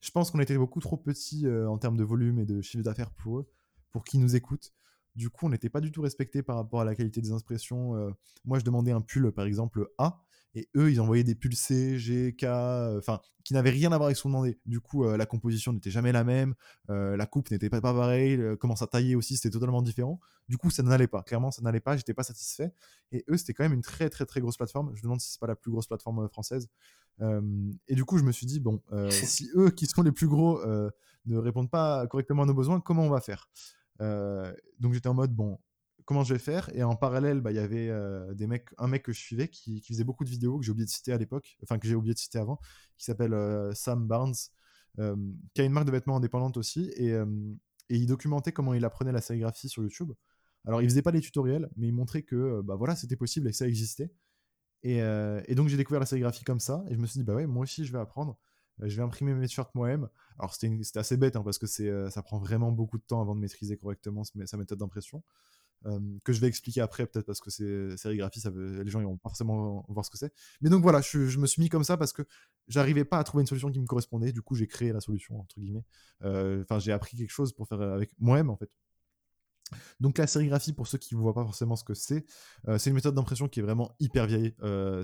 je 0.01 0.11
pense 0.11 0.31
qu'on 0.31 0.41
était 0.41 0.57
beaucoup 0.57 0.81
trop 0.81 0.97
petits 0.97 1.49
en 1.49 1.79
termes 1.79 1.97
de 1.97 2.05
volume 2.05 2.39
et 2.39 2.45
de 2.45 2.61
chiffre 2.61 2.85
d'affaires 2.85 3.11
pour 3.11 3.39
eux, 3.39 3.51
pour 3.91 4.05
qu'ils 4.05 4.21
nous 4.21 4.37
écoutent. 4.37 4.73
Du 5.17 5.31
coup, 5.31 5.47
on 5.47 5.49
n'était 5.49 5.71
pas 5.71 5.81
du 5.81 5.91
tout 5.91 6.03
respecté 6.03 6.43
par 6.43 6.57
rapport 6.57 6.81
à 6.81 6.85
la 6.85 6.95
qualité 6.95 7.21
des 7.21 7.33
impressions. 7.33 8.15
moi, 8.45 8.59
je 8.59 8.65
demandais 8.65 8.93
un 8.93 9.01
pull, 9.01 9.33
par 9.33 9.47
exemple, 9.47 9.89
A, 9.99 10.23
et 10.55 10.69
eux, 10.77 10.91
ils 10.91 11.01
envoyaient 11.01 11.25
des 11.25 11.35
pulsés, 11.35 11.99
G, 11.99 12.35
K, 12.35 12.45
euh, 12.45 12.99
enfin, 12.99 13.21
qui 13.45 13.53
n'avaient 13.55 13.71
rien 13.71 13.93
à 13.93 13.97
voir 13.97 14.07
avec 14.07 14.17
ce 14.17 14.23
qu'on 14.23 14.31
demandait. 14.31 14.59
Du 14.65 14.81
coup, 14.81 15.05
euh, 15.05 15.17
la 15.17 15.27
composition 15.27 15.73
n'était 15.73 15.91
jamais 15.91 16.13
la 16.13 16.25
même, 16.25 16.55
euh, 16.91 17.17
la 17.17 17.27
coupe 17.27 17.51
n'était 17.51 17.69
pas, 17.69 17.81
pareille, 17.81 18.41
comment 18.59 18.77
ça 18.77 18.87
taillait 18.87 19.15
aussi, 19.15 19.37
c'était 19.37 19.51
totalement 19.51 19.83
différent. 19.83 20.21
Du 20.49 20.57
coup, 20.57 20.71
ça 20.71 20.83
n'allait 20.83 21.07
pas. 21.07 21.23
Clairement, 21.23 21.51
ça 21.51 21.63
n'allait 21.63 21.81
pas, 21.81 21.97
j'étais 21.97 22.15
pas 22.15 22.23
satisfait. 22.23 22.73
Et 23.13 23.25
eux, 23.29 23.37
c'était 23.37 23.53
quand 23.53 23.65
même 23.65 23.75
une 23.75 23.83
très, 23.83 24.09
très, 24.09 24.25
très 24.25 24.41
grosse 24.41 24.57
plateforme. 24.57 24.91
Je 24.95 25.01
me 25.01 25.03
demande 25.05 25.21
si 25.21 25.31
c'est 25.31 25.41
pas 25.41 25.47
la 25.47 25.57
plus 25.57 25.71
grosse 25.71 25.87
plateforme 25.87 26.29
française. 26.29 26.69
et 27.21 27.95
du 27.95 28.05
coup, 28.05 28.19
je 28.19 28.25
me 28.25 28.33
suis 28.33 28.47
dit, 28.47 28.61
bon, 28.61 28.83
si 29.11 29.51
eux, 29.55 29.71
qui 29.71 29.87
sont 29.87 30.03
les 30.03 30.13
plus 30.13 30.29
gros, 30.29 30.61
ne 31.27 31.37
répondent 31.37 31.71
pas 31.71 32.07
correctement 32.07 32.45
à 32.45 32.47
nos 32.47 32.55
besoins, 32.55 32.81
comment 32.81 33.05
on 33.05 33.11
va 33.11 33.21
faire? 33.21 33.51
Donc 34.01 34.95
j'étais 34.95 35.09
en 35.09 35.15
mode 35.15 35.35
bon 35.35 35.59
comment 36.09 36.25
je 36.25 36.33
vais 36.33 36.41
faire 36.41 36.75
Et 36.75 36.83
en 36.83 36.97
parallèle, 36.97 37.43
bah, 37.43 37.53
il 37.53 37.57
y 37.57 37.59
avait 37.59 37.91
euh, 37.91 38.33
des 38.33 38.47
mecs, 38.47 38.71
un 38.79 38.89
mec 38.89 39.03
que 39.03 39.13
je 39.13 39.21
suivais 39.21 39.49
qui, 39.49 39.83
faisait 39.83 40.05
beaucoup 40.05 40.25
de 40.25 40.31
vidéos 40.31 40.59
que 40.59 40.65
j'ai 40.65 40.71
oublié 40.71 40.87
de 40.87 40.91
citer 40.91 41.13
à 41.13 41.19
l'époque, 41.19 41.59
enfin 41.63 41.79
que 41.79 41.87
j'ai 41.87 41.95
oublié 41.95 42.15
de 42.15 42.19
citer 42.19 42.39
avant, 42.39 42.59
qui 42.97 43.05
s'appelle 43.05 43.35
euh, 43.35 43.75
Sam 43.75 44.07
Barnes, 44.07 44.33
euh, 45.01 45.17
qui 45.53 45.61
a 45.61 45.65
une 45.65 45.73
marque 45.73 45.87
de 45.87 45.91
vêtements 45.91 46.17
indépendante 46.17 46.57
aussi, 46.57 46.91
et, 46.97 47.15
il 47.91 48.07
documentait 48.07 48.53
comment 48.53 48.73
il 48.73 48.85
apprenait 48.87 49.13
la 49.13 49.21
sérigraphie 49.21 49.69
sur 49.69 49.83
YouTube. 49.83 50.13
Alors, 50.67 50.81
il 50.81 50.89
faisait 50.89 51.03
pas 51.03 51.11
les 51.11 51.21
tutoriels, 51.21 51.69
mais 51.77 51.89
il 51.89 51.95
montrait 51.95 52.23
que 52.23 52.63
bah, 52.63 52.75
voilà, 52.75 52.97
c'était 52.97 53.17
possible 53.17 53.49
et 53.49 53.51
que 53.51 53.57
ça 53.57 53.67
existait. 53.67 54.11
Et, 54.83 55.01
donc, 55.55 55.69
j'ai 55.69 55.77
découvert 55.77 56.01
la 56.01 56.07
sérigraphie 56.07 56.45
comme 56.45 56.61
ça, 56.61 56.85
et 56.89 56.95
je 56.95 56.99
me 56.99 57.07
suis 57.07 57.21
dit, 57.21 57.25
bah 57.25 57.35
ouais, 57.35 57.47
moi 57.47 57.65
aussi, 57.65 57.85
je 57.85 57.93
vais 57.93 57.99
apprendre. 57.99 58.39
Je 58.81 58.97
vais 58.97 59.03
imprimer 59.03 59.35
mes 59.35 59.47
t-shirts 59.47 59.75
moi-même. 59.75 60.09
Alors, 60.39 60.55
c'était 60.55 60.99
assez 60.99 61.17
bête, 61.19 61.37
hein, 61.37 61.43
parce 61.43 61.59
que 61.59 61.67
ça 61.67 62.23
prend 62.23 62.39
vraiment 62.39 62.73
beaucoup 62.73 62.97
de 62.97 63.05
temps 63.05 63.21
avant 63.21 63.35
de 63.35 63.41
maîtriser 63.41 63.77
correctement 63.77 64.23
sa 64.25 64.57
méthode 64.57 64.79
d'impression 64.79 65.23
que 66.25 66.33
je 66.33 66.41
vais 66.41 66.49
expliquer 66.49 66.81
après 66.81 67.07
peut-être 67.07 67.27
parce 67.27 67.41
que 67.41 67.51
c'est 67.51 67.97
sérigraphie, 67.97 68.43
les 68.55 68.91
gens 68.91 69.01
ils 69.01 69.07
vont 69.07 69.19
forcément 69.19 69.85
voir 69.89 70.05
ce 70.05 70.11
que 70.11 70.19
c'est. 70.19 70.33
Mais 70.61 70.71
donc 70.71 70.83
voilà, 70.83 71.01
je, 71.01 71.39
me 71.39 71.47
suis 71.47 71.63
mis 71.63 71.69
comme 71.69 71.85
ça 71.85 71.97
parce 71.97 72.13
que 72.13 72.23
j'arrivais 72.67 73.05
pas 73.05 73.19
à 73.19 73.25
trouver 73.25 73.43
une 73.43 73.47
solution 73.47 73.71
qui 73.71 73.81
me 73.81 73.87
correspondait. 73.87 74.33
Du 74.33 74.43
coup, 74.43 74.55
j'ai 74.55 74.67
créé 74.67 74.93
la 74.93 75.01
solution 75.01 75.41
entre 75.41 75.61
guillemets. 75.61 75.85
Enfin, 76.23 76.79
j'ai 76.79 76.93
appris 76.93 77.17
quelque 77.17 77.31
chose 77.31 77.53
pour 77.53 77.69
faire 77.69 77.81
avec 77.81 78.11
moi-même 78.19 78.51
en 78.51 78.57
fait. 78.57 78.71
Donc 80.01 80.17
la 80.17 80.27
sérigraphie, 80.27 80.73
pour 80.73 80.87
ceux 80.87 80.97
qui 80.97 81.15
ne 81.15 81.21
voient 81.21 81.35
pas 81.35 81.45
forcément 81.45 81.77
ce 81.77 81.85
que 81.85 81.95
c'est, 81.95 82.25
c'est 82.79 82.91
une 82.91 82.97
méthode 82.97 83.15
d'impression 83.15 83.49
qui 83.49 83.61
est 83.61 83.63
vraiment 83.63 83.95
hyper 84.01 84.27
vieille. 84.27 84.55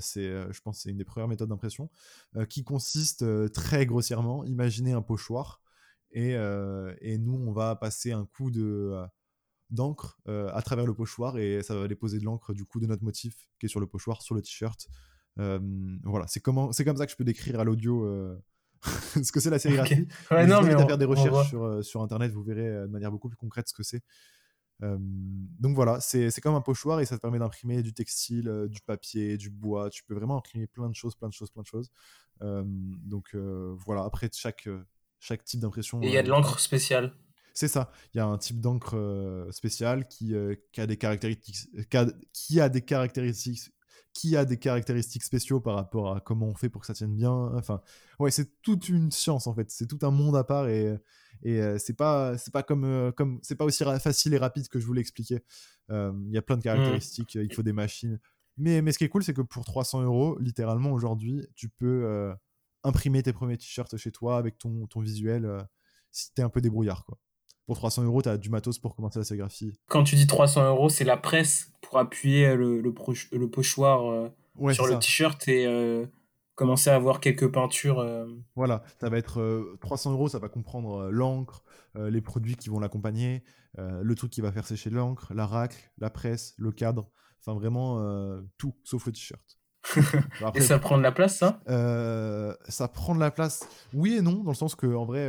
c'est, 0.01 0.53
je 0.53 0.61
pense, 0.61 0.81
c'est 0.81 0.91
une 0.91 0.97
des 0.97 1.05
premières 1.05 1.29
méthodes 1.29 1.51
d'impression 1.51 1.91
qui 2.49 2.65
consiste 2.65 3.25
très 3.53 3.87
grossièrement, 3.87 4.45
imaginez 4.45 4.93
un 4.93 5.03
pochoir 5.03 5.61
et, 6.13 6.37
nous 7.19 7.35
on 7.35 7.53
va 7.53 7.77
passer 7.77 8.13
un 8.13 8.27
coup 8.27 8.51
de 8.51 9.07
d'encre 9.71 10.19
euh, 10.29 10.51
à 10.53 10.63
travers 10.63 10.87
le 10.87 10.95
pochoir 10.95 11.39
et 11.39 11.63
ça 11.63 11.75
va 11.75 11.89
déposer 11.89 12.19
de 12.19 12.25
l'encre 12.25 12.53
du 12.53 12.65
coup 12.65 12.81
de 12.81 12.87
notre 12.87 13.03
motif 13.03 13.49
qui 13.59 13.67
est 13.67 13.69
sur 13.69 13.81
le 13.81 13.87
pochoir 13.87 14.23
sur 14.23 14.35
le 14.35 14.43
t-shirt. 14.43 14.89
Euh, 15.39 15.59
voilà, 16.05 16.27
c'est 16.29 16.41
comment, 16.41 16.73
c'est 16.73 16.85
comme 16.85 16.97
ça 16.97 17.07
que 17.07 17.13
je 17.13 17.17
peux 17.17 17.25
décrire 17.25 17.59
à 17.59 17.65
l'audio 17.65 18.05
euh, 18.05 18.39
ce 19.23 19.33
que 19.33 19.41
c'est 19.41 19.51
la 19.51 19.59
sérigraphie. 19.59 20.07
Okay. 20.31 20.47
non, 20.47 20.63
mais 20.63 20.75
à 20.75 20.87
faire 20.87 20.99
des 20.99 21.05
recherches 21.05 21.49
sur, 21.49 21.85
sur 21.85 22.03
internet, 22.03 22.33
vous 22.33 22.43
verrez 22.43 22.69
de 22.69 22.87
manière 22.87 23.11
beaucoup 23.11 23.29
plus 23.29 23.37
concrète 23.37 23.69
ce 23.69 23.75
que 23.75 23.83
c'est. 23.83 24.03
donc 24.81 25.75
voilà, 25.75 25.99
c'est 26.01 26.41
comme 26.41 26.55
un 26.55 26.61
pochoir 26.61 27.01
et 27.01 27.07
ça 27.07 27.17
te 27.17 27.23
permet 27.23 27.39
d'imprimer 27.39 27.83
du 27.83 27.95
textile, 27.95 28.67
du 28.69 28.81
papier, 28.83 29.39
du 29.39 29.51
bois. 29.51 29.91
Tu 29.91 30.05
peux 30.05 30.15
vraiment 30.15 30.37
imprimer 30.37 30.67
plein 30.67 30.89
de 30.89 30.95
choses, 30.95 31.15
plein 31.17 31.29
de 31.29 31.35
choses, 31.35 31.51
plein 31.51 31.63
de 31.63 31.67
choses. 31.67 31.91
donc 32.41 33.35
voilà, 33.35 34.05
après 34.05 34.29
chaque, 34.33 34.69
chaque 35.19 35.43
type 35.45 35.61
d'impression. 35.61 36.01
Et 36.03 36.09
il 36.09 36.13
y 36.13 36.19
a 36.19 36.23
de 36.23 36.29
l'encre 36.29 36.61
spéciale. 36.61 37.15
C'est 37.55 37.69
ça. 37.69 37.93
Il 38.13 38.19
y 38.19 38.21
a 38.21 38.27
un 38.27 38.37
type 38.37 38.61
d'encre 38.61 38.97
euh, 38.97 39.51
spécial 39.53 40.09
qui, 40.09 40.35
euh, 40.35 40.57
qui, 40.73 40.81
a 40.81 40.89
des 40.89 40.97
caractéristiques, 40.97 41.71
qui 42.33 42.61
a, 42.61 42.69
des 42.69 42.83
caractéristiques, 42.83 43.71
qui 44.13 44.37
a 44.37 44.45
des 44.45 44.59
caractéristiques 44.59 45.23
spéciaux 45.23 45.61
par 45.61 45.77
rapport 45.77 46.17
à 46.17 46.21
comment 46.21 46.49
on 46.49 46.55
fait 46.57 46.69
pour 46.69 46.81
que 46.81 46.89
ça 46.89 46.95
tienne 46.95 47.15
bien. 47.15 47.33
Enfin, 47.55 47.81
ouais, 48.19 48.33
c'est 48.33 48.61
toute 48.61 48.89
une 48.89 49.13
science 49.13 49.47
en 49.47 49.55
fait. 49.55 49.71
C'est 49.71 49.87
tout 49.87 50.01
un 50.03 50.11
monde 50.11 50.37
à 50.37 50.43
part 50.43 50.69
et, 50.69 50.99
et 51.45 51.61
euh, 51.61 51.79
c'est 51.79 51.95
pas, 51.95 52.37
c'est 52.39 52.53
pas 52.53 52.65
comme, 52.65 53.13
comme, 53.17 53.39
c'est 53.43 53.55
pas 53.55 53.65
aussi 53.65 53.85
facile 54.01 54.35
et 54.35 54.39
rapide 54.39 54.67
que 54.69 54.81
je 54.81 54.87
voulais 54.87 55.01
expliquer. 55.01 55.39
Il 55.91 56.31
y 56.31 56.39
a 56.39 56.43
plein 56.43 56.57
de 56.57 56.61
mmh. 56.61 56.65
caractéristiques. 56.65 57.35
Il 57.37 57.55
faut 57.55 57.63
des 57.63 57.73
machines. 57.73 58.19
Mais, 58.57 58.83
mais 58.83 58.91
ce 58.91 58.99
qui 58.99 59.05
est 59.05 59.09
cool, 59.09 59.23
c'est 59.23 59.35
que 59.35 59.43
pour 59.43 59.65
300 59.65 60.03
euros, 60.03 60.39
littéralement 60.41 60.91
aujourd'hui, 60.91 61.47
tu 61.55 61.69
peux 61.69 62.35
imprimer 62.83 63.23
tes 63.23 63.33
premiers 63.33 63.59
t-shirts 63.59 63.97
chez 63.97 64.11
toi 64.11 64.39
avec 64.39 64.59
ton, 64.59 64.89
ton 64.89 65.01
visuel 65.01 65.65
si 66.11 66.33
t'es 66.33 66.43
un 66.43 66.49
peu 66.49 66.61
débrouillard, 66.61 67.05
quoi 67.05 67.19
pour 67.67 67.77
300 67.77 68.05
euros, 68.05 68.23
tu 68.23 68.29
as 68.29 68.37
du 68.37 68.51
matos 68.51 68.79
pour 68.79 68.95
commencer 68.95 69.19
la 69.19 69.25
sérigraphie. 69.25 69.73
Quand 69.89 70.05
tu 70.05 70.17
dis 70.17 70.27
300 70.27 70.69
euros, 70.69 70.89
c'est 70.89 71.05
la 71.05 71.17
presse 71.17 71.73
pour 71.81 71.99
appuyer 71.99 72.55
le, 72.55 72.81
le, 72.81 72.95
le 73.33 73.51
pochoir 73.51 74.11
euh, 74.11 74.73
sur 74.73 74.87
le 74.87 74.99
t-shirt 74.99 75.49
et 75.49 75.67
euh, 75.67 76.07
commencer 76.55 76.91
à 76.91 76.97
avoir 76.97 77.21
quelques 77.21 77.51
peintures. 77.51 78.01
Euh. 78.01 78.27
Voilà, 78.55 78.83
ça 79.01 79.09
va 79.09 79.17
être 79.17 79.77
300 79.81 80.13
euros, 80.13 80.29
ça 80.29 80.39
va 80.39 80.49
comprendre 80.49 81.11
l'encre, 81.11 81.65
les 81.97 82.21
produits 82.21 82.57
qui 82.57 82.69
vont 82.69 82.81
l'accompagner, 82.81 83.45
le 83.79 84.15
truc 84.15 84.31
qui 84.31 84.41
va 84.41 84.53
faire 84.53 84.67
sécher 84.67 84.91
l'encre, 84.91 85.33
la 85.35 85.47
racle, 85.47 85.77
la 85.99 86.11
presse, 86.11 86.55
le 86.59 86.73
cadre, 86.73 87.09
enfin 87.41 87.59
vraiment 87.59 87.99
tout, 88.59 88.75
sauf 88.85 89.07
le 89.07 89.13
t-shirt. 89.13 89.59
et 90.55 90.61
ça 90.61 90.79
prend 90.79 90.99
de 90.99 91.03
la 91.03 91.13
place, 91.13 91.39
ça? 91.39 91.61
Ça 92.69 92.89
prend 92.89 93.15
de 93.15 93.21
la 93.21 93.31
place, 93.31 93.67
oui 93.95 94.17
et 94.17 94.23
non, 94.23 94.43
dans 94.43 94.51
le 94.51 94.57
sens 94.57 94.75
que 94.75 94.87
en 94.87 95.05
vrai 95.05 95.29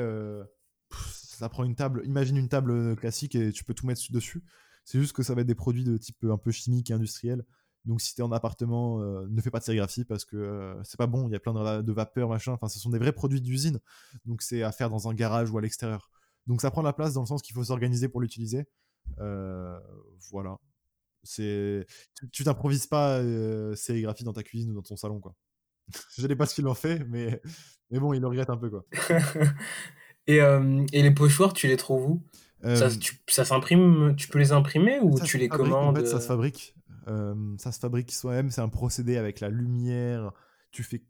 ça 1.38 1.50
prend 1.50 1.64
une 1.64 1.76
table, 1.76 2.02
imagine 2.06 2.38
une 2.38 2.50
table 2.50 2.72
euh, 2.72 2.96
classique 2.96 3.36
et 3.36 3.52
tu 3.52 3.64
peux 3.64 3.74
tout 3.74 3.86
mettre 3.86 4.02
dessus. 4.12 4.44
C'est 4.84 5.00
juste 5.00 5.14
que 5.14 5.24
ça 5.24 5.34
va 5.34 5.42
être 5.42 5.48
des 5.48 5.56
produits 5.56 5.84
de 5.84 5.98
type 5.98 6.24
euh, 6.24 6.34
un 6.34 6.38
peu 6.38 6.52
chimique 6.52 6.90
et 6.90 6.94
industriel. 6.94 7.44
Donc 7.86 8.02
si 8.02 8.16
tu 8.16 8.22
es 8.22 8.24
en 8.24 8.32
appartement, 8.32 9.02
euh, 9.02 9.28
ne 9.30 9.42
fais 9.42 9.52
pas 9.52 9.60
de 9.60 9.64
sérigraphie 9.64 10.06
parce 10.06 10.26
que 10.26 10.76
c'est 10.84 10.98
pas 10.98 11.08
bon, 11.08 11.28
il 11.28 11.34
y 11.34 11.36
a 11.36 11.40
plein 11.40 11.54
de, 11.54 11.82
de 11.82 11.92
vapeur, 11.92 12.30
machin. 12.30 12.54
Enfin, 12.54 12.68
ce 12.68 12.80
sont 12.80 12.90
des 12.90 12.98
vrais 12.98 13.12
produits 13.12 13.42
d'usine. 13.42 13.80
Donc 14.26 14.42
c'est 14.42 14.64
à 14.64 14.72
faire 14.72 14.90
dans 14.90 15.08
un 15.08 15.14
garage 15.14 15.52
ou 15.52 15.58
à 15.58 15.62
l'extérieur. 15.62 16.10
Donc 16.48 16.62
ça 16.62 16.72
prend 16.72 16.82
la 16.82 16.94
place 16.94 17.14
dans 17.14 17.22
le 17.22 17.28
sens 17.28 17.42
qu'il 17.42 17.56
faut 17.56 17.64
s'organiser 17.64 18.10
pour 18.10 18.22
l'utiliser. 18.22 18.66
voilà. 20.32 20.58
Tu 21.38 22.44
t'improvises 22.44 22.88
pas 22.88 23.22
sérigraphie 23.76 24.24
dans 24.24 24.34
ta 24.34 24.44
cuisine 24.44 24.72
ou 24.72 24.76
dans 24.76 24.82
ton 24.84 24.96
salon 24.96 25.20
quoi. 25.20 25.36
Je 26.16 26.22
sais 26.22 26.36
pas 26.36 26.46
ce 26.48 26.56
qu'il 26.56 26.68
en 26.68 26.74
fait, 26.74 27.04
mais 27.08 27.42
mais 27.92 28.00
bon, 28.00 28.14
il 28.14 28.22
le 28.22 28.28
regrette 28.28 28.50
un 28.50 28.58
peu 28.58 28.70
quoi. 28.70 28.84
Et, 30.28 30.38
et 30.38 31.04
les 31.04 31.12
pochoirs, 31.12 31.54
tu 31.54 31.68
les 31.68 31.78
trouves 31.78 32.10
où? 32.10 32.24
Ça, 32.64 32.90
ça 33.28 33.46
s'imprime, 33.46 34.16
tu 34.18 34.28
peux 34.28 34.40
les 34.40 34.52
imprimer 34.52 35.00
ou 35.00 35.20
tu 35.20 35.38
les 35.38 35.48
commandes 35.48 35.96
En 35.96 36.00
fait, 36.00 36.08
ça 36.08 36.20
se 36.20 36.28
fabrique. 36.28 36.76
ça 37.58 37.72
se 37.72 37.80
fabrique 37.80 38.12
soi-même. 38.12 38.50
C'est 38.50 38.62
un 38.62 38.70
procédé 38.70 39.18
avec 39.18 39.40
la 39.40 39.50
lumière. 39.50 40.32
Tu 40.72 40.84
fais 40.84 41.04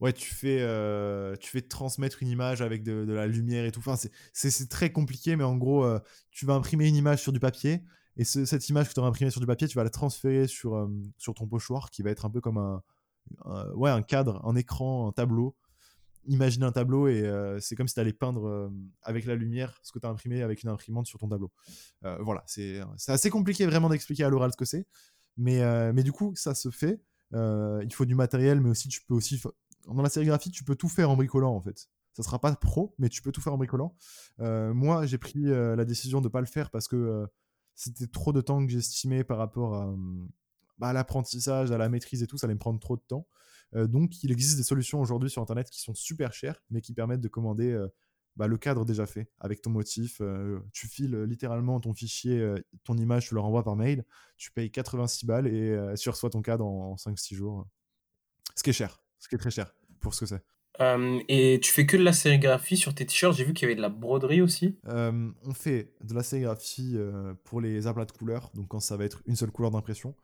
ouais, 0.00 0.12
tu 0.12 0.34
fais, 0.34 0.58
euh, 0.60 1.36
tu 1.36 1.50
fais 1.50 1.62
transmettre 1.62 2.22
une 2.22 2.28
image 2.28 2.62
avec 2.62 2.82
de, 2.82 3.12
la 3.12 3.26
lumière 3.26 3.64
et 3.64 3.72
tout. 3.72 3.80
Enfin, 3.80 3.96
c'est 4.32 4.68
très 4.68 4.90
compliqué, 4.90 5.36
mais 5.36 5.44
en 5.44 5.56
gros, 5.56 5.84
euh, 5.84 5.98
tu 6.30 6.46
vas 6.46 6.54
imprimer 6.54 6.88
une 6.88 6.96
image 6.96 7.22
sur 7.22 7.32
du 7.32 7.40
papier. 7.40 7.82
Et 8.18 8.24
cette 8.24 8.68
image 8.70 8.88
que 8.88 8.94
tu 8.94 9.00
auras 9.00 9.10
imprimée 9.10 9.30
sur 9.30 9.40
du 9.40 9.46
papier, 9.46 9.68
tu 9.68 9.76
vas 9.76 9.84
la 9.84 9.90
transférer 9.90 10.46
sur, 10.46 10.74
euh, 10.74 10.88
sur 11.18 11.34
ton 11.34 11.46
pochoir, 11.46 11.90
qui 11.90 12.02
va 12.02 12.10
être 12.10 12.24
un 12.24 12.30
peu 12.30 12.40
comme 12.40 12.56
un, 12.56 12.82
ouais, 13.74 13.90
un 13.90 14.02
cadre, 14.02 14.40
un 14.46 14.56
écran, 14.56 15.08
un 15.08 15.12
tableau. 15.12 15.54
Imagine 16.26 16.64
un 16.64 16.72
tableau 16.72 17.08
et 17.08 17.22
c'est 17.60 17.76
comme 17.76 17.88
si 17.88 17.94
tu 17.94 18.00
allais 18.00 18.12
peindre 18.12 18.70
avec 19.02 19.24
la 19.26 19.34
lumière 19.34 19.78
ce 19.82 19.92
que 19.92 19.98
tu 19.98 20.06
as 20.06 20.10
imprimé 20.10 20.42
avec 20.42 20.62
une 20.62 20.68
imprimante 20.68 21.06
sur 21.06 21.18
ton 21.18 21.28
tableau. 21.28 21.52
voilà, 22.02 22.42
c'est 22.46 22.82
assez 23.08 23.30
compliqué 23.30 23.66
vraiment 23.66 23.88
d'expliquer 23.88 24.24
à 24.24 24.28
l'oral 24.28 24.52
ce 24.52 24.56
que 24.56 24.64
c'est. 24.64 24.86
Mais, 25.36 25.92
mais 25.92 26.02
du 26.02 26.12
coup, 26.12 26.34
ça 26.34 26.54
se 26.54 26.70
fait. 26.70 27.00
il 27.32 27.92
faut 27.92 28.04
du 28.04 28.14
matériel, 28.14 28.60
mais 28.60 28.70
aussi 28.70 28.88
tu 28.88 29.02
peux 29.02 29.14
aussi 29.14 29.40
dans 29.86 30.02
la 30.02 30.08
sérigraphie, 30.08 30.50
tu 30.50 30.64
peux 30.64 30.74
tout 30.74 30.88
faire 30.88 31.10
en 31.10 31.16
bricolant 31.16 31.54
en 31.54 31.60
fait. 31.60 31.88
Ça 32.16 32.22
sera 32.22 32.38
pas 32.38 32.54
pro, 32.56 32.94
mais 32.98 33.08
tu 33.08 33.20
peux 33.20 33.30
tout 33.30 33.42
faire 33.42 33.52
en 33.52 33.58
bricolant. 33.58 33.94
Euh, 34.40 34.72
moi, 34.72 35.04
j'ai 35.04 35.18
pris 35.18 35.50
euh, 35.50 35.76
la 35.76 35.84
décision 35.84 36.22
de 36.22 36.28
pas 36.28 36.40
le 36.40 36.46
faire 36.46 36.70
parce 36.70 36.88
que 36.88 36.96
euh, 36.96 37.26
c'était 37.74 38.06
trop 38.06 38.32
de 38.32 38.40
temps 38.40 38.64
que 38.64 38.72
j'estimais 38.72 39.22
par 39.22 39.36
rapport 39.36 39.74
à, 39.74 39.94
bah, 40.78 40.94
l'apprentissage, 40.94 41.70
à 41.72 41.78
la 41.78 41.90
maîtrise 41.90 42.22
et 42.22 42.26
tout. 42.26 42.38
Ça 42.38 42.46
allait 42.46 42.54
me 42.54 42.58
prendre 42.58 42.80
trop 42.80 42.96
de 42.96 43.02
temps. 43.06 43.26
Donc, 43.74 44.22
il 44.22 44.32
existe 44.32 44.56
des 44.56 44.62
solutions 44.62 45.00
aujourd'hui 45.00 45.28
sur 45.28 45.42
Internet 45.42 45.68
qui 45.68 45.80
sont 45.80 45.94
super 45.94 46.32
chères, 46.32 46.62
mais 46.70 46.80
qui 46.80 46.94
permettent 46.94 47.20
de 47.20 47.28
commander 47.28 47.78
bah, 48.36 48.46
le 48.46 48.56
cadre 48.56 48.84
déjà 48.84 49.06
fait 49.06 49.28
avec 49.40 49.60
ton 49.60 49.70
motif. 49.70 50.22
tu 50.72 50.86
files 50.86 51.16
littéralement 51.24 51.80
ton 51.80 51.92
fichier, 51.92 52.54
ton 52.84 52.96
image, 52.96 53.28
tu 53.28 53.34
le 53.34 53.40
renvoies 53.40 53.64
par 53.64 53.76
mail. 53.76 54.04
Tu 54.36 54.50
payes 54.52 54.70
86 54.70 55.26
balles 55.26 55.46
et 55.46 55.94
tu 55.98 56.08
reçois 56.08 56.30
ton 56.30 56.42
cadre 56.42 56.64
en, 56.64 56.92
en 56.92 56.94
5-6 56.94 57.34
jours. 57.34 57.66
Ce 58.54 58.62
qui 58.62 58.70
est 58.70 58.74
cher 58.74 59.02
ce 59.18 59.28
qui 59.28 59.34
est 59.34 59.38
très 59.38 59.50
cher 59.50 59.74
pour 60.00 60.14
ce 60.14 60.20
que 60.20 60.26
c'est. 60.26 60.42
Euh, 60.80 61.20
et 61.28 61.58
tu 61.62 61.72
fais 61.72 61.86
que 61.86 61.96
de 61.96 62.02
la 62.02 62.12
sérigraphie 62.12 62.76
sur 62.76 62.94
tes 62.94 63.06
t-shirts? 63.06 63.34
J'ai 63.36 63.44
vu 63.44 63.54
qu'il 63.54 63.66
y 63.66 63.66
avait 63.66 63.76
de 63.76 63.80
la 63.80 63.88
broderie 63.88 64.42
aussi. 64.42 64.78
Euh, 64.86 65.30
on 65.42 65.54
fait 65.54 65.94
de 66.02 66.14
la 66.14 66.22
sérigraphie 66.22 66.92
euh, 66.96 67.34
pour 67.44 67.60
les 67.60 67.86
aplats 67.86 68.04
de 68.04 68.12
couleurs, 68.12 68.50
donc 68.54 68.68
quand 68.68 68.80
ça 68.80 68.96
va 68.96 69.04
être 69.04 69.22
une 69.26 69.36
seule 69.36 69.50
couleur 69.50 69.70
d'impression 69.70 70.14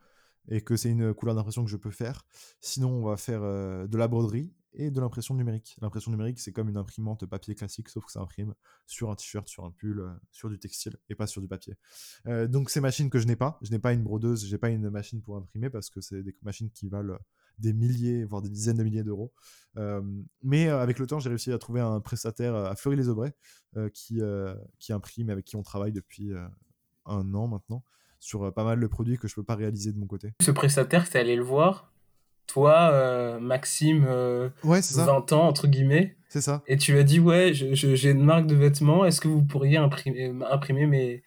et 0.49 0.61
que 0.61 0.77
c'est 0.77 0.91
une 0.91 1.15
couleur 1.15 1.35
d'impression 1.35 1.65
que 1.65 1.71
je 1.71 1.77
peux 1.77 1.91
faire. 1.91 2.25
Sinon, 2.61 2.91
on 2.91 3.05
va 3.05 3.17
faire 3.17 3.43
de 3.43 3.97
la 3.97 4.09
broderie 4.09 4.53
et 4.75 4.91
de 4.91 5.01
l'impression 5.01 5.35
numérique. 5.35 5.77
L'impression 5.81 6.11
numérique, 6.11 6.41
c'est 6.41 6.53
comme 6.53 6.69
une 6.69 6.77
imprimante 6.77 7.27
papier 7.27 7.55
classique, 7.55 7.89
sauf 7.89 8.07
que 8.07 8.13
ça 8.13 8.21
imprime 8.21 8.55
sur 8.87 9.11
un 9.11 9.15
t-shirt, 9.15 9.47
sur 9.49 9.65
un 9.65 9.71
pull, 9.71 10.03
sur 10.31 10.49
du 10.49 10.59
textile 10.59 10.97
et 11.09 11.15
pas 11.15 11.27
sur 11.27 11.41
du 11.41 11.49
papier. 11.49 11.75
donc, 12.49 12.71
ces 12.71 12.81
machines 12.81 13.11
que 13.11 13.19
je 13.19 13.27
n'ai 13.27 13.37
pas, 13.37 13.59
je 13.63 13.71
n'ai 13.71 13.79
pas 13.79 13.93
une 13.93 14.03
brodeuse, 14.03 14.47
j'ai 14.47 14.59
pas 14.59 14.71
une 14.71 14.91
machine 14.91 15.23
pour 15.23 15.37
imprimer 15.37 15.71
parce 15.71 15.91
que 15.91 16.01
c'est 16.01 16.23
des 16.23 16.37
machines 16.43 16.71
qui 16.71 16.89
valent 16.89 17.19
des 17.59 17.73
milliers, 17.73 18.25
voire 18.25 18.43
des 18.43 18.49
dizaines 18.49 18.77
de 18.77 18.83
milliers 18.83 19.05
d'euros. 19.05 19.33
Euh, 19.77 20.03
mais 20.43 20.69
euh, 20.69 20.81
avec 20.81 20.99
le 20.99 21.07
temps, 21.07 21.21
j'ai 21.21 21.29
réussi 21.29 21.53
à 21.53 21.59
trouver 21.59 21.81
un 21.81 22.01
prestataire 22.01 22.55
à 22.55 22.77
Fleury-les-Aubrais 22.77 23.35
euh, 23.77 23.89
qui, 23.91 24.21
qui 24.79 24.93
imprime, 24.93 25.31
avec 25.31 25.45
qui 25.45 25.57
on 25.57 25.63
travaille 25.63 25.93
depuis 25.93 26.33
un 27.07 27.35
an 27.35 27.49
maintenant, 27.49 27.85
sur 28.23 28.53
pas 28.55 28.65
mal 28.65 28.81
de 28.81 28.87
produits 28.87 29.19
que 29.19 29.29
je 29.29 29.35
peux 29.35 29.43
pas 29.43 29.57
réaliser 29.57 29.93
de 29.93 29.99
mon 29.99 30.07
côté. 30.07 30.33
Ce 30.41 30.51
prestataire, 30.51 31.07
es 31.13 31.19
allé 31.19 31.37
le 31.37 31.43
voir 31.43 31.89
toi, 32.49 33.39
Maxime, 33.41 34.05
ouais, 34.65 34.81
20 34.81 35.33
ans, 35.33 35.47
entre 35.47 35.69
guillemets. 35.69 36.17
C'est 36.29 36.43
ça. 36.43 36.63
Et 36.67 36.77
tu 36.77 36.93
lui 36.93 36.99
as 36.99 37.05
dit, 37.05 37.19
ouais, 37.19 37.53
j'ai 37.55 38.11
une 38.11 38.25
marque 38.25 38.47
de 38.47 38.55
vêtements, 38.55 39.07
est-ce 39.07 39.23
que 39.23 39.29
vous 39.29 39.43
pourriez 39.43 39.79
imprimer, 39.79 40.35
imprimer 40.51 40.87
mes, 40.87 41.23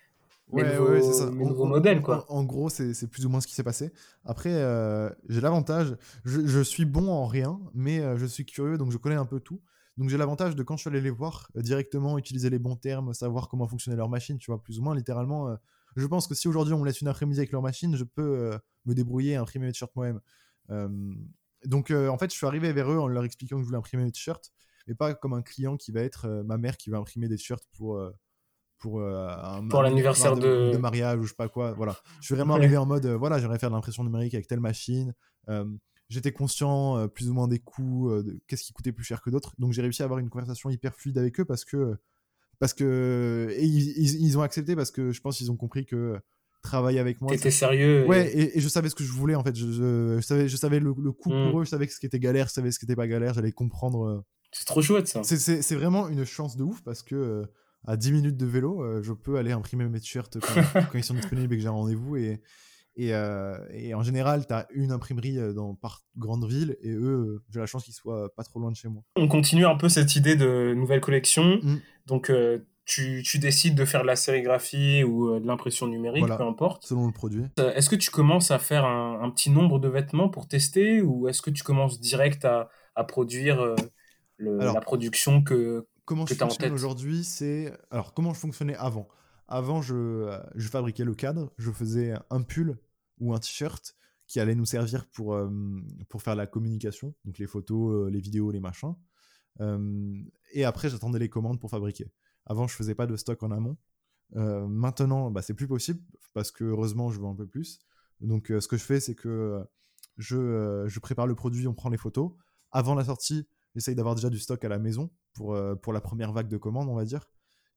Ouais, 0.52 0.78
ouais, 0.78 1.02
c'est 1.02 1.14
ça. 1.14 1.28
en, 1.28 1.66
modèle, 1.66 2.02
quoi. 2.02 2.26
En, 2.30 2.44
gros, 2.44 2.70
c'est 2.70 3.10
plus 3.10 3.26
ou 3.26 3.30
moins 3.30 3.42
ce 3.42 3.48
qui 3.48 3.54
s'est 3.54 3.64
passé. 3.64 3.92
Après, 4.26 4.54
euh, 4.54 5.10
j'ai 5.28 5.42
l'avantage, 5.42 5.96
je, 6.24 6.46
je, 6.46 6.60
suis 6.62 6.86
bon 6.86 7.10
en 7.10 7.26
rien, 7.26 7.60
mais 7.74 8.00
euh, 8.00 8.16
je 8.18 8.26
suis 8.26 8.46
curieux, 8.46 8.78
donc 8.78 8.92
je 8.92 8.98
connais 8.98 9.16
un 9.16 9.26
peu 9.26 9.40
tout. 9.40 9.60
Donc 9.98 10.10
j'ai 10.10 10.18
l'avantage 10.18 10.56
de 10.56 10.64
quand 10.64 10.76
je 10.76 10.82
suis 10.82 10.90
allé 10.90 11.02
les 11.02 11.10
voir, 11.10 11.50
euh, 11.58 11.62
directement 11.62 12.18
utiliser 12.18 12.50
les 12.50 12.60
bons 12.60 12.76
termes, 12.76 13.14
savoir 13.14 13.48
comment 13.50 13.68
fonctionnait 13.68 13.98
leur 13.98 14.10
machine, 14.10 14.38
tu 14.38 14.52
vois, 14.52 14.62
plus 14.62 14.80
ou 14.80 14.84
moins, 14.84 14.96
littéralement. 14.96 15.58
Je 15.96 16.08
pense 16.08 16.28
que 16.28 16.36
si 16.36 16.48
aujourd'hui 16.48 16.74
on 16.74 16.80
me 16.80 16.86
laisse 16.86 17.02
une 17.02 17.08
après-midi 17.08 17.40
avec 17.40 17.52
leur 17.52 17.62
machine, 17.62 17.96
je 17.96 18.04
peux 18.04 18.52
me 18.86 18.94
débrouiller 18.94 19.34
et 19.34 19.36
imprimer 19.36 19.68
mes 19.68 19.72
t-shirts 19.72 19.96
moi-même. 19.96 20.20
donc 21.66 21.92
en 21.92 22.18
fait, 22.18 22.32
je 22.32 22.36
suis 22.36 22.46
arrivé 22.46 22.74
vers 22.74 22.92
eux 22.92 23.00
en 23.00 23.08
leur 23.08 23.24
expliquant 23.24 23.58
que 23.58 23.62
je 23.62 23.66
voulais 23.66 23.78
imprimer 23.78 24.04
mes 24.04 24.12
t-shirts, 24.12 24.52
mais 24.88 24.96
pas 24.96 25.14
comme 25.14 25.34
un 25.34 25.42
client 25.42 25.78
qui 25.78 25.92
va 25.92 26.02
être 26.02 26.28
ma 26.46 26.58
mère 26.58 26.78
qui 26.78 26.90
va 26.90 26.98
imprimer 26.98 27.28
des 27.28 27.38
t-shirts 27.38 27.66
pour 27.72 28.00
pour, 28.80 29.00
euh, 29.00 29.28
un, 29.28 29.68
pour 29.68 29.82
l'anniversaire 29.82 30.36
de, 30.36 30.72
de... 30.74 30.78
mariage 30.78 31.20
ou 31.20 31.24
je 31.24 31.30
sais 31.30 31.36
pas 31.36 31.50
quoi. 31.50 31.72
Voilà. 31.74 31.96
Je 32.20 32.26
suis 32.26 32.36
vraiment 32.36 32.56
arrivé 32.56 32.78
en 32.78 32.86
mode, 32.86 33.06
euh, 33.06 33.18
voilà, 33.18 33.40
j'aimerais 33.40 33.60
faire 33.60 33.70
de 33.70 33.76
l'impression 33.76 34.04
numérique 34.04 34.34
avec 34.34 34.48
telle 34.48 34.60
machine. 34.60 35.14
Euh, 35.50 35.66
j'étais 36.10 36.32
conscient 36.32 37.08
plus 37.10 37.30
ou 37.30 37.34
moins 37.34 37.48
des 37.48 37.60
coûts, 37.60 38.12
de 38.12 38.40
qu'est-ce 38.48 38.64
qui 38.64 38.74
coûtait 38.74 38.92
plus 38.92 39.04
cher 39.04 39.22
que 39.22 39.30
d'autres. 39.30 39.56
Donc 39.58 39.74
j'ai 39.74 39.82
réussi 39.82 40.02
à 40.02 40.06
avoir 40.06 40.20
une 40.20 40.30
conversation 40.30 40.70
hyper 40.70 40.96
fluide 40.96 41.18
avec 41.18 41.40
eux 41.40 41.46
parce 41.46 41.66
que 41.66 41.98
parce 42.60 42.74
que 42.74 43.50
et 43.52 43.66
ils, 43.66 44.22
ils, 44.22 44.38
ont 44.38 44.42
accepté 44.42 44.76
parce 44.76 44.92
que 44.92 45.12
je 45.12 45.22
pense 45.22 45.38
qu'ils 45.38 45.52
ont 45.52 45.58
compris 45.58 45.86
que 45.86 46.18
travailler 46.62 47.00
avec 47.00 47.22
moi. 47.22 47.32
T'étais 47.32 47.52
sérieux. 47.52 48.06
Ouais, 48.08 48.32
et... 48.36 48.60
je 48.60 48.68
savais 48.68 48.90
ce 48.90 48.96
que 48.96 49.04
je 49.04 49.12
voulais 49.12 49.36
en 49.36 49.44
fait. 49.44 49.56
Je, 49.56 49.72
je, 49.72 50.22
savais, 50.22 50.48
je 50.48 50.58
savais 50.58 50.80
le, 50.80 50.94
coût 50.94 51.14
pour 51.30 51.34
hmm. 51.34 51.60
eux, 51.60 51.64
je 51.64 51.70
savais 51.70 51.88
ce 51.88 52.00
qui 52.00 52.06
était 52.06 52.20
galère, 52.20 52.48
je 52.48 52.54
savais 52.54 52.72
ce 52.72 52.80
qui 52.80 52.86
était 52.86 52.96
pas 52.96 53.08
galère, 53.08 53.34
j'allais 53.34 53.52
comprendre. 53.52 54.24
C'est 54.52 54.66
trop 54.66 54.82
chouette 54.82 55.08
ça. 55.08 55.22
C'est 55.24 55.76
vraiment 55.76 56.08
une 56.08 56.26
chance 56.26 56.58
de 56.58 56.64
ouf 56.64 56.82
parce 56.84 57.04
que 57.04 57.46
à 57.88 57.98
10 57.98 58.12
minutes 58.12 58.38
de 58.38 58.46
vélo, 58.46 58.84
euh, 58.84 59.02
je 59.04 59.14
peux 59.14 59.38
aller 59.38 59.52
imprimer 59.52 59.88
mes 59.88 60.00
t-shirts 60.00 60.40
quand, 60.40 60.84
ils 60.98 61.04
sont 61.04 61.14
disponibles 61.14 61.54
et 61.54 61.58
que 61.58 61.62
j'ai 61.62 61.68
un 61.68 61.72
rendez-vous. 61.72 62.16
Et, 62.18 62.42
et, 62.96 63.14
euh, 63.14 63.58
et, 63.72 63.94
en 63.94 64.04
général, 64.04 64.46
tu 64.48 64.54
as 64.54 64.68
une 64.74 64.92
imprimerie 64.92 65.38
euh, 65.38 65.54
dans, 65.54 65.76
par 65.76 66.04
grande 66.18 66.48
ville 66.48 66.78
et 66.82 66.92
eux, 66.92 67.44
j'ai 67.52 67.60
la 67.60 67.66
chance 67.66 67.84
qu'ils 67.84 67.94
soient 67.94 68.34
pas 68.36 68.44
trop 68.44 68.60
loin 68.60 68.72
de 68.72 68.76
chez 68.76 68.88
moi. 68.88 69.04
On 69.16 69.28
continue 69.28 69.66
un 69.66 69.76
peu 69.76 69.90
cette 69.90 70.16
idée 70.16 70.36
de 70.36 70.74
nouvelle 70.76 71.02
collection. 71.02 71.60
Mm. 71.62 71.80
Donc, 72.06 72.32
tu, 72.86 73.24
tu, 73.24 73.40
décides 73.40 73.76
de 73.76 73.84
faire 73.84 74.04
de 74.04 74.08
la 74.08 74.16
sérigraphie 74.16 75.04
ou 75.04 75.40
de 75.40 75.48
l'impression 75.48 75.88
numérique, 75.88 76.26
peu 76.26 76.44
importe. 76.44 76.86
Selon 76.86 77.08
le 77.08 77.14
produit. 77.14 77.46
Est-ce 77.58 77.90
que 77.90 77.96
tu 77.96 78.12
commences 78.12 78.52
à 78.52 78.60
faire 78.60 78.86
un, 78.86 79.22
un, 79.22 79.30
petit 79.32 79.50
nombre 79.50 79.80
de 79.80 79.88
vêtements 79.88 80.30
pour 80.30 80.48
tester 80.48 81.02
ou 81.02 81.28
est-ce 81.28 81.42
que 81.42 81.50
tu 81.50 81.64
commences 81.64 82.00
direct 82.00 82.46
à, 82.46 82.70
à 82.96 83.04
produire 83.04 83.76
le, 84.38 84.58
la 84.58 84.82
production 84.82 85.42
que, 85.44 85.88
comment 86.06 86.26
je 86.26 86.36
fonctionne 86.36 86.74
aujourd'hui, 86.74 87.24
c'est. 87.24 87.74
Alors, 87.92 88.14
comment 88.14 88.34
je 88.34 88.40
fonctionnais 88.40 88.76
avant? 88.76 89.08
Avant, 89.48 89.82
je, 89.82 89.96
euh, 89.96 90.40
je, 90.56 90.68
fabriquais 90.68 91.04
le 91.04 91.14
cadre, 91.14 91.54
je 91.58 91.72
faisais 91.72 92.14
un 92.30 92.42
pull 92.42 92.78
ou 93.20 93.34
un 93.34 93.40
t-shirt 93.40 93.96
qui 94.28 94.40
allait 94.40 94.56
nous 94.56 94.66
servir 94.66 95.08
pour, 95.08 95.36
euh, 95.36 95.50
pour 96.10 96.24
faire 96.24 96.36
la 96.36 96.48
communication, 96.48 97.14
donc 97.26 97.38
les 97.38 97.46
photos, 97.46 97.94
euh, 97.94 98.10
les 98.10 98.20
vidéos, 98.20 98.50
les 98.52 98.60
machins. 98.60 98.96
et 100.54 100.66
après, 100.66 100.90
j'attendais 100.90 101.20
les 101.20 101.30
commandes 101.30 101.60
pour 101.60 101.70
fabriquer. 101.70 102.12
Avant, 102.46 102.68
je 102.68 102.76
faisais 102.76 102.96
pas 102.96 103.08
de 103.08 103.16
stock 103.16 103.42
en 103.44 103.52
amont. 103.52 103.78
maintenant, 104.34 105.32
bah, 105.32 105.42
c'est 105.42 105.54
plus 105.54 105.68
possible 105.68 106.02
parce 106.34 106.52
que 106.52 106.64
heureusement, 106.66 107.10
je 107.10 107.20
vends 107.20 107.32
un 107.32 107.36
peu 107.36 107.48
plus. 107.48 107.80
Donc, 108.20 108.48
ce 108.48 108.68
que 108.68 108.78
je 108.78 108.84
fais, 108.84 109.00
c'est 109.00 109.16
que 109.16 109.64
je, 110.18 110.86
je 110.88 111.00
prépare 111.00 111.28
le 111.28 111.36
produit, 111.36 111.68
on 111.68 111.74
prend 111.74 111.90
les 111.90 111.98
photos. 111.98 112.32
Avant 112.72 112.96
la 112.96 113.06
sortie, 113.06 113.48
j'essaye 113.76 113.96
d'avoir 113.96 114.16
déjà 114.16 114.30
du 114.30 114.40
stock 114.40 114.64
à 114.66 114.70
la 114.70 114.80
maison 114.80 115.10
pour, 115.34 115.58
pour 115.82 115.94
la 115.94 116.02
première 116.02 116.34
vague 116.34 116.50
de 116.50 116.58
commandes, 116.58 116.90
on 116.90 116.96
va 116.96 117.06
dire. 117.06 117.30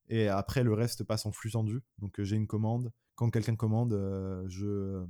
Et 0.08 0.28
après, 0.28 0.64
le 0.64 0.72
reste 0.72 1.04
passe 1.04 1.26
en 1.26 1.32
flux 1.32 1.50
tendu. 1.50 1.82
Donc, 1.98 2.18
euh, 2.18 2.24
j'ai 2.24 2.36
une 2.36 2.46
commande. 2.46 2.92
Quand 3.14 3.30
quelqu'un 3.30 3.56
commande, 3.56 3.92
euh, 3.92 4.44
je, 4.48 5.04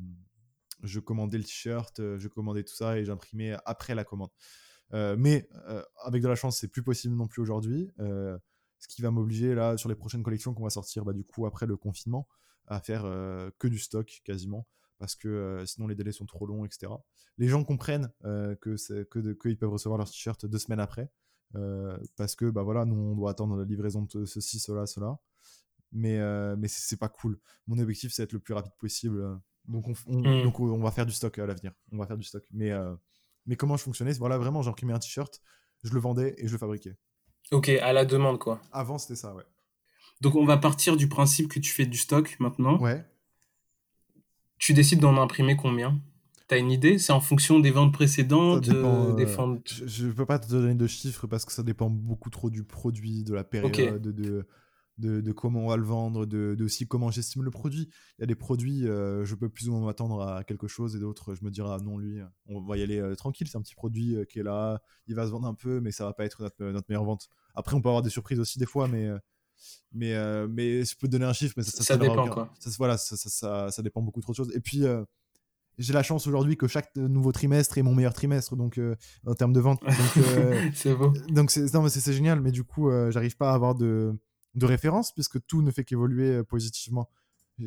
je 0.82 1.00
commandais 1.00 1.38
le 1.38 1.44
t-shirt, 1.44 2.00
je 2.18 2.28
commandais 2.28 2.64
tout 2.64 2.74
ça 2.74 2.98
et 2.98 3.04
j'imprimais 3.04 3.56
après 3.64 3.94
la 3.94 4.04
commande. 4.04 4.30
mais 4.92 5.48
avec 6.04 6.22
de 6.22 6.28
la 6.28 6.34
chance, 6.34 6.58
c'est 6.58 6.68
plus 6.68 6.82
possible 6.82 7.14
non 7.14 7.26
plus 7.26 7.42
aujourd'hui. 7.42 7.90
ce 7.98 8.88
qui 8.88 9.02
va 9.02 9.10
m'obliger, 9.10 9.54
là, 9.54 9.76
sur 9.76 9.88
les 9.88 9.94
prochaines 9.94 10.22
collections 10.22 10.54
qu'on 10.54 10.64
va 10.64 10.70
sortir, 10.70 11.04
bah, 11.04 11.12
du 11.12 11.24
coup, 11.24 11.46
après 11.46 11.66
le 11.66 11.76
confinement, 11.76 12.28
à 12.66 12.80
faire 12.80 13.02
que 13.58 13.68
du 13.68 13.78
stock 13.78 14.20
quasiment 14.24 14.66
parce 14.98 15.14
que 15.14 15.62
sinon 15.64 15.86
les 15.86 15.94
délais 15.94 16.12
sont 16.12 16.26
trop 16.26 16.46
longs, 16.46 16.64
etc. 16.64 16.92
Les 17.36 17.48
gens 17.48 17.62
comprennent 17.62 18.10
que 18.22 19.34
qu'ils 19.34 19.58
peuvent 19.58 19.70
recevoir 19.70 19.98
leur 19.98 20.10
t-shirt 20.10 20.46
deux 20.46 20.58
semaines 20.58 20.80
après, 20.80 21.10
parce 22.16 22.36
que 22.36 22.50
bah 22.50 22.62
voilà, 22.62 22.84
nous 22.84 22.96
on 22.96 23.14
doit 23.14 23.30
attendre 23.30 23.56
la 23.56 23.64
livraison 23.64 24.02
de 24.02 24.24
ceci, 24.24 24.58
cela, 24.58 24.86
cela. 24.86 25.18
Mais 25.92 26.18
mais 26.56 26.68
c'est 26.68 26.98
pas 26.98 27.08
cool. 27.08 27.38
Mon 27.66 27.78
objectif 27.78 28.12
c'est 28.12 28.22
d'être 28.22 28.32
le 28.32 28.40
plus 28.40 28.54
rapide 28.54 28.74
possible. 28.78 29.40
Donc 29.66 29.86
on, 29.88 29.94
mmh. 30.20 30.42
donc 30.44 30.60
on 30.60 30.82
va 30.82 30.90
faire 30.90 31.06
du 31.06 31.12
stock 31.12 31.38
à 31.38 31.46
l'avenir. 31.46 31.72
On 31.92 31.98
va 31.98 32.06
faire 32.06 32.16
du 32.18 32.24
stock. 32.24 32.44
Mais 32.52 32.72
mais 33.46 33.56
comment 33.56 33.76
je 33.76 33.82
fonctionnais? 33.82 34.12
Voilà, 34.12 34.36
vraiment, 34.38 34.62
j'imprimais 34.62 34.92
un 34.92 34.98
t-shirt, 34.98 35.40
je 35.82 35.92
le 35.92 36.00
vendais 36.00 36.34
et 36.38 36.46
je 36.46 36.52
le 36.52 36.58
fabriquais. 36.58 36.96
Ok, 37.50 37.68
à 37.68 37.92
la 37.92 38.04
demande 38.04 38.38
quoi. 38.38 38.60
Avant 38.72 38.98
c'était 38.98 39.16
ça, 39.16 39.34
ouais. 39.34 39.44
Donc 40.20 40.34
on 40.34 40.44
va 40.44 40.58
partir 40.58 40.96
du 40.96 41.08
principe 41.08 41.48
que 41.48 41.58
tu 41.58 41.72
fais 41.72 41.86
du 41.86 41.96
stock 41.96 42.36
maintenant. 42.40 42.78
Ouais. 42.80 43.04
Tu 44.58 44.74
décides 44.74 45.00
d'en 45.00 45.16
imprimer 45.16 45.56
combien? 45.56 46.00
T'as 46.48 46.58
une 46.58 46.70
idée? 46.70 46.98
C'est 46.98 47.12
en 47.12 47.20
fonction 47.20 47.60
des 47.60 47.70
ventes 47.70 47.92
précédentes 47.92 48.68
dépend, 48.68 49.12
des 49.12 49.24
euh, 49.24 49.36
ventes... 49.36 49.82
je 49.86 50.06
ne 50.06 50.12
peux 50.12 50.24
pas 50.24 50.38
te 50.38 50.48
donner 50.48 50.74
de 50.74 50.86
chiffres 50.86 51.26
parce 51.26 51.44
que 51.44 51.52
ça 51.52 51.62
dépend 51.62 51.90
beaucoup 51.90 52.30
trop 52.30 52.48
du 52.48 52.64
produit, 52.64 53.22
de 53.22 53.34
la 53.34 53.44
période, 53.44 54.00
de, 54.00 54.46
de, 54.96 55.20
de, 55.20 55.32
comment 55.32 55.60
on 55.60 55.68
va 55.68 55.76
le 55.76 55.84
vendre, 55.84 56.24
de, 56.24 56.54
de 56.58 56.64
aussi 56.64 56.88
comment 56.88 57.10
j'estime 57.10 57.42
le 57.42 57.50
produit. 57.50 57.90
Il 58.18 58.22
y 58.22 58.24
a 58.24 58.26
des 58.26 58.34
produits, 58.34 58.88
euh, 58.88 59.26
je 59.26 59.34
peux 59.34 59.50
plus 59.50 59.68
ou 59.68 59.72
moins 59.72 59.84
m'attendre 59.84 60.22
à 60.22 60.42
quelque 60.42 60.68
chose 60.68 60.96
et 60.96 60.98
d'autres, 60.98 61.34
je 61.34 61.44
me 61.44 61.50
dirais, 61.50 61.68
ah 61.70 61.82
non, 61.84 61.98
lui, 61.98 62.18
on 62.46 62.62
va 62.62 62.78
y 62.78 62.82
aller 62.82 62.98
euh, 62.98 63.14
tranquille, 63.14 63.46
c'est 63.46 63.58
un 63.58 63.62
petit 63.62 63.74
produit 63.74 64.16
qui 64.30 64.38
est 64.38 64.42
là, 64.42 64.80
il 65.06 65.14
va 65.14 65.26
se 65.26 65.30
vendre 65.30 65.46
un 65.46 65.54
peu, 65.54 65.80
mais 65.80 65.92
ça 65.92 66.04
va 66.06 66.14
pas 66.14 66.24
être 66.24 66.42
notre, 66.42 66.64
notre 66.64 66.86
meilleure 66.88 67.04
vente. 67.04 67.28
Après, 67.54 67.76
on 67.76 67.82
peut 67.82 67.90
avoir 67.90 68.02
des 68.02 68.10
surprises 68.10 68.40
aussi 68.40 68.58
des 68.58 68.66
fois, 68.66 68.88
mais 68.88 69.10
mais, 69.92 70.14
euh, 70.14 70.46
mais 70.48 70.84
je 70.84 70.96
peux 70.96 71.06
te 71.06 71.12
donner 71.12 71.24
un 71.24 71.32
chiffre, 71.32 71.54
mais 71.56 71.62
ça, 71.62 71.82
ça, 71.82 71.96
dépend. 71.96 72.28
Quoi. 72.28 72.52
Ça, 72.58 72.70
voilà, 72.78 72.96
ça, 72.98 73.16
ça, 73.16 73.70
ça, 73.70 73.82
dépend 73.82 74.02
beaucoup 74.02 74.20
trop 74.20 74.32
de 74.32 74.36
choses. 74.36 74.52
Et 74.54 74.60
puis, 74.60 74.84
euh, 74.84 75.04
j'ai 75.78 75.92
la 75.92 76.02
chance 76.02 76.26
aujourd'hui 76.26 76.56
que 76.56 76.66
chaque 76.66 76.94
nouveau 76.96 77.32
trimestre 77.32 77.78
est 77.78 77.82
mon 77.82 77.94
meilleur 77.94 78.12
trimestre, 78.12 78.56
donc 78.56 78.78
euh, 78.78 78.96
en 79.26 79.34
termes 79.34 79.52
de 79.52 79.60
vente. 79.60 79.80
c'est 80.74 80.94
beau. 80.94 81.12
Donc, 81.28 81.50
c'est 81.50 82.12
génial, 82.12 82.40
mais 82.40 82.50
du 82.50 82.64
coup, 82.64 82.90
j'arrive 83.10 83.36
pas 83.36 83.50
à 83.50 83.54
avoir 83.54 83.74
de, 83.74 84.12
de 84.54 84.66
référence 84.66 85.12
puisque 85.12 85.44
tout 85.46 85.62
ne 85.62 85.70
fait 85.70 85.84
qu'évoluer 85.84 86.42
positivement. 86.44 87.08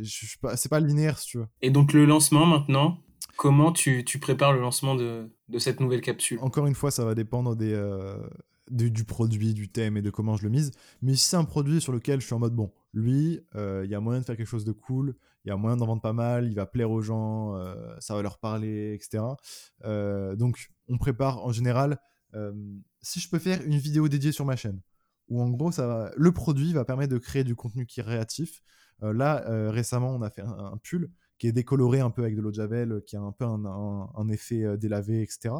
C'est 0.03 0.69
pas 0.69 0.79
linéaire, 0.79 1.17
si 1.19 1.27
tu 1.27 1.37
veux. 1.39 1.47
Et 1.61 1.69
donc, 1.69 1.93
le 1.93 2.05
lancement 2.05 2.45
maintenant, 2.45 2.99
comment 3.37 3.71
tu, 3.71 4.05
tu 4.05 4.19
prépares 4.19 4.53
le 4.53 4.61
lancement 4.61 4.95
de, 4.95 5.29
de, 5.49 5.59
cette 5.59 5.79
nouvelle 5.79 6.01
capsule? 6.01 6.39
Encore 6.41 6.67
une 6.67 6.75
fois, 6.75 6.91
ça 6.91 7.03
va 7.03 7.15
dépendre 7.15 7.55
des, 7.55 7.75
du, 8.69 9.03
produit, 9.03 9.53
du 9.53 9.69
thème 9.69 9.97
et 9.97 10.01
de 10.01 10.09
comment 10.09 10.37
je 10.37 10.43
le 10.43 10.49
mise. 10.49 10.71
Mais 11.01 11.15
si 11.15 11.27
c'est 11.27 11.37
un 11.37 11.43
produit 11.43 11.81
sur 11.81 11.91
lequel 11.91 12.21
je 12.21 12.25
suis 12.25 12.33
en 12.33 12.39
mode, 12.39 12.55
bon, 12.55 12.71
lui, 12.93 13.39
euh, 13.55 13.81
il 13.85 13.91
y 13.91 13.95
a 13.95 13.99
moyen 13.99 14.19
de 14.19 14.25
faire 14.25 14.35
quelque 14.35 14.47
chose 14.47 14.65
de 14.65 14.71
cool, 14.71 15.15
il 15.45 15.49
y 15.49 15.51
a 15.51 15.57
moyen 15.57 15.77
d'en 15.77 15.85
vendre 15.85 16.01
pas 16.01 16.13
mal, 16.13 16.47
il 16.47 16.55
va 16.55 16.65
plaire 16.65 16.91
aux 16.91 17.01
gens, 17.01 17.55
euh, 17.55 17.95
ça 17.99 18.15
va 18.15 18.21
leur 18.21 18.39
parler, 18.39 18.93
etc. 18.93 19.23
Euh, 19.85 20.35
donc, 20.35 20.71
on 20.87 20.97
prépare 20.97 21.43
en 21.45 21.51
général, 21.51 21.99
si 23.01 23.19
je 23.19 23.29
peux 23.29 23.39
faire 23.39 23.61
une 23.65 23.77
vidéo 23.77 24.07
dédiée 24.07 24.31
sur 24.31 24.45
ma 24.45 24.55
chaîne, 24.55 24.81
où 25.27 25.41
en 25.41 25.49
gros, 25.49 25.71
ça 25.71 26.11
le 26.15 26.31
produit 26.31 26.71
va 26.71 26.85
permettre 26.85 27.11
de 27.11 27.17
créer 27.17 27.43
du 27.43 27.55
contenu 27.55 27.85
qui 27.85 27.99
est 27.99 28.03
réactif. 28.03 28.61
là, 29.01 29.43
récemment, 29.69 30.15
on 30.15 30.21
a 30.21 30.29
fait 30.29 30.41
un, 30.41 30.77
pull 30.81 31.11
qui 31.39 31.47
est 31.47 31.51
décoloré 31.51 31.99
un 31.99 32.09
peu 32.09 32.21
avec 32.21 32.37
de 32.37 32.41
l'eau 32.41 32.51
de 32.51 32.55
javel, 32.55 33.01
qui 33.05 33.17
a 33.17 33.21
un 33.21 33.33
peu 33.33 33.43
un, 33.43 34.29
effet 34.29 34.77
délavé, 34.77 35.21
etc. 35.23 35.55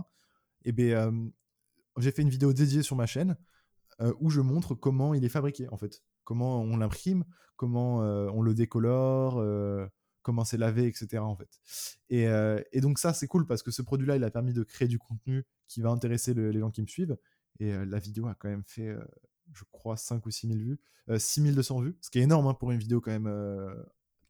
Et 0.63 0.71
bien, 0.71 1.11
j'ai 1.97 2.11
fait 2.11 2.21
une 2.21 2.29
vidéo 2.29 2.53
dédiée 2.53 2.83
sur 2.83 2.95
ma 2.95 3.05
chaîne 3.05 3.35
où 4.21 4.29
je 4.29 4.39
montre 4.39 4.75
comment 4.75 5.13
il 5.13 5.25
est 5.25 5.29
fabriqué 5.29 5.67
en 5.71 5.77
fait, 5.77 6.01
comment 6.23 6.61
on 6.61 6.77
l'imprime, 6.77 7.23
comment 7.55 8.03
euh, 8.03 8.29
on 8.33 8.41
le 8.41 8.53
décolore, 8.53 9.39
euh, 9.39 9.87
comment 10.21 10.43
c'est 10.43 10.57
lavé, 10.57 10.87
etc. 10.87 11.17
en 11.19 11.35
fait. 11.35 11.49
Et, 12.09 12.27
et 12.71 12.81
donc 12.81 12.99
ça 12.99 13.13
c'est 13.13 13.27
cool 13.27 13.47
parce 13.47 13.63
que 13.63 13.71
ce 13.71 13.81
produit-là 13.81 14.15
il 14.15 14.23
a 14.23 14.31
permis 14.31 14.53
de 14.53 14.63
créer 14.63 14.87
du 14.87 14.99
contenu 14.99 15.45
qui 15.67 15.81
va 15.81 15.89
intéresser 15.89 16.33
les 16.33 16.59
gens 16.59 16.71
qui 16.71 16.81
me 16.81 16.87
suivent. 16.87 17.17
Et 17.59 17.73
la 17.85 17.99
vidéo 17.99 18.27
a 18.27 18.35
quand 18.35 18.49
même 18.49 18.63
fait, 18.65 18.95
je 19.53 19.63
crois, 19.71 19.97
5 19.97 20.25
ou 20.25 20.31
6 20.31 20.47
000 20.47 20.59
vues, 20.59 20.79
6200 21.17 21.81
vues, 21.81 21.97
ce 22.01 22.09
qui 22.09 22.19
est 22.19 22.23
énorme 22.23 22.47
hein, 22.47 22.53
pour 22.53 22.71
une 22.71 22.79
vidéo 22.79 23.01
quand 23.01 23.11
même 23.11 23.29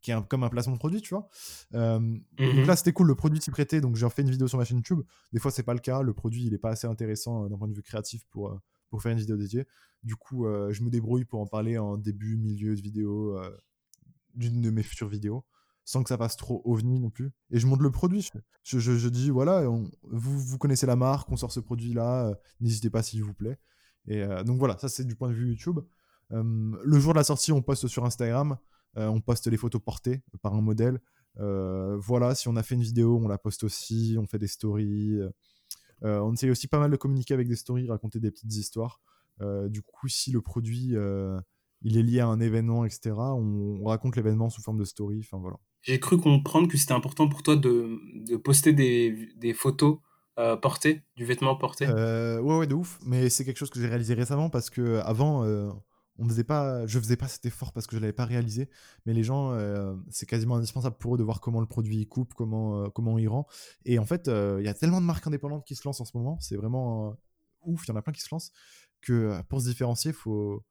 qui 0.00 0.10
est 0.10 0.28
comme 0.28 0.42
un 0.42 0.48
placement 0.48 0.74
de 0.74 0.78
produit, 0.78 1.00
tu 1.00 1.14
vois. 1.14 1.28
Donc 1.72 2.22
mmh 2.38 2.64
là, 2.66 2.76
c'était 2.76 2.92
cool, 2.92 3.06
le 3.06 3.14
produit 3.14 3.40
s'y 3.40 3.50
prêtait, 3.50 3.80
donc 3.80 3.96
j'ai 3.96 4.08
fait 4.10 4.22
une 4.22 4.30
vidéo 4.30 4.48
sur 4.48 4.58
ma 4.58 4.64
chaîne 4.64 4.78
YouTube. 4.78 5.02
Des 5.32 5.40
fois, 5.40 5.50
c'est 5.50 5.62
pas 5.62 5.74
le 5.74 5.80
cas, 5.80 6.02
le 6.02 6.12
produit, 6.12 6.44
il 6.44 6.54
est 6.54 6.58
pas 6.58 6.70
assez 6.70 6.86
intéressant 6.86 7.48
d'un 7.48 7.56
point 7.56 7.68
de 7.68 7.74
vue 7.74 7.82
créatif 7.82 8.24
pour, 8.30 8.58
pour 8.92 9.00
faire 9.02 9.12
une 9.12 9.18
vidéo 9.18 9.38
dédiée. 9.38 9.64
Du 10.02 10.16
coup, 10.16 10.44
je 10.44 10.82
me 10.82 10.90
débrouille 10.90 11.24
pour 11.24 11.40
en 11.40 11.46
parler 11.46 11.78
en 11.78 11.96
début, 11.96 12.36
milieu 12.36 12.76
de 12.76 12.80
vidéo 12.82 13.40
d'une 14.34 14.60
de 14.60 14.68
mes 14.68 14.82
futures 14.82 15.08
vidéos, 15.08 15.44
sans 15.84 16.02
que 16.02 16.10
ça 16.10 16.18
passe 16.18 16.36
trop 16.36 16.60
ovni 16.64 17.00
non 17.00 17.08
plus. 17.08 17.30
Et 17.50 17.58
je 17.58 17.66
montre 17.66 17.82
le 17.82 17.90
produit. 17.90 18.28
Je, 18.64 18.78
je, 18.78 19.08
dis, 19.08 19.30
voilà, 19.30 19.64
vous, 20.02 20.38
vous 20.38 20.58
connaissez 20.58 20.86
la 20.86 20.96
marque, 20.96 21.30
on 21.30 21.36
sort 21.36 21.52
ce 21.52 21.60
produit-là, 21.60 22.36
n'hésitez 22.60 22.90
pas 22.90 23.02
s'il 23.02 23.24
vous 23.24 23.32
plaît. 23.32 23.58
Et 24.06 24.22
donc 24.44 24.58
voilà, 24.58 24.76
ça 24.76 24.88
c'est 24.88 25.04
du 25.04 25.16
point 25.16 25.28
de 25.30 25.34
vue 25.34 25.48
YouTube. 25.48 25.78
le 26.30 26.98
jour 26.98 27.14
de 27.14 27.18
la 27.18 27.24
sortie, 27.24 27.52
on 27.52 27.62
poste 27.62 27.86
sur 27.86 28.04
Instagram. 28.04 28.58
Euh, 28.98 29.06
on 29.06 29.20
poste 29.20 29.46
les 29.46 29.56
photos 29.56 29.80
portées 29.82 30.22
par 30.42 30.54
un 30.54 30.60
modèle. 30.60 31.00
Euh, 31.40 31.96
voilà, 31.98 32.34
si 32.34 32.48
on 32.48 32.56
a 32.56 32.62
fait 32.62 32.74
une 32.74 32.82
vidéo, 32.82 33.18
on 33.22 33.28
la 33.28 33.38
poste 33.38 33.64
aussi, 33.64 34.16
on 34.18 34.26
fait 34.26 34.38
des 34.38 34.48
stories. 34.48 35.18
Euh, 36.04 36.20
on 36.20 36.32
essaye 36.32 36.50
aussi 36.50 36.68
pas 36.68 36.78
mal 36.78 36.90
de 36.90 36.96
communiquer 36.96 37.34
avec 37.34 37.48
des 37.48 37.56
stories, 37.56 37.88
raconter 37.88 38.20
des 38.20 38.30
petites 38.30 38.54
histoires. 38.54 39.00
du 39.68 39.82
coup, 39.82 40.08
si 40.08 40.30
le 40.30 40.40
produit 40.40 40.94
il 41.84 41.98
est 41.98 42.02
lié 42.02 42.20
à 42.20 42.28
un 42.28 42.38
événement, 42.40 42.84
etc., 42.84 43.10
on, 43.16 43.84
raconte 43.84 44.14
l'événement 44.16 44.50
sous 44.50 44.62
forme 44.62 44.78
de 44.78 44.84
story. 44.84 45.20
Enfin 45.20 45.38
voilà. 45.38 45.56
J'ai 45.82 45.98
cru 45.98 46.16
comprendre 46.18 46.68
que 46.68 46.76
c'était 46.76 46.92
important 46.92 47.28
pour 47.28 47.42
toi 47.42 47.56
de, 47.56 48.36
poster 48.36 48.72
des, 48.72 49.54
photos 49.54 49.98
portées, 50.60 51.02
du 51.16 51.24
vêtement 51.24 51.56
porté. 51.56 51.88
ouais, 51.88 52.38
ouais, 52.38 52.66
de 52.66 52.74
ouf. 52.74 53.00
Mais 53.04 53.30
c'est 53.30 53.44
quelque 53.44 53.58
chose 53.58 53.70
que 53.70 53.80
j'ai 53.80 53.88
réalisé 53.88 54.14
récemment 54.14 54.48
parce 54.48 54.70
que 54.70 54.98
avant, 55.00 55.44
on 56.18 56.28
faisait 56.28 56.44
pas, 56.44 56.86
je 56.86 56.98
faisais 56.98 57.16
pas 57.16 57.28
cet 57.28 57.46
effort 57.46 57.72
parce 57.72 57.86
que 57.86 57.96
je 57.96 58.00
l'avais 58.00 58.12
pas 58.12 58.24
réalisé, 58.24 58.68
mais 59.06 59.14
les 59.14 59.22
gens, 59.22 59.52
euh, 59.52 59.94
c'est 60.10 60.26
quasiment 60.26 60.56
indispensable 60.56 60.96
pour 60.98 61.14
eux 61.14 61.18
de 61.18 61.22
voir 61.22 61.40
comment 61.40 61.60
le 61.60 61.66
produit 61.66 62.06
coupe, 62.06 62.34
comment, 62.34 62.84
euh, 62.84 62.88
comment 62.90 63.18
il 63.18 63.28
rend. 63.28 63.46
Et 63.84 63.98
en 63.98 64.06
fait, 64.06 64.28
euh, 64.28 64.58
il 64.60 64.66
y 64.66 64.68
a 64.68 64.74
tellement 64.74 65.00
de 65.00 65.06
marques 65.06 65.26
indépendantes 65.26 65.64
qui 65.64 65.74
se 65.74 65.82
lancent 65.86 66.00
en 66.00 66.04
ce 66.04 66.16
moment, 66.16 66.38
c'est 66.40 66.56
vraiment 66.56 67.16
ouf, 67.62 67.86
il 67.86 67.90
y 67.90 67.92
en 67.92 67.96
a 67.96 68.02
plein 68.02 68.12
qui 68.12 68.20
se 68.20 68.28
lancent, 68.30 68.52
que 69.00 69.40
pour 69.48 69.60
se 69.60 69.68
différencier, 69.68 70.12
faut, 70.12 70.64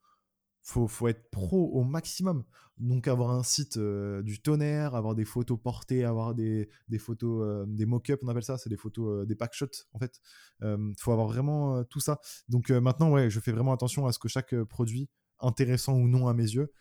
faut, 0.62 0.88
faut 0.88 1.08
être 1.08 1.30
pro 1.32 1.72
au 1.74 1.84
maximum. 1.84 2.44
Donc 2.78 3.08
avoir 3.08 3.32
un 3.32 3.44
site 3.44 3.78
du 3.78 4.42
tonnerre, 4.42 4.96
avoir 4.96 5.16
des 5.16 5.26
photos 5.26 5.60
portées, 5.62 6.04
avoir 6.04 6.34
des, 6.36 6.70
des 6.88 6.98
photos, 6.98 7.68
des 7.68 7.86
mock-ups, 7.86 8.22
on 8.24 8.28
appelle 8.28 8.44
ça, 8.44 8.58
c'est 8.58 8.70
des 8.70 8.78
photos, 8.78 9.28
des 9.28 9.36
packshots 9.36 9.86
en 9.94 10.00
fait. 10.00 10.20
Il 10.62 10.94
faut 10.98 11.12
avoir 11.12 11.28
vraiment 11.28 11.84
tout 11.84 12.00
ça. 12.00 12.20
Donc 12.50 12.70
maintenant, 12.72 13.12
ouais, 13.12 13.30
je 13.30 13.40
fais 13.40 13.52
vraiment 13.52 13.74
attention 13.74 14.08
à 14.08 14.12
ce 14.12 14.20
que 14.20 14.28
chaque 14.28 14.56
produit 14.64 15.10
intéressant 15.42 15.94
ou 15.94 16.08
non 16.08 16.28
à 16.28 16.34
mes 16.34 16.44
yeux, 16.44 16.72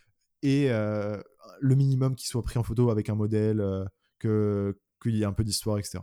et 0.43 0.71
euh, 0.71 1.21
le 1.61 1.75
minimum 1.75 2.15
qui 2.15 2.27
soit 2.27 2.43
pris 2.43 2.59
en 2.59 2.63
photo 2.63 2.91
avec 2.91 3.09
un 3.09 3.15
modèle, 3.15 3.61
euh, 3.61 3.85
que 4.19 4.79
qu'il 5.03 5.17
y 5.17 5.23
ait 5.23 5.27
un 5.27 5.33
peu 5.33 5.45
d'histoire, 5.45 5.79
etc. 5.79 5.99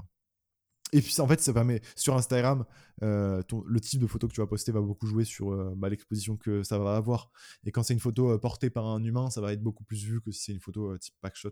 Et 0.94 1.02
puis 1.02 1.20
en 1.20 1.28
fait, 1.28 1.40
ça 1.40 1.54
permet 1.54 1.82
sur 1.96 2.16
Instagram, 2.16 2.66
euh, 3.04 3.44
le 3.66 3.80
type 3.80 4.00
de 4.00 4.08
photo 4.08 4.28
que 4.28 4.34
tu 4.34 4.42
vas 4.42 4.48
poster 4.48 4.72
va 4.72 4.82
beaucoup 4.82 5.06
jouer 5.06 5.26
sur 5.26 5.76
bah, 5.76 5.90
l'exposition 5.90 6.38
que 6.38 6.64
ça 6.64 6.80
va 6.80 6.96
avoir. 6.96 7.30
Et 7.66 7.72
quand 7.72 7.84
c'est 7.84 7.94
une 7.94 8.00
photo 8.00 8.40
portée 8.40 8.70
par 8.70 8.88
un 8.88 9.04
humain, 9.04 9.30
ça 9.30 9.42
va 9.42 9.54
être 9.54 9.62
beaucoup 9.62 9.84
plus 9.84 10.04
vu 10.06 10.22
que 10.22 10.32
si 10.32 10.44
c'est 10.44 10.52
une 10.54 10.62
photo 10.62 10.98
type 10.98 11.14
packshot. 11.22 11.52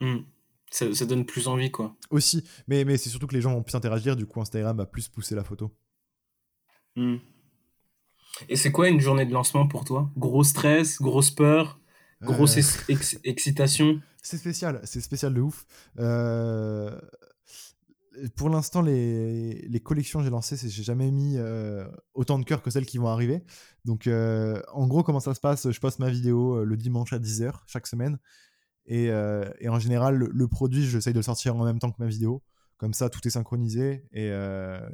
Mmh. 0.00 0.18
Ça, 0.70 0.94
ça, 0.94 1.06
donne 1.06 1.24
plus 1.24 1.48
envie, 1.48 1.70
quoi. 1.70 1.96
Aussi, 2.10 2.44
mais, 2.68 2.84
mais 2.84 2.98
c'est 2.98 3.10
surtout 3.10 3.26
que 3.26 3.34
les 3.34 3.40
gens 3.40 3.52
vont 3.52 3.62
plus 3.62 3.74
interagir, 3.74 4.16
du 4.16 4.26
coup 4.26 4.40
Instagram 4.40 4.76
va 4.76 4.86
plus 4.86 5.08
pousser 5.08 5.34
la 5.34 5.44
photo. 5.44 5.74
Mmh. 6.94 7.16
Et 8.48 8.56
c'est 8.56 8.70
quoi 8.72 8.88
une 8.88 9.00
journée 9.00 9.26
de 9.26 9.32
lancement 9.32 9.66
pour 9.66 9.84
toi? 9.84 10.10
Gros 10.16 10.44
stress, 10.44 11.00
grosse 11.00 11.30
peur, 11.30 11.80
grosse 12.22 12.56
euh. 12.56 12.94
excitation? 13.24 14.00
C'est 14.22 14.38
spécial, 14.38 14.80
c'est 14.84 15.00
spécial 15.00 15.34
de 15.34 15.40
ouf. 15.40 15.66
Euh, 15.98 16.98
pour 18.36 18.50
l'instant, 18.50 18.82
les, 18.82 19.66
les 19.68 19.80
collections 19.80 20.18
que 20.18 20.24
j'ai 20.24 20.30
lancées, 20.30 20.56
j'ai 20.56 20.82
jamais 20.82 21.10
mis 21.10 21.36
euh, 21.36 21.84
autant 22.14 22.38
de 22.38 22.44
cœur 22.44 22.62
que 22.62 22.70
celles 22.70 22.86
qui 22.86 22.98
vont 22.98 23.08
arriver. 23.08 23.44
Donc, 23.84 24.08
en 24.08 24.86
gros, 24.86 25.02
comment 25.02 25.20
ça 25.20 25.34
se 25.34 25.40
passe? 25.40 25.70
Je 25.70 25.80
poste 25.80 25.98
ma 25.98 26.10
vidéo 26.10 26.64
le 26.64 26.76
dimanche 26.76 27.12
à 27.12 27.18
10h 27.18 27.52
chaque 27.66 27.86
semaine. 27.86 28.18
Et, 28.86 29.04
et 29.60 29.68
en 29.68 29.78
général, 29.78 30.16
le, 30.16 30.28
le 30.32 30.48
produit, 30.48 30.84
j'essaye 30.84 31.12
de 31.12 31.18
le 31.18 31.22
sortir 31.22 31.56
en 31.56 31.64
même 31.64 31.78
temps 31.78 31.90
que 31.90 32.02
ma 32.02 32.08
vidéo. 32.08 32.42
Comme 32.78 32.94
ça, 32.94 33.10
tout 33.10 33.26
est 33.26 33.30
synchronisé 33.30 34.06
et, 34.12 34.28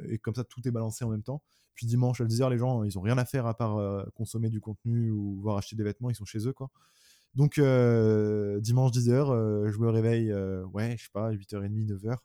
et 0.09 0.17
comme 0.17 0.35
ça, 0.35 0.43
tout 0.43 0.67
est 0.67 0.71
balancé 0.71 1.05
en 1.05 1.09
même 1.09 1.23
temps. 1.23 1.41
Puis 1.75 1.85
dimanche 1.85 2.21
à 2.21 2.25
10h, 2.25 2.49
les 2.49 2.57
gens, 2.57 2.83
ils 2.83 2.97
ont 2.97 3.01
rien 3.01 3.17
à 3.17 3.25
faire 3.25 3.45
à 3.45 3.53
part 3.53 3.77
euh, 3.77 4.03
consommer 4.15 4.49
du 4.49 4.61
contenu 4.61 5.11
ou 5.11 5.41
voir 5.41 5.57
acheter 5.57 5.75
des 5.75 5.83
vêtements, 5.83 6.09
ils 6.09 6.15
sont 6.15 6.25
chez 6.25 6.47
eux, 6.47 6.53
quoi. 6.53 6.71
Donc, 7.35 7.57
euh, 7.57 8.61
dimanche 8.61 8.91
10h, 8.91 9.11
euh, 9.11 9.69
je 9.69 9.77
me 9.77 9.89
réveille, 9.89 10.33
ouais, 10.73 10.95
je 10.97 11.03
sais 11.03 11.09
pas, 11.11 11.31
8h30, 11.31 11.85
9h. 11.85 12.15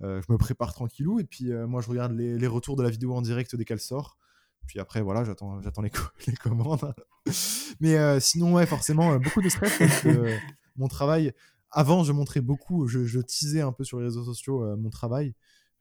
je 0.00 0.32
me 0.32 0.38
prépare 0.38 0.72
tranquillou 0.72 1.20
et 1.20 1.24
puis 1.24 1.52
moi, 1.68 1.82
je 1.82 1.88
regarde 1.90 2.12
les, 2.12 2.46
retours 2.46 2.76
de 2.76 2.82
la 2.82 2.88
vidéo 2.88 3.14
en 3.14 3.20
direct 3.20 3.54
dès 3.54 3.64
qu'elle 3.66 3.80
sort. 3.80 4.16
Puis 4.66 4.78
après, 4.78 5.02
voilà, 5.02 5.24
j'attends, 5.24 5.60
j'attends 5.60 5.82
les, 5.82 5.90
les, 6.26 6.36
commandes. 6.36 6.94
Mais 7.80 8.20
sinon, 8.20 8.54
ouais, 8.54 8.64
forcément, 8.64 9.18
beaucoup 9.18 9.42
de 9.42 9.50
stress 9.50 9.76
parce 9.78 10.00
que 10.00 10.34
mon 10.76 10.88
travail, 10.88 11.34
avant, 11.72 12.04
je 12.04 12.12
montrais 12.12 12.40
beaucoup, 12.40 12.86
je, 12.86 13.04
je 13.04 13.20
teasais 13.20 13.60
un 13.60 13.72
peu 13.72 13.84
sur 13.84 13.98
les 13.98 14.04
réseaux 14.04 14.24
sociaux 14.24 14.76
mon 14.76 14.90
travail. 14.90 15.34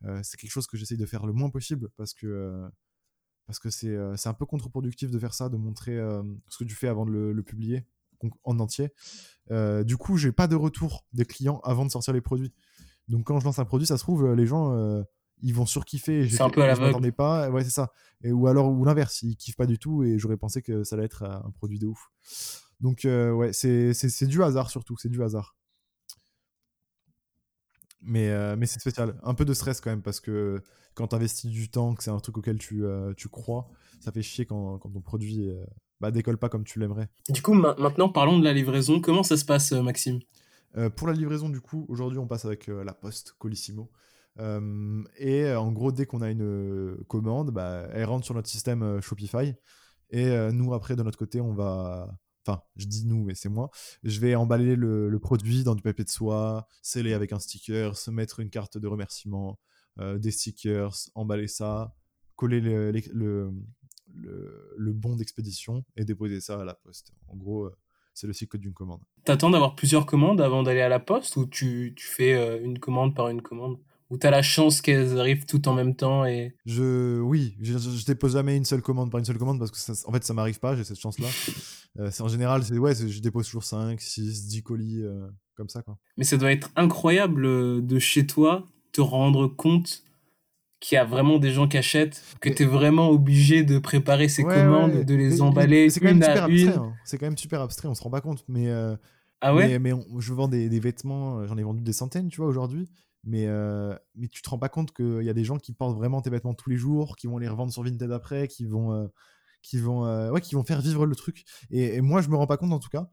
Euh, 0.05 0.19
c'est 0.23 0.37
quelque 0.37 0.51
chose 0.51 0.67
que 0.67 0.77
j'essaye 0.77 0.97
de 0.97 1.05
faire 1.05 1.25
le 1.25 1.33
moins 1.33 1.49
possible 1.49 1.89
parce 1.95 2.13
que 2.13 2.25
euh, 2.25 2.67
parce 3.45 3.59
que 3.59 3.69
c'est 3.69 3.89
euh, 3.89 4.15
un 4.25 4.33
peu 4.33 4.45
contre-productif 4.45 5.11
de 5.11 5.19
faire 5.19 5.33
ça, 5.33 5.49
de 5.49 5.57
montrer 5.57 5.97
ce 6.47 6.57
que 6.57 6.63
tu 6.63 6.75
fais 6.75 6.87
avant 6.87 7.05
de 7.05 7.11
le, 7.11 7.43
publier 7.43 7.85
en 8.43 8.59
entier. 8.59 8.89
du 9.49 9.97
coup, 9.97 10.17
j'ai 10.17 10.31
pas 10.31 10.47
de 10.47 10.55
retour 10.55 11.05
des 11.11 11.25
clients 11.25 11.59
avant 11.63 11.85
de 11.85 11.91
sortir 11.91 12.13
les 12.13 12.21
produits. 12.21 12.53
Donc 13.07 13.25
quand 13.25 13.39
je 13.39 13.45
lance 13.45 13.59
un 13.59 13.65
produit, 13.65 13.87
ça 13.87 13.97
se 13.97 14.03
trouve 14.03 14.33
les 14.33 14.45
gens 14.45 15.03
ils 15.43 15.55
vont 15.55 15.65
surkiffer. 15.65 16.29
C'est 16.29 16.41
un 16.41 16.51
peu 16.51 16.61
à 16.61 16.67
la 16.67 16.75
m'attendais 16.75 17.11
pas. 17.11 17.49
Ouais, 17.49 17.63
c'est 17.63 17.71
ça. 17.71 17.91
Et, 18.23 18.31
ou 18.31 18.47
alors 18.47 18.69
ou 18.69 18.85
l'inverse, 18.85 19.23
ils 19.23 19.35
kiffent 19.35 19.57
pas 19.57 19.65
du 19.65 19.79
tout 19.79 20.03
et 20.03 20.19
j'aurais 20.19 20.37
pensé 20.37 20.61
que 20.61 20.83
ça 20.83 20.95
allait 20.95 21.05
être 21.05 21.23
un 21.23 21.51
produit 21.51 21.79
de 21.79 21.87
ouf. 21.87 22.11
Donc 22.79 23.01
ouais, 23.05 23.51
c'est 23.53 24.27
du 24.27 24.43
hasard 24.43 24.69
surtout, 24.69 24.95
c'est 24.97 25.09
du 25.09 25.21
hasard. 25.23 25.57
Mais, 28.01 28.29
euh, 28.29 28.55
mais 28.57 28.65
c'est 28.65 28.79
spécial. 28.79 29.15
Un 29.23 29.33
peu 29.33 29.45
de 29.45 29.53
stress 29.53 29.79
quand 29.81 29.89
même, 29.89 30.01
parce 30.01 30.19
que 30.19 30.61
quand 30.95 31.07
tu 31.07 31.15
investis 31.15 31.49
du 31.49 31.69
temps, 31.69 31.93
que 31.93 32.03
c'est 32.03 32.11
un 32.11 32.19
truc 32.19 32.37
auquel 32.37 32.57
tu, 32.57 32.83
euh, 32.83 33.13
tu 33.15 33.29
crois, 33.29 33.69
ça 33.99 34.11
fait 34.11 34.21
chier 34.21 34.45
quand, 34.45 34.79
quand 34.79 34.89
ton 34.89 35.01
produit 35.01 35.49
euh, 35.49 35.63
bah, 35.99 36.11
décolle 36.11 36.37
pas 36.37 36.49
comme 36.49 36.63
tu 36.63 36.79
l'aimerais. 36.79 37.09
Du 37.29 37.41
coup, 37.41 37.53
maintenant, 37.53 38.09
parlons 38.09 38.39
de 38.39 38.43
la 38.43 38.53
livraison. 38.53 38.99
Comment 38.99 39.23
ça 39.23 39.37
se 39.37 39.45
passe, 39.45 39.71
Maxime? 39.71 40.19
Pour 40.95 41.07
la 41.07 41.13
livraison, 41.13 41.49
du 41.49 41.59
coup, 41.59 41.85
aujourd'hui, 41.89 42.17
on 42.17 42.27
passe 42.27 42.45
avec 42.45 42.67
la 42.67 42.93
Poste 42.93 43.35
Colissimo. 43.37 43.91
et 45.17 45.53
en 45.53 45.71
gros, 45.73 45.91
dès 45.91 46.05
qu'on 46.05 46.21
a 46.21 46.29
une 46.31 46.95
commande, 47.09 47.51
bah, 47.51 47.87
elle 47.91 48.05
rentre 48.05 48.23
sur 48.25 48.33
notre 48.33 48.47
système 48.47 49.01
Shopify. 49.01 49.53
Et 50.11 50.33
nous, 50.53 50.73
après, 50.73 50.95
de 50.95 51.03
notre 51.03 51.17
côté, 51.17 51.41
on 51.41 51.53
va 51.53 52.09
enfin, 52.45 52.61
je 52.75 52.85
dis 52.85 53.05
nous, 53.05 53.23
mais 53.23 53.35
c'est 53.35 53.49
moi, 53.49 53.69
je 54.03 54.19
vais 54.19 54.35
emballer 54.35 54.75
le, 54.75 55.19
produit 55.19 55.63
dans 55.63 55.75
du 55.75 55.81
papier 55.81 56.03
de 56.03 56.09
soie, 56.09 56.67
sceller 56.81 57.13
avec 57.13 57.33
un 57.33 57.39
sticker, 57.39 57.95
se 57.97 58.11
mettre 58.11 58.39
une 58.39 58.49
carte 58.49 58.77
de 58.77 58.87
remerciement, 58.87 59.59
euh, 59.99 60.17
des 60.17 60.31
stickers, 60.31 60.95
emballer 61.15 61.47
ça, 61.47 61.95
coller 62.35 62.61
le, 62.61 62.91
le, 62.91 63.53
le, 64.15 64.93
bon 64.93 65.15
d'expédition 65.15 65.83
et 65.95 66.05
déposer 66.05 66.41
ça 66.41 66.59
à 66.59 66.65
la 66.65 66.73
poste. 66.73 67.13
En 67.27 67.35
gros, 67.35 67.65
euh, 67.65 67.77
c'est 68.13 68.27
le 68.27 68.33
cycle 68.33 68.57
d'une 68.57 68.73
commande. 68.73 69.01
T'attends 69.23 69.49
d'avoir 69.49 69.75
plusieurs 69.75 70.05
commandes 70.05 70.41
avant 70.41 70.63
d'aller 70.63 70.81
à 70.81 70.89
la 70.89 70.99
poste 70.99 71.35
ou 71.37 71.45
tu, 71.45 71.93
tu 71.95 72.07
fais 72.07 72.33
euh, 72.33 72.63
une 72.63 72.79
commande 72.79 73.15
par 73.15 73.29
une 73.29 73.41
commande? 73.41 73.79
Ou 74.11 74.17
t'as 74.17 74.29
la 74.29 74.41
chance 74.41 74.81
qu'elles 74.81 75.17
arrivent 75.17 75.45
toutes 75.45 75.67
en 75.67 75.73
même 75.73 75.95
temps 75.95 76.25
et 76.25 76.53
je 76.65 77.19
oui 77.21 77.55
je, 77.61 77.77
je, 77.77 78.05
dépose 78.05 78.33
jamais 78.33 78.57
une 78.57 78.65
seule 78.65 78.81
commande 78.81 79.09
par 79.09 79.19
une 79.19 79.25
seule 79.25 79.37
commande 79.37 79.57
parce 79.57 79.71
que 79.71 79.77
ça, 79.77 79.93
en 80.05 80.11
fait 80.11 80.23
ça 80.23 80.33
m'arrive 80.33 80.59
pas 80.59 80.75
j'ai 80.75 80.83
cette 80.83 80.99
chance 80.99 81.17
là 81.17 81.27
euh, 81.99 82.09
c'est 82.11 82.21
en 82.21 82.27
général 82.27 82.63
c'est 82.63 82.77
ouais 82.77 82.93
je 82.93 83.19
dépose 83.21 83.45
toujours 83.45 83.63
5 83.63 83.99
6 83.99 84.47
10 84.47 84.63
colis 84.63 85.01
euh, 85.01 85.27
comme 85.55 85.69
ça 85.69 85.81
quoi. 85.81 85.97
Mais 86.17 86.25
ça 86.25 86.35
doit 86.35 86.51
être 86.51 86.69
incroyable 86.75 87.45
euh, 87.45 87.81
de 87.81 87.99
chez 87.99 88.27
toi 88.27 88.67
te 88.91 88.99
rendre 88.99 89.47
compte 89.47 90.03
qu'il 90.81 90.97
y 90.97 90.99
a 90.99 91.05
vraiment 91.05 91.39
des 91.39 91.51
gens 91.51 91.69
qui 91.69 91.77
achètent 91.77 92.21
que 92.41 92.49
tu 92.49 92.63
es 92.63 92.65
vraiment 92.65 93.09
obligé 93.09 93.63
de 93.63 93.79
préparer 93.79 94.27
ces 94.27 94.43
commandes 94.43 95.05
de 95.05 95.15
les 95.15 95.41
emballer 95.41 95.89
c'est 95.89 96.01
quand 96.01 96.07
même 96.07 96.21
super 96.21 96.43
abstrait 96.43 96.75
hein. 96.75 96.93
c'est 97.05 97.17
quand 97.17 97.27
même 97.27 97.37
super 97.37 97.61
abstrait 97.61 97.87
on 97.87 97.95
se 97.95 98.03
rend 98.03 98.09
pas 98.09 98.21
compte 98.21 98.43
mais 98.49 98.69
ah 99.43 99.55
ouais? 99.55 99.79
mais, 99.79 99.91
je 100.19 100.33
vends 100.33 100.49
des, 100.49 100.67
des 100.67 100.79
vêtements 100.81 101.45
j'en 101.47 101.57
ai 101.57 101.63
vendu 101.63 101.81
des 101.81 101.93
centaines 101.93 102.27
tu 102.27 102.41
vois 102.41 102.49
aujourd'hui 102.49 102.89
mais, 103.23 103.45
euh, 103.47 103.95
mais 104.15 104.27
tu 104.27 104.41
te 104.41 104.49
rends 104.49 104.57
pas 104.57 104.69
compte 104.69 104.93
qu'il 104.93 105.23
y 105.23 105.29
a 105.29 105.33
des 105.33 105.43
gens 105.43 105.57
qui 105.57 105.73
portent 105.73 105.95
vraiment 105.95 106.21
tes 106.21 106.29
vêtements 106.29 106.53
tous 106.53 106.69
les 106.69 106.77
jours, 106.77 107.15
qui 107.15 107.27
vont 107.27 107.37
les 107.37 107.47
revendre 107.47 107.71
sur 107.71 107.83
Vinted 107.83 108.11
après, 108.11 108.47
qui 108.47 108.65
vont, 108.65 108.93
euh, 108.93 109.07
qui 109.61 109.77
vont, 109.77 110.05
euh, 110.05 110.31
ouais, 110.31 110.41
qui 110.41 110.55
vont 110.55 110.63
faire 110.63 110.81
vivre 110.81 111.05
le 111.05 111.15
truc. 111.15 111.45
Et, 111.69 112.01
moi, 112.01 112.21
je 112.21 112.29
me 112.29 112.35
rends 112.35 112.47
pas 112.47 112.57
compte 112.57 112.73
en 112.73 112.79
tout 112.79 112.89
cas. 112.89 113.09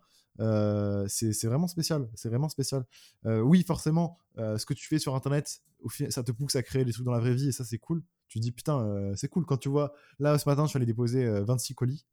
c'est 1.09 1.47
vraiment 1.47 1.69
spécial. 1.69 2.09
C'est 2.15 2.29
vraiment 2.29 2.49
spécial. 2.49 2.85
oui, 3.25 3.65
forcément, 3.65 4.19
ce 4.37 4.65
que 4.65 4.75
tu 4.75 4.87
fais 4.87 4.99
sur 4.99 5.15
Internet, 5.15 5.61
au 5.81 5.91
ça 5.91 6.23
te 6.23 6.33
pousse 6.33 6.57
à 6.57 6.63
créer 6.63 6.85
des 6.85 6.93
trucs 6.93 7.05
dans 7.05 7.13
la 7.13 7.21
vraie 7.21 7.35
vie 7.35 7.49
et 7.49 7.53
ça, 7.53 7.65
c'est 7.65 7.79
cool 7.79 8.03
tu 8.29 8.41
dis 8.41 8.53
putain, 8.53 8.81
euh, 8.81 9.13
c'est 9.17 9.29
cool. 9.29 9.47
Quand 9.47 9.57
tu 9.57 9.69
vois, 9.69 9.93
là 10.19 10.39
ce 10.39 10.49
matin, 10.49 10.65
je 10.65 10.69
suis 10.69 10.77
allé 10.77 10.87
déposer 10.87 11.29
26 11.29 11.73
euh, 11.73 11.75
colis. 11.75 12.07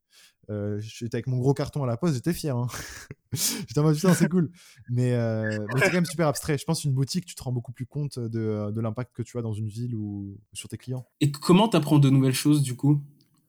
Euh, 0.50 0.80
j'étais 0.80 1.16
avec 1.16 1.28
mon 1.28 1.38
gros 1.38 1.54
carton 1.54 1.84
à 1.84 1.88
la 1.88 1.98
poste, 1.98 2.16
j'étais 2.16 2.34
fier. 2.34 2.56
Hein. 2.56 2.68
j'étais 3.34 3.80
en 3.80 3.84
mode 3.84 3.96
putain, 3.96 4.14
c'est 4.14 4.30
cool. 4.30 4.50
Mais, 4.90 5.12
c'est 5.12 5.86
quand 5.88 5.94
même 5.94 6.06
super 6.06 6.28
abstrait. 6.28 6.58
Je 6.58 6.64
pense 6.64 6.84
une 6.84 6.94
boutique, 6.94 7.26
tu 7.26 7.36
te 7.36 7.44
rends 7.44 7.52
beaucoup 7.52 7.74
plus 7.74 7.86
compte 7.86 8.18
de, 8.18 8.72
de 8.72 8.82
l'impact 8.82 9.14
que 9.14 9.24
tu 9.24 9.38
as 9.38 9.42
dans 9.42 9.54
une 9.54 9.68
ville 9.68 9.96
ou 9.96 10.38
sur 10.54 10.70
tes 10.70 10.78
clients. 10.78 11.06
Et 11.20 11.32
comment 11.32 11.68
t'apprends 11.68 12.00
de 12.00 12.10
nouvelles 12.10 12.34
choses 12.34 12.62
du 12.62 12.76
coup? 12.76 13.02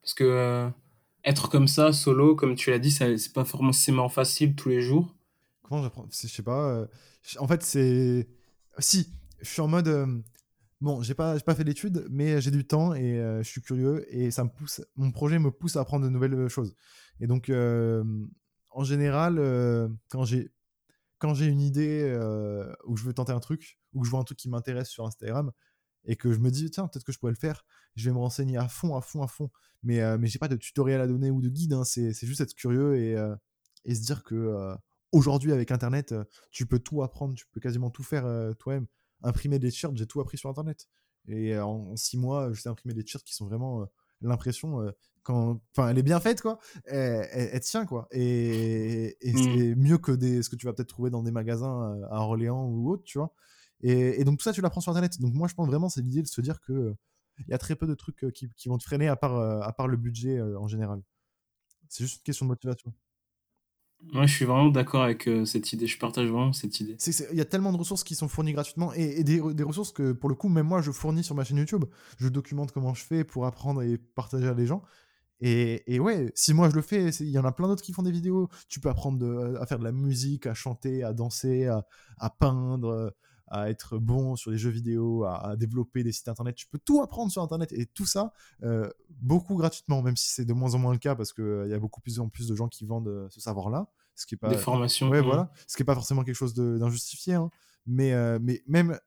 Parce 0.02 0.14
que 0.14 0.68
être 1.24 1.48
comme 1.48 1.68
ça, 1.68 1.92
solo, 1.92 2.34
comme 2.34 2.56
tu 2.56 2.70
l'as 2.70 2.78
dit, 2.78 2.90
c'est 2.90 3.32
pas 3.32 3.44
forcément 3.44 4.08
facile 4.08 4.54
tous 4.54 4.68
les 4.68 4.80
jours. 4.80 5.14
Comment 5.62 5.82
j'apprends? 5.82 6.08
Je 6.10 6.26
sais 6.26 6.42
pas. 6.42 6.86
en 7.38 7.46
fait, 7.46 7.62
c'est. 7.62 8.28
Si, 8.78 9.08
je 9.40 9.48
suis 9.48 9.60
en 9.60 9.68
mode 9.68 10.24
Bon, 10.82 11.00
j'ai 11.02 11.14
pas, 11.14 11.38
pas 11.40 11.54
fait 11.54 11.64
d'études, 11.64 12.06
mais 12.10 12.40
j'ai 12.42 12.50
du 12.50 12.66
temps 12.66 12.92
et 12.94 13.18
euh, 13.18 13.42
je 13.42 13.48
suis 13.48 13.62
curieux 13.62 14.04
et 14.14 14.30
ça 14.30 14.44
me 14.44 14.50
pousse, 14.50 14.82
mon 14.94 15.10
projet 15.10 15.38
me 15.38 15.50
pousse 15.50 15.76
à 15.76 15.80
apprendre 15.80 16.04
de 16.04 16.10
nouvelles 16.10 16.34
euh, 16.34 16.48
choses. 16.48 16.74
Et 17.18 17.26
donc, 17.26 17.48
euh, 17.48 18.04
en 18.70 18.84
général, 18.84 19.36
quand 20.10 20.24
j'ai 20.24 20.52
quand 21.18 21.32
j'ai 21.32 21.46
une 21.46 21.62
idée 21.62 22.04
où 22.84 22.96
je 22.98 23.04
veux 23.04 23.14
tenter 23.14 23.32
un 23.32 23.40
truc, 23.40 23.78
ou 23.94 24.00
que 24.00 24.06
je 24.06 24.10
vois 24.10 24.20
un 24.20 24.24
truc 24.24 24.36
qui 24.38 24.50
m'intéresse 24.50 24.90
sur 24.90 25.06
Instagram 25.06 25.50
et 26.04 26.16
que 26.16 26.30
je 26.32 26.40
me 26.40 26.50
dis 26.50 26.70
tiens 26.70 26.86
peut-être 26.88 27.04
que 27.04 27.12
je 27.12 27.18
pourrais 27.18 27.32
le 27.32 27.38
faire, 27.38 27.64
je 27.96 28.04
vais 28.10 28.14
me 28.14 28.18
renseigner 28.20 28.58
à 28.58 28.68
fond, 28.68 28.94
à 28.96 29.00
fond, 29.00 29.22
à 29.22 29.28
fond. 29.28 29.50
Mais 29.82 30.18
mais 30.18 30.26
j'ai 30.26 30.38
pas 30.38 30.48
de 30.48 30.56
tutoriel 30.56 31.00
à 31.00 31.06
donner 31.06 31.30
ou 31.30 31.40
de 31.40 31.48
guide. 31.48 31.72
Hein, 31.72 31.84
c'est 31.84 32.12
juste 32.26 32.42
être 32.42 32.54
curieux 32.54 32.96
et, 32.96 33.16
et 33.86 33.94
se 33.94 34.02
dire 34.02 34.22
que 34.24 34.76
aujourd'hui 35.10 35.52
avec 35.52 35.70
Internet, 35.70 36.14
tu 36.50 36.66
peux 36.66 36.78
tout 36.78 37.02
apprendre, 37.02 37.34
tu 37.34 37.46
peux 37.50 37.60
quasiment 37.60 37.90
tout 37.90 38.02
faire 38.02 38.26
toi-même 38.58 38.86
imprimer 39.22 39.58
des 39.58 39.70
t-shirts, 39.70 39.96
j'ai 39.96 40.06
tout 40.06 40.20
appris 40.20 40.38
sur 40.38 40.50
Internet. 40.50 40.88
Et 41.28 41.54
euh, 41.54 41.64
en, 41.64 41.96
six 41.96 42.18
mois, 42.18 42.52
je 42.52 42.60
sais 42.60 42.68
imprimer 42.68 42.94
des 42.94 43.04
t-shirts 43.04 43.24
qui 43.24 43.34
sont 43.34 43.46
vraiment 43.46 43.82
euh, 43.82 43.86
l'impression 44.20 44.80
euh, 44.80 44.92
quand 45.22 45.60
enfin 45.72 45.88
elle 45.88 45.98
est 45.98 46.04
bien 46.04 46.20
faite 46.20 46.40
quoi. 46.40 46.58
Elle, 46.84 47.58
tient 47.60 47.84
quoi. 47.84 48.06
Et, 48.12 49.16
et 49.20 49.32
mmh. 49.32 49.36
c'est 49.36 49.74
mieux 49.74 49.98
que 49.98 50.12
des 50.12 50.42
ce 50.42 50.48
que 50.48 50.56
tu 50.56 50.66
vas 50.66 50.72
peut-être 50.72 50.88
trouver 50.88 51.10
dans 51.10 51.24
des 51.24 51.32
magasins 51.32 52.00
à 52.10 52.20
Orléans 52.20 52.66
ou 52.66 52.90
autre 52.90 53.02
tu 53.02 53.18
vois. 53.18 53.34
Et, 53.82 54.22
donc 54.24 54.38
tout 54.38 54.44
ça 54.44 54.52
tu 54.52 54.60
l'apprends 54.60 54.80
sur 54.80 54.92
internet. 54.92 55.20
Donc 55.20 55.34
moi 55.34 55.48
je 55.48 55.54
pense 55.54 55.66
vraiment 55.66 55.88
c'est 55.88 56.00
l'idée 56.00 56.22
de 56.22 56.28
se 56.28 56.40
dire 56.40 56.60
que 56.60 56.94
il 57.40 57.48
y 57.48 57.54
a 57.54 57.58
très 57.58 57.74
peu 57.74 57.88
de 57.88 57.94
trucs 57.94 58.24
qui, 58.32 58.48
qui, 58.56 58.68
vont 58.68 58.78
te 58.78 58.84
freiner 58.84 59.08
à 59.08 59.16
part 59.16 59.36
à 59.62 59.72
part 59.72 59.88
le 59.88 59.96
budget 59.96 60.40
en 60.40 60.68
général. 60.68 61.02
C'est 61.88 62.04
juste 62.04 62.18
une 62.18 62.22
question 62.22 62.46
de 62.46 62.50
motivation 62.50 62.94
moi, 64.12 64.26
je 64.26 64.34
suis 64.34 64.44
vraiment 64.44 64.68
d'accord 64.68 65.02
avec 65.02 65.26
euh, 65.28 65.44
cette 65.44 65.72
idée. 65.72 65.86
Je 65.86 65.98
partage 65.98 66.28
vraiment 66.28 66.52
cette 66.52 66.80
idée. 66.80 66.96
Il 67.32 67.36
y 67.36 67.40
a 67.40 67.44
tellement 67.44 67.72
de 67.72 67.78
ressources 67.78 68.04
qui 68.04 68.14
sont 68.14 68.28
fournies 68.28 68.52
gratuitement 68.52 68.92
et, 68.94 69.24
des, 69.24 69.40
ressources 69.40 69.92
que, 69.92 70.12
pour 70.12 70.28
le 70.28 70.34
coup, 70.34 70.48
même 70.48 70.66
moi, 70.66 70.80
je 70.80 70.90
fournis 70.90 71.24
sur 71.24 71.34
ma 71.34 71.44
chaîne 71.44 71.58
YouTube. 71.58 71.84
Je 72.18 72.28
documente 72.28 72.72
comment 72.72 72.94
je 72.94 73.04
fais 73.04 73.24
pour 73.24 73.46
apprendre 73.46 73.82
et 73.82 73.98
partager 73.98 74.48
à 74.48 74.54
des 74.54 74.66
gens. 74.66 74.82
Et, 75.40 76.00
ouais, 76.00 76.32
si 76.34 76.54
moi 76.54 76.70
je 76.70 76.74
le 76.74 76.80
fais, 76.80 77.10
il 77.10 77.28
y 77.28 77.38
en 77.38 77.44
a 77.44 77.52
plein 77.52 77.68
d'autres 77.68 77.82
qui 77.82 77.92
font 77.92 78.02
des 78.02 78.10
vidéos. 78.10 78.48
Tu 78.68 78.80
peux 78.80 78.88
apprendre 78.88 79.56
à 79.60 79.66
faire 79.66 79.78
de 79.78 79.84
la 79.84 79.92
musique, 79.92 80.46
à 80.46 80.54
chanter, 80.54 81.02
à 81.02 81.12
danser, 81.12 81.66
à 81.66 82.30
peindre, 82.30 83.12
à 83.48 83.70
être 83.70 83.98
bon 83.98 84.36
sur 84.36 84.50
les 84.50 84.58
jeux 84.58 84.70
vidéo, 84.70 85.24
à, 85.24 85.56
développer 85.56 86.02
des 86.02 86.12
sites 86.12 86.28
internet. 86.28 86.54
Tu 86.56 86.66
peux 86.66 86.78
tout 86.78 87.00
apprendre 87.00 87.30
sur 87.30 87.42
internet 87.42 87.72
et 87.72 87.86
tout 87.86 88.06
ça 88.06 88.32
euh, 88.62 88.90
beaucoup 89.20 89.56
gratuitement, 89.56 90.02
même 90.02 90.16
si 90.16 90.28
c'est 90.30 90.44
de 90.44 90.52
moins 90.52 90.74
en 90.74 90.78
moins 90.78 90.92
le 90.92 90.98
cas 90.98 91.14
parce 91.14 91.32
qu'il 91.32 91.44
euh, 91.44 91.68
y 91.68 91.74
a 91.74 91.78
beaucoup 91.78 92.00
plus 92.00 92.20
en 92.20 92.28
plus 92.28 92.48
de 92.48 92.54
gens 92.54 92.68
qui 92.68 92.84
vendent 92.86 93.08
euh, 93.08 93.28
ce 93.30 93.40
savoir-là. 93.40 93.88
Ce 94.14 94.26
qui 94.26 94.34
est 94.34 94.38
pas 94.38 94.48
des 94.48 94.56
formations. 94.56 95.08
Ouais, 95.10 95.20
voilà. 95.20 95.50
Ce 95.66 95.76
qui 95.76 95.82
est 95.82 95.86
pas 95.86 95.94
forcément 95.94 96.24
quelque 96.24 96.36
chose 96.36 96.54
d'injustifié, 96.54 97.34
hein. 97.34 97.50
mais 97.84 98.14
mais 98.38 98.62
même 98.66 98.98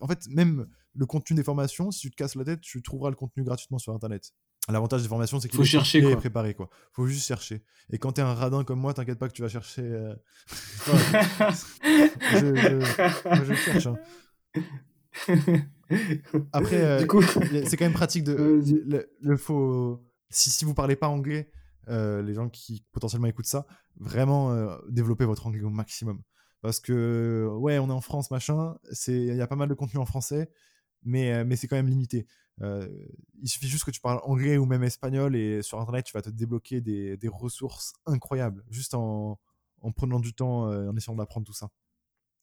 en 0.00 0.08
fait 0.08 0.26
même 0.28 0.66
le 0.94 1.06
contenu 1.06 1.36
des 1.36 1.44
formations, 1.44 1.92
si 1.92 2.00
tu 2.00 2.10
te 2.10 2.16
casses 2.16 2.34
la 2.34 2.44
tête, 2.44 2.60
tu 2.60 2.82
trouveras 2.82 3.10
le 3.10 3.16
contenu 3.16 3.44
gratuitement 3.44 3.78
sur 3.78 3.94
internet. 3.94 4.32
L'avantage 4.70 5.02
des 5.02 5.08
formations, 5.08 5.40
c'est 5.40 5.48
qu'il 5.48 5.56
faut 5.56 5.64
chercher 5.64 6.02
quoi. 6.02 6.16
préparé 6.16 6.52
quoi. 6.52 6.68
Faut 6.92 7.06
juste 7.06 7.26
chercher. 7.26 7.62
Et 7.90 7.98
quand 7.98 8.12
t'es 8.12 8.22
un 8.22 8.34
radin 8.34 8.64
comme 8.64 8.78
moi, 8.78 8.92
t'inquiète 8.92 9.18
pas 9.18 9.28
que 9.28 9.32
tu 9.32 9.40
vas 9.40 9.48
chercher. 9.48 9.80
Euh, 9.82 10.14
je, 12.32 13.54
cherche. 13.54 13.86
Hein. 13.86 13.96
Après, 16.52 16.82
euh, 16.82 17.06
c'est 17.64 17.78
quand 17.78 17.86
même 17.86 17.94
pratique 17.94 18.24
de. 18.24 18.60
Le, 19.22 19.36
faut. 19.38 20.04
Si, 20.28 20.50
si 20.50 20.66
vous 20.66 20.74
parlez 20.74 20.96
pas 20.96 21.08
anglais, 21.08 21.50
euh, 21.88 22.20
les 22.20 22.34
gens 22.34 22.50
qui 22.50 22.84
potentiellement 22.92 23.28
écoutent 23.28 23.46
ça, 23.46 23.66
vraiment 23.96 24.54
développer 24.90 25.24
votre 25.24 25.46
anglais 25.46 25.62
au 25.62 25.70
maximum. 25.70 26.20
Parce 26.60 26.78
que 26.78 27.48
ouais, 27.58 27.78
on 27.78 27.88
est 27.88 27.92
en 27.92 28.02
France, 28.02 28.30
machin. 28.30 28.76
C'est 28.92 29.16
il 29.16 29.34
y 29.34 29.40
a 29.40 29.46
pas 29.46 29.56
mal 29.56 29.70
de 29.70 29.74
contenu 29.74 29.98
en 29.98 30.04
français, 30.04 30.50
mais 31.04 31.42
mais 31.46 31.56
c'est 31.56 31.68
quand 31.68 31.76
même 31.76 31.88
limité. 31.88 32.26
Euh, 32.62 32.88
il 33.40 33.48
suffit 33.48 33.68
juste 33.68 33.84
que 33.84 33.90
tu 33.90 34.00
parles 34.00 34.20
anglais 34.24 34.56
ou 34.56 34.66
même 34.66 34.82
espagnol 34.82 35.36
et 35.36 35.62
sur 35.62 35.80
internet 35.80 36.04
tu 36.04 36.12
vas 36.12 36.22
te 36.22 36.30
débloquer 36.30 36.80
des, 36.80 37.16
des 37.16 37.28
ressources 37.28 37.92
incroyables 38.04 38.64
juste 38.68 38.94
en, 38.94 39.38
en 39.80 39.92
prenant 39.92 40.18
du 40.18 40.34
temps 40.34 40.66
euh, 40.66 40.90
en 40.90 40.96
essayant 40.96 41.16
d'apprendre 41.16 41.46
tout 41.46 41.52
ça. 41.52 41.70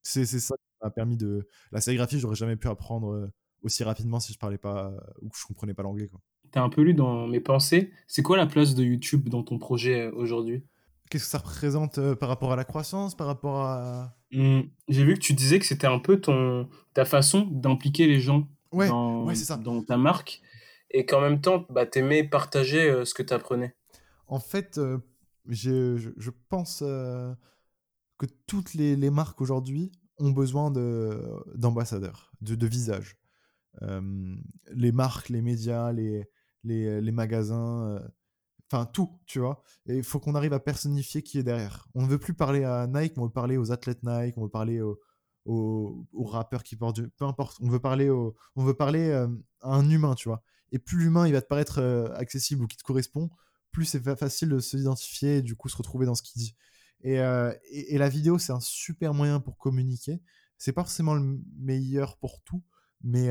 C'est 0.03 0.25
ça 0.25 0.55
qui 0.55 0.63
m'a 0.83 0.91
permis 0.91 1.17
de. 1.17 1.47
La 1.71 1.81
sérigraphie, 1.81 2.19
j'aurais 2.19 2.35
jamais 2.35 2.55
pu 2.55 2.67
apprendre 2.67 3.11
euh, 3.11 3.33
aussi 3.63 3.83
rapidement 3.83 4.19
si 4.19 4.31
je 4.33 4.37
parlais 4.37 4.59
pas 4.59 4.93
ou 5.21 5.29
que 5.29 5.37
je 5.37 5.45
comprenais 5.47 5.73
pas 5.73 5.81
l'anglais. 5.81 6.07
T'as 6.51 6.61
un 6.61 6.69
peu 6.69 6.83
lu 6.83 6.93
dans 6.93 7.27
mes 7.27 7.39
pensées. 7.39 7.91
C'est 8.05 8.21
quoi 8.21 8.37
la 8.37 8.45
place 8.45 8.75
de 8.75 8.83
YouTube 8.83 9.29
dans 9.29 9.41
ton 9.41 9.57
projet 9.57 10.07
aujourd'hui? 10.11 10.63
Qu'est-ce 11.09 11.23
que 11.23 11.29
ça 11.29 11.39
représente 11.39 12.13
par 12.15 12.29
rapport 12.29 12.53
à 12.53 12.55
la 12.55 12.65
croissance, 12.65 13.15
par 13.15 13.25
rapport 13.25 13.61
à. 13.61 14.15
Mmh. 14.31 14.61
J'ai 14.87 15.03
vu 15.03 15.15
que 15.15 15.19
tu 15.19 15.33
disais 15.33 15.57
que 15.57 15.65
c'était 15.65 15.87
un 15.87 15.99
peu 15.99 16.21
ton 16.21 16.69
ta 16.93 17.03
façon 17.03 17.47
d'impliquer 17.51 18.05
les 18.05 18.19
gens 18.19 18.47
dans, 18.77 19.83
ta 19.83 19.97
marque 19.97 20.41
et 20.91 21.05
qu'en 21.05 21.21
même 21.21 21.41
temps, 21.41 21.65
bah, 21.69 21.85
t'aimais 21.85 22.23
partager 22.23 22.89
euh, 22.89 23.05
ce 23.05 23.13
que 23.13 23.23
tu 23.23 23.33
apprenais 23.33 23.75
En 24.27 24.39
fait, 24.39 24.77
euh, 24.77 24.99
je, 25.47 25.97
je, 25.97 26.31
pense 26.49 26.83
euh, 26.85 27.33
que 28.17 28.25
toutes 28.47 28.73
les, 28.73 28.95
les 28.95 29.09
marques 29.09 29.41
aujourd'hui 29.41 29.91
ont 30.17 30.31
besoin 30.31 30.71
d'ambassadeurs, 30.71 32.31
de, 32.41 32.55
de, 32.55 32.67
visages. 32.67 33.17
les 33.81 34.91
marques, 34.93 35.29
les 35.29 35.41
médias, 35.41 35.91
les, 35.91 36.29
les, 36.63 37.01
les 37.01 37.11
magasins, 37.11 37.99
enfin 38.71 38.85
tout, 38.85 39.19
tu 39.25 39.39
vois. 39.39 39.61
Et 39.87 39.97
il 39.97 40.03
faut 40.03 40.21
qu'on 40.21 40.35
arrive 40.35 40.53
à 40.53 40.61
personnifier 40.61 41.21
qui 41.21 41.37
est 41.37 41.43
derrière. 41.43 41.89
On 41.95 42.03
ne 42.03 42.07
veut 42.07 42.17
plus 42.17 42.33
parler 42.33 42.63
à 42.63 42.87
Nike, 42.87 43.17
on 43.17 43.25
veut 43.25 43.29
parler 43.29 43.57
aux 43.57 43.73
athlètes 43.73 44.03
Nike, 44.03 44.37
on 44.37 44.43
veut 44.43 44.49
parler 44.49 44.79
aux, 44.79 44.97
aux, 45.45 46.05
rappeurs 46.25 46.63
qui 46.63 46.75
portent 46.75 46.95
du... 46.95 47.07
Peu 47.09 47.25
importe, 47.25 47.57
on 47.61 47.69
veut 47.69 47.79
parler, 47.79 48.09
on 48.09 48.63
veut 48.63 48.73
parler 48.73 49.11
à 49.11 49.27
un 49.61 49.89
humain, 49.89 50.15
tu 50.15 50.29
vois. 50.29 50.43
Et 50.71 50.79
plus 50.79 50.97
l'humain 50.97 51.27
il 51.27 51.33
va 51.33 51.41
te 51.41 51.47
paraître 51.47 51.81
accessible 52.15 52.63
ou 52.63 52.67
qui 52.67 52.77
te 52.77 52.83
correspond, 52.83 53.29
plus 53.71 53.85
c'est 53.85 54.01
facile 54.15 54.49
de 54.49 54.59
s'identifier 54.59 55.37
et 55.37 55.41
du 55.41 55.55
coup 55.55 55.69
se 55.69 55.77
retrouver 55.77 56.05
dans 56.05 56.15
ce 56.15 56.23
qu'il 56.23 56.41
dit. 56.41 56.55
Et, 57.01 57.17
et, 57.71 57.97
la 57.97 58.09
vidéo, 58.09 58.39
c'est 58.39 58.51
un 58.51 58.59
super 58.59 59.13
moyen 59.13 59.39
pour 59.39 59.57
communiquer. 59.57 60.21
C'est 60.57 60.73
pas 60.73 60.81
forcément 60.81 61.13
le 61.13 61.39
meilleur 61.57 62.17
pour 62.17 62.41
tout, 62.41 62.63
mais, 63.03 63.29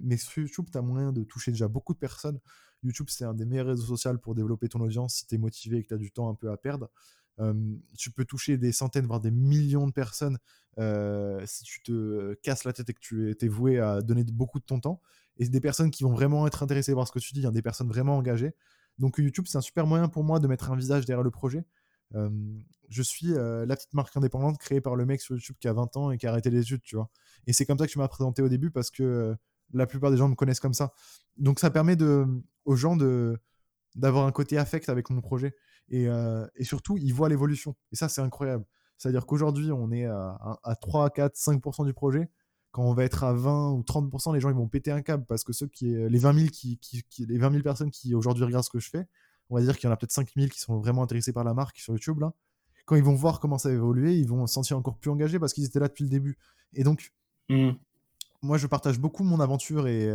mais 0.00 0.16
sur 0.16 0.42
YouTube, 0.42 0.66
tu 0.70 0.78
as 0.78 0.82
moyen 0.82 1.12
de 1.12 1.24
toucher 1.24 1.50
déjà 1.50 1.66
beaucoup 1.66 1.94
de 1.94 1.98
personnes. 1.98 2.38
YouTube, 2.82 3.06
c'est 3.08 3.24
un 3.24 3.34
des 3.34 3.44
meilleurs 3.44 3.66
réseaux 3.66 3.96
sociaux 3.96 4.16
pour 4.18 4.34
développer 4.34 4.68
ton 4.68 4.80
audience 4.80 5.16
si 5.16 5.26
tu 5.26 5.34
es 5.34 5.38
motivé 5.38 5.78
et 5.78 5.82
que 5.82 5.88
tu 5.88 5.94
as 5.94 5.98
du 5.98 6.12
temps 6.12 6.28
un 6.28 6.34
peu 6.34 6.50
à 6.50 6.56
perdre. 6.56 6.90
Tu 7.96 8.10
peux 8.10 8.24
toucher 8.24 8.58
des 8.58 8.72
centaines, 8.72 9.06
voire 9.06 9.20
des 9.20 9.30
millions 9.30 9.86
de 9.86 9.92
personnes 9.92 10.38
si 11.46 11.64
tu 11.64 11.82
te 11.82 12.34
casses 12.42 12.64
la 12.64 12.72
tête 12.72 12.90
et 12.90 12.94
que 12.94 13.00
tu 13.00 13.36
es, 13.40 13.48
voué 13.48 13.78
à 13.78 14.00
donner 14.00 14.24
beaucoup 14.24 14.58
de 14.58 14.64
ton 14.64 14.80
temps. 14.80 15.00
Et 15.36 15.48
des 15.48 15.60
personnes 15.60 15.90
qui 15.90 16.02
vont 16.02 16.12
vraiment 16.12 16.46
être 16.46 16.62
intéressées 16.62 16.94
par 16.94 17.06
ce 17.06 17.12
que 17.12 17.20
tu 17.20 17.32
dis, 17.32 17.46
hein, 17.46 17.52
des 17.52 17.62
personnes 17.62 17.88
vraiment 17.88 18.16
engagées. 18.16 18.54
Donc 18.98 19.18
YouTube, 19.18 19.44
c'est 19.46 19.58
un 19.58 19.60
super 19.60 19.86
moyen 19.86 20.08
pour 20.08 20.24
moi 20.24 20.40
de 20.40 20.48
mettre 20.48 20.70
un 20.72 20.76
visage 20.76 21.04
derrière 21.06 21.22
le 21.22 21.30
projet. 21.30 21.64
je 22.88 23.02
suis 23.02 23.28
la 23.28 23.76
petite 23.76 23.94
marque 23.94 24.16
indépendante 24.16 24.58
créée 24.58 24.80
par 24.80 24.96
le 24.96 25.06
mec 25.06 25.20
sur 25.20 25.34
YouTube 25.34 25.56
qui 25.60 25.68
a 25.68 25.72
20 25.72 25.96
ans 25.96 26.10
et 26.10 26.18
qui 26.18 26.26
a 26.26 26.30
arrêté 26.30 26.50
les 26.50 26.60
études, 26.60 26.82
tu 26.82 26.96
vois. 26.96 27.10
Et 27.46 27.52
c'est 27.52 27.66
comme 27.66 27.78
ça 27.78 27.86
que 27.86 27.92
tu 27.92 27.98
m'as 27.98 28.08
présenté 28.08 28.42
au 28.42 28.48
début 28.48 28.70
parce 28.70 28.90
que 28.90 29.36
la 29.72 29.86
plupart 29.86 30.10
des 30.10 30.16
gens 30.16 30.28
me 30.28 30.34
connaissent 30.34 30.60
comme 30.60 30.74
ça. 30.74 30.92
Donc 31.36 31.60
ça 31.60 31.70
permet 31.70 31.96
aux 32.64 32.76
gens 32.76 32.96
d'avoir 33.94 34.26
un 34.26 34.32
côté 34.32 34.58
affect 34.58 34.88
avec 34.88 35.10
mon 35.10 35.20
projet. 35.20 35.54
Et, 35.90 36.06
et 36.56 36.64
surtout, 36.64 36.96
ils 36.98 37.12
voient 37.12 37.28
l'évolution. 37.28 37.74
Et 37.92 37.96
ça, 37.96 38.08
c'est 38.08 38.20
incroyable. 38.20 38.64
C'est-à-dire 38.98 39.26
qu'aujourd'hui, 39.26 39.70
on 39.72 39.90
est 39.92 40.04
à, 40.06 40.58
à, 40.62 40.74
3, 40.74 41.10
4, 41.10 41.34
5% 41.34 41.86
du 41.86 41.94
projet. 41.94 42.28
Quand 42.72 42.82
on 42.82 42.92
va 42.92 43.04
être 43.04 43.24
à 43.24 43.32
20 43.32 43.72
ou 43.72 43.80
30%, 43.80 44.34
les 44.34 44.40
gens 44.40 44.50
ils 44.50 44.54
vont 44.54 44.68
péter 44.68 44.90
un 44.90 45.00
câble 45.00 45.24
parce 45.24 45.42
que 45.42 45.52
ceux 45.52 45.68
qui, 45.68 45.86
les 45.86 46.18
20 46.18 46.34
000, 46.34 46.48
qui, 46.48 46.78
qui, 46.78 47.26
les 47.26 47.38
20 47.38 47.50
000 47.52 47.62
personnes 47.62 47.90
qui 47.90 48.14
aujourd'hui 48.14 48.44
regardent 48.44 48.64
ce 48.64 48.70
que 48.70 48.80
je 48.80 48.90
fais, 48.90 49.06
on 49.48 49.56
va 49.56 49.62
dire 49.62 49.78
qu'il 49.78 49.86
y 49.86 49.90
en 49.90 49.92
a 49.92 49.96
peut-être 49.96 50.12
5 50.12 50.32
000 50.36 50.48
qui 50.48 50.60
sont 50.60 50.78
vraiment 50.78 51.02
intéressés 51.02 51.32
par 51.32 51.44
la 51.44 51.54
marque 51.54 51.78
sur 51.78 51.94
YouTube. 51.94 52.20
Là. 52.20 52.34
Quand 52.84 52.96
ils 52.96 53.02
vont 53.02 53.14
voir 53.14 53.40
comment 53.40 53.56
ça 53.56 53.70
a 53.70 53.72
évolué, 53.72 54.16
ils 54.16 54.28
vont 54.28 54.46
se 54.46 54.54
sentir 54.54 54.76
encore 54.76 54.98
plus 54.98 55.10
engagés 55.10 55.38
parce 55.38 55.54
qu'ils 55.54 55.64
étaient 55.64 55.80
là 55.80 55.88
depuis 55.88 56.04
le 56.04 56.10
début. 56.10 56.36
Et 56.74 56.84
donc, 56.84 57.12
mmh. 57.48 57.70
moi, 58.42 58.58
je 58.58 58.66
partage 58.66 58.98
beaucoup 58.98 59.24
mon 59.24 59.40
aventure 59.40 59.86
et, 59.86 60.12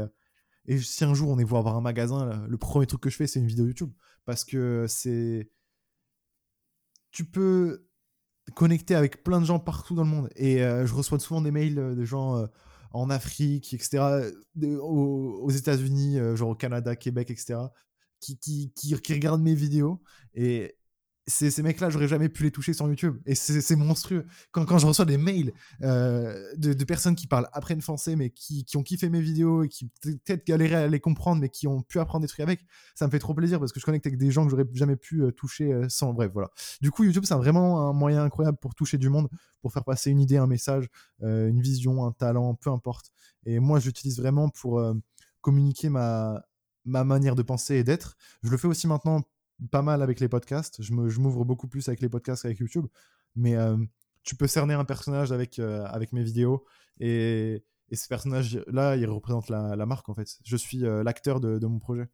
et 0.65 0.77
si 0.77 1.03
un 1.03 1.13
jour 1.13 1.29
on 1.29 1.39
est 1.39 1.43
voir 1.43 1.59
avoir 1.59 1.75
un 1.75 1.81
magasin, 1.81 2.45
le 2.47 2.57
premier 2.57 2.85
truc 2.85 3.01
que 3.01 3.09
je 3.09 3.15
fais, 3.15 3.27
c'est 3.27 3.39
une 3.39 3.47
vidéo 3.47 3.65
YouTube. 3.65 3.91
Parce 4.25 4.45
que 4.45 4.85
c'est. 4.87 5.49
Tu 7.13 7.23
peux 7.23 7.87
connecter 8.55 8.95
avec 8.95 9.23
plein 9.23 9.39
de 9.39 9.45
gens 9.45 9.59
partout 9.59 9.95
dans 9.95 10.03
le 10.03 10.09
monde. 10.09 10.29
Et 10.35 10.63
euh, 10.63 10.85
je 10.85 10.93
reçois 10.93 11.19
souvent 11.19 11.41
des 11.41 11.51
mails 11.51 11.79
euh, 11.79 11.95
de 11.95 12.03
gens 12.03 12.37
euh, 12.37 12.47
en 12.91 13.09
Afrique, 13.09 13.73
etc., 13.73 14.31
aux, 14.61 15.49
États-Unis, 15.49 16.19
genre 16.35 16.49
au 16.49 16.55
Canada, 16.55 16.95
Québec, 16.95 17.31
etc., 17.31 17.59
qui, 18.19 18.37
qui, 18.37 18.71
qui, 18.75 18.93
qui, 19.01 19.13
regardent 19.13 19.41
mes 19.41 19.55
vidéos. 19.55 20.03
Et, 20.35 20.75
ces, 21.27 21.63
mecs-là, 21.63 21.89
j'aurais 21.89 22.07
jamais 22.07 22.27
pu 22.27 22.43
les 22.43 22.51
toucher 22.51 22.73
sur 22.73 22.87
YouTube. 22.87 23.17
Et 23.25 23.35
c'est 23.35 23.75
monstrueux. 23.75 24.25
Quand, 24.51 24.65
quand, 24.65 24.77
je 24.77 24.85
reçois 24.85 25.05
des 25.05 25.17
mails 25.17 25.53
euh, 25.81 26.53
de, 26.57 26.83
personnes 26.83 27.15
qui 27.15 27.27
parlent 27.27 27.49
une 27.69 27.81
français, 27.81 28.15
mais 28.15 28.29
qui, 28.29 28.65
qui, 28.65 28.77
ont 28.77 28.83
kiffé 28.83 29.09
mes 29.09 29.21
vidéos 29.21 29.63
et 29.63 29.69
qui 29.69 29.89
peut-être 30.01 30.45
galéraient 30.45 30.83
à 30.83 30.87
les 30.87 30.99
comprendre, 30.99 31.41
mais 31.41 31.49
qui 31.49 31.67
ont 31.67 31.81
pu 31.81 31.99
apprendre 31.99 32.23
des 32.23 32.27
trucs 32.27 32.41
avec, 32.41 32.65
ça 32.93 33.05
me 33.05 33.11
fait 33.11 33.19
trop 33.19 33.33
plaisir 33.33 33.59
parce 33.59 33.71
que 33.71 33.79
je 33.79 33.85
connecte 33.85 34.05
avec 34.05 34.19
des 34.19 34.31
gens 34.31 34.43
que 34.43 34.51
j'aurais 34.51 34.67
jamais 34.73 34.97
pu 34.97 35.23
euh, 35.23 35.31
toucher 35.31 35.71
euh, 35.71 35.87
sans. 35.87 36.13
Bref, 36.13 36.31
voilà. 36.33 36.49
Du 36.81 36.91
coup, 36.91 37.03
YouTube, 37.03 37.23
c'est 37.25 37.35
vraiment 37.35 37.89
un 37.89 37.93
moyen 37.93 38.23
incroyable 38.23 38.57
pour 38.57 38.75
toucher 38.75 38.97
du 38.97 39.09
monde, 39.09 39.29
pour 39.61 39.71
faire 39.71 39.85
passer 39.85 40.11
une 40.11 40.19
idée, 40.19 40.37
un 40.37 40.47
message, 40.47 40.87
une 41.21 41.61
vision, 41.61 42.05
un 42.05 42.11
talent, 42.11 42.55
peu 42.55 42.69
importe. 42.69 43.11
Et 43.45 43.59
moi, 43.59 43.79
j'utilise 43.79 44.19
vraiment 44.19 44.49
pour 44.49 44.81
communiquer 45.41 45.89
ma, 45.89 46.43
ma 46.85 47.03
manière 47.03 47.35
de 47.35 47.41
penser 47.41 47.75
et 47.75 47.83
d'être. 47.83 48.15
Je 48.43 48.49
le 48.49 48.57
fais 48.57 48.67
aussi 48.67 48.87
maintenant 48.87 49.21
pas 49.71 49.81
mal 49.81 50.01
avec 50.01 50.19
les 50.19 50.27
podcasts. 50.27 50.81
Je 50.81 50.93
m'ouvre 50.93 51.45
beaucoup 51.45 51.67
plus 51.67 51.87
avec 51.87 52.01
les 52.01 52.09
podcasts 52.09 52.43
qu'avec 52.43 52.59
YouTube. 52.59 52.85
Mais 53.35 53.55
euh, 53.55 53.77
tu 54.23 54.35
peux 54.35 54.47
cerner 54.47 54.73
un 54.73 54.85
personnage 54.85 55.31
avec, 55.31 55.59
euh, 55.59 55.85
avec 55.85 56.13
mes 56.13 56.23
vidéos. 56.23 56.65
Et, 56.99 57.63
et 57.89 57.95
ce 57.95 58.07
personnage-là, 58.07 58.95
il 58.95 59.09
représente 59.09 59.49
la, 59.49 59.75
la, 59.75 59.85
marque, 59.85 60.09
en 60.09 60.13
fait. 60.13 60.27
Je 60.43 60.57
suis 60.57 60.85
euh, 60.85 61.03
l'acteur 61.03 61.39
de, 61.39 61.59
de, 61.59 61.67
mon 61.67 61.79
projet. 61.79 62.07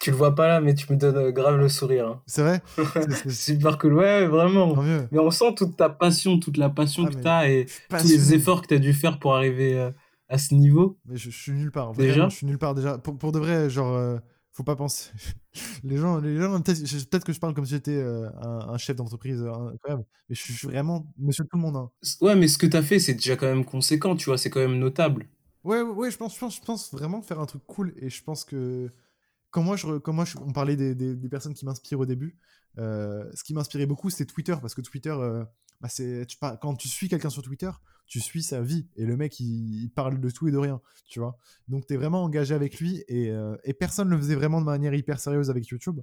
Tu 0.00 0.10
le 0.10 0.16
vois 0.16 0.34
pas 0.34 0.48
là, 0.48 0.60
mais 0.62 0.74
tu 0.74 0.90
me 0.90 0.96
donnes 0.96 1.30
grave 1.30 1.58
le 1.58 1.68
sourire. 1.68 2.08
Hein. 2.08 2.22
C'est 2.26 2.42
vrai? 2.42 2.62
C'est 3.10 3.30
super 3.30 3.76
cool. 3.76 3.94
Ouais, 3.94 4.26
vraiment. 4.26 4.74
Mais 5.10 5.18
on 5.18 5.30
sent 5.30 5.54
toute 5.56 5.76
ta 5.76 5.90
passion, 5.90 6.38
toute 6.38 6.56
la 6.56 6.70
passion 6.70 7.04
ah, 7.06 7.10
que 7.10 7.20
tu 7.20 7.28
as 7.28 7.50
et 7.50 7.66
tous 7.90 8.08
les 8.08 8.34
efforts 8.34 8.62
que 8.62 8.68
tu 8.68 8.74
as 8.74 8.78
dû 8.78 8.94
faire 8.94 9.18
pour 9.18 9.34
arriver 9.34 9.90
à 10.30 10.38
ce 10.38 10.54
niveau. 10.54 10.98
Mais 11.04 11.18
je, 11.18 11.28
suis 11.28 11.52
nulle 11.52 11.70
part. 11.70 11.92
déjà? 11.92 12.30
Je 12.30 12.36
suis 12.36 12.46
nulle 12.46 12.56
part 12.56 12.74
déjà. 12.74 12.96
Pour, 12.96 13.18
pour 13.18 13.30
de 13.30 13.38
vrai, 13.38 13.68
genre 13.68 14.20
faut 14.52 14.64
pas 14.64 14.76
penser. 14.76 15.10
les 15.84 15.96
gens, 15.96 16.18
les 16.18 16.36
gens 16.36 16.60
peut-être 16.60 17.24
que 17.24 17.32
je 17.32 17.40
parle 17.40 17.54
comme 17.54 17.64
si 17.64 17.72
j'étais 17.72 17.96
euh, 17.96 18.28
un, 18.40 18.76
chef 18.78 18.96
d'entreprise 18.96 19.42
euh, 19.42 19.72
incroyable, 19.74 20.04
mais 20.28 20.34
je 20.34 20.42
suis 20.42 20.66
vraiment 20.66 21.06
monsieur 21.18 21.44
tout 21.44 21.56
le 21.56 21.62
monde. 21.62 21.76
Hein. 21.76 21.90
Ouais, 22.20 22.34
mais 22.34 22.48
ce 22.48 22.58
que 22.58 22.66
tu 22.66 22.76
as 22.76 22.82
fait, 22.82 22.98
c'est 22.98 23.14
déjà 23.14 23.36
quand 23.36 23.46
même 23.46 23.64
conséquent, 23.64 24.16
tu 24.16 24.26
vois, 24.26 24.38
c'est 24.38 24.50
quand 24.50 24.60
même 24.60 24.78
notable. 24.78 25.28
Ouais, 25.64 25.82
ouais, 25.82 26.10
je 26.10 26.16
pense, 26.16 26.34
je 26.34 26.40
pense, 26.40 26.56
je 26.56 26.62
pense 26.62 26.92
vraiment 26.92 27.22
faire 27.22 27.40
un 27.40 27.46
truc 27.46 27.62
cool, 27.66 27.94
et 27.96 28.08
je 28.08 28.22
pense 28.22 28.44
que 28.44 28.90
quand 29.50 29.62
moi, 29.62 29.76
on 30.40 30.52
parlait 30.52 30.76
des, 30.76 31.28
personnes 31.28 31.54
qui 31.54 31.64
m'inspirent 31.64 32.00
au 32.00 32.06
début, 32.06 32.38
euh, 32.78 33.28
ce 33.34 33.44
qui 33.44 33.54
m'inspirait 33.54 33.86
beaucoup, 33.86 34.10
c'était 34.10 34.30
Twitter, 34.30 34.56
parce 34.60 34.74
que 34.74 34.80
Twitter, 34.80 35.14
bah 35.80 35.88
c'est, 35.88 36.26
tu, 36.26 36.36
quand 36.60 36.74
tu 36.76 36.88
suis 36.88 37.08
quelqu'un 37.08 37.30
sur 37.30 37.42
Twitter, 37.42 37.70
tu 38.10 38.20
suis 38.20 38.42
sa 38.42 38.60
vie 38.60 38.88
et 38.96 39.06
le 39.06 39.16
mec 39.16 39.38
il, 39.40 39.88
parle 39.94 40.20
de 40.20 40.30
tout 40.30 40.48
et 40.48 40.50
de 40.50 40.58
rien, 40.58 40.80
tu 41.06 41.20
vois. 41.20 41.38
Donc 41.68 41.86
tu 41.86 41.94
es 41.94 41.96
vraiment 41.96 42.24
engagé 42.24 42.54
avec 42.54 42.78
lui 42.80 43.04
et, 43.08 43.30
euh, 43.30 43.56
personne 43.78 44.08
ne 44.08 44.14
le 44.14 44.20
faisait 44.20 44.34
vraiment 44.34 44.60
de 44.60 44.66
manière 44.66 44.92
hyper 44.94 45.20
sérieuse 45.20 45.48
avec 45.48 45.66
YouTube. 45.68 46.00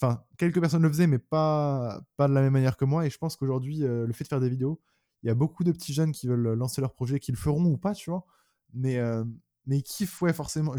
Enfin, 0.00 0.24
quelques 0.38 0.60
personnes 0.60 0.82
le 0.82 0.88
faisaient, 0.88 1.06
mais 1.06 1.18
pas, 1.18 2.00
de 2.18 2.24
la 2.24 2.40
même 2.40 2.52
manière 2.52 2.76
que 2.76 2.84
moi. 2.84 3.06
Et 3.06 3.10
je 3.10 3.18
pense 3.18 3.36
qu'aujourd'hui, 3.36 3.84
euh, 3.84 4.06
le 4.06 4.12
fait 4.12 4.24
de 4.24 4.28
faire 4.28 4.40
des 4.40 4.48
vidéos, 4.48 4.80
il 5.22 5.26
y 5.26 5.30
a 5.30 5.34
beaucoup 5.34 5.62
de 5.62 5.72
petits 5.72 5.92
jeunes 5.92 6.12
qui 6.12 6.26
veulent 6.26 6.54
lancer 6.54 6.80
leur 6.80 6.94
projet, 6.94 7.20
qui 7.20 7.32
le 7.32 7.38
feront 7.38 7.64
ou 7.64 7.76
pas, 7.76 7.94
tu 7.94 8.10
vois. 8.10 8.26
Mais, 8.74 8.98
euh, 8.98 9.24
mais 9.66 9.78
ils 9.78 9.82
kiffent, 9.82 10.20
ouais, 10.22 10.32
forcément. 10.32 10.74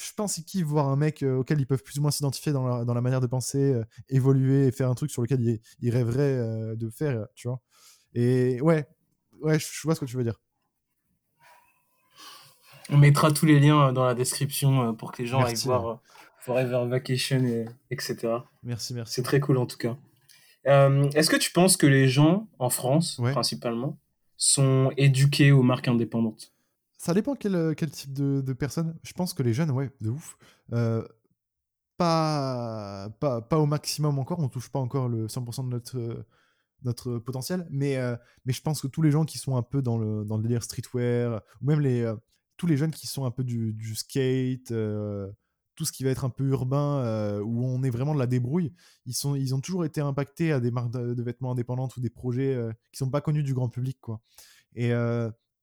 Je 0.00 0.12
pense 0.16 0.40
qu'ils 0.40 0.64
voir 0.64 0.88
un 0.88 0.96
mec 0.96 1.22
auquel 1.22 1.60
ils 1.60 1.66
peuvent 1.66 1.82
plus 1.82 1.98
ou 1.98 2.02
moins 2.02 2.10
s'identifier 2.10 2.52
dans 2.52 2.66
la, 2.66 2.84
dans 2.84 2.94
la 2.94 3.00
manière 3.00 3.20
de 3.20 3.26
penser, 3.26 3.80
évoluer 4.08 4.66
et 4.66 4.72
faire 4.72 4.88
un 4.88 4.94
truc 4.94 5.10
sur 5.10 5.22
lequel 5.22 5.40
ils, 5.40 5.60
ils 5.80 5.90
rêveraient 5.90 6.76
de 6.76 6.90
faire, 6.90 7.26
tu 7.34 7.48
vois. 7.48 7.60
Et 8.14 8.60
ouais, 8.60 8.86
ouais, 9.40 9.58
je 9.58 9.82
vois 9.84 9.94
ce 9.94 10.00
que 10.00 10.06
tu 10.06 10.16
veux 10.16 10.24
dire. 10.24 10.40
On 12.90 12.98
mettra 12.98 13.32
tous 13.32 13.46
les 13.46 13.60
liens 13.60 13.88
euh, 13.88 13.92
dans 13.92 14.04
la 14.04 14.14
description 14.14 14.88
euh, 14.88 14.92
pour 14.92 15.12
que 15.12 15.22
les 15.22 15.28
gens 15.28 15.40
aillent 15.40 15.54
voir 15.64 15.86
euh, 15.86 15.94
Forever 16.40 16.86
Vacation, 16.88 17.44
et, 17.44 17.66
etc. 17.90 18.16
Merci, 18.62 18.94
merci. 18.94 19.14
C'est 19.14 19.22
très 19.22 19.40
cool 19.40 19.58
en 19.58 19.66
tout 19.66 19.76
cas. 19.76 19.96
Est-ce 20.64 21.28
que 21.28 21.36
tu 21.36 21.50
penses 21.50 21.76
que 21.76 21.86
les 21.86 22.08
gens 22.08 22.48
en 22.58 22.70
France, 22.70 23.20
principalement, 23.32 23.98
sont 24.36 24.92
éduqués 24.96 25.50
aux 25.50 25.62
marques 25.62 25.88
indépendantes? 25.88 26.52
Ça 27.02 27.14
dépend 27.14 27.34
quel, 27.34 27.74
quel 27.76 27.90
type 27.90 28.12
de, 28.12 28.40
de, 28.40 28.52
personnes. 28.52 28.96
Je 29.02 29.12
pense 29.12 29.34
que 29.34 29.42
les 29.42 29.52
jeunes, 29.52 29.70
ouais, 29.72 29.90
de 30.00 30.10
ouf. 30.10 30.36
pas, 31.96 33.08
pas, 33.20 33.40
pas 33.42 33.58
au 33.58 33.66
maximum 33.66 34.18
encore, 34.18 34.38
on 34.38 34.48
touche 34.48 34.70
pas 34.70 34.78
encore 34.78 35.08
le 35.08 35.26
100% 35.26 35.64
de 35.64 35.68
notre 35.68 36.24
notre 36.84 37.18
potentiel. 37.18 37.66
Mais, 37.70 37.96
euh, 37.96 38.16
mais 38.44 38.52
je 38.52 38.62
pense 38.62 38.80
que 38.80 38.86
tous 38.86 39.02
les 39.02 39.10
gens 39.10 39.24
qui 39.24 39.38
sont 39.38 39.56
un 39.56 39.62
peu 39.62 39.82
dans 39.82 39.98
le, 39.98 40.24
dans 40.24 40.36
le 40.36 40.42
délire 40.42 40.62
streetwear, 40.62 41.42
ou 41.60 41.66
même 41.66 41.80
les, 41.80 42.02
euh, 42.02 42.16
tous 42.56 42.66
les 42.66 42.76
jeunes 42.76 42.90
qui 42.90 43.06
sont 43.06 43.24
un 43.24 43.30
peu 43.30 43.44
du, 43.44 43.72
du 43.72 43.94
skate, 43.94 44.70
euh, 44.70 45.30
tout 45.74 45.84
ce 45.84 45.92
qui 45.92 46.04
va 46.04 46.10
être 46.10 46.24
un 46.24 46.30
peu 46.30 46.44
urbain, 46.44 47.40
où 47.40 47.64
on 47.64 47.82
est 47.82 47.90
vraiment 47.90 48.14
de 48.14 48.18
la 48.18 48.26
débrouille, 48.26 48.74
ils, 49.06 49.14
sont, 49.14 49.34
ils 49.34 49.54
ont 49.54 49.60
toujours 49.60 49.86
été 49.86 50.02
impactés 50.02 50.52
à 50.52 50.60
des 50.60 50.70
marques 50.70 50.92
de, 50.92 51.22
vêtements 51.22 51.52
indépendantes 51.52 51.96
ou 51.96 52.00
des 52.00 52.10
projets 52.10 52.58
qui 52.92 52.98
sont 52.98 53.10
pas 53.10 53.22
connus 53.22 53.42
du 53.42 53.54
grand 53.54 53.70
public. 53.70 53.98
Quoi. 53.98 54.20
Et 54.74 54.92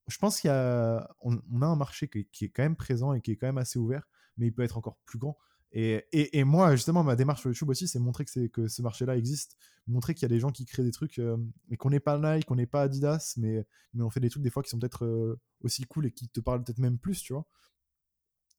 je 0.10 0.18
pense 0.18 0.40
qu'il 0.40 0.50
y 0.50 0.52
a, 0.52 1.10
on, 1.22 1.36
a 1.62 1.66
un 1.66 1.76
marché 1.76 2.08
qui, 2.08 2.26
qui, 2.26 2.46
est 2.46 2.50
quand 2.50 2.64
même 2.64 2.76
présent 2.76 3.14
et 3.14 3.22
qui 3.22 3.32
est 3.32 3.36
quand 3.36 3.48
même 3.48 3.58
assez 3.58 3.80
ouvert, 3.80 4.08
mais 4.38 4.48
il 4.48 4.54
peut 4.54 4.64
être 4.64 4.78
encore 4.78 4.98
plus 5.06 5.20
grand. 5.20 5.38
Et, 5.72 6.04
et, 6.12 6.44
moi, 6.44 6.76
justement, 6.76 7.04
ma 7.04 7.16
démarche 7.16 7.42
sur 7.42 7.52
YouTube 7.52 7.70
aussi, 7.70 7.88
c'est 7.88 8.00
montrer 8.00 8.26
que, 8.26 8.48
que 8.48 8.68
ce 8.68 8.82
marché-là 8.82 9.16
existe, 9.16 9.56
montrer 9.86 10.16
qu'il 10.16 10.24
y 10.24 10.26
a 10.26 10.30
des 10.30 10.40
gens 10.40 10.50
qui 10.50 10.66
créent 10.66 10.84
des 10.84 10.92
trucs, 10.92 11.20
euh, 11.20 11.38
et 11.70 11.78
qu'on 11.78 11.92
n'est 11.92 12.00
pas 12.00 12.18
Nike, 12.18 12.46
qu'on 12.46 12.56
n'est 12.56 12.66
pas 12.66 12.84
Adidas, 12.84 13.36
mais, 13.38 13.66
mais 13.94 14.04
on 14.04 14.10
fait 14.10 14.20
des 14.20 14.30
trucs 14.30 14.42
des 14.42 14.50
fois 14.50 14.64
qui 14.64 14.70
sont 14.70 14.80
peut-être 14.80 15.06
euh, 15.06 15.40
aussi 15.62 15.84
cool 15.84 16.08
et 16.08 16.12
qui 16.12 16.28
te 16.28 16.40
parlent 16.40 16.64
peut-être 16.64 16.80
même 16.80 16.98
plus, 16.98 17.22
tu 17.22 17.34
vois. 17.34 17.46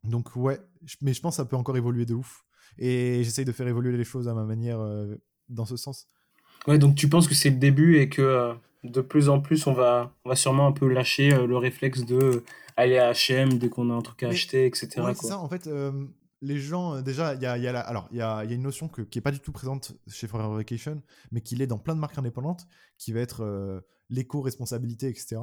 Donc 0.04 0.36
ouais, 0.36 0.60
mais 1.02 1.12
je 1.12 1.20
pense 1.20 1.34
que 1.34 1.42
ça 1.42 1.44
peut 1.44 1.56
encore 1.56 1.76
évoluer 1.76 2.06
de 2.06 2.14
ouf. 2.14 2.44
Et 2.78 3.22
j'essaye 3.24 3.44
de 3.44 3.52
faire 3.52 3.66
évoluer 3.66 3.96
les 3.96 4.04
choses 4.04 4.28
à 4.28 4.34
ma 4.34 4.44
manière 4.44 4.80
euh, 4.80 5.16
dans 5.48 5.66
ce 5.66 5.76
sens. 5.76 6.08
Ouais, 6.66 6.78
donc 6.78 6.94
tu 6.94 7.08
penses 7.08 7.26
que 7.28 7.34
c'est 7.34 7.50
le 7.50 7.56
début 7.56 7.98
et 7.98 8.08
que 8.08 8.52
de 8.84 9.00
plus 9.00 9.28
en 9.28 9.40
plus 9.40 9.66
on 9.66 9.72
va, 9.72 10.12
on 10.24 10.28
va 10.28 10.36
sûrement 10.36 10.66
un 10.66 10.72
peu 10.72 10.88
lâcher 10.88 11.30
le 11.46 11.56
réflexe 11.56 12.04
de 12.04 12.44
aller 12.76 12.98
à 12.98 13.12
H&M 13.12 13.58
dès 13.58 13.68
qu'on 13.68 13.90
a 13.90 13.94
un 13.94 14.02
truc 14.02 14.22
à 14.22 14.28
acheter, 14.28 14.66
etc. 14.66 14.88
Ouais, 15.00 15.14
c'est 15.14 15.26
ça, 15.28 15.38
en 15.38 15.48
fait 15.48 15.68
les 16.42 16.58
gens, 16.58 16.94
euh, 16.94 17.02
déjà, 17.02 17.34
il 17.34 17.42
y 17.42 17.46
a, 17.46 17.58
y 17.58 17.66
a 17.68 17.72
la- 17.72 17.80
alors, 17.80 18.08
il 18.12 18.16
y 18.16 18.22
a, 18.22 18.44
y 18.44 18.52
a 18.52 18.54
une 18.54 18.62
notion 18.62 18.88
que, 18.88 19.02
qui 19.02 19.18
n'est 19.18 19.22
pas 19.22 19.30
du 19.30 19.40
tout 19.40 19.52
présente 19.52 19.92
chez 20.08 20.26
Forever 20.26 20.56
Vacation, 20.56 21.02
mais 21.32 21.42
qui 21.42 21.54
l'est 21.54 21.66
dans 21.66 21.78
plein 21.78 21.94
de 21.94 22.00
marques 22.00 22.16
indépendantes, 22.16 22.66
qui 22.96 23.12
va 23.12 23.20
être 23.20 23.42
euh, 23.44 23.80
l'éco-responsabilité, 24.08 25.08
etc. 25.08 25.36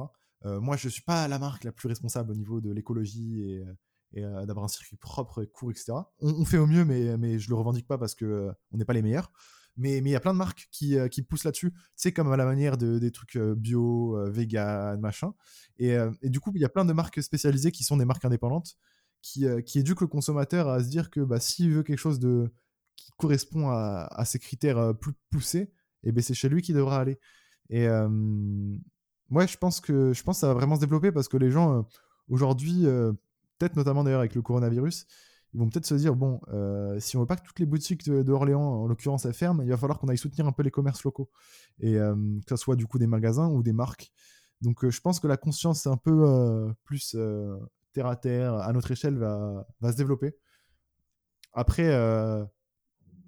Euh, 0.44 0.60
moi, 0.60 0.76
je 0.76 0.86
ne 0.88 0.90
suis 0.90 1.02
pas 1.02 1.28
la 1.28 1.38
marque 1.38 1.64
la 1.64 1.72
plus 1.72 1.88
responsable 1.88 2.32
au 2.32 2.34
niveau 2.34 2.60
de 2.60 2.72
l'écologie 2.72 3.42
et, 3.48 3.58
euh, 3.58 3.72
et, 4.14 4.24
euh, 4.24 4.46
d'avoir 4.46 4.64
un 4.64 4.68
circuit 4.68 4.96
propre, 4.96 5.44
court, 5.44 5.70
etc. 5.70 5.92
On, 6.20 6.30
on 6.40 6.44
fait 6.44 6.58
au 6.58 6.66
mieux, 6.66 6.84
mais, 6.84 7.16
mais 7.16 7.38
je 7.38 7.48
le 7.48 7.54
revendique 7.54 7.86
pas 7.86 7.98
parce 7.98 8.14
que 8.14 8.24
euh, 8.24 8.52
on 8.72 8.78
n'est 8.78 8.84
pas 8.84 8.92
les 8.94 9.02
meilleurs. 9.02 9.30
Mais 9.78 10.00
mais 10.00 10.10
il 10.10 10.12
y 10.12 10.16
a 10.16 10.20
plein 10.20 10.32
de 10.32 10.38
marques 10.38 10.68
qui, 10.70 10.98
euh, 10.98 11.08
qui 11.08 11.22
poussent 11.22 11.44
là-dessus. 11.44 11.72
Sais, 11.96 12.12
comme 12.12 12.30
à 12.32 12.36
la 12.36 12.44
manière 12.44 12.76
de, 12.76 12.98
des 12.98 13.10
trucs 13.10 13.36
euh, 13.36 13.54
bio, 13.54 14.16
euh, 14.18 14.28
vegan, 14.28 15.00
machin. 15.00 15.32
Et, 15.78 15.96
et 16.22 16.28
du 16.30 16.40
coup, 16.40 16.50
il 16.54 16.60
y 16.60 16.64
a 16.64 16.68
plein 16.68 16.84
de 16.84 16.92
marques 16.92 17.22
spécialisées 17.22 17.70
qui 17.70 17.84
sont 17.84 17.96
des 17.96 18.04
marques 18.04 18.24
indépendantes 18.24 18.76
qui, 19.22 19.46
qui 19.64 19.78
éduquent 19.78 20.00
le 20.02 20.06
consommateur 20.08 20.68
à 20.68 20.82
se 20.82 20.88
dire 20.88 21.10
que 21.10 21.20
bah, 21.20 21.40
s'il 21.40 21.70
veut 21.70 21.82
quelque 21.82 21.98
chose 21.98 22.18
de, 22.18 22.52
qui 22.96 23.12
correspond 23.16 23.68
à, 23.68 24.08
à 24.10 24.24
ces 24.24 24.38
critères 24.38 24.94
plus 24.98 25.12
poussés, 25.30 25.72
et 26.02 26.12
ben 26.12 26.22
c'est 26.22 26.34
chez 26.34 26.48
lui 26.48 26.62
qu'il 26.62 26.74
devra 26.74 27.00
aller. 27.00 27.18
Et 27.70 27.86
euh, 27.86 28.08
ouais, 29.30 29.46
je 29.46 29.56
pense, 29.56 29.80
que, 29.80 30.12
je 30.12 30.22
pense 30.22 30.40
ça 30.40 30.48
va 30.48 30.54
vraiment 30.54 30.76
se 30.76 30.80
développer 30.80 31.12
parce 31.12 31.28
que 31.28 31.36
les 31.36 31.50
gens, 31.50 31.86
aujourd'hui, 32.28 32.84
peut-être 33.58 33.76
notamment 33.76 34.04
d'ailleurs 34.04 34.20
avec 34.20 34.34
le 34.34 34.42
coronavirus, 34.42 35.06
ils 35.54 35.60
vont 35.60 35.68
peut-être 35.68 35.86
se 35.86 35.94
dire 35.94 36.14
bon, 36.14 36.40
euh, 36.48 37.00
si 37.00 37.16
on 37.16 37.20
veut 37.20 37.26
pas 37.26 37.36
que 37.36 37.46
toutes 37.46 37.58
les 37.58 37.66
boutiques 37.66 38.04
de, 38.04 38.22
de 38.22 38.32
Orléans, 38.32 38.62
en 38.62 38.86
l'occurrence, 38.86 39.24
elles 39.24 39.34
ferment, 39.34 39.62
il 39.62 39.70
va 39.70 39.76
falloir 39.76 39.98
qu'on 39.98 40.08
aille 40.08 40.18
soutenir 40.18 40.46
un 40.46 40.52
peu 40.52 40.62
les 40.62 40.70
commerces 40.70 41.04
locaux. 41.04 41.30
Et 41.80 41.96
euh, 41.96 42.14
que 42.46 42.56
ce 42.56 42.56
soit 42.56 42.76
du 42.76 42.86
coup 42.86 42.98
des 42.98 43.06
magasins 43.06 43.48
ou 43.48 43.62
des 43.62 43.72
marques. 43.72 44.12
Donc 44.60 44.84
euh, 44.84 44.90
je 44.90 45.00
pense 45.00 45.20
que 45.20 45.26
la 45.26 45.36
conscience 45.36 45.86
un 45.86 45.96
peu 45.96 46.74
plus 46.84 47.16
terre 47.92 48.06
à 48.06 48.16
terre, 48.16 48.54
à 48.54 48.72
notre 48.72 48.90
échelle, 48.90 49.16
va, 49.16 49.66
va 49.80 49.92
se 49.92 49.96
développer. 49.96 50.36
Après, 51.54 51.94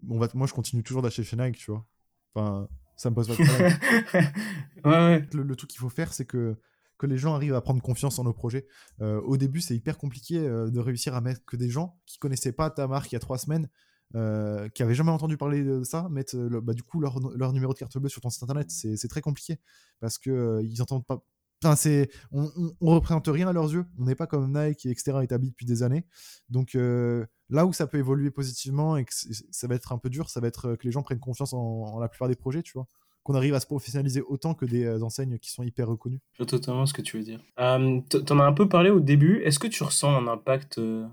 on 0.08 0.18
va, 0.18 0.28
moi 0.34 0.46
je 0.46 0.52
continue 0.52 0.82
toujours 0.82 1.02
d'acheter 1.02 1.24
chez 1.24 1.36
Nike, 1.36 1.56
tu 1.56 1.70
vois. 1.70 1.86
Enfin, 2.34 2.68
ça 2.96 3.08
me 3.08 3.14
pose 3.14 3.28
pas 3.28 3.34
de 3.34 3.48
problème. 3.48 3.72
ouais, 4.84 4.90
ouais. 4.90 5.28
le, 5.32 5.42
le 5.42 5.56
truc 5.56 5.70
qu'il 5.70 5.80
faut 5.80 5.88
faire, 5.88 6.12
c'est 6.12 6.26
que, 6.26 6.56
que 7.00 7.06
les 7.06 7.16
gens 7.16 7.34
arrivent 7.34 7.54
à 7.54 7.62
prendre 7.62 7.80
confiance 7.80 8.18
en 8.18 8.24
nos 8.24 8.34
projets. 8.34 8.66
Euh, 9.00 9.22
au 9.22 9.38
début, 9.38 9.62
c'est 9.62 9.74
hyper 9.74 9.96
compliqué 9.96 10.38
euh, 10.38 10.70
de 10.70 10.78
réussir 10.80 11.14
à 11.14 11.22
mettre 11.22 11.42
que 11.46 11.56
des 11.56 11.70
gens 11.70 11.98
qui 12.04 12.18
connaissaient 12.18 12.52
pas 12.52 12.68
ta 12.68 12.86
marque 12.86 13.10
il 13.10 13.14
y 13.14 13.16
a 13.16 13.20
trois 13.20 13.38
semaines, 13.38 13.70
euh, 14.14 14.68
qui 14.68 14.82
avaient 14.82 14.94
jamais 14.94 15.10
entendu 15.10 15.38
parler 15.38 15.64
de 15.64 15.82
ça, 15.82 16.08
mettre 16.10 16.36
bah, 16.36 16.74
du 16.74 16.82
coup 16.82 17.00
leur, 17.00 17.18
numéro 17.54 17.72
de 17.72 17.78
carte 17.78 17.96
bleue 17.96 18.10
sur 18.10 18.20
ton 18.20 18.28
site 18.28 18.42
internet. 18.42 18.70
C'est 18.70 19.08
très 19.08 19.22
compliqué 19.22 19.58
parce 19.98 20.18
que 20.18 20.60
ils 20.62 20.82
entendent 20.82 21.06
pas. 21.06 21.24
Enfin, 21.64 21.74
c'est, 21.74 22.10
on, 22.32 22.50
on, 22.80 22.94
représente 22.94 23.28
rien 23.28 23.48
à 23.48 23.52
leurs 23.54 23.72
yeux. 23.72 23.86
On 23.98 24.04
n'est 24.04 24.14
pas 24.14 24.26
comme 24.26 24.52
Nike, 24.52 24.86
etc., 24.86 25.18
établi 25.22 25.50
depuis 25.50 25.66
des 25.66 25.82
années. 25.82 26.06
Donc 26.50 26.74
là 26.74 27.64
où 27.64 27.72
ça 27.72 27.86
peut 27.86 27.98
évoluer 27.98 28.30
positivement 28.30 28.98
et 28.98 29.06
que 29.06 29.12
ça 29.50 29.66
va 29.68 29.74
être 29.74 29.92
un 29.92 29.98
peu 29.98 30.10
dur, 30.10 30.28
ça 30.28 30.40
va 30.40 30.48
être 30.48 30.74
que 30.74 30.84
les 30.84 30.92
gens 30.92 31.02
prennent 31.02 31.18
confiance 31.18 31.54
en 31.54 31.98
la 31.98 32.08
plupart 32.08 32.28
des 32.28 32.36
projets, 32.36 32.62
tu 32.62 32.72
vois. 32.74 32.86
Qu'on 33.30 33.36
arrive 33.36 33.54
à 33.54 33.60
se 33.60 33.66
professionnaliser 33.66 34.22
autant 34.22 34.54
que 34.54 34.64
des 34.64 34.84
euh, 34.84 35.00
enseignes 35.02 35.38
qui 35.38 35.50
sont 35.52 35.62
hyper 35.62 35.86
reconnues. 35.86 36.18
Je 36.32 36.38
vois 36.38 36.46
totalement 36.46 36.84
ce 36.84 36.92
que 36.92 37.00
tu 37.00 37.16
veux 37.16 37.22
dire. 37.22 37.40
Euh, 37.60 38.00
t- 38.08 38.24
T'en 38.24 38.40
as 38.40 38.44
un 38.44 38.52
peu 38.52 38.68
parlé 38.68 38.90
au 38.90 38.98
début. 38.98 39.40
Est-ce 39.44 39.60
que 39.60 39.68
tu 39.68 39.84
ressens 39.84 40.12
un 40.16 40.26
impact 40.26 40.78
euh, 40.78 41.06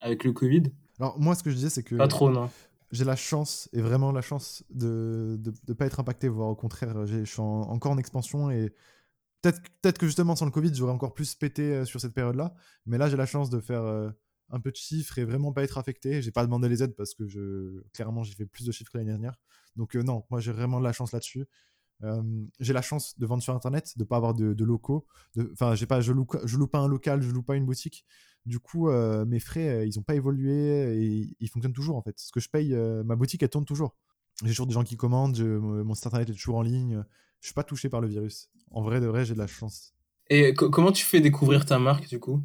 avec 0.00 0.24
le 0.24 0.32
Covid? 0.32 0.64
Alors 0.98 1.16
moi, 1.20 1.36
ce 1.36 1.44
que 1.44 1.50
je 1.50 1.54
disais, 1.54 1.70
c'est 1.70 1.84
que 1.84 1.94
Pas 1.94 2.08
trop, 2.08 2.28
non. 2.28 2.50
j'ai 2.90 3.04
la 3.04 3.14
chance, 3.14 3.68
et 3.72 3.80
vraiment 3.82 4.10
la 4.10 4.20
chance, 4.20 4.64
de 4.70 5.38
ne 5.68 5.72
pas 5.74 5.86
être 5.86 6.00
impacté, 6.00 6.26
voire 6.26 6.48
au 6.48 6.56
contraire, 6.56 7.06
je 7.06 7.22
suis 7.24 7.40
en- 7.40 7.60
encore 7.70 7.92
en 7.92 7.98
expansion 7.98 8.50
et 8.50 8.72
peut-être 9.40 9.62
peut 9.80 9.92
que 9.92 10.06
justement 10.06 10.34
sans 10.34 10.46
le 10.46 10.50
Covid, 10.50 10.74
j'aurais 10.74 10.92
encore 10.92 11.14
plus 11.14 11.36
pété 11.36 11.62
euh, 11.72 11.84
sur 11.84 12.00
cette 12.00 12.14
période-là. 12.14 12.52
Mais 12.84 12.98
là, 12.98 13.08
j'ai 13.08 13.16
la 13.16 13.26
chance 13.26 13.48
de 13.48 13.60
faire 13.60 13.82
euh, 13.84 14.10
un 14.50 14.60
peu 14.60 14.70
de 14.70 14.76
chiffres 14.76 15.18
et 15.18 15.24
vraiment 15.24 15.52
pas 15.52 15.62
être 15.62 15.78
affecté. 15.78 16.22
J'ai 16.22 16.30
pas 16.30 16.44
demandé 16.44 16.68
les 16.68 16.82
aides 16.82 16.94
parce 16.96 17.14
que 17.14 17.26
je, 17.26 17.82
clairement, 17.92 18.24
j'ai 18.24 18.34
fait 18.34 18.46
plus 18.46 18.64
de 18.66 18.72
chiffres 18.72 18.90
que 18.92 18.98
l'année 18.98 19.10
dernière. 19.10 19.36
Donc 19.76 19.96
euh, 19.96 20.02
non, 20.02 20.24
moi 20.30 20.40
j'ai 20.40 20.52
vraiment 20.52 20.78
de 20.78 20.84
la 20.84 20.92
chance 20.92 21.12
là-dessus. 21.12 21.46
J'ai 22.60 22.72
la 22.72 22.80
chance 22.80 23.18
de 23.18 23.26
vendre 23.26 23.42
sur 23.42 23.54
internet, 23.54 23.98
de 23.98 24.04
pas 24.04 24.16
avoir 24.16 24.34
de, 24.34 24.64
locaux. 24.64 25.06
Enfin, 25.52 25.74
j'ai 25.74 25.84
pas, 25.84 26.00
je 26.00 26.12
loue, 26.12 26.24
pas 26.24 26.78
un 26.78 26.88
local, 26.88 27.20
je 27.20 27.30
loue 27.30 27.42
pas 27.42 27.56
une 27.56 27.66
boutique. 27.66 28.06
Du 28.46 28.58
coup, 28.58 28.88
euh, 28.88 29.26
mes 29.26 29.38
frais, 29.38 29.68
euh, 29.68 29.86
ils 29.86 29.98
ont 29.98 30.02
pas 30.02 30.14
évolué 30.14 30.96
et 30.96 31.36
ils 31.38 31.48
fonctionnent 31.48 31.74
toujours 31.74 31.96
en 31.96 32.02
fait. 32.02 32.18
Ce 32.18 32.32
que 32.32 32.40
je 32.40 32.48
paye, 32.48 32.74
ma 33.04 33.16
boutique, 33.16 33.42
elle 33.42 33.50
tourne 33.50 33.66
toujours. 33.66 33.96
J'ai 34.42 34.48
toujours 34.50 34.66
des 34.66 34.72
gens 34.72 34.84
qui 34.84 34.96
commandent, 34.96 35.38
mon 35.40 35.94
site 35.94 36.06
internet 36.06 36.30
est 36.30 36.32
toujours 36.34 36.56
en 36.56 36.62
ligne. 36.62 37.04
Je 37.40 37.48
suis 37.48 37.54
pas 37.54 37.64
touché 37.64 37.88
par 37.88 38.00
le 38.00 38.08
virus. 38.08 38.50
En 38.70 38.82
vrai 38.82 39.00
de 39.00 39.06
vrai, 39.06 39.24
j'ai 39.24 39.34
de 39.34 39.38
la 39.38 39.46
chance. 39.46 39.94
Et 40.30 40.54
co- 40.54 40.70
comment 40.70 40.92
tu 40.92 41.04
fais 41.04 41.20
découvrir 41.20 41.66
ta 41.66 41.78
marque, 41.78 42.08
du 42.08 42.20
coup? 42.20 42.42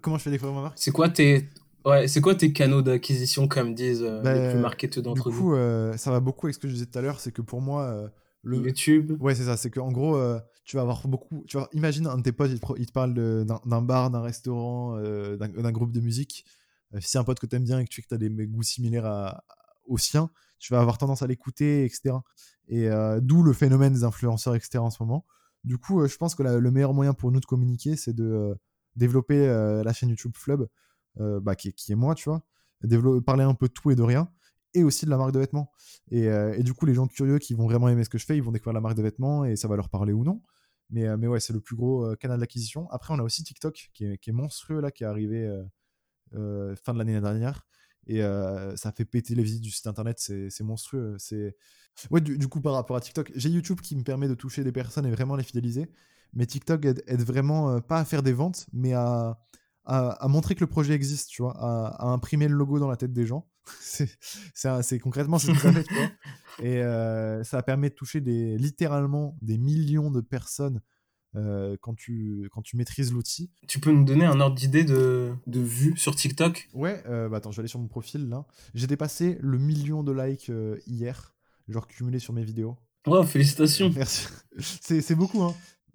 Comment 0.00 0.18
je 0.18 0.22
fais 0.22 0.30
découvrir 0.30 0.54
ma 0.54 0.62
marque 0.62 0.78
C'est 0.78 0.90
quoi 0.90 1.08
tes... 1.08 1.48
Ouais, 1.84 2.06
c'est 2.06 2.20
quoi 2.20 2.34
tes 2.36 2.52
canaux 2.52 2.80
d'acquisition, 2.80 3.48
comme 3.48 3.74
disent 3.74 4.02
euh, 4.02 4.22
Bah, 4.22 4.34
les 4.34 4.50
plus 4.52 4.60
marketeux 4.60 5.02
Du 5.02 5.08
d'entre 5.08 5.30
nous 5.30 5.36
coup, 5.36 5.54
euh, 5.54 5.96
ça 5.96 6.12
va 6.12 6.20
beaucoup 6.20 6.46
avec 6.46 6.54
ce 6.54 6.60
que 6.60 6.68
je 6.68 6.74
disais 6.74 6.86
tout 6.86 6.96
à 6.98 7.02
l'heure, 7.02 7.18
c'est 7.18 7.32
que 7.32 7.42
pour 7.42 7.60
moi, 7.60 7.82
euh, 7.86 8.08
le, 8.42 8.58
YouTube 8.58 9.16
Ouais, 9.20 9.34
c'est 9.34 9.44
ça. 9.44 9.56
C'est 9.56 9.70
qu'en 9.70 9.90
gros, 9.90 10.16
euh, 10.16 10.38
tu 10.64 10.76
vas 10.76 10.82
avoir 10.82 11.06
beaucoup. 11.08 11.44
Tu 11.48 11.56
vois, 11.56 11.68
imagine 11.72 12.06
un 12.06 12.18
de 12.18 12.22
tes 12.22 12.30
potes, 12.30 12.50
il 12.52 12.56
te, 12.56 12.60
pro- 12.60 12.76
il 12.76 12.86
te 12.86 12.92
parle 12.92 13.14
d'un 13.14 13.82
bar, 13.82 14.10
d'un 14.10 14.20
restaurant, 14.22 14.96
d'un 15.00 15.72
groupe 15.72 15.90
de 15.92 16.00
musique. 16.00 16.44
Si 17.00 17.08
c'est 17.10 17.18
un 17.18 17.24
pote 17.24 17.40
que 17.40 17.46
t'aimes 17.46 17.64
bien 17.64 17.80
et 17.80 17.84
que 17.84 17.88
tu 17.88 17.96
sais 17.96 18.02
que 18.02 18.08
t'as 18.08 18.16
des 18.18 18.30
goûts 18.30 18.62
similaires 18.62 19.06
à, 19.06 19.42
aux 19.86 19.98
siens, 19.98 20.30
tu 20.60 20.72
vas 20.72 20.80
avoir 20.80 20.98
tendance 20.98 21.22
à 21.22 21.26
l'écouter, 21.26 21.84
etc. 21.84 22.14
Et 22.68 22.88
d'où 23.20 23.42
le 23.42 23.52
phénomène 23.52 23.92
des 23.92 24.04
influenceurs, 24.04 24.54
etc. 24.54 24.78
en 24.78 24.90
ce 24.90 25.02
moment. 25.02 25.26
Du 25.64 25.78
coup, 25.78 26.06
je 26.06 26.16
pense 26.16 26.36
que 26.36 26.44
la- 26.44 26.58
le 26.58 26.70
meilleur 26.70 26.94
moyen 26.94 27.12
pour 27.12 27.32
nous 27.32 27.40
de 27.40 27.46
communiquer, 27.46 27.96
c'est 27.96 28.12
de 28.12 28.54
développer 28.96 29.46
euh, 29.48 29.82
la 29.84 29.92
chaîne 29.92 30.08
YouTube 30.10 30.32
Flub, 30.36 30.66
euh, 31.20 31.40
bah, 31.40 31.54
qui, 31.54 31.68
est- 31.68 31.94
moi, 31.94 32.14
tu 32.14 32.28
vois. 32.28 32.42
Parler 33.24 33.44
un 33.44 33.54
peu 33.54 33.68
de 33.68 33.72
tout 33.72 33.90
et 33.90 33.94
de 33.96 34.02
rien. 34.02 34.30
Et 34.74 34.84
aussi 34.84 35.04
de 35.04 35.10
la 35.10 35.18
marque 35.18 35.32
de 35.32 35.38
vêtements. 35.38 35.70
Et, 36.10 36.28
euh, 36.28 36.54
et 36.54 36.62
du 36.62 36.72
coup, 36.72 36.86
les 36.86 36.94
gens 36.94 37.06
curieux 37.06 37.38
qui 37.38 37.52
vont 37.54 37.66
vraiment 37.66 37.88
aimer 37.88 38.04
ce 38.04 38.08
que 38.08 38.18
je 38.18 38.24
fais, 38.24 38.36
ils 38.36 38.42
vont 38.42 38.52
découvrir 38.52 38.72
la 38.74 38.80
marque 38.80 38.96
de 38.96 39.02
vêtements 39.02 39.44
et 39.44 39.54
ça 39.56 39.68
va 39.68 39.76
leur 39.76 39.90
parler 39.90 40.12
ou 40.14 40.24
non. 40.24 40.42
Mais, 40.90 41.08
ouais, 41.14 41.40
c'est 41.40 41.52
le 41.52 41.60
plus 41.60 41.76
gros 41.76 42.14
canal 42.16 42.40
d'acquisition. 42.40 42.88
Après, 42.90 43.14
on 43.14 43.18
a 43.18 43.22
aussi 43.22 43.44
TikTok 43.44 43.90
qui 43.94 44.04
est, 44.04 44.32
monstrueux 44.32 44.80
là, 44.80 44.90
qui 44.90 45.04
est 45.04 45.06
arrivé 45.06 45.46
fin 46.32 46.92
de 46.92 46.98
l'année 46.98 47.20
dernière. 47.20 47.66
Et 48.06 48.20
ça 48.76 48.92
fait 48.92 49.04
péter 49.04 49.34
les 49.34 49.42
visites 49.42 49.62
du 49.62 49.70
site 49.70 49.86
internet, 49.86 50.18
c'est 50.18 50.60
monstrueux. 50.62 51.16
Ouais, 52.10 52.20
du 52.20 52.48
coup, 52.48 52.60
par 52.60 52.74
rapport 52.74 52.96
à 52.96 53.00
TikTok, 53.00 53.32
j'ai 53.34 53.48
YouTube 53.50 53.80
qui 53.80 53.96
me 53.96 54.02
permet 54.02 54.28
de 54.28 54.34
toucher 54.34 54.64
des 54.64 54.72
personnes 54.72 55.06
et 55.06 55.10
vraiment 55.10 55.36
les 55.36 55.44
fidéliser. 55.44 55.88
Mais 56.34 56.46
TikTok 56.46 56.84
aide, 56.84 57.02
aide 57.06 57.22
vraiment 57.22 57.70
euh, 57.70 57.80
pas 57.80 57.98
à 57.98 58.04
faire 58.04 58.22
des 58.22 58.32
ventes, 58.32 58.66
mais 58.72 58.92
à, 58.92 59.38
à, 59.84 60.10
à 60.10 60.28
montrer 60.28 60.54
que 60.54 60.60
le 60.60 60.66
projet 60.68 60.94
existe, 60.94 61.28
tu 61.28 61.42
vois, 61.42 61.56
à, 61.58 61.88
à 61.98 62.06
imprimer 62.06 62.48
le 62.48 62.54
logo 62.54 62.78
dans 62.78 62.88
la 62.88 62.96
tête 62.96 63.12
des 63.12 63.26
gens. 63.26 63.48
c'est 64.64 64.98
concrètement 64.98 65.38
ce 65.38 65.52
que 65.52 65.58
ça 65.58 65.72
fait, 65.72 65.84
tu 65.84 65.94
vois. 65.94 66.10
Et 66.62 66.82
euh, 66.82 67.42
ça 67.44 67.62
permet 67.62 67.90
de 67.90 67.94
toucher 67.94 68.20
des, 68.20 68.58
littéralement 68.58 69.36
des 69.40 69.58
millions 69.58 70.10
de 70.10 70.20
personnes 70.20 70.80
euh, 71.34 71.76
quand, 71.80 71.94
tu, 71.94 72.48
quand 72.52 72.62
tu 72.62 72.76
maîtrises 72.76 73.12
l'outil. 73.12 73.50
Tu 73.66 73.80
peux 73.80 73.90
nous 73.90 74.04
donner 74.04 74.26
un 74.26 74.38
ordre 74.40 74.56
d'idée 74.56 74.84
de, 74.84 75.32
de 75.46 75.60
vues 75.60 75.96
sur 75.96 76.14
TikTok? 76.14 76.68
Ouais, 76.74 77.02
euh, 77.06 77.28
bah 77.28 77.38
attends, 77.38 77.50
je 77.50 77.56
vais 77.56 77.62
aller 77.62 77.68
sur 77.68 77.80
mon 77.80 77.88
profil 77.88 78.28
là. 78.28 78.46
J'ai 78.74 78.86
dépassé 78.86 79.38
le 79.40 79.58
million 79.58 80.02
de 80.02 80.12
likes 80.12 80.52
hier, 80.86 81.34
genre 81.68 81.86
cumulé 81.86 82.18
sur 82.18 82.34
mes 82.34 82.44
vidéos. 82.44 82.76
Wow, 83.06 83.24
félicitations 83.24 83.90
Merci. 83.96 84.26
C'est 84.58 85.14
beaucoup, 85.14 85.42
hein. 85.42 85.54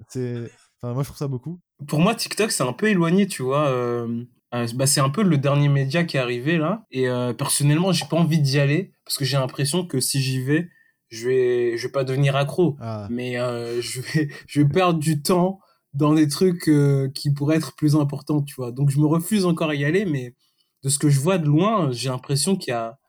C'est... 0.10 0.50
Enfin, 0.82 0.94
moi 0.94 1.04
je 1.04 1.08
trouve 1.08 1.18
ça 1.18 1.28
beaucoup. 1.28 1.60
Pour 1.88 2.00
moi, 2.00 2.16
TikTok, 2.16 2.52
c'est 2.52 2.64
un 2.64 2.74
peu 2.74 2.88
éloigné, 2.88 3.28
tu 3.28 3.44
vois. 3.44 3.68
euh, 3.68 4.24
euh, 4.54 4.68
bah, 4.76 4.88
c'est 4.88 5.02
un 5.02 5.10
peu 5.10 5.24
le 5.24 5.38
dernier 5.38 5.70
média 5.70 6.04
qui 6.04 6.18
est 6.18 6.20
arrivé 6.20 6.58
là. 6.58 6.86
Et 6.92 7.10
euh, 7.10 7.34
personnellement, 7.34 7.92
j'ai 7.92 8.06
pas 8.06 8.18
envie 8.18 8.40
d'y 8.40 8.60
aller 8.60 8.92
parce 9.06 9.18
que 9.18 9.26
j'ai 9.26 9.38
l'impression 9.38 9.86
que 9.86 10.00
si 10.00 10.22
j'y 10.22 10.42
vais, 10.42 10.70
je 11.10 11.28
vais, 11.28 11.78
je 11.78 11.88
vais 11.88 11.92
pas 11.92 12.04
devenir 12.04 12.36
accro. 12.36 12.78
Ah, 12.80 13.08
Mais 13.10 13.40
euh, 13.40 13.82
je, 13.82 14.02
vais, 14.02 14.30
je 14.48 14.62
vais 14.62 14.68
perdre 14.70 15.00
du 15.00 15.22
temps 15.22 15.60
dans 15.94 16.14
des 16.14 16.28
trucs 16.28 16.70
qui 17.16 17.34
pourraient 17.34 17.58
être 17.58 17.76
plus 17.76 17.96
importants, 17.96 18.42
tu 18.44 18.56
vois. 18.56 18.72
Donc 18.72 18.90
je 18.92 19.00
me 19.00 19.08
refuse 19.08 19.46
encore 19.46 19.70
à 19.72 19.76
y 19.76 19.84
aller, 19.84 20.06
mais 20.06 20.36
de 20.84 20.90
ce 20.90 21.00
que 21.00 21.10
je 21.10 21.20
vois 21.20 21.40
de 21.40 21.46
loin, 21.48 21.92
j'ai 21.92 22.10
l'impression 22.10 22.56
qu'il 22.56 22.72
y 22.72 22.76
a. 22.76 23.00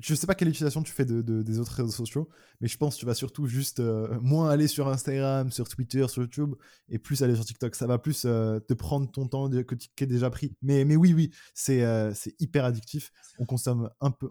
je, 0.00 0.14
sais 0.16 0.26
pas 0.26 0.34
quelle 0.34 0.48
utilisation 0.48 0.82
tu 0.82 0.92
fais 0.92 1.04
de, 1.04 1.22
de- 1.22 1.42
des 1.42 1.60
autres 1.60 1.72
réseaux 1.72 1.92
sociaux, 1.92 2.28
mais 2.60 2.66
je 2.66 2.76
pense 2.76 2.96
que 2.96 3.00
tu 3.00 3.06
vas 3.06 3.14
surtout 3.14 3.46
juste 3.46 3.78
euh, 3.78 4.18
moins 4.20 4.50
aller 4.50 4.66
sur 4.66 4.88
Instagram, 4.88 5.52
sur 5.52 5.68
Twitter, 5.68 6.06
sur 6.08 6.22
YouTube, 6.22 6.54
et 6.88 6.98
plus 6.98 7.22
aller 7.22 7.36
sur 7.36 7.44
TikTok. 7.44 7.74
Ça 7.76 7.86
va 7.86 7.98
plus 7.98 8.24
euh, 8.24 8.58
te 8.58 8.74
prendre 8.74 9.08
ton 9.10 9.28
temps 9.28 9.48
que 9.48 9.74
tu- 9.76 9.88
est 10.00 10.06
déjà 10.06 10.28
pris. 10.30 10.56
Mais, 10.60 10.84
mais 10.84 10.96
oui, 10.96 11.14
oui, 11.14 11.30
c'est 11.54 11.84
euh, 11.84 12.12
hyper 12.40 12.64
addictif. 12.64 13.12
On 13.38 13.46
consomme 13.46 13.88
un 14.00 14.10
peu. 14.10 14.30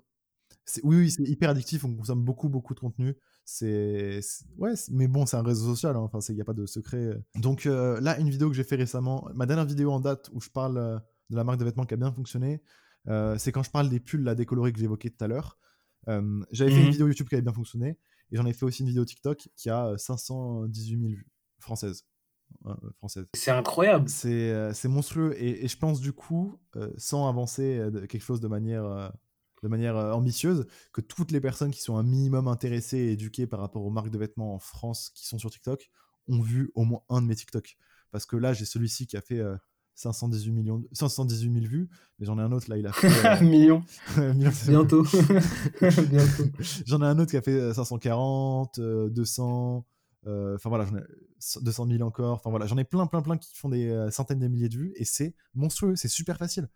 Oui, 0.83 0.97
oui, 0.97 1.11
c'est 1.11 1.23
hyper 1.23 1.51
addictif. 1.51 1.85
On 1.85 1.95
consomme 1.95 2.23
beaucoup, 2.23 2.49
beaucoup 2.49 2.73
de 2.73 2.79
contenu. 2.79 3.15
C'est 3.45 4.19
ouais, 4.57 4.73
mais 4.91 5.07
bon, 5.07 5.25
c'est 5.25 5.37
un 5.37 5.43
réseau 5.43 5.69
social. 5.75 5.95
hein, 5.95 5.99
Enfin, 6.11 6.19
il 6.29 6.35
n'y 6.35 6.41
a 6.41 6.45
pas 6.45 6.53
de 6.53 6.65
secret. 6.65 7.11
Donc 7.35 7.65
là, 7.65 8.19
une 8.19 8.29
vidéo 8.29 8.49
que 8.49 8.55
j'ai 8.55 8.63
fait 8.63 8.75
récemment, 8.75 9.29
ma 9.35 9.45
dernière 9.45 9.65
vidéo 9.65 9.91
en 9.91 9.99
date 9.99 10.29
où 10.33 10.41
je 10.41 10.49
parle 10.49 11.01
de 11.29 11.35
la 11.35 11.43
marque 11.43 11.59
de 11.59 11.65
vêtements 11.65 11.85
qui 11.85 11.93
a 11.93 11.97
bien 11.97 12.11
fonctionné, 12.11 12.61
c'est 13.37 13.51
quand 13.51 13.63
je 13.63 13.71
parle 13.71 13.89
des 13.89 13.99
pulls 13.99 14.23
là 14.23 14.35
décolorés 14.35 14.73
que 14.73 14.79
j'évoquais 14.79 15.09
tout 15.09 15.23
à 15.23 15.27
l'heure. 15.27 15.57
Euh, 16.07 16.43
J'avais 16.51 16.71
fait 16.71 16.77
Mhm. 16.77 16.85
une 16.85 16.91
vidéo 16.91 17.07
YouTube 17.07 17.27
qui 17.29 17.35
avait 17.35 17.41
bien 17.41 17.53
fonctionné 17.53 17.97
et 18.31 18.35
j'en 18.37 18.45
ai 18.45 18.53
fait 18.53 18.65
aussi 18.65 18.81
une 18.83 18.89
vidéo 18.89 19.05
TikTok 19.05 19.49
qui 19.55 19.69
a 19.69 19.87
euh, 19.87 19.97
518 19.97 20.97
000 20.99 21.09
vues 21.09 21.27
françaises. 21.59 22.05
Euh, 22.67 22.75
françaises. 22.99 23.25
C'est 23.33 23.51
incroyable. 23.51 24.07
C'est 24.07 24.51
euh, 24.51 24.71
c'est 24.73 24.87
monstrueux 24.87 25.33
et, 25.41 25.65
et 25.65 25.67
je 25.67 25.77
pense 25.77 25.99
du 25.99 26.13
coup, 26.13 26.59
euh, 26.75 26.91
sans 26.97 27.27
avancer 27.27 27.77
euh, 27.79 28.05
quelque 28.05 28.21
chose 28.23 28.39
de 28.39 28.47
manière 28.47 28.85
euh, 28.85 29.09
de 29.63 29.67
manière 29.67 29.97
euh, 29.97 30.11
ambitieuse 30.13 30.67
que 30.93 31.01
toutes 31.01 31.31
les 31.31 31.41
personnes 31.41 31.71
qui 31.71 31.81
sont 31.81 31.97
un 31.97 32.03
minimum 32.03 32.47
intéressées 32.47 32.97
et 32.99 33.11
éduquées 33.13 33.47
par 33.47 33.59
rapport 33.59 33.83
aux 33.83 33.89
marques 33.89 34.11
de 34.11 34.17
vêtements 34.19 34.53
en 34.53 34.59
France 34.59 35.09
qui 35.15 35.25
sont 35.27 35.39
sur 35.39 35.49
TikTok 35.49 35.89
ont 36.27 36.41
vu 36.41 36.71
au 36.75 36.83
moins 36.85 37.01
un 37.09 37.21
de 37.23 37.27
mes 37.27 37.35
TikTok. 37.35 37.77
Parce 38.11 38.27
que 38.27 38.35
là, 38.35 38.53
j'ai 38.53 38.65
celui-ci 38.65 39.07
qui 39.07 39.17
a 39.17 39.21
fait 39.21 39.41
518, 39.95 40.51
millions, 40.51 40.83
518 40.91 41.53
000 41.53 41.65
vues, 41.65 41.89
mais 42.19 42.25
j'en 42.25 42.37
ai 42.37 42.41
un 42.41 42.51
autre 42.51 42.69
là, 42.69 42.77
il 42.77 42.85
a 42.85 42.91
fait. 42.93 43.07
Euh, 43.07 43.41
Million. 43.45 43.83
Bientôt. 44.67 45.03
Bientôt. 45.81 46.43
j'en 46.85 47.01
ai 47.01 47.05
un 47.05 47.17
autre 47.17 47.31
qui 47.31 47.37
a 47.37 47.41
fait 47.41 47.73
540, 47.73 48.79
200. 48.79 49.85
Enfin 50.27 50.69
voilà, 50.69 50.85
200 51.61 51.87
000 51.87 52.01
encore. 52.01 52.35
Enfin 52.35 52.49
voilà, 52.49 52.65
j'en 52.65 52.77
ai 52.77 52.83
plein, 52.83 53.07
plein, 53.07 53.21
plein 53.21 53.37
qui 53.37 53.55
font 53.55 53.69
des 53.69 54.07
centaines 54.11 54.39
de 54.39 54.47
milliers 54.47 54.69
de 54.69 54.77
vues 54.77 54.93
et 54.95 55.05
c'est 55.05 55.33
monstrueux, 55.53 55.95
c'est 55.95 56.07
super 56.07 56.37
facile. 56.37 56.67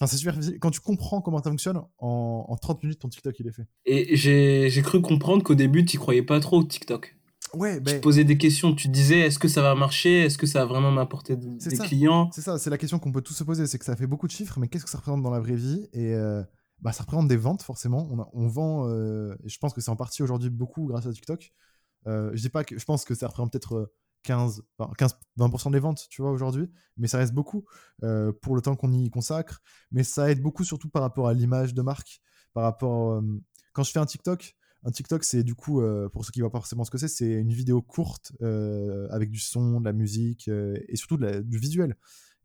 Enfin, 0.00 0.06
c'est 0.06 0.16
super 0.16 0.34
facile. 0.34 0.60
Quand 0.60 0.70
tu 0.70 0.80
comprends 0.80 1.20
comment 1.20 1.42
ça 1.42 1.50
fonctionne, 1.50 1.80
en, 1.98 2.44
en 2.48 2.56
30 2.56 2.84
minutes, 2.84 3.00
ton 3.00 3.08
TikTok, 3.08 3.38
il 3.40 3.48
est 3.48 3.52
fait. 3.52 3.66
Et 3.84 4.16
j'ai 4.16 4.82
cru 4.82 5.00
comprendre 5.00 5.42
qu'au 5.42 5.56
début, 5.56 5.84
tu 5.84 5.98
croyais 5.98 6.22
pas 6.22 6.38
trop 6.38 6.58
au 6.58 6.64
TikTok. 6.64 7.17
Ouais, 7.54 7.76
Tu 7.76 7.82
ben, 7.82 7.96
te 7.96 8.02
posais 8.02 8.24
des 8.24 8.36
questions, 8.38 8.74
tu 8.74 8.88
disais 8.88 9.20
est-ce 9.20 9.38
que 9.38 9.48
ça 9.48 9.62
va 9.62 9.74
marcher? 9.74 10.24
Est-ce 10.24 10.38
que 10.38 10.46
ça 10.46 10.60
va 10.60 10.66
vraiment 10.66 10.90
m'apporter 10.90 11.36
de- 11.36 11.48
des 11.48 11.76
ça. 11.76 11.84
clients? 11.84 12.30
C'est 12.32 12.40
ça, 12.42 12.58
c'est 12.58 12.70
la 12.70 12.78
question 12.78 12.98
qu'on 12.98 13.12
peut 13.12 13.22
tous 13.22 13.34
se 13.34 13.44
poser. 13.44 13.66
C'est 13.66 13.78
que 13.78 13.84
ça 13.84 13.96
fait 13.96 14.06
beaucoup 14.06 14.26
de 14.26 14.32
chiffres, 14.32 14.58
mais 14.58 14.68
qu'est-ce 14.68 14.84
que 14.84 14.90
ça 14.90 14.98
représente 14.98 15.22
dans 15.22 15.30
la 15.30 15.40
vraie 15.40 15.56
vie? 15.56 15.88
Et 15.92 16.14
euh, 16.14 16.42
bah, 16.80 16.92
ça 16.92 17.02
représente 17.02 17.28
des 17.28 17.36
ventes, 17.36 17.62
forcément. 17.62 18.06
On, 18.10 18.20
a- 18.20 18.28
on 18.32 18.48
vend, 18.48 18.88
euh, 18.88 19.34
et 19.44 19.48
je 19.48 19.58
pense 19.58 19.72
que 19.72 19.80
c'est 19.80 19.90
en 19.90 19.96
partie 19.96 20.22
aujourd'hui 20.22 20.50
beaucoup 20.50 20.86
grâce 20.86 21.06
à 21.06 21.12
TikTok. 21.12 21.52
Euh, 22.06 22.30
je 22.34 22.42
dis 22.42 22.48
pas 22.48 22.64
que 22.64 22.78
je 22.78 22.84
pense 22.84 23.04
que 23.04 23.14
ça 23.14 23.26
représente 23.26 23.52
peut-être 23.52 23.74
euh, 23.74 23.92
15, 24.22 24.62
enfin, 24.78 24.92
15 24.98 25.16
20% 25.36 25.70
des 25.70 25.78
ventes, 25.80 26.06
tu 26.10 26.22
vois, 26.22 26.30
aujourd'hui, 26.32 26.70
mais 26.96 27.08
ça 27.08 27.18
reste 27.18 27.32
beaucoup 27.32 27.64
euh, 28.02 28.32
pour 28.42 28.54
le 28.56 28.60
temps 28.62 28.76
qu'on 28.76 28.92
y 28.92 29.08
consacre. 29.10 29.60
Mais 29.90 30.04
ça 30.04 30.30
aide 30.30 30.42
beaucoup, 30.42 30.64
surtout 30.64 30.88
par 30.90 31.02
rapport 31.02 31.28
à 31.28 31.34
l'image 31.34 31.74
de 31.74 31.82
marque, 31.82 32.20
par 32.52 32.64
rapport. 32.64 33.22
quand 33.72 33.82
je 33.84 33.90
fais 33.92 33.98
un 34.00 34.06
TikTok, 34.06 34.54
un 34.84 34.90
TikTok, 34.90 35.24
c'est 35.24 35.42
du 35.42 35.54
coup, 35.54 35.80
euh, 35.80 36.08
pour 36.08 36.24
ceux 36.24 36.30
qui 36.30 36.40
voient 36.40 36.50
pas 36.50 36.58
forcément 36.58 36.84
ce 36.84 36.90
que 36.90 36.98
c'est, 36.98 37.08
c'est 37.08 37.32
une 37.32 37.52
vidéo 37.52 37.82
courte 37.82 38.32
euh, 38.42 39.08
avec 39.10 39.30
du 39.30 39.40
son, 39.40 39.80
de 39.80 39.84
la 39.84 39.92
musique 39.92 40.48
euh, 40.48 40.78
et 40.88 40.96
surtout 40.96 41.16
du 41.16 41.58
visuel. 41.58 41.96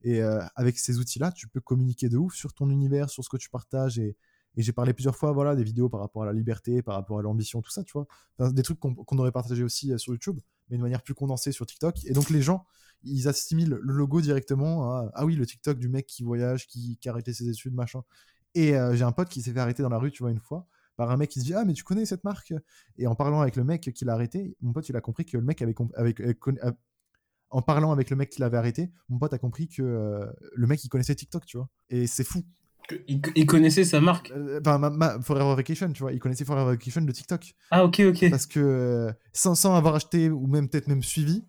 Et 0.06 0.22
avec 0.22 0.78
ces 0.78 1.00
outils-là, 1.00 1.32
tu 1.32 1.48
peux 1.48 1.62
communiquer 1.62 2.10
de 2.10 2.18
ouf 2.18 2.36
sur 2.36 2.54
ton 2.54 2.70
univers, 2.70 3.10
sur 3.10 3.24
ce 3.24 3.30
que 3.30 3.38
tu 3.38 3.50
partages. 3.50 4.00
Et, 4.00 4.18
j'ai 4.58 4.74
parlé 4.74 4.94
plusieurs 4.94 5.16
fois, 5.16 5.32
voilà, 5.32 5.56
des 5.56 5.64
vidéos 5.64 5.88
par 5.88 6.02
rapport 6.02 6.24
à 6.24 6.26
la 6.26 6.34
liberté, 6.34 6.82
par 6.82 6.96
rapport 6.96 7.20
à 7.20 7.22
l'ambition, 7.22 7.62
tout 7.62 7.72
ça, 7.72 7.86
tu 7.86 7.94
vois. 7.94 8.52
Des 8.52 8.64
trucs 8.64 8.80
qu'on 8.80 9.18
aurait 9.18 9.32
partagé 9.32 9.64
aussi 9.64 9.98
sur 9.98 10.12
YouTube, 10.12 10.42
mais 10.70 10.76
de 10.76 10.82
manière 10.82 11.02
plus 11.02 11.14
condensée 11.14 11.54
sur 11.54 11.66
TikTok. 11.66 12.04
Et 12.06 12.12
donc 12.12 12.30
les 12.30 12.42
gens, 12.42 12.66
ils 13.04 13.30
assimilent 13.30 13.80
le 13.82 13.94
logo 13.94 14.20
directement 14.20 14.92
à 14.92 15.10
ah 15.14 15.26
oui, 15.26 15.36
le 15.38 15.46
TikTok 15.46 15.80
du 15.80 15.88
mec 15.88 16.06
qui 16.06 16.24
voyage, 16.24 16.68
qui, 16.68 16.98
qui 16.98 17.08
a 17.08 17.14
arrêté 17.14 17.34
ses 17.34 17.48
études, 17.48 17.74
machin. 17.74 18.04
Et 18.56 18.74
j'ai 18.92 19.04
un 19.04 19.14
pote 19.14 19.30
qui 19.30 19.42
s'est 19.42 19.54
fait 19.54 19.62
arrêter 19.62 19.84
dans 19.84 19.90
la 19.90 20.00
rue, 20.00 20.12
tu 20.12 20.22
vois, 20.22 20.32
une 20.32 20.42
fois, 20.42 20.68
par 20.96 21.12
un 21.12 21.18
mec 21.18 21.30
qui 21.30 21.40
se 21.40 21.46
dit 21.46 21.54
Ah, 21.54 21.66
mais 21.66 21.74
tu 21.74 21.84
connais 21.84 22.06
cette 22.06 22.24
marque? 22.24 22.54
Et 22.98 23.08
en 23.08 23.16
parlant 23.16 23.42
avec 23.42 23.56
le 23.56 23.64
mec 23.64 23.92
qui 23.94 24.06
l'a 24.06 24.14
arrêté, 24.14 24.56
mon 24.62 24.74
pote, 24.74 24.88
il 24.90 24.96
a 24.96 25.02
compris 25.02 25.26
que 25.26 25.38
le 25.38 25.44
mec 25.44 25.62
avait. 25.62 25.74
avec, 25.96 26.20
a- 26.62 26.74
en 27.50 27.62
parlant 27.62 27.92
avec 27.92 28.10
le 28.10 28.16
mec 28.16 28.30
qui 28.32 28.42
l'avait 28.42 28.58
arrêté, 28.58 28.92
mon 29.10 29.20
pote 29.20 29.34
a 29.34 29.38
compris 29.38 29.68
que 29.68 29.84
euh, 29.84 30.26
le 30.56 30.66
mec, 30.68 30.84
il 30.84 30.90
connaissait 30.90 31.14
TikTok, 31.16 31.46
tu 31.46 31.58
vois. 31.58 31.70
Et 31.90 32.08
c'est 32.08 32.24
fou. 32.24 32.42
il, 33.08 33.22
il 33.36 33.46
connaissait 33.46 33.84
sa 33.84 34.02
marque? 34.02 34.32
Euh, 34.32 34.60
Enfin, 34.60 34.80
ma, 34.80 34.90
ma- 34.90 35.22
Forever 35.22 35.56
Vacation, 35.56 35.92
tu 35.94 36.02
vois, 36.02 36.14
il 36.14 36.20
connaissait 36.20 36.46
Forever 36.46 36.72
Vacation 36.72 37.02
de 37.02 37.12
TikTok. 37.12 37.54
Ah, 37.70 37.86
ok, 37.86 38.02
ok. 38.08 38.30
Parce 38.32 38.48
que 38.48 38.60
euh, 38.60 39.14
sans, 39.34 39.54
sans 39.54 39.76
avoir 39.76 39.94
acheté 39.96 40.30
ou 40.32 40.48
même 40.48 40.68
peut-être 40.68 40.88
même 40.88 41.04
suivi, 41.04 41.44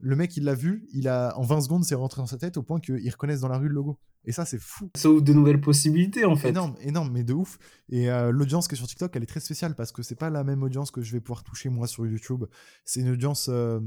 le 0.00 0.16
mec, 0.16 0.36
il 0.36 0.44
l'a 0.44 0.54
vu, 0.54 0.86
il 0.92 1.08
a, 1.08 1.36
en 1.36 1.42
20 1.42 1.60
secondes, 1.62 1.84
c'est 1.84 1.94
rentré 1.94 2.20
dans 2.20 2.26
sa 2.26 2.38
tête 2.38 2.56
au 2.56 2.62
point 2.62 2.80
qu'il 2.80 3.08
reconnaisse 3.10 3.40
dans 3.40 3.48
la 3.48 3.58
rue 3.58 3.68
le 3.68 3.74
logo. 3.74 3.98
Et 4.24 4.32
ça, 4.32 4.44
c'est 4.44 4.60
fou. 4.60 4.90
Ça 4.96 5.10
ouvre 5.10 5.22
de 5.22 5.32
nouvelles 5.32 5.60
possibilités 5.60 6.24
en 6.24 6.36
fait. 6.36 6.50
Énorme, 6.50 6.76
énorme, 6.80 7.10
mais 7.12 7.24
de 7.24 7.32
ouf. 7.32 7.58
Et 7.88 8.10
euh, 8.10 8.30
l'audience 8.30 8.68
qui 8.68 8.74
est 8.74 8.78
sur 8.78 8.86
TikTok, 8.86 9.14
elle 9.14 9.22
est 9.22 9.26
très 9.26 9.40
spéciale 9.40 9.74
parce 9.74 9.92
que 9.92 10.02
c'est 10.02 10.14
pas 10.14 10.30
la 10.30 10.44
même 10.44 10.62
audience 10.62 10.90
que 10.90 11.02
je 11.02 11.12
vais 11.12 11.20
pouvoir 11.20 11.42
toucher 11.42 11.68
moi 11.68 11.86
sur 11.86 12.06
YouTube. 12.06 12.44
C'est 12.84 13.00
une 13.00 13.10
audience 13.10 13.48
euh, 13.50 13.80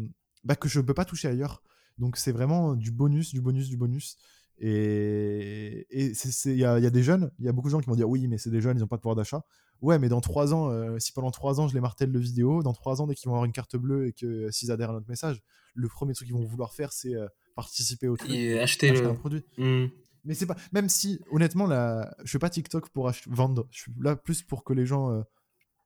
bah, 0.43 0.55
que 0.55 0.67
je 0.67 0.79
peux 0.79 0.93
pas 0.93 1.05
toucher 1.05 1.27
ailleurs. 1.27 1.61
Donc 1.97 2.17
c'est 2.17 2.31
vraiment 2.31 2.75
du 2.75 2.91
bonus, 2.91 3.33
du 3.33 3.41
bonus, 3.41 3.69
du 3.69 3.77
bonus. 3.77 4.17
Et 4.59 5.87
y 5.91 6.13
il 6.45 6.57
y 6.57 6.65
a 6.65 6.89
des 6.89 7.03
jeunes, 7.03 7.31
il 7.39 7.45
y 7.45 7.49
a 7.49 7.51
beaucoup 7.51 7.67
de 7.67 7.71
gens 7.71 7.79
qui 7.79 7.89
vont 7.89 7.95
dire 7.95 8.09
oui, 8.09 8.27
mais 8.27 8.37
c'est 8.37 8.51
des 8.51 8.61
jeunes, 8.61 8.77
ils 8.77 8.81
n'ont 8.81 8.87
pas 8.87 8.97
de 8.97 9.01
pouvoir 9.01 9.15
d'achat. 9.15 9.43
Ouais, 9.83 9.99
mais 9.99 10.07
dans 10.07 10.21
trois 10.21 10.53
ans, 10.53 10.69
euh, 10.71 10.97
si 10.97 11.11
pendant 11.11 11.29
trois 11.29 11.59
ans 11.59 11.67
je 11.67 11.73
les 11.73 11.81
martèle 11.81 12.09
de 12.11 12.17
vidéo, 12.17 12.63
dans 12.63 12.71
trois 12.73 13.01
ans, 13.01 13.05
dès 13.05 13.15
qu'ils 13.15 13.27
vont 13.27 13.33
avoir 13.35 13.43
une 13.45 13.51
carte 13.51 13.75
bleue 13.75 14.07
et 14.07 14.13
que 14.13 14.25
euh, 14.25 14.51
s'ils 14.51 14.71
adhèrent 14.71 14.91
à 14.91 14.93
notre 14.93 15.09
message, 15.09 15.43
le 15.75 15.89
premier 15.89 16.13
truc 16.13 16.27
qu'ils 16.27 16.37
vont 16.37 16.45
vouloir 16.45 16.73
faire, 16.73 16.93
c'est 16.93 17.13
euh, 17.13 17.27
participer 17.53 18.07
au 18.07 18.15
truc, 18.15 18.31
Et 18.31 18.57
acheter 18.59 18.89
acheter 18.89 19.03
le. 19.03 19.09
un 19.11 19.15
produit. 19.15 19.43
Hmm. 19.57 19.87
Mais 20.23 20.35
c'est 20.35 20.45
pas. 20.45 20.55
Même 20.71 20.87
si, 20.87 21.19
honnêtement, 21.31 21.67
là, 21.67 22.15
je 22.23 22.31
fais 22.31 22.39
pas 22.39 22.49
TikTok 22.49 22.89
pour 22.89 23.09
ach- 23.09 23.27
vendre. 23.27 23.67
Je 23.71 23.81
suis 23.81 23.91
là 23.99 24.15
plus 24.15 24.41
pour 24.41 24.63
que 24.63 24.71
les 24.71 24.85
gens. 24.85 25.21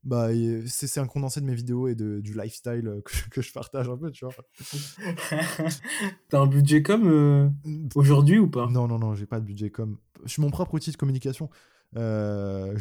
bah, 0.03 0.29
c'est 0.67 0.99
un 0.99 1.07
condensé 1.07 1.41
de 1.41 1.45
mes 1.47 1.55
vidéos 1.55 1.87
et 1.87 1.95
de, 1.95 2.19
du 2.21 2.33
lifestyle 2.37 3.01
que, 3.05 3.29
que 3.31 3.41
je 3.41 3.51
partage 3.51 3.89
un 3.89 3.97
peu, 3.97 4.11
tu 4.11 4.25
vois. 4.25 4.35
T'as 6.29 6.39
un 6.39 6.45
budget 6.47 6.83
comme 6.83 7.07
euh, 7.09 7.49
aujourd'hui 7.95 8.37
ou 8.37 8.47
pas? 8.47 8.67
Non, 8.69 8.87
non, 8.87 8.99
non, 8.99 9.15
j'ai 9.15 9.25
pas 9.25 9.39
de 9.39 9.45
budget 9.45 9.71
comme. 9.71 9.97
Je 10.23 10.29
suis 10.29 10.41
mon 10.41 10.51
propre 10.51 10.75
outil 10.75 10.91
de 10.91 10.97
communication. 10.97 11.49
Euh, 11.95 12.77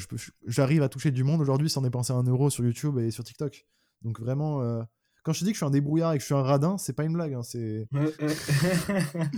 J'arrive 0.47 0.83
à 0.83 0.89
toucher 0.89 1.11
du 1.11 1.25
monde 1.25 1.41
aujourd'hui 1.41 1.71
sans 1.71 1.83
dépenser 1.83 2.13
un 2.13 2.23
euro 2.25 2.51
sur 2.51 2.65
YouTube 2.65 2.99
et 2.99 3.11
sur 3.11 3.25
TikTok. 3.25 3.67
Donc 4.03 4.21
vraiment. 4.21 4.63
euh, 4.63 4.83
Quand 5.23 5.33
je 5.33 5.41
te 5.41 5.45
dis 5.45 5.51
que 5.53 5.55
je 5.55 5.59
suis 5.59 5.67
un 5.67 5.71
débrouillard 5.71 6.13
et 6.13 6.17
que 6.17 6.21
je 6.23 6.27
suis 6.27 6.35
un 6.35 6.43
radin, 6.43 6.77
c'est 6.79 6.93
pas 6.93 7.05
une 7.05 7.13
blague. 7.13 7.35
hein, 7.35 7.43
c'est 7.43 7.89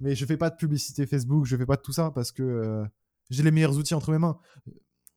mais 0.00 0.14
je 0.14 0.26
fais 0.26 0.36
pas 0.36 0.50
de 0.50 0.56
publicité 0.56 1.06
Facebook 1.06 1.46
je 1.46 1.56
fais 1.56 1.66
pas 1.66 1.76
de 1.76 1.82
tout 1.82 1.92
ça 1.92 2.10
parce 2.10 2.32
que 2.32 2.42
euh, 2.42 2.84
j'ai 3.30 3.42
les 3.42 3.50
meilleurs 3.52 3.76
outils 3.78 3.94
entre 3.94 4.10
mes 4.10 4.18
mains 4.18 4.38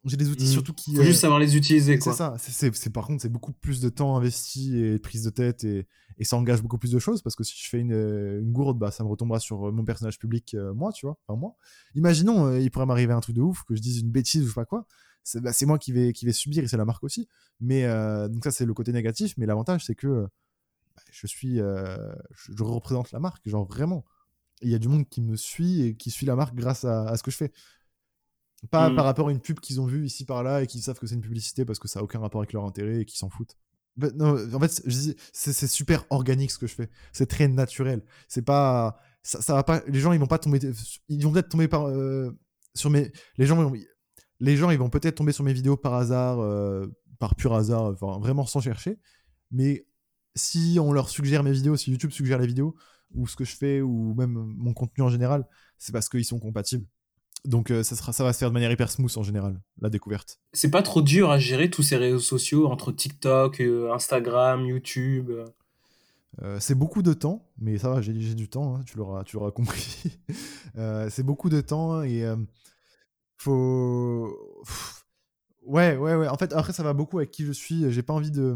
j'ai 0.06 0.16
des 0.18 0.30
outils 0.30 0.46
Mm. 0.46 0.52
surtout 0.52 0.74
qui 0.74 0.96
Faut 0.96 1.02
euh, 1.02 1.06
juste 1.06 1.22
savoir 1.22 1.40
les 1.40 1.58
utiliser 1.58 1.94
c'est 1.94 2.00
quoi. 2.00 2.14
ça 2.14 2.36
c'est- 2.38 2.74
c'est- 2.74 2.90
par 2.90 3.06
contre 3.08 3.22
c'est 3.22 3.30
beaucoup 3.30 3.52
plus 3.52 3.82
de 3.82 3.90
temps 3.90 4.16
investi 4.16 4.78
et 4.78 4.92
de 4.94 4.98
prise 4.98 5.24
de 5.24 5.30
tête 5.30 5.64
et, 5.64 5.86
et 6.18 6.24
ça 6.24 6.38
engage 6.38 6.62
beaucoup 6.62 6.78
plus 6.78 6.92
de 6.92 7.00
choses 7.00 7.22
parce 7.22 7.36
que 7.36 7.44
si 7.44 7.56
je 7.62 7.68
fais 7.70 7.80
une, 7.80 7.94
euh, 7.94 8.40
une 8.40 8.52
gourde 8.54 8.78
bah 8.80 8.92
ça 8.92 9.04
me 9.04 9.10
retombera 9.10 9.40
sur 9.40 9.68
euh, 9.68 9.72
mon 9.72 9.84
personnage 9.84 10.18
public 10.20 10.54
euh, 10.54 10.74
moi 10.74 10.92
tu 10.94 11.06
vois 11.06 11.18
enfin 11.28 11.38
moi 11.38 11.56
imaginons 11.96 12.46
euh, 12.48 12.60
il 12.60 12.72
pourrait 12.72 12.86
m'arriver 12.86 13.14
un 13.14 13.20
truc 13.20 13.36
de 13.36 13.42
ouf 13.42 13.64
que 13.64 13.76
je 13.76 13.82
dise 13.82 14.00
une 14.00 14.12
bêtise 14.12 14.44
ou 14.44 14.46
je 14.46 14.50
sais 14.52 14.56
pas 14.56 14.66
quoi 14.66 14.86
c'est 15.24 15.42
bah, 15.42 15.52
moi 15.66 15.78
qui 15.78 15.92
vais 15.92 16.14
qui 16.14 16.26
vais 16.26 16.32
subir 16.32 16.64
et 16.64 16.68
c'est 16.68 16.78
la 16.78 16.86
marque 16.86 17.04
aussi 17.04 17.28
mais 17.60 17.84
euh, 17.86 18.28
donc 18.30 18.44
ça 18.46 18.52
c'est 18.52 18.66
le 18.66 18.74
côté 18.74 18.94
négatif 18.94 19.34
mais 19.38 19.46
l'avantage 19.46 19.84
c'est 19.84 19.96
que 19.96 20.08
euh, 20.08 20.28
bah, 20.96 21.02
je 21.12 21.28
suis 21.28 21.60
euh, 21.60 21.98
je, 22.32 22.54
je 22.56 22.64
représente 22.64 23.12
la 23.12 23.20
marque 23.20 23.48
genre 23.50 23.66
vraiment 23.66 24.06
il 24.62 24.70
y 24.72 24.76
a 24.76 24.80
du 24.80 24.88
monde 24.88 25.08
qui 25.10 25.22
me 25.22 25.36
suit 25.36 25.82
et 25.84 25.96
qui 25.96 26.10
suit 26.10 26.26
la 26.26 26.36
marque 26.36 26.56
grâce 26.56 26.84
à, 26.86 27.04
à 27.10 27.18
ce 27.18 27.22
que 27.24 27.30
je 27.30 27.38
fais 27.38 27.52
pas 28.72 28.90
Mm. 28.90 28.96
par 28.96 29.06
rapport 29.06 29.28
à 29.30 29.32
une 29.32 29.40
pub 29.40 29.60
qu'ils 29.60 29.80
ont 29.82 29.86
vue 29.86 30.06
ici 30.06 30.26
par 30.26 30.44
là 30.44 30.62
et 30.64 30.68
qui 30.68 30.82
savent 30.82 30.98
que 31.00 31.06
c'est 31.08 31.16
une 31.16 31.22
publicité 31.22 31.64
parce 31.66 31.80
que 31.80 31.88
ça 31.88 32.00
a 32.00 32.04
aucun 32.04 32.20
rapport 32.20 32.42
avec 32.42 32.54
leur 32.54 32.66
intérêt 32.66 33.02
et 33.02 33.06
qui 33.06 33.18
s'en 33.18 33.30
foutent. 33.30 33.56
Bah, 33.98 34.10
non, 34.16 34.36
en 34.54 34.60
fait 34.60 34.82
c'est 34.92 35.16
c'est 35.54 35.68
super 35.68 36.06
organique 36.12 36.52
ce 36.52 36.58
que 36.58 36.68
je 36.68 36.76
fais. 36.76 36.90
C'est 37.14 37.26
très 37.28 37.48
naturel. 37.48 38.04
C'est 38.28 38.44
pas 38.44 39.00
ça, 39.24 39.42
ça 39.42 39.54
va 39.54 39.64
pas 39.64 39.82
les 39.88 40.00
gens 40.00 40.12
ils 40.14 40.20
vont 40.20 40.28
pas 40.28 40.38
tomber 40.40 40.60
ils 41.10 41.24
vont 41.24 41.32
peut-être 41.32 41.50
tomber 41.50 41.68
par 41.68 41.88
euh, 41.88 42.32
sur 42.76 42.90
mes 42.90 43.12
les 43.38 43.46
gens 43.46 43.56
vont- 43.56 43.74
les 44.40 44.56
gens 44.56 44.70
ils 44.70 44.78
vont 44.78 44.90
peut-être 44.90 45.16
tomber 45.16 45.32
sur 45.32 45.44
mes 45.44 45.54
vidéos 45.54 45.78
par 45.78 45.94
hasard 45.96 46.40
euh, 46.40 46.86
par 47.20 47.36
pur 47.36 47.54
hasard 47.56 47.86
enfin 47.86 48.20
vraiment 48.20 48.46
sans 48.46 48.62
chercher. 48.62 49.00
Mais 49.52 49.88
si 50.36 50.78
on 50.80 50.94
leur 50.94 51.10
suggère 51.10 51.44
mes 51.44 51.52
vidéos 51.52 51.76
si 51.76 51.90
YouTube 51.92 52.12
suggère 52.12 52.38
les 52.40 52.48
vidéos 52.48 52.76
ou 53.16 53.26
ce 53.28 53.36
que 53.36 53.46
je 53.46 53.56
fais 53.56 53.82
ou 53.82 54.14
même 54.14 54.34
mon 54.34 54.74
contenu 54.74 55.04
en 55.04 55.10
général 55.10 55.48
c'est 55.80 55.92
parce 55.92 56.08
qu'ils 56.10 56.26
sont 56.26 56.40
compatibles 56.40 56.86
donc 57.48 57.72
euh, 57.72 57.82
ça, 57.82 57.96
sera, 57.96 58.12
ça 58.12 58.26
va 58.26 58.34
se 58.34 58.40
faire 58.40 58.50
de 58.50 58.54
manière 58.54 58.72
hyper 58.72 58.92
smooth 58.92 59.18
en 59.18 59.24
général 59.24 59.60
la 59.80 59.90
découverte 59.90 60.40
C'est 60.52 60.70
pas 60.70 60.84
trop 60.84 61.02
dur 61.02 61.32
à 61.32 61.40
gérer 61.40 61.70
tous 61.70 61.82
ces 61.82 61.96
réseaux 61.96 62.20
sociaux 62.20 62.68
entre 62.68 62.92
TikTok, 62.92 63.62
euh, 63.62 63.94
Instagram, 63.94 64.66
YouTube. 64.66 65.32
euh. 66.42 66.60
C'est 66.60 66.76
beaucoup 66.76 67.02
de 67.02 67.14
temps, 67.14 67.50
mais 67.58 67.78
ça 67.78 67.90
va, 67.90 68.02
j'ai 68.02 68.12
du 68.14 68.50
temps, 68.50 68.76
hein, 68.76 68.84
tu 68.86 68.98
l'auras 68.98 69.24
tu 69.24 69.38
l'auras 69.38 69.52
compris. 69.60 70.20
C'est 71.10 71.24
beaucoup 71.24 71.50
de 71.50 71.62
temps 71.62 72.04
et 72.04 72.26
faut. 73.38 74.38
Ouais, 75.64 75.96
ouais, 75.96 76.16
ouais. 76.16 76.28
En 76.28 76.38
fait, 76.38 76.54
après, 76.54 76.74
ça 76.74 76.84
va 76.84 76.94
beaucoup 76.94 77.18
avec 77.18 77.32
qui 77.32 77.46
je 77.46 77.52
suis. 77.52 77.92
J'ai 77.92 78.04
pas 78.04 78.14
envie 78.14 78.32
de. 78.32 78.56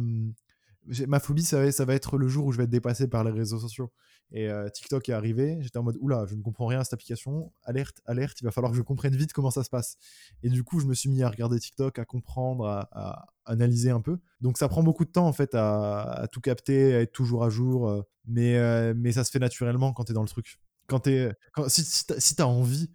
Ma 1.08 1.20
phobie, 1.20 1.44
ça 1.44 1.64
va, 1.64 1.72
ça 1.72 1.86
va 1.86 1.94
être 1.96 2.18
le 2.18 2.28
jour 2.28 2.46
où 2.46 2.52
je 2.52 2.58
vais 2.58 2.66
être 2.66 2.70
dépassé 2.70 3.08
par 3.08 3.24
les 3.24 3.32
réseaux 3.32 3.60
sociaux. 3.60 3.92
Et 4.34 4.50
euh, 4.50 4.70
TikTok 4.70 5.10
est 5.10 5.14
arrivé, 5.14 5.58
j'étais 5.62 5.78
en 5.78 5.84
mode 5.84 5.98
oula, 6.00 6.26
je 6.26 6.36
ne 6.36 6.42
comprends 6.42 6.66
rien 6.66 6.80
à 6.80 6.84
cette 6.86 6.94
application. 6.94 7.52
Alerte, 7.64 8.00
alerte, 8.06 8.40
il 8.40 8.46
va 8.46 8.52
falloir 8.52 8.72
que 8.72 8.78
je 8.78 8.82
comprenne 8.82 9.14
vite 9.16 9.34
comment 9.34 9.52
ça 9.52 9.64
se 9.64 9.70
passe. 9.70 9.98
Et 10.42 10.50
du 10.50 10.64
coup, 10.64 10.80
je 10.80 10.86
me 10.86 10.94
suis 10.94 11.10
mis 11.10 11.22
à 11.22 11.30
regarder 11.30 11.60
TikTok, 11.60 12.00
à 12.00 12.06
comprendre, 12.06 12.66
à, 12.66 12.88
à 12.94 13.26
analyser 13.46 13.90
un 13.90 14.00
peu. 14.00 14.20
Donc 14.40 14.58
ça 14.58 14.70
prend 14.70 14.84
beaucoup 14.84 15.04
de 15.04 15.12
temps 15.12 15.28
en 15.28 15.34
fait 15.34 15.54
à, 15.54 16.02
à 16.04 16.28
tout 16.28 16.40
capter, 16.40 16.96
à 16.96 17.02
être 17.02 17.12
toujours 17.12 17.44
à 17.44 17.50
jour. 17.50 17.90
euh, 17.90 18.02
mais, 18.26 18.56
euh, 18.58 18.94
mais 18.96 19.12
ça 19.12 19.24
se 19.26 19.32
fait 19.32 19.40
naturellement 19.40 19.92
quand 19.94 20.06
t'es 20.06 20.14
dans 20.14 20.22
le 20.22 20.28
truc. 20.30 20.60
Quand 20.88 21.08
quand, 21.54 21.68
si, 21.70 21.84
si 21.84 22.36
t'as 22.36 22.46
envie, 22.46 22.90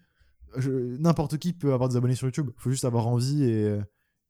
n'importe 0.57 1.39
qui 1.39 1.53
peut 1.53 1.73
avoir 1.73 1.89
des 1.89 1.97
abonnés 1.97 2.15
sur 2.15 2.27
YouTube. 2.27 2.51
Faut 2.57 2.71
juste 2.71 2.85
avoir 2.85 3.07
envie 3.07 3.45
et, 3.45 3.79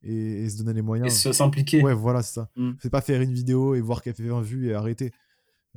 et, 0.03 0.45
et 0.45 0.49
se 0.51 0.59
donner 0.59 0.73
les 0.73 0.79
Et 0.81 0.83
moyens. 0.83 1.13
se- 1.15 1.33
s'impliquer. 1.33 1.83
Ouais, 1.83 1.95
voilà, 1.95 2.23
c'est 2.23 2.35
ça. 2.35 2.51
Mm. 2.57 2.73
C'est 2.81 2.91
pas 2.91 3.01
faire 3.01 3.21
une 3.21 3.33
vidéo 3.33 3.75
et 3.75 3.81
voir 3.81 4.03
qu'elle 4.03 4.15
fait 4.15 4.27
20 4.27 4.41
vues 4.43 4.69
et 4.71 4.75
arrêter. 4.75 5.13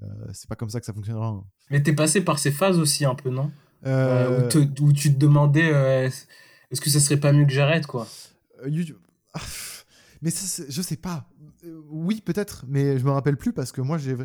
Euh, 0.01 0.05
c'est 0.33 0.47
pas 0.47 0.55
comme 0.55 0.69
ça 0.69 0.79
que 0.79 0.85
ça 0.85 0.93
fonctionnera. 0.93 1.27
hein. 1.27 1.43
Mais 1.69 1.83
t'es 1.83 1.93
passé 1.93 2.21
par 2.21 2.39
ces 2.39 2.51
phases 2.51 2.79
aussi 2.79 3.05
un 3.05 3.15
peu, 3.15 3.29
non? 3.29 3.51
Euh, 3.85 4.29
Euh, 4.29 4.45
où, 4.45 4.49
te- 4.49 4.81
où 4.81 4.93
tu 4.93 5.13
te 5.13 5.17
demandais 5.19 5.67
est-ce- 5.67 6.81
que 6.81 6.89
ça 6.89 6.99
serait 6.99 7.19
pas 7.19 7.31
mieux 7.33 7.45
que 7.45 7.51
j'arrête, 7.51 7.85
quoi? 7.87 8.07
YouTube- 8.65 8.97
Ah, 9.33 9.39
mais 10.21 10.29
ça, 10.31 10.63
je 10.69 10.81
sais 10.81 10.97
pas. 10.97 11.29
Oui, 11.89 12.21
peut-être, 12.21 12.65
mais 12.67 12.97
je 12.97 13.03
me 13.05 13.11
rappelle 13.11 13.37
plus 13.37 13.51
parce 13.53 13.71
que 13.71 13.81
moi, 13.81 13.97
j'ai. 13.97 14.15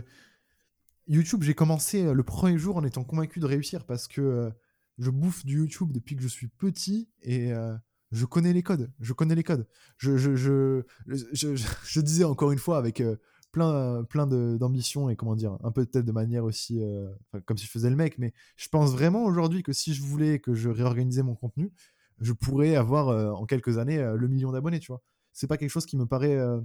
YouTube, 1.07 1.43
j'ai 1.43 1.55
commencé 1.55 2.13
le 2.15 2.23
premier 2.23 2.57
jour 2.59 2.77
en 2.77 2.85
étant 2.85 3.05
convaincu 3.05 3.39
de 3.41 3.47
réussir 3.47 3.85
parce 3.85 4.09
que 4.09 4.21
euh, 4.23 4.51
je 4.99 5.11
bouffe 5.11 5.45
du 5.45 5.59
YouTube 5.59 5.93
depuis 5.93 6.17
que 6.17 6.23
je 6.23 6.29
suis 6.29 6.47
petit 6.49 7.09
et 7.23 7.53
euh, 7.53 7.75
je 8.13 8.25
connais 8.25 8.53
les 8.55 8.63
codes. 8.63 8.91
Je 9.01 9.13
connais 9.13 9.35
les 9.35 9.43
codes. 9.43 9.67
Je, 9.99 10.17
je, 10.17 10.35
je, 10.35 10.83
je, 11.07 11.55
je- 11.55 11.67
je 11.85 12.01
disais 12.01 12.25
encore 12.25 12.53
une 12.53 12.59
fois 12.59 12.79
avec 12.79 13.01
euh, 13.01 13.17
plein, 13.55 14.05
plein 14.05 14.27
d'ambition 14.27 15.09
et 15.11 15.17
comment 15.17 15.37
dire, 15.37 15.57
un 15.63 15.71
peu 15.73 15.87
peut-être 15.87 16.05
de 16.05 16.13
manière 16.13 16.45
aussi, 16.45 16.81
euh, 16.83 17.09
comme 17.47 17.57
si 17.57 17.67
je 17.67 17.71
faisais 17.71 17.91
le 17.91 17.97
mec, 17.97 18.19
mais 18.19 18.33
je 18.57 18.69
pense 18.69 18.93
vraiment 18.93 19.25
aujourd'hui 19.25 19.63
que 19.63 19.73
si 19.73 19.95
je 19.95 20.03
voulais 20.03 20.41
que 20.41 20.55
je 20.55 20.69
réorganisais 20.71 21.23
mon 21.23 21.37
contenu, 21.37 21.73
je 22.21 22.33
pourrais 22.33 22.77
avoir 22.77 23.09
euh, 23.09 23.31
en 23.33 23.47
quelques 23.47 23.79
années 23.79 23.99
euh, 23.99 24.17
le 24.17 24.29
million 24.29 24.53
d'abonnés, 24.53 24.81
tu 24.81 24.89
vois. 24.93 25.03
C'est 25.33 25.47
pas 25.49 25.57
quelque 25.59 25.71
chose 25.71 25.87
qui 25.87 25.97
me 25.97 26.07
paraît. 26.07 26.37
euh, 26.37 26.61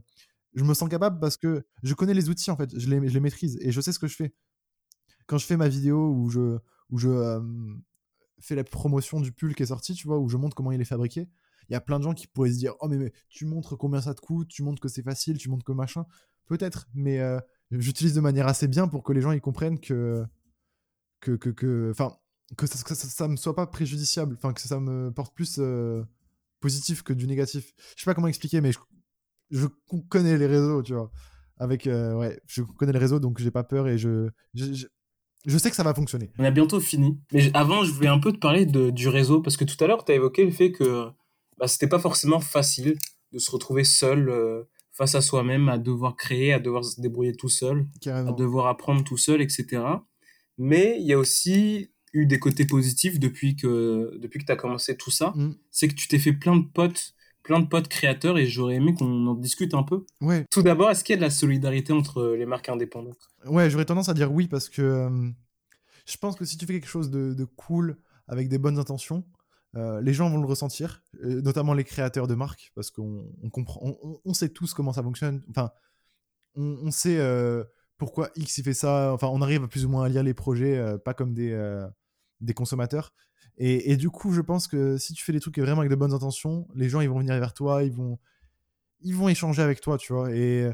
Je 0.56 0.64
me 0.66 0.74
sens 0.76 0.90
capable 0.90 1.20
parce 1.20 1.38
que 1.38 1.64
je 1.84 1.94
connais 1.96 2.16
les 2.16 2.30
outils 2.30 2.52
en 2.52 2.58
fait, 2.58 2.72
je 2.78 2.90
les, 2.90 3.08
je 3.10 3.14
les 3.14 3.22
maîtrise 3.22 3.58
et 3.62 3.72
je 3.72 3.82
sais 3.82 3.94
ce 3.94 4.00
que 4.00 4.08
je 4.08 4.16
fais. 4.16 4.34
Quand 5.28 5.38
je 5.40 5.46
fais 5.48 5.58
ma 5.58 5.70
vidéo 5.70 6.12
où 6.14 6.30
je, 6.30 6.60
où 6.92 6.98
je 7.00 7.10
fais 8.40 8.56
la 8.56 8.64
promotion 8.64 9.20
du 9.20 9.32
pull 9.32 9.56
qui 9.56 9.64
est 9.64 9.68
sorti, 9.68 9.94
tu 9.94 10.08
vois, 10.08 10.20
où 10.20 10.30
je 10.30 10.38
montre 10.38 10.56
comment 10.56 10.72
il 10.72 10.82
est 10.82 10.86
fabriqué, 10.86 11.30
il 11.70 11.74
y 11.74 11.76
a 11.76 11.82
plein 11.82 12.00
de 12.00 12.04
gens 12.04 12.14
qui 12.14 12.28
pourraient 12.28 12.52
se 12.52 12.58
dire 12.58 12.74
Oh, 12.80 12.88
mais, 12.88 12.98
mais 12.98 13.14
tu 13.30 13.46
montres 13.46 13.78
combien 13.78 14.02
ça 14.02 14.14
te 14.16 14.22
coûte, 14.22 14.48
tu 14.48 14.64
montres 14.64 14.82
que 14.82 14.88
c'est 14.90 15.04
facile, 15.04 15.38
tu 15.38 15.50
montres 15.50 15.66
que 15.66 15.72
machin. 15.72 16.06
Peut-être, 16.50 16.88
mais 16.94 17.20
euh, 17.20 17.40
j'utilise 17.72 18.14
de 18.16 18.22
manière 18.22 18.48
assez 18.48 18.68
bien 18.68 18.88
pour 18.88 19.04
que 19.04 19.14
les 19.14 19.22
gens 19.22 19.32
ils 19.32 19.40
comprennent 19.40 19.80
que. 19.80 20.26
que, 21.22 21.32
que, 21.36 21.92
enfin, 21.92 22.18
que 22.58 22.66
ça, 22.66 22.84
que 22.84 22.96
ça, 22.96 23.08
ça 23.08 23.28
me 23.28 23.36
soit 23.36 23.56
pas 23.56 23.68
préjudiciable, 23.68 24.36
enfin 24.36 24.52
que 24.54 24.62
ça 24.62 24.80
me 24.80 25.12
porte 25.12 25.36
plus 25.36 25.58
euh, 25.60 26.04
positif 26.60 27.04
que 27.04 27.14
du 27.14 27.28
négatif. 27.28 27.72
Je 27.96 28.02
sais 28.02 28.06
pas 28.06 28.16
comment 28.16 28.28
expliquer, 28.28 28.62
mais 28.62 28.72
je, 28.72 28.80
je 29.52 29.68
con- 29.88 30.02
connais 30.10 30.38
les 30.38 30.48
réseaux, 30.48 30.82
tu 30.82 30.94
vois. 30.94 31.12
Avec, 31.58 31.86
euh, 31.86 32.16
ouais, 32.16 32.42
je 32.48 32.64
connais 32.64 32.94
les 32.94 33.00
réseaux, 33.00 33.20
donc 33.20 33.40
j'ai 33.40 33.52
pas 33.52 33.64
peur 33.64 33.88
et 33.88 34.00
je, 34.00 34.30
je, 34.56 34.88
je, 35.46 35.58
sais 35.58 35.70
que 35.70 35.76
ça 35.76 35.84
va 35.84 35.94
fonctionner. 35.94 36.32
On 36.40 36.44
a 36.44 36.52
bientôt 36.52 36.80
fini. 36.80 37.20
Mais 37.32 37.56
avant, 37.56 37.84
je 37.84 37.92
voulais 37.92 38.08
un 38.08 38.20
peu 38.20 38.32
te 38.32 38.40
parler 38.40 38.66
de, 38.66 38.90
du 38.90 39.08
réseau, 39.08 39.42
parce 39.42 39.58
que 39.58 39.66
tout 39.66 39.82
à 39.84 39.88
l'heure, 39.88 40.04
tu 40.04 40.12
as 40.12 40.16
évoqué 40.16 40.46
le 40.46 40.52
fait 40.52 40.72
que 40.72 41.10
bah, 41.58 41.68
c'était 41.68 41.88
pas 41.88 42.00
forcément 42.00 42.40
facile 42.40 42.98
de 43.34 43.38
se 43.38 43.52
retrouver 43.52 43.84
seul 43.84 44.30
face 45.00 45.16
à 45.16 45.22
soi-même, 45.22 45.70
à 45.70 45.78
devoir 45.78 46.18
créer, 46.18 46.52
à 46.52 46.60
devoir 46.60 46.84
se 46.84 47.00
débrouiller 47.00 47.34
tout 47.34 47.48
seul, 47.48 47.88
à 48.06 48.34
devoir 48.34 48.68
apprendre 48.68 49.02
tout 49.02 49.16
seul, 49.16 49.42
etc. 49.42 49.82
Mais 50.58 50.98
il 51.00 51.08
y 51.08 51.14
a 51.14 51.18
aussi 51.18 51.90
eu 52.12 52.26
des 52.26 52.38
côtés 52.38 52.66
positifs 52.66 53.18
depuis 53.18 53.56
que, 53.56 54.18
depuis 54.22 54.40
que 54.40 54.46
tu 54.46 54.52
as 54.52 54.58
commencé 54.58 54.98
tout 54.98 55.10
ça. 55.10 55.32
Mm. 55.38 55.56
C'est 55.72 55.88
que 55.88 55.94
tu 55.94 56.10
t'es 56.10 56.20
fait 56.20 56.34
plein 56.34 56.58
de 56.58 56.66
potes, 56.66 57.14
plein 57.44 57.62
de 57.62 57.66
potes 57.66 57.88
créateurs, 57.88 58.38
et 58.38 58.46
j'aurais 58.46 58.76
aimé 58.76 58.94
qu'on 58.94 59.26
en 59.28 59.36
discute 59.36 59.74
un 59.74 59.84
peu. 59.84 60.06
Ouais, 60.20 60.44
Tout 60.52 60.64
d'abord, 60.64 60.92
est-ce 60.92 61.06
qu'il 61.06 61.14
y 61.14 61.18
a 61.18 61.18
de 61.18 61.22
la 61.22 61.30
solidarité 61.30 61.94
entre 61.94 62.36
les 62.38 62.46
marques 62.46 62.68
indépendantes? 62.68 63.30
Ouais, 63.46 63.70
j'aurais 63.70 63.86
tendance 63.86 64.10
à 64.10 64.14
dire 64.14 64.34
oui 64.34 64.50
parce 64.50 64.68
que 64.68 64.82
euh, 64.82 65.30
je 66.06 66.18
pense 66.18 66.36
que 66.36 66.44
si 66.44 66.58
tu 66.58 66.66
fais 66.66 66.74
quelque 66.74 66.90
chose 66.90 67.10
de, 67.10 67.34
de 67.34 67.46
cool 67.46 67.96
avec 68.28 68.50
des 68.50 68.58
bonnes 68.58 68.80
intentions, 68.80 69.24
euh, 69.76 70.02
les 70.02 70.14
gens 70.14 70.30
vont 70.30 70.40
le 70.40 70.48
ressentir, 70.48 71.04
euh, 71.24 71.42
notamment 71.42 71.74
les 71.74 71.84
créateurs 71.84 72.28
de 72.28 72.34
marques, 72.34 72.72
parce 72.76 72.90
qu'on 72.90 73.32
on 73.44 73.50
comprend, 73.50 73.96
on, 74.26 74.34
sait 74.34 74.50
tous 74.50 74.74
comment 74.74 74.94
ça 74.94 75.04
fonctionne. 75.04 75.44
Enfin, 75.50 75.72
on, 76.56 76.90
sait 76.92 77.18
euh, 77.20 77.64
pourquoi 77.98 78.32
X 78.36 78.58
il 78.58 78.64
fait 78.64 78.74
ça. 78.74 79.14
Enfin, 79.14 79.28
on 79.28 79.42
arrive 79.42 79.68
plus 79.68 79.86
ou 79.86 79.90
moins 79.90 80.06
à 80.06 80.10
lire 80.10 80.24
les 80.24 80.34
projets, 80.34 80.98
pas 81.06 81.14
comme 81.14 81.34
des, 81.34 81.56
consommateurs. 82.56 83.14
Et, 83.58 83.92
et 83.92 83.98
du 83.98 84.10
coup, 84.10 84.32
je 84.34 84.42
pense 84.42 84.68
que 84.68 84.98
si 84.98 85.14
tu 85.14 85.24
fais 85.24 85.34
des 85.34 85.40
trucs 85.40 85.60
vraiment 85.60 85.82
avec 85.82 85.92
de 85.92 85.96
bonnes 85.96 86.14
intentions, 86.14 86.68
les 86.76 86.90
gens 86.90 87.02
ils 87.02 87.10
vont 87.10 87.20
venir 87.20 87.38
vers 87.40 87.54
toi, 87.54 87.84
ils 87.84 87.92
vont, 87.92 88.18
ils 89.02 89.16
vont 89.16 89.30
échanger 89.30 89.62
avec 89.62 89.82
toi, 89.82 89.98
tu 89.98 90.14
vois. 90.14 90.34
Et 90.34 90.68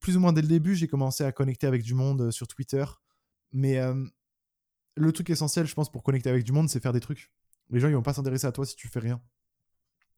plus 0.00 0.16
ou 0.16 0.20
moins 0.20 0.32
dès 0.32 0.42
le 0.42 0.48
début, 0.48 0.74
j'ai 0.74 0.88
commencé 0.88 1.24
à 1.24 1.32
connecter 1.32 1.66
avec 1.66 1.82
du 1.82 1.94
monde 1.94 2.30
sur 2.30 2.48
Twitter. 2.48 2.84
Mais 3.52 3.78
le 4.96 5.12
truc 5.12 5.28
essentiel, 5.28 5.66
je 5.66 5.74
pense, 5.74 5.90
pour 5.90 6.02
connecter 6.02 6.30
avec 6.30 6.44
du 6.44 6.52
monde, 6.52 6.70
c'est 6.70 6.80
faire 6.80 6.94
des 6.94 7.00
trucs. 7.00 7.30
Les 7.70 7.80
gens, 7.80 7.88
ils 7.88 7.94
vont 7.94 8.02
pas 8.02 8.12
s'intéresser 8.12 8.46
à 8.46 8.52
toi 8.52 8.64
si 8.64 8.76
tu 8.76 8.88
fais 8.88 9.00
rien. 9.00 9.20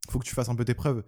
faut 0.09 0.19
que 0.19 0.25
tu 0.25 0.35
fasses 0.35 0.49
un 0.49 0.55
peu 0.55 0.65
tes 0.65 0.73
preuves. 0.73 1.03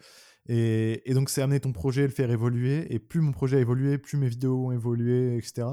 Et, 0.47 1.13
donc, 1.13 1.29
c'est 1.29 1.41
amener 1.41 1.59
ton 1.59 1.71
projet, 1.71 2.03
le 2.03 2.09
faire 2.09 2.31
évoluer. 2.31 2.91
Et 2.93 2.99
plus 2.99 3.21
mon 3.21 3.31
projet 3.31 3.57
a 3.57 3.59
évolué, 3.59 3.97
plus 3.97 4.17
mes 4.17 4.27
vidéos 4.27 4.67
ont 4.67 4.71
évolué, 4.71 5.37
etc. 5.37 5.67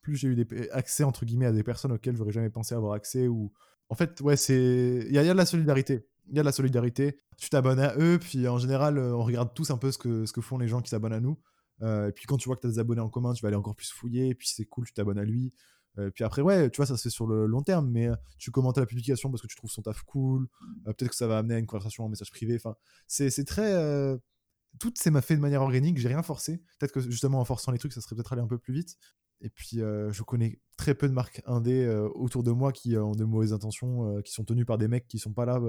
Plus 0.00 0.16
j'ai 0.16 0.28
eu 0.28 0.34
des, 0.34 0.70
accès, 0.70 1.04
entre 1.04 1.24
guillemets, 1.24 1.46
à 1.46 1.52
des 1.52 1.62
personnes 1.62 1.92
auxquelles 1.92 2.16
j'aurais 2.16 2.32
jamais 2.32 2.50
pensé 2.50 2.74
avoir 2.74 2.94
accès. 2.94 3.28
Ou... 3.28 3.52
En 3.88 3.94
fait, 3.94 4.20
ouais, 4.20 4.36
c'est. 4.36 5.04
Il 5.06 5.12
y, 5.12 5.18
a 5.18 5.22
de 5.22 5.32
la 5.32 5.46
solidarité. 5.46 6.06
Il 6.28 6.36
y 6.36 6.40
a 6.40 6.42
de 6.42 6.46
la 6.46 6.52
solidarité. 6.52 7.16
Tu 7.36 7.48
t'abonnes 7.48 7.80
à 7.80 7.94
eux, 7.98 8.18
puis 8.20 8.48
en 8.48 8.58
général, 8.58 8.98
euh, 8.98 9.14
on 9.14 9.22
regarde 9.22 9.54
tous 9.54 9.70
un 9.70 9.78
peu 9.78 9.92
ce 9.92 9.98
que, 9.98 10.26
ce 10.26 10.32
que 10.32 10.40
font 10.40 10.58
les 10.58 10.68
gens 10.68 10.80
qui 10.80 10.90
s'abonnent 10.90 11.12
à 11.12 11.20
nous. 11.20 11.38
Euh, 11.82 12.08
et 12.08 12.12
puis 12.12 12.26
quand 12.26 12.36
tu 12.36 12.48
vois 12.48 12.56
que 12.56 12.60
tu 12.60 12.66
as 12.66 12.70
des 12.70 12.78
abonnés 12.78 13.00
en 13.00 13.08
commun, 13.08 13.32
tu 13.32 13.42
vas 13.42 13.48
aller 13.48 13.56
encore 13.56 13.76
plus 13.76 13.90
fouiller. 13.90 14.28
Et 14.28 14.34
puis 14.34 14.48
c'est 14.48 14.64
cool, 14.64 14.86
tu 14.86 14.92
t'abonnes 14.92 15.18
à 15.18 15.24
lui. 15.24 15.52
Euh, 15.98 16.10
puis 16.10 16.24
après, 16.24 16.42
ouais, 16.42 16.70
tu 16.70 16.78
vois, 16.78 16.86
ça 16.86 16.96
se 16.96 17.02
fait 17.02 17.10
sur 17.10 17.26
le 17.26 17.46
long 17.46 17.62
terme, 17.62 17.90
mais 17.90 18.08
euh, 18.08 18.14
tu 18.38 18.50
commentes 18.50 18.78
à 18.78 18.80
la 18.80 18.86
publication 18.86 19.30
parce 19.30 19.42
que 19.42 19.46
tu 19.46 19.56
trouves 19.56 19.70
son 19.70 19.82
taf 19.82 20.02
cool. 20.02 20.48
Euh, 20.86 20.92
Peut-être 20.92 21.10
que 21.10 21.16
ça 21.16 21.26
va 21.26 21.38
amener 21.38 21.54
à 21.54 21.58
une 21.58 21.66
conversation 21.66 22.04
en 22.04 22.08
message 22.08 22.30
privé. 22.30 22.54
Enfin, 22.56 22.76
c'est 23.06 23.44
très. 23.44 23.74
euh, 23.74 24.16
Tout 24.78 24.92
c'est 24.96 25.10
m'a 25.10 25.20
fait 25.22 25.36
de 25.36 25.40
manière 25.40 25.62
organique, 25.62 25.98
j'ai 25.98 26.08
rien 26.08 26.22
forcé. 26.22 26.62
Peut-être 26.78 26.92
que 26.92 27.00
justement 27.00 27.40
en 27.40 27.44
forçant 27.44 27.72
les 27.72 27.78
trucs, 27.78 27.92
ça 27.92 28.00
serait 28.00 28.16
peut-être 28.16 28.32
allé 28.32 28.42
un 28.42 28.46
peu 28.48 28.58
plus 28.58 28.72
vite. 28.74 28.96
Et 29.44 29.50
puis, 29.50 29.78
je 29.78 30.22
connais 30.22 30.60
très 30.76 30.94
peu 30.94 31.08
de 31.08 31.12
marques 31.12 31.42
indé 31.46 31.88
autour 32.14 32.44
de 32.44 32.52
moi 32.52 32.70
qui 32.70 32.96
ont 32.96 33.10
de 33.10 33.24
mauvaises 33.24 33.52
intentions, 33.52 34.22
qui 34.22 34.32
sont 34.32 34.44
tenues 34.44 34.64
par 34.64 34.78
des 34.78 34.86
mecs 34.86 35.08
qui 35.08 35.18
sont 35.18 35.32
pas 35.32 35.44
là 35.44 35.60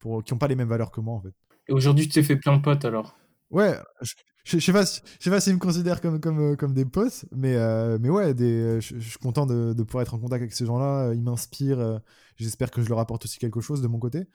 pour, 0.00 0.24
qui 0.24 0.32
ont 0.32 0.38
pas 0.38 0.48
les 0.48 0.56
mêmes 0.56 0.68
valeurs 0.68 0.90
que 0.90 1.00
moi 1.00 1.14
en 1.14 1.20
fait. 1.20 1.32
Et 1.68 1.72
aujourd'hui, 1.72 2.06
tu 2.08 2.14
t'es 2.14 2.24
fait 2.24 2.36
plein 2.36 2.56
de 2.56 2.62
potes 2.62 2.84
alors? 2.84 3.16
Ouais, 3.50 3.76
je, 4.02 4.14
je, 4.44 4.58
sais 4.58 4.72
pas, 4.72 4.84
je 4.84 5.00
sais 5.18 5.30
pas 5.30 5.40
s'ils 5.40 5.54
me 5.54 5.58
considèrent 5.58 6.00
comme, 6.00 6.20
comme, 6.20 6.52
euh, 6.52 6.56
comme 6.56 6.74
des 6.74 6.84
potes, 6.84 7.24
mais, 7.32 7.56
euh, 7.56 7.98
mais 8.00 8.08
ouais, 8.08 8.34
euh, 8.40 8.80
je, 8.80 8.98
suis 8.98 9.18
content 9.18 9.46
de, 9.46 9.72
de 9.72 9.82
pouvoir 9.82 10.02
être 10.02 10.14
en 10.14 10.18
contact 10.18 10.42
avec 10.42 10.52
ces 10.52 10.66
gens-là. 10.66 11.12
Ils 11.14 11.22
m'inspirent. 11.22 12.00
J'espère 12.36 12.70
que 12.70 12.82
je 12.82 12.88
leur 12.88 12.98
apporte 12.98 13.24
aussi 13.24 13.38
quelque 13.38 13.60
chose 13.60 13.82
de 13.82 13.88
mon 13.88 13.98
côté. 13.98 14.26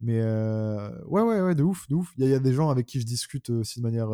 Mais 0.00 0.22
ouais, 0.22 1.22
ouais, 1.22 1.40
ouais, 1.40 1.54
de 1.54 1.62
ouf, 1.62 1.88
de 1.88 1.94
ouf. 1.94 2.12
Il 2.16 2.26
y, 2.26 2.34
a- 2.34 2.38
des 2.38 2.54
gens 2.54 2.70
avec 2.70 2.86
qui 2.86 3.00
je 3.00 3.06
discute 3.06 3.50
aussi 3.50 3.80
de 3.80 3.84
manière. 3.84 4.10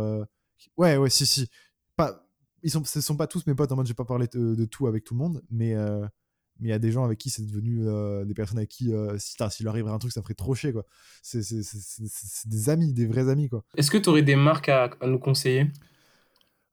Ouais, 0.76 0.96
ouais, 0.96 1.10
si, 1.10 1.26
si. 1.26 1.48
Pas, 1.96 2.26
ils 2.62 2.70
sont, 2.70 2.84
ce 2.84 3.00
sont 3.00 3.16
pas 3.16 3.26
tous 3.26 3.46
mes 3.46 3.54
potes 3.54 3.72
en 3.72 3.76
mode 3.76 3.86
j'ai 3.86 3.94
pas 3.94 4.04
parlé 4.04 4.26
de, 4.32 4.64
tout 4.64 4.86
avec 4.86 5.04
tout 5.04 5.14
le 5.14 5.18
monde, 5.18 5.42
mais 5.50 5.74
mais 6.60 6.68
il 6.68 6.70
y 6.70 6.74
a 6.74 6.78
des 6.78 6.92
gens 6.92 7.04
avec 7.04 7.18
qui 7.18 7.30
c'est 7.30 7.44
devenu 7.44 7.86
euh, 7.86 8.24
des 8.24 8.34
personnes 8.34 8.58
avec 8.58 8.70
qui, 8.70 8.92
euh, 8.92 9.18
si, 9.18 9.36
s'il 9.50 9.64
leur 9.64 9.74
arriverait 9.74 9.92
un 9.92 9.98
truc, 9.98 10.12
ça 10.12 10.22
ferait 10.22 10.34
trop 10.34 10.54
chier, 10.54 10.72
quoi. 10.72 10.84
C'est 11.22 11.42
des 12.46 12.70
amis, 12.70 12.92
des 12.92 13.06
vrais 13.06 13.28
amis, 13.28 13.48
quoi. 13.48 13.64
Est-ce 13.76 13.90
que 13.90 13.98
tu 13.98 14.08
aurais 14.08 14.22
des 14.22 14.36
marques 14.36 14.68
à, 14.68 14.90
à 15.00 15.06
nous 15.06 15.18
conseiller? 15.18 15.70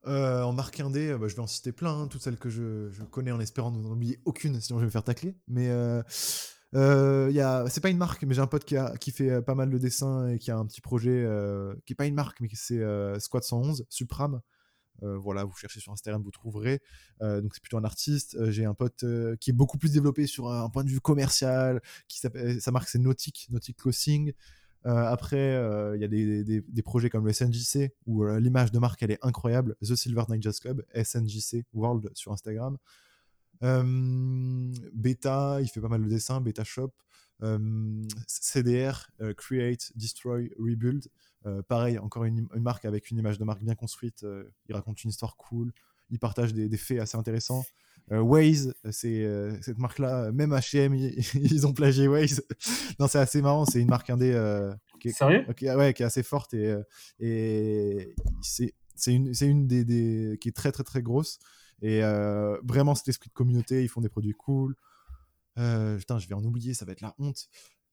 Euh, 0.05 0.41
en 0.41 0.51
marque 0.51 0.80
indé, 0.81 1.11
euh, 1.11 1.18
bah, 1.18 1.27
je 1.30 1.35
vais 1.35 1.41
en 1.41 1.47
citer 1.47 1.72
plein, 1.72 2.01
hein, 2.01 2.07
toutes 2.07 2.22
celles 2.22 2.38
que 2.38 2.49
je, 2.49 2.89
je 2.91 3.03
connais 3.03 3.31
en 3.31 3.39
espérant 3.39 3.72
n'en 3.72 3.91
oublier 3.91 4.19
aucune, 4.26 4.60
sinon 4.60 4.80
je 4.80 4.81
vais 4.84 4.88
me 4.88 4.91
faire 4.91 5.03
tacler. 5.03 5.35
Mais 5.47 5.69
euh, 5.69 6.03
euh, 6.76 7.30
y 7.31 7.39
a, 7.39 7.65
c'est 7.69 7.81
pas 7.81 7.89
une 7.89 7.97
marque, 7.97 8.23
mais 8.23 8.34
j'ai 8.34 8.41
un 8.41 8.47
pote 8.47 8.65
qui, 8.65 8.76
a, 8.76 8.97
qui 8.97 9.11
fait 9.11 9.41
pas 9.41 9.55
mal 9.55 9.69
de 9.69 9.77
dessins 9.77 10.27
et 10.27 10.39
qui 10.39 10.51
a 10.51 10.57
un 10.57 10.65
petit 10.65 10.81
projet 10.81 11.23
euh, 11.23 11.73
qui 11.85 11.93
est 11.93 11.95
pas 11.95 12.05
une 12.05 12.15
marque, 12.15 12.41
mais 12.41 12.47
qui 12.47 12.55
c'est 12.55 12.80
euh, 12.80 13.19
Squad 13.19 13.43
111, 13.43 13.85
Supram. 13.89 14.41
Euh, 15.01 15.17
voilà, 15.17 15.43
vous 15.43 15.55
cherchez 15.55 15.79
sur 15.79 15.91
Instagram, 15.91 16.21
vous 16.21 16.31
trouverez. 16.31 16.81
Euh, 17.21 17.41
donc 17.41 17.53
c'est 17.53 17.61
plutôt 17.61 17.77
un 17.77 17.83
artiste. 17.83 18.35
Euh, 18.35 18.51
j'ai 18.51 18.65
un 18.65 18.73
pote 18.73 19.03
qui 19.39 19.49
est 19.49 19.53
beaucoup 19.53 19.77
plus 19.77 19.91
développé 19.91 20.27
sur 20.27 20.49
un, 20.49 20.69
point 20.69 20.83
de 20.83 20.89
vue 20.89 21.01
commercial. 21.01 21.81
Qui 22.07 22.19
sa 22.19 22.71
marque 22.71 22.89
c'est 22.89 22.99
Nautic, 22.99 23.47
Nautic 23.49 23.77
Clothing. 23.77 24.33
Après, 24.85 25.53
il 25.95 26.01
y 26.01 26.03
a 26.03 26.09
des, 26.09 26.43
des, 26.43 26.81
projets 26.81 27.09
comme 27.09 27.25
le 27.25 27.31
SNJC 27.31 27.93
où 28.05 28.25
l'image 28.25 28.69
de 28.69 28.79
marque 28.79 29.01
elle 29.01 29.11
est 29.11 29.25
incroyable. 29.25 29.77
The 29.81 29.95
Silver 29.95 30.23
Night 30.27 30.43
Jazz 30.43 30.59
Club, 30.59 30.83
SNJC 30.93 31.65
World 31.73 32.09
sur 32.13 32.33
Instagram. 32.33 32.77
Beta, 33.61 35.59
il 35.61 35.69
fait 35.69 35.79
pas 35.79 35.87
mal 35.87 36.03
de 36.03 36.09
dessins. 36.09 36.41
Beta 36.41 36.65
Shop. 36.65 36.91
CDR, 38.27 39.09
euh, 39.21 39.33
Create, 39.33 39.91
Destroy, 39.95 40.51
Rebuild. 40.57 41.07
Euh, 41.45 41.61
pareil, 41.61 41.99
encore 41.99 42.23
une, 42.23 42.47
une, 42.53 42.63
marque 42.63 42.85
avec 42.85 43.11
une 43.11 43.17
image 43.17 43.37
de 43.37 43.43
marque 43.43 43.61
bien 43.61 43.75
construite. 43.75 44.23
Euh, 44.23 44.49
il 44.69 44.75
raconte 44.75 45.03
une 45.03 45.09
histoire 45.09 45.35
cool. 45.35 45.73
Il 46.09 46.19
partage 46.19 46.53
des, 46.53 46.69
des 46.69 46.77
faits 46.77 46.99
assez 46.99 47.17
intéressants. 47.17 47.63
Euh, 48.11 48.19
Waze, 48.19 48.73
c'est 48.91 49.23
euh, 49.23 49.55
cette 49.61 49.77
marque-là, 49.77 50.31
même 50.31 50.51
H&M, 50.51 50.93
ils, 50.95 51.23
ils, 51.33 51.67
ont 51.67 51.73
plagié 51.73 52.07
Waze. 52.07 52.43
non, 52.99 53.07
c'est 53.07 53.19
assez 53.19 53.41
marrant. 53.41 53.65
C'est 53.65 53.79
une 53.79 53.89
marque 53.89 54.09
indé 54.09 54.31
euh, 54.33 54.73
qui, 54.99 55.09
est, 55.09 55.11
Sérieux? 55.11 55.45
Qui, 55.55 55.69
ouais, 55.69 55.93
qui 55.93 56.03
est 56.03 56.05
assez 56.05 56.23
forte 56.23 56.53
et, 56.53 56.75
et 57.19 58.13
c'est 58.41 58.73
une, 59.07 59.33
c'est 59.33 59.47
une 59.47 59.67
des, 59.67 59.85
des, 59.85 60.37
qui 60.41 60.49
est 60.49 60.55
très 60.55 60.71
très 60.71 60.83
très 60.83 61.01
grosse 61.01 61.39
et 61.81 62.01
vraiment 62.63 62.95
cet 62.95 63.09
esprit 63.09 63.29
de 63.29 63.33
communauté. 63.33 63.83
Ils 63.83 63.89
font 63.89 63.99
des 63.99 64.09
produits 64.09 64.33
cool. 64.33 64.75
Euh, 65.59 65.97
putain, 65.97 66.19
je 66.19 66.27
vais 66.27 66.35
en 66.35 66.43
oublier, 66.43 66.73
ça 66.73 66.85
va 66.85 66.91
être 66.93 67.01
la 67.01 67.13
honte. 67.19 67.47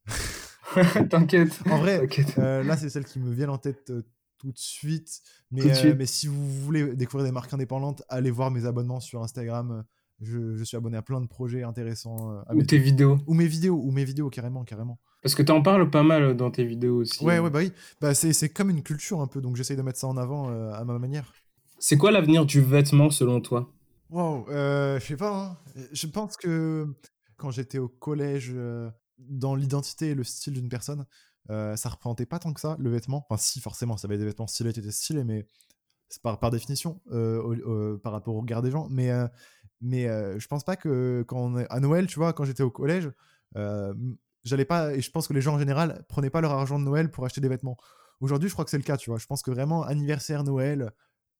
T'inquiète. 1.10 1.58
En 1.70 1.78
vrai, 1.78 2.06
euh, 2.38 2.62
là, 2.62 2.76
c'est 2.76 2.90
celle 2.90 3.04
qui 3.04 3.18
me 3.18 3.32
vient 3.32 3.48
en 3.48 3.58
tête 3.58 3.90
euh, 3.90 4.02
tout 4.38 4.52
de 4.52 4.58
suite. 4.58 5.20
Mais, 5.50 5.62
de 5.68 5.74
suite. 5.74 5.96
mais 5.98 6.06
si 6.06 6.26
vous 6.28 6.48
voulez 6.62 6.94
découvrir 6.94 7.26
des 7.26 7.32
marques 7.32 7.52
indépendantes, 7.52 8.02
allez 8.08 8.30
voir 8.30 8.50
mes 8.50 8.64
abonnements 8.66 9.00
sur 9.00 9.22
Instagram. 9.22 9.84
Je, 10.22 10.56
je 10.56 10.64
suis 10.64 10.76
abonné 10.76 10.96
à 10.96 11.02
plein 11.02 11.20
de 11.20 11.26
projets 11.26 11.62
intéressants. 11.62 12.30
euh, 12.32 12.42
à 12.46 12.54
Ou 12.54 12.58
mes- 12.58 12.66
tes 12.66 12.78
vidéos. 12.78 13.18
ou 13.26 13.34
mes 13.34 13.46
vidéos, 13.46 13.80
ou 13.82 13.90
mes 13.90 14.04
vidéos 14.04 14.30
carrément, 14.30 14.64
carrément. 14.64 14.98
Parce 15.22 15.34
que 15.34 15.42
t'en 15.42 15.60
parles 15.62 15.90
pas 15.90 16.02
mal 16.02 16.36
dans 16.36 16.50
tes 16.50 16.64
vidéos 16.64 16.98
aussi. 17.00 17.24
Ouais, 17.24 17.38
ouais, 17.38 17.50
bah 17.50 17.58
oui. 17.60 17.72
Bah, 18.00 18.14
c'est, 18.14 18.32
c'est 18.32 18.48
comme 18.50 18.70
une 18.70 18.82
culture 18.82 19.20
un 19.20 19.26
peu, 19.26 19.40
donc 19.40 19.56
j'essaye 19.56 19.76
de 19.76 19.82
mettre 19.82 19.98
ça 19.98 20.06
en 20.06 20.16
avant 20.16 20.50
euh, 20.50 20.72
à 20.72 20.84
ma 20.84 20.98
manière. 20.98 21.32
C'est 21.78 21.96
quoi 21.96 22.10
l'avenir 22.10 22.44
du 22.46 22.60
vêtement 22.60 23.10
selon 23.10 23.40
toi? 23.40 23.72
Wow, 24.10 24.46
euh, 24.50 25.00
je 25.00 25.06
sais 25.06 25.16
pas. 25.16 25.58
hein. 25.76 25.82
Je 25.92 26.06
pense 26.06 26.36
que 26.36 26.86
quand 27.40 27.50
j'étais 27.50 27.78
au 27.78 27.88
collège, 27.88 28.52
euh, 28.54 28.90
dans 29.18 29.54
l'identité 29.54 30.10
et 30.10 30.14
le 30.14 30.24
style 30.24 30.52
d'une 30.52 30.68
personne, 30.68 31.06
euh, 31.48 31.74
ça 31.74 31.88
représentait 31.88 32.26
pas 32.26 32.38
tant 32.38 32.52
que 32.52 32.60
ça 32.60 32.76
le 32.78 32.90
vêtement. 32.90 33.26
Enfin, 33.28 33.38
si, 33.38 33.60
forcément, 33.60 33.96
ça 33.96 34.06
avait 34.06 34.18
des 34.18 34.26
vêtements 34.26 34.46
stylés 34.46 34.74
qui 34.74 34.80
étaient 34.80 34.90
stylés, 34.90 35.24
mais 35.24 35.46
c'est 36.10 36.20
par, 36.22 36.38
par 36.38 36.50
définition 36.50 37.00
euh, 37.12 37.96
par 37.98 38.12
rapport 38.12 38.34
au 38.34 38.40
regard 38.40 38.60
des 38.60 38.70
gens. 38.70 38.88
Mais, 38.90 39.10
mais 39.80 40.04
je 40.38 40.46
pense 40.48 40.64
pas 40.64 40.76
que 40.76 41.24
quand 41.26 41.56
à 41.70 41.80
Noël, 41.80 42.06
tu 42.06 42.18
vois, 42.18 42.32
quand 42.32 42.44
j'étais 42.44 42.62
au 42.62 42.70
collège, 42.70 43.10
j'allais 44.44 44.64
pas. 44.64 44.94
Et 44.94 45.00
je 45.00 45.10
pense 45.10 45.26
que 45.26 45.32
les 45.32 45.40
gens 45.40 45.54
en 45.54 45.58
général 45.58 46.04
prenaient 46.08 46.30
pas 46.30 46.40
leur 46.40 46.52
argent 46.52 46.78
de 46.78 46.84
Noël 46.84 47.10
pour 47.10 47.24
acheter 47.24 47.40
des 47.40 47.48
vêtements. 47.48 47.78
Aujourd'hui, 48.20 48.48
je 48.48 48.54
crois 48.54 48.64
que 48.64 48.70
c'est 48.70 48.76
le 48.76 48.82
cas, 48.82 48.98
tu 48.98 49.08
vois. 49.08 49.18
Je 49.18 49.26
pense 49.26 49.42
que 49.42 49.50
vraiment, 49.50 49.82
anniversaire, 49.82 50.44
Noël, 50.44 50.92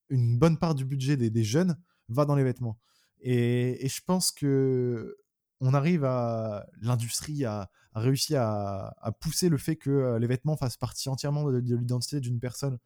une 0.09 0.39
bonne 0.39 0.56
part 0.56 0.74
du 0.74 0.86
budget 0.86 1.16
des, 1.16 1.28
des 1.28 1.44
jeunes 1.44 1.77
va 2.09 2.24
dans 2.24 2.36
les 2.36 2.44
vêtements. 2.44 2.78
Et, 3.20 3.85
et 3.85 3.89
je 3.89 4.01
pense 4.06 4.32
que 4.32 5.18
on 5.60 5.74
arrive 5.74 6.04
à 6.04 6.66
l'industrie 6.80 7.44
a, 7.44 7.70
a 7.92 8.00
réussi 8.00 8.34
à, 8.36 8.94
à 9.00 9.12
pousser 9.12 9.48
le 9.48 9.58
fait 9.58 9.76
que 9.76 9.90
euh, 9.90 10.18
les 10.18 10.26
vêtements 10.26 10.56
fassent 10.56 10.76
partie 10.76 11.08
entièrement 11.08 11.50
de, 11.50 11.60
de 11.60 11.76
l'identité 11.76 12.20
d'une 12.20 12.40
personne. 12.40 12.78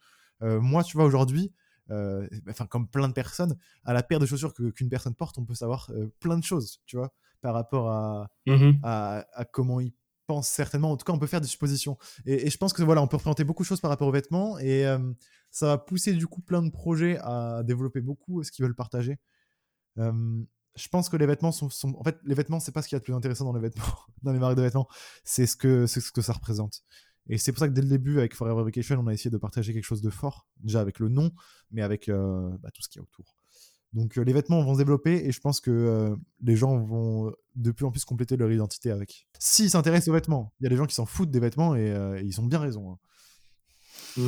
Euh, 0.43 0.61
moi, 0.61 0.83
tu 0.83 0.97
vois, 0.97 1.07
aujourd'hui, 1.07 1.53
euh, 1.91 2.27
enfin 2.49 2.67
comme 2.67 2.89
plein 2.89 3.09
de 3.09 3.13
personnes, 3.13 3.57
à 3.85 3.93
la 3.93 4.03
paire 4.03 4.19
de 4.19 4.27
chaussures 4.27 4.55
que- 4.55 4.71
qu'une 4.71 4.89
personne 4.89 5.15
porte, 5.15 5.39
on 5.39 5.45
peut 5.45 5.55
savoir 5.55 5.91
euh, 5.91 6.09
plein 6.21 6.39
de 6.39 6.45
choses, 6.45 6.81
tu 6.87 6.97
vois, 6.97 7.13
par 7.41 7.55
rapport 7.55 7.91
à, 7.91 8.29
à, 8.83 9.25
à 9.35 9.45
comment 9.45 9.81
ils 9.81 9.93
pensent 10.27 10.49
certainement. 10.49 10.91
En 10.91 10.97
tout 10.97 11.05
cas, 11.05 11.13
on 11.13 11.19
peut 11.19 11.27
faire 11.27 11.43
des 11.43 11.47
suppositions. 11.47 11.99
Et, 12.25 12.47
et 12.47 12.51
je 12.51 12.57
pense 12.57 12.73
que 12.73 12.83
voilà, 12.83 13.03
on 13.03 13.07
peut 13.07 13.17
représenter 13.17 13.45
beaucoup 13.45 13.63
de 13.63 13.69
choses 13.69 13.81
par 13.81 13.91
rapport 13.91 14.09
aux 14.09 14.13
vêtements 14.13 14.59
et 14.59 14.85
ça 15.51 15.67
va 15.67 15.79
pousser 15.79 16.15
du 16.15 16.27
coup 16.27 16.41
plein 16.41 16.63
de 16.63 16.71
projets 16.71 17.19
à 17.21 17.63
développer 17.63 18.01
beaucoup 18.01 18.43
ce 18.43 18.51
qu'ils 18.51 18.65
veulent 18.65 18.75
partager. 18.75 19.19
Euh, 19.99 20.43
je 20.77 20.89
pense 20.89 21.09
que 21.09 21.17
les 21.17 21.27
vêtements 21.27 21.53
sont, 21.53 21.71
sont- 21.71 21.95
en 21.99 22.05
fait 22.05 22.19
les 22.25 22.35
vêtements 22.35 22.61
c'est 22.61 22.73
pas 22.73 22.83
ce 22.83 22.89
qu'il 22.89 22.97
y 22.97 22.99
a 22.99 23.01
de 23.01 23.05
plus 23.05 23.15
intéressant 23.15 23.45
dans 23.45 23.53
les 23.53 23.61
vêtements 23.61 23.85
dans 24.23 24.33
les 24.33 24.39
marques 24.39 24.57
de 24.57 24.63
vêtements. 24.63 24.89
C'est 25.25 25.47
ce 25.47 25.57
que 25.57 25.87
ce 25.87 26.11
que 26.11 26.23
ça 26.23 26.33
représente. 26.33 26.83
Et 27.29 27.39
c'est 27.39 27.53
pour 27.53 27.61
ça 27.61 27.69
que 27.69 27.73
dès 27.73 27.83
le 27.83 27.89
début 27.89 28.19
avec 28.19 28.35
Forever 28.35 28.65
Vacation 28.65 28.99
on 29.01 29.07
a 29.07 29.13
essayé 29.15 29.31
de 29.31 29.39
partager 29.39 29.73
quelque 29.73 29.85
chose 29.85 30.03
de 30.03 30.11
fort 30.11 30.47
déjà 30.61 30.81
avec 30.81 30.99
le 30.99 31.09
nom 31.09 31.31
mais 31.71 31.83
avec 31.83 32.09
euh, 32.09 32.51
bah, 32.61 32.71
tout 32.73 32.83
ce 32.83 32.89
qu'il 32.89 32.99
y 32.99 33.01
a 33.01 33.05
autour. 33.05 33.37
Donc 33.93 34.19
euh, 34.19 34.23
les 34.25 34.33
vêtements 34.33 34.63
vont 34.63 34.75
se 34.75 34.79
développer 34.79 35.25
et 35.27 35.33
je 35.33 35.41
pense 35.41 35.61
que 35.61 35.71
euh, 35.71 36.17
les 36.43 36.57
gens 36.57 36.77
vont 36.79 37.33
de 37.55 37.71
plus 37.71 37.87
en 37.87 37.93
plus 37.93 38.05
compléter 38.05 38.37
leur 38.37 38.51
identité 38.51 38.91
avec. 38.91 39.29
S'ils 39.39 39.71
s'intéressent 39.71 40.09
aux 40.09 40.15
vêtements 40.15 40.53
il 40.61 40.65
y 40.65 40.67
a 40.67 40.71
des 40.71 40.77
gens 40.77 40.87
qui 40.87 40.95
s'en 40.95 41.07
foutent 41.07 41.31
des 41.31 41.41
vêtements 41.41 41.77
et, 41.77 41.87
et 41.89 42.23
ils 42.25 42.41
ont 42.41 42.47
bien 42.47 42.59
raison 42.59 42.93
hein. 42.93 42.99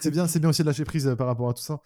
C'est 0.00 0.10
bien, 0.10 0.24
aussi 0.48 0.62
de 0.62 0.66
lâcher 0.66 0.84
prise 0.84 1.14
par 1.16 1.26
rapport 1.26 1.48
à 1.48 1.54
tout 1.54 1.62
ça. 1.62 1.80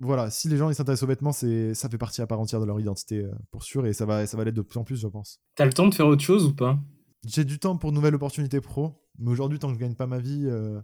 Voilà, 0.00 0.30
si 0.30 0.48
les 0.48 0.56
gens 0.56 0.70
ils 0.70 0.74
s'intéressent 0.74 1.02
aux 1.04 1.08
vêtements, 1.08 1.32
c'est 1.32 1.74
ça 1.74 1.88
fait 1.88 1.98
partie 1.98 2.22
à 2.22 2.26
part 2.26 2.38
entière 2.38 2.60
de 2.60 2.66
leur 2.66 2.78
identité 2.78 3.24
euh, 3.24 3.32
pour 3.50 3.64
sûr 3.64 3.84
et 3.86 3.92
ça 3.92 4.06
va 4.06 4.26
ça 4.26 4.36
va 4.36 4.44
l'être 4.44 4.54
de 4.54 4.62
plus 4.62 4.78
en 4.78 4.84
plus, 4.84 5.00
je 5.00 5.08
pense. 5.08 5.40
T'as 5.56 5.64
le 5.64 5.72
temps 5.72 5.88
de 5.88 5.94
faire 5.94 6.06
autre 6.06 6.22
chose 6.22 6.44
ou 6.44 6.54
pas? 6.54 6.78
J'ai 7.26 7.44
du 7.44 7.58
temps 7.58 7.76
pour 7.76 7.90
de 7.90 7.96
nouvelles 7.96 8.14
opportunités 8.14 8.60
pro, 8.60 9.02
mais 9.18 9.30
aujourd'hui 9.30 9.58
tant 9.58 9.68
que 9.68 9.74
je 9.74 9.80
gagne 9.80 9.96
pas 9.96 10.06
ma 10.06 10.18
vie, 10.18 10.44
euh, 10.46 10.80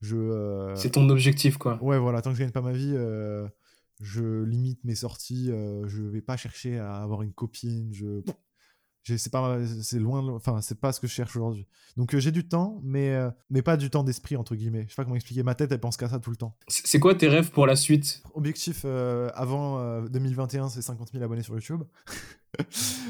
je 0.00 0.16
euh, 0.16 0.76
C'est 0.76 0.90
ton 0.90 1.08
objectif, 1.08 1.58
quoi. 1.58 1.82
ouais 1.82 1.98
voilà, 1.98 2.22
tant 2.22 2.30
que 2.30 2.36
je 2.36 2.42
gagne 2.42 2.52
pas 2.52 2.60
ma 2.60 2.72
vie, 2.72 2.92
euh, 2.94 3.48
je 4.00 4.44
limite 4.44 4.84
mes 4.84 4.94
sorties, 4.94 5.46
je 5.48 6.02
vais 6.02 6.22
pas 6.22 6.36
chercher 6.36 6.78
à 6.78 6.96
avoir 6.96 7.22
une 7.22 7.32
copine, 7.32 7.92
je 7.92 8.22
c'est 9.04 9.30
pas 9.30 9.58
c'est 9.82 9.98
loin 9.98 10.26
enfin 10.34 10.60
c'est 10.60 10.80
pas 10.80 10.92
ce 10.92 11.00
que 11.00 11.06
je 11.06 11.12
cherche 11.12 11.36
aujourd'hui. 11.36 11.66
Donc 11.96 12.14
euh, 12.14 12.20
j'ai 12.20 12.32
du 12.32 12.46
temps 12.48 12.80
mais 12.82 13.10
euh, 13.14 13.30
mais 13.50 13.62
pas 13.62 13.76
du 13.76 13.90
temps 13.90 14.02
d'esprit 14.04 14.36
entre 14.36 14.54
guillemets. 14.56 14.84
Je 14.84 14.90
sais 14.90 14.96
pas 14.96 15.04
comment 15.04 15.16
expliquer, 15.16 15.42
ma 15.42 15.54
tête 15.54 15.70
elle 15.72 15.80
pense 15.80 15.96
qu'à 15.96 16.08
ça 16.08 16.18
tout 16.18 16.30
le 16.30 16.36
temps. 16.36 16.56
C'est 16.68 16.98
quoi 17.00 17.14
tes 17.14 17.28
rêves 17.28 17.50
pour 17.50 17.66
la 17.66 17.76
suite? 17.76 18.22
Objectif 18.34 18.82
euh, 18.84 19.28
avant 19.34 19.78
euh, 19.78 20.08
2021, 20.08 20.68
c'est 20.70 20.82
50 20.82 21.10
000 21.12 21.22
abonnés 21.24 21.42
sur 21.42 21.54
YouTube. 21.54 21.82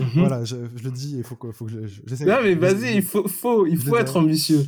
Mhm. 0.00 0.06
Voilà, 0.16 0.42
je, 0.44 0.56
je 0.74 0.84
le 0.84 0.90
dis, 0.90 1.16
il 1.18 1.22
faut 1.22 1.36
que, 1.36 1.52
faut 1.52 1.66
que 1.66 1.70
je- 1.70 1.86
je- 1.86 2.00
j'essaie. 2.06 2.24
Non, 2.24 2.38
mais 2.42 2.54
vas-y, 2.54 2.96
il 2.96 3.02
faut, 3.02 3.28
faut, 3.28 3.66
il 3.66 3.76
faut 3.78 3.96
être 3.98 4.16
ambitieux. 4.16 4.64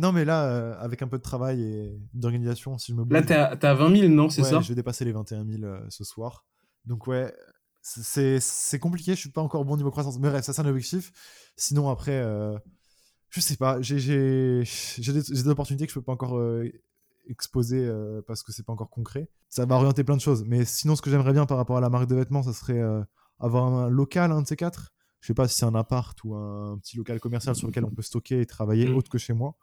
Non, 0.00 0.12
mais 0.12 0.24
là, 0.24 0.44
euh, 0.46 0.74
avec 0.78 1.02
un 1.02 1.08
peu 1.08 1.18
de 1.18 1.22
travail 1.22 1.62
et 1.62 1.98
d'organisation, 2.14 2.78
si 2.78 2.92
je 2.92 2.96
me 2.96 3.02
bouge, 3.04 3.12
Là, 3.12 3.22
t'es 3.22 3.34
à, 3.34 3.46
à 3.70 3.74
20 3.74 3.96
000, 3.96 4.08
non 4.12 4.28
C'est 4.30 4.42
ouais, 4.42 4.48
ça? 4.50 4.60
je 4.60 4.68
vais 4.68 4.76
dépasser 4.76 5.04
les 5.04 5.10
21 5.12 5.44
000 5.44 5.64
euh, 5.64 5.80
ce 5.88 6.04
soir. 6.04 6.44
Donc 6.86 7.08
ouais, 7.08 7.34
c'est 7.82 8.40
c'est 8.40 8.78
compliqué. 8.78 9.14
Je 9.14 9.20
suis 9.20 9.30
pas 9.30 9.42
encore 9.42 9.64
bon 9.64 9.76
niveau 9.76 9.90
croissance, 9.90 10.18
mais 10.18 10.28
bref, 10.28 10.44
ça 10.44 10.52
c'est 10.52 10.62
un 10.62 10.66
objectif. 10.66 11.12
Sinon 11.56 11.88
après, 11.88 12.12
euh, 12.18 12.58
je 13.30 13.40
sais 13.40 13.56
pas, 13.56 13.80
j'ai 13.80 13.98
j'ai 13.98 14.62
j'ai 14.64 15.12
des, 15.12 15.22
j'ai 15.22 15.42
des 15.42 15.48
opportunités 15.48 15.86
que 15.86 15.92
je 15.92 15.98
peux 15.98 16.04
pas 16.04 16.12
encore 16.12 16.38
euh, 16.38 16.70
exposer 17.28 17.84
euh, 17.86 18.22
parce 18.26 18.42
que 18.42 18.52
c'est 18.52 18.64
pas 18.64 18.72
encore 18.72 18.90
concret. 18.90 19.28
Ça 19.48 19.64
va 19.66 19.76
orienter 19.76 20.04
plein 20.04 20.16
de 20.16 20.20
choses. 20.20 20.44
Mais 20.44 20.64
sinon, 20.64 20.96
ce 20.96 21.02
que 21.02 21.10
j'aimerais 21.10 21.32
bien 21.32 21.46
par 21.46 21.56
rapport 21.56 21.76
à 21.76 21.80
la 21.80 21.90
marque 21.90 22.08
de 22.08 22.16
vêtements, 22.16 22.42
ça 22.42 22.52
serait 22.52 22.80
euh, 22.80 23.02
avoir 23.38 23.64
un 23.66 23.88
local, 23.88 24.32
un 24.32 24.42
de 24.42 24.46
ces 24.46 24.56
quatre. 24.56 24.92
Je 25.20 25.28
sais 25.28 25.34
pas 25.34 25.48
si 25.48 25.56
c'est 25.56 25.66
un 25.66 25.74
appart 25.74 26.18
ou 26.24 26.34
un 26.34 26.78
petit 26.78 26.96
local 26.96 27.20
commercial 27.20 27.54
sur 27.54 27.66
lequel 27.66 27.84
on 27.84 27.90
peut 27.90 28.02
stocker 28.02 28.40
et 28.40 28.46
travailler 28.46 28.88
Mm. 28.88 28.96
autre 28.96 29.10
que 29.10 29.18
chez 29.18 29.32
moi. 29.34 29.54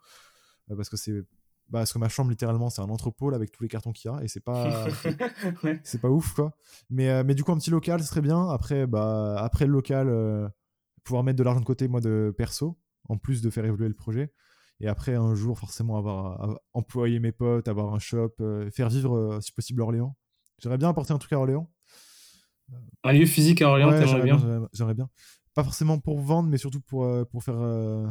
Parce 0.76 0.88
que 0.88 0.96
c'est 0.96 1.24
bah, 1.70 1.80
parce 1.80 1.92
que 1.92 1.98
ma 1.98 2.08
chambre 2.08 2.30
littéralement 2.30 2.70
c'est 2.70 2.80
un 2.82 2.88
entrepôt 2.88 3.30
là, 3.30 3.36
avec 3.36 3.50
tous 3.52 3.62
les 3.62 3.68
cartons 3.68 3.92
qu'il 3.92 4.10
y 4.10 4.14
a 4.14 4.22
et 4.22 4.28
c'est 4.28 4.40
pas 4.44 4.86
Ouais. 5.64 5.80
c'est 5.84 6.00
pas 6.00 6.08
ouf 6.10 6.32
quoi. 6.34 6.52
Mais 6.90 7.08
euh, 7.10 7.22
mais 7.26 7.34
du 7.34 7.44
coup 7.44 7.52
un 7.52 7.58
petit 7.58 7.70
local 7.70 8.00
ce 8.00 8.06
serait 8.08 8.20
bien. 8.22 8.48
Après 8.48 8.86
bah 8.86 9.36
après 9.38 9.66
le 9.66 9.72
local 9.72 10.08
euh, 10.08 10.48
pouvoir 11.04 11.24
mettre 11.24 11.38
de 11.38 11.42
l'argent 11.44 11.60
de 11.60 11.64
côté 11.66 11.86
moi 11.88 12.00
de 12.00 12.34
perso 12.36 12.78
en 13.08 13.16
plus 13.18 13.42
de 13.42 13.50
faire 13.50 13.64
évoluer 13.64 13.88
le 13.88 13.94
projet. 13.94 14.32
Et 14.80 14.86
après 14.88 15.14
un 15.14 15.34
jour 15.34 15.58
forcément 15.58 15.96
avoir, 15.98 16.40
avoir- 16.42 16.60
employer 16.72 17.18
mes 17.20 17.32
potes 17.32 17.66
avoir 17.68 17.92
un 17.94 17.98
shop 17.98 18.32
euh, 18.40 18.70
faire 18.70 18.88
vivre 18.88 19.38
si 19.42 19.52
possible 19.52 19.82
Orléans. 19.82 20.16
J'aimerais 20.60 20.78
bien 20.78 20.88
apporter 20.88 21.12
un 21.12 21.18
truc 21.18 21.32
à 21.32 21.38
Orléans. 21.38 21.70
Un 23.04 23.12
lieu 23.12 23.26
physique 23.26 23.62
à 23.62 23.68
Orléans, 23.68 23.90
Ouais, 23.90 24.06
j'aimerais 24.06 24.22
bien 24.24 24.38
j'aimerais- 24.38 24.68
j'aimerais 24.72 24.94
bien. 24.94 25.08
Pas 25.54 25.64
forcément 25.64 25.98
pour 25.98 26.20
vendre 26.20 26.48
mais 26.48 26.58
surtout 26.58 26.80
pour 26.80 27.08
pour 27.30 27.42
faire 27.42 27.56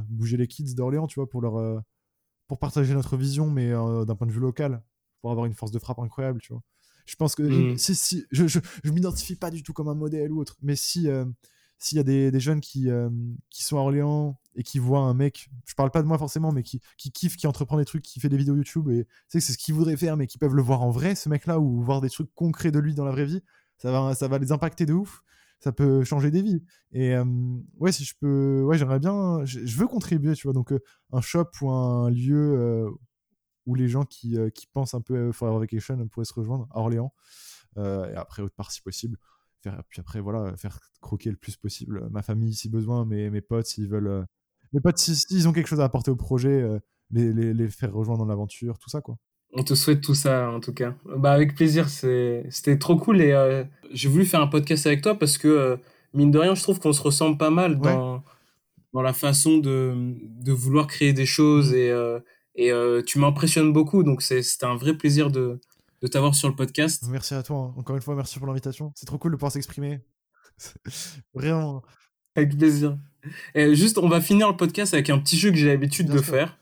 bouger 0.09 0.35
les 0.37 0.47
kids 0.47 0.75
d'Orléans 0.75 1.07
tu 1.07 1.19
vois 1.19 1.29
pour 1.29 1.41
leur 1.41 1.81
pour 2.47 2.59
partager 2.59 2.93
notre 2.93 3.17
vision 3.17 3.49
mais 3.49 3.71
euh, 3.71 4.05
d'un 4.05 4.15
point 4.15 4.27
de 4.27 4.31
vue 4.31 4.39
local 4.39 4.81
pour 5.21 5.31
avoir 5.31 5.45
une 5.45 5.53
force 5.53 5.71
de 5.71 5.79
frappe 5.79 5.99
incroyable 5.99 6.39
tu 6.41 6.53
vois 6.53 6.61
je 7.05 7.15
pense 7.15 7.35
que 7.35 7.43
Mm. 7.43 7.77
si 7.77 7.95
si 7.95 8.25
je 8.31 8.47
je, 8.47 8.59
je 8.83 8.91
m'identifie 8.91 9.35
pas 9.35 9.49
du 9.51 9.63
tout 9.63 9.73
comme 9.73 9.87
un 9.87 9.95
modèle 9.95 10.31
ou 10.31 10.39
autre 10.39 10.57
mais 10.61 10.75
si 10.75 11.09
euh, 11.09 11.25
s'il 11.79 11.97
y 11.97 11.99
a 11.99 12.03
des, 12.03 12.31
des 12.31 12.39
jeunes 12.39 12.59
qui 12.59 12.89
euh, 12.89 13.09
qui 13.49 13.63
sont 13.63 13.77
à 13.77 13.81
Orléans 13.81 14.39
et 14.55 14.63
qui 14.63 14.79
voient 14.79 15.01
un 15.01 15.13
mec 15.13 15.49
je 15.65 15.75
parle 15.75 15.91
pas 15.91 16.01
de 16.01 16.07
moi 16.07 16.17
forcément 16.17 16.51
mais 16.51 16.63
qui 16.63 16.81
qui 16.97 17.11
kiffe 17.11 17.35
qui 17.37 17.47
entreprend 17.47 17.77
des 17.77 17.85
trucs 17.85 18.03
qui 18.03 18.19
fait 18.19 18.29
des 18.29 18.37
vidéos 18.37 18.55
YouTube 18.55 18.89
et 18.89 19.07
c'est 19.27 19.39
ce 19.39 19.57
qu'ils 19.57 19.75
voudraient 19.75 19.95
faire 19.97 20.17
mais 20.17 20.27
qui 20.27 20.37
peuvent 20.37 20.55
le 20.55 20.61
voir 20.61 20.81
en 20.81 20.89
vrai 20.89 21.15
ce 21.15 21.29
mec 21.29 21.45
là 21.45 21.59
ou 21.59 21.81
voir 21.81 22.01
des 22.01 22.09
trucs 22.09 22.33
concrets 22.33 22.71
de 22.71 22.79
lui 22.79 22.95
dans 22.95 23.05
la 23.05 23.11
vraie 23.11 23.25
vie 23.25 23.41
ça 23.77 23.91
va 23.91 24.15
ça 24.15 24.27
va 24.27 24.39
les 24.39 24.51
impacter 24.51 24.85
de 24.85 24.93
ouf 24.93 25.23
ça 25.59 25.71
peut 25.71 26.03
changer 26.03 26.31
des 26.31 26.41
vies. 26.41 26.63
Et 26.91 27.15
ouais 27.77 27.91
si 27.91 28.03
je 28.05 28.15
peux 28.19 28.63
ouais 28.63 28.77
j'aimerais 28.77 28.99
bien 28.99 29.43
je, 29.45 29.59
veux 29.77 29.87
contribuer 29.87 30.33
tu 30.33 30.47
vois. 30.47 30.53
Donc 30.53 30.73
un 31.11 31.21
shop 31.21 31.49
ou 31.61 31.71
un 31.71 32.09
lieu 32.09 32.87
où 33.65 33.75
les 33.75 33.87
gens 33.87 34.05
qui, 34.05 34.37
qui 34.53 34.67
pensent 34.67 34.93
un 34.93 35.01
peu 35.01 35.29
à 35.29 35.31
Forever 35.33 35.59
Vacation 35.59 36.07
pourraient 36.07 36.25
se 36.25 36.33
rejoindre 36.33 36.67
à 36.71 36.79
Orléans 36.79 37.13
et 37.77 38.15
après 38.15 38.41
autre 38.41 38.55
part 38.55 38.71
si 38.71 38.81
possible 38.81 39.17
faire 39.61 39.83
puis 39.89 39.99
après 39.99 40.19
voilà 40.21 40.55
faire 40.57 40.79
croquer 41.01 41.29
le 41.29 41.37
plus 41.37 41.57
possible 41.57 42.07
ma 42.09 42.21
famille 42.21 42.53
si 42.53 42.69
besoin 42.69 43.05
mes, 43.05 43.29
mes 43.29 43.41
potes 43.41 43.67
s'ils 43.67 43.89
veulent 43.89 44.25
mes 44.73 44.81
potes 44.81 44.97
si- 44.97 45.15
s'ils 45.15 45.47
ont 45.47 45.53
quelque 45.53 45.67
chose 45.67 45.81
à 45.81 45.85
apporter 45.85 46.11
au 46.11 46.15
projet 46.15 46.65
les, 47.11 47.33
les, 47.33 47.53
les 47.53 47.69
faire 47.69 47.93
rejoindre 47.93 48.19
dans 48.19 48.29
l'aventure 48.29 48.79
tout 48.79 48.89
ça 48.89 49.01
quoi 49.01 49.17
On 49.53 49.63
te 49.63 49.73
souhaite 49.75 50.01
tout 50.01 50.13
ça, 50.15 50.51
en 50.51 50.59
tout 50.59 50.73
cas. 50.73 50.93
Bah, 51.05 51.31
avec 51.31 51.55
plaisir, 51.55 51.89
c'est- 51.89 52.45
c'était 52.49 52.77
trop 52.77 52.95
cool. 52.97 53.21
Et 53.21 53.31
euh, 53.31 53.63
j'ai 53.91 54.09
voulu 54.09 54.25
faire 54.25 54.41
un 54.41 54.47
podcast 54.47 54.85
avec 54.87 55.01
toi 55.01 55.15
parce 55.17 55.37
que, 55.37 55.47
euh, 55.47 55.77
mine 56.13 56.31
de 56.31 56.37
rien, 56.39 56.53
je 56.55 56.61
trouve 56.61 56.79
qu'on 56.79 56.93
se 56.93 57.01
ressemble 57.01 57.37
pas 57.37 57.49
mal 57.49 57.79
dans, 57.79 58.23
dans 58.93 59.01
la 59.01 59.13
façon 59.13 59.57
de, 59.57 59.93
de 60.41 60.51
vouloir 60.51 60.87
créer 60.87 61.13
des 61.13 61.25
choses. 61.25 61.73
Et, 61.73 61.89
euh, 61.89 62.19
et 62.55 62.71
tu 63.05 63.19
m'impressionnes 63.19 63.71
beaucoup. 63.73 64.03
Donc, 64.03 64.21
c'est- 64.21 64.41
c'était 64.43 64.65
un 64.65 64.75
vrai 64.75 64.95
plaisir 64.95 65.31
de, 65.31 65.59
de 66.01 66.07
t'avoir 66.07 66.35
sur 66.35 66.47
le 66.49 66.55
podcast. 66.55 67.03
merci 67.09 67.33
à 67.33 67.41
toi 67.41 67.57
hein. 67.57 67.73
encore 67.79 67.95
une 67.95 68.01
fois 68.03 68.15
merci 68.15 68.37
pour 68.37 68.47
l'invitation 68.47 68.91
c'est 68.95 69.07
trop 69.07 69.17
cool 69.17 69.31
de 69.31 69.35
pouvoir 69.35 69.51
s'exprimer 69.51 69.99
vraiment 71.33 71.81
Avec 72.35 72.55
plaisir. 72.57 72.97
Et 73.55 73.73
juste, 73.75 73.97
on 73.97 74.07
va 74.07 74.21
finir 74.21 74.47
le 74.49 74.55
podcast 74.55 74.93
avec 74.93 75.09
un 75.09 75.17
petit 75.19 75.37
jeu 75.37 75.49
que 75.49 75.57
j'ai 75.57 75.67
l'habitude 75.67 76.07
de 76.07 76.17
sûr. 76.19 76.25
faire. 76.35 76.57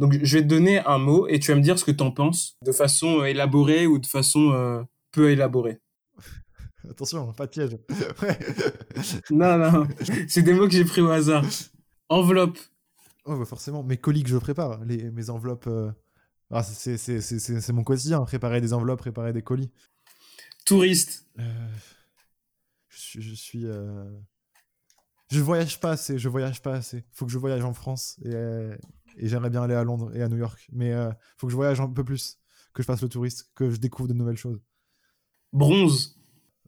Donc, 0.00 0.14
je 0.22 0.36
vais 0.38 0.42
te 0.42 0.48
donner 0.48 0.80
un 0.80 0.98
mot 0.98 1.28
et 1.28 1.38
tu 1.38 1.52
vas 1.52 1.56
me 1.56 1.62
dire 1.62 1.78
ce 1.78 1.84
que 1.84 1.90
tu 1.92 2.02
en 2.02 2.10
penses 2.10 2.56
de 2.64 2.72
façon 2.72 3.20
euh, 3.20 3.24
élaborée 3.26 3.86
ou 3.86 3.98
de 3.98 4.06
façon 4.06 4.50
euh, 4.52 4.82
peu 5.12 5.30
élaborée. 5.30 5.80
attention 6.90 7.32
pas 7.34 7.46
de 7.46 7.50
piège 7.50 7.76
ouais. 8.22 8.38
Non, 9.30 9.56
non, 9.58 9.86
c'est 10.26 10.42
des 10.42 10.54
mots 10.54 10.66
que 10.66 10.72
j'ai 10.72 10.84
pris 10.84 11.00
au 11.02 11.10
hasard. 11.10 11.44
Enveloppe, 12.08 12.58
Ouais, 13.26 13.38
bah 13.38 13.44
forcément. 13.44 13.82
Mes 13.84 13.98
colis 13.98 14.22
que 14.24 14.30
je 14.30 14.38
prépare, 14.38 14.82
les, 14.86 15.10
mes 15.10 15.28
enveloppes. 15.30 15.66
euh, 15.68 15.92
Ah, 16.50 16.62
c'est- 16.64 16.96
c'est 16.96 17.20
c'est- 17.20 17.38
c'est- 17.38 17.60
c'est 17.60 17.72
mon 17.72 17.84
quotidien, 17.84 18.22
préparer 18.24 18.60
des 18.62 18.72
enveloppes, 18.72 18.98
préparer 19.00 19.32
des 19.34 19.42
colis. 19.42 19.70
touriste, 20.64 21.26
Euh, 21.38 21.68
Je 22.88 22.98
suis. 22.98 23.22
Je, 23.22 23.34
suis, 23.34 23.66
je 25.30 25.40
voyage 25.40 25.78
pas 25.80 25.90
assez. 25.92 26.18
Je 26.18 26.28
voyage 26.28 26.60
pas 26.62 26.72
assez. 26.74 27.04
Faut 27.12 27.26
que 27.26 27.30
je 27.32 27.38
voyage 27.38 27.62
en 27.64 27.72
France 27.74 28.18
et, 28.24 28.34
euh, 28.34 28.76
et 29.20 29.28
j'aimerais 29.28 29.50
bien 29.50 29.62
aller 29.62 29.74
à 29.74 29.84
Londres 29.84 30.10
et 30.14 30.22
à 30.22 30.28
New 30.28 30.36
York. 30.38 30.68
Mais 30.72 30.92
euh, 30.92 31.10
faut 31.36 31.46
que 31.46 31.50
je 31.52 31.56
voyage 31.56 31.80
un 31.80 31.88
peu 31.88 32.02
plus, 32.04 32.38
que 32.74 32.82
je 32.82 32.86
fasse 32.86 33.02
le 33.02 33.08
touriste, 33.08 33.50
que 33.54 33.70
je 33.70 33.76
découvre 33.76 34.08
de 34.08 34.14
nouvelles 34.14 34.36
choses. 34.36 34.60
Bronze. 35.52 36.16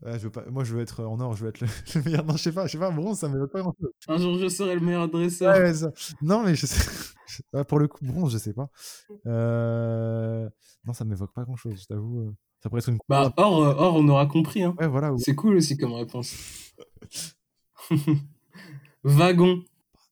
Ouais, 0.03 0.19
je 0.19 0.25
veux 0.25 0.31
pas... 0.31 0.45
Moi, 0.51 0.65
je 0.65 0.75
veux 0.75 0.81
être 0.83 1.05
en 1.05 1.21
or, 1.21 1.37
je 1.37 1.45
veux 1.45 1.49
être 1.51 1.61
le, 1.61 1.67
le 1.95 2.03
meilleur. 2.03 2.25
Non, 2.25 2.37
je 2.37 2.43
sais 2.43 2.53
pas, 2.53 2.67
je 2.67 2.73
sais 2.73 2.79
pas, 2.79 2.91
bronze, 2.91 3.19
ça 3.21 3.29
me 3.29 3.41
met 3.41 3.47
pas 3.49 3.61
grand 3.61 3.75
chose. 3.81 3.91
Un 4.09 4.19
jour, 4.19 4.37
je 4.39 4.49
serai 4.49 4.75
le 4.75 4.81
meilleur 4.81 5.09
dresseur. 5.09 5.57
Ouais, 5.57 5.73
ça- 5.75 5.93
Non, 6.21 6.43
mais 6.45 6.55
je 6.55 6.67
sais. 6.67 6.91
Ah, 7.55 7.65
Pour 7.65 7.79
le 7.79 7.89
coup, 7.89 8.05
bronze, 8.05 8.31
je 8.33 8.37
sais 8.37 8.53
pas. 8.53 8.69
Euh, 9.27 10.47
Non, 10.85 10.93
ça 10.93 11.05
m'évoque 11.07 11.33
pas 11.33 11.45
grand 11.45 11.57
chose, 11.57 11.81
je 11.81 11.87
t'avoue. 11.87 12.21
euh, 12.21 12.35
Ça 12.63 12.69
pourrait 12.69 12.81
être 12.81 12.91
une. 12.91 12.99
Bah, 13.09 13.33
or, 13.39 13.63
euh, 13.63 13.75
or, 13.79 13.95
on 13.97 14.07
aura 14.11 14.27
compris. 14.27 14.63
Hein. 14.63 14.75
Ouais, 14.79 14.87
voilà. 14.87 15.13
C'est 15.17 15.35
cool 15.35 15.57
aussi 15.57 15.79
comme 15.79 15.95
réponse. 15.95 16.35
Wagon. 19.05 19.63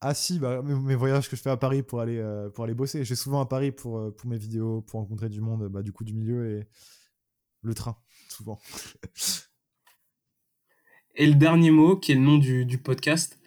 Ah 0.02 0.14
si, 0.14 0.39
bah, 0.39 0.62
mes, 0.62 0.94
voyages 0.94 1.28
que 1.28 1.36
je 1.36 1.43
fais 1.43 1.51
à 1.51 1.59
Paris 1.59 1.82
pour 1.82 2.01
aller, 2.01 2.18
euh, 2.18 2.48
pour 2.48 2.64
aller 2.64 2.74
bosser. 2.74 3.05
Je 3.05 3.10
vais 3.10 3.16
souvent 3.16 3.40
à 3.40 3.47
Paris 3.47 3.70
pour, 3.70 3.98
euh, 3.98 4.10
pour 4.10 4.31
mes 4.31 4.39
vidéos, 4.39 4.81
pour 4.82 5.01
rencontrer 5.01 5.28
du 5.28 5.43
monde, 5.43 5.68
bah, 5.68 5.82
du 5.82 5.93
coup, 5.93 6.05
du 6.05 6.14
milieu 6.14 6.59
et 6.59 6.66
le 7.62 7.74
train, 7.74 7.97
souvent. 8.28 8.59
Et 11.16 11.27
le 11.27 11.35
dernier 11.35 11.70
mot, 11.70 11.97
qui 11.97 12.12
est 12.12 12.14
le 12.14 12.20
nom 12.20 12.39
du, 12.39 12.64
du 12.64 12.78
podcast, 12.78 13.39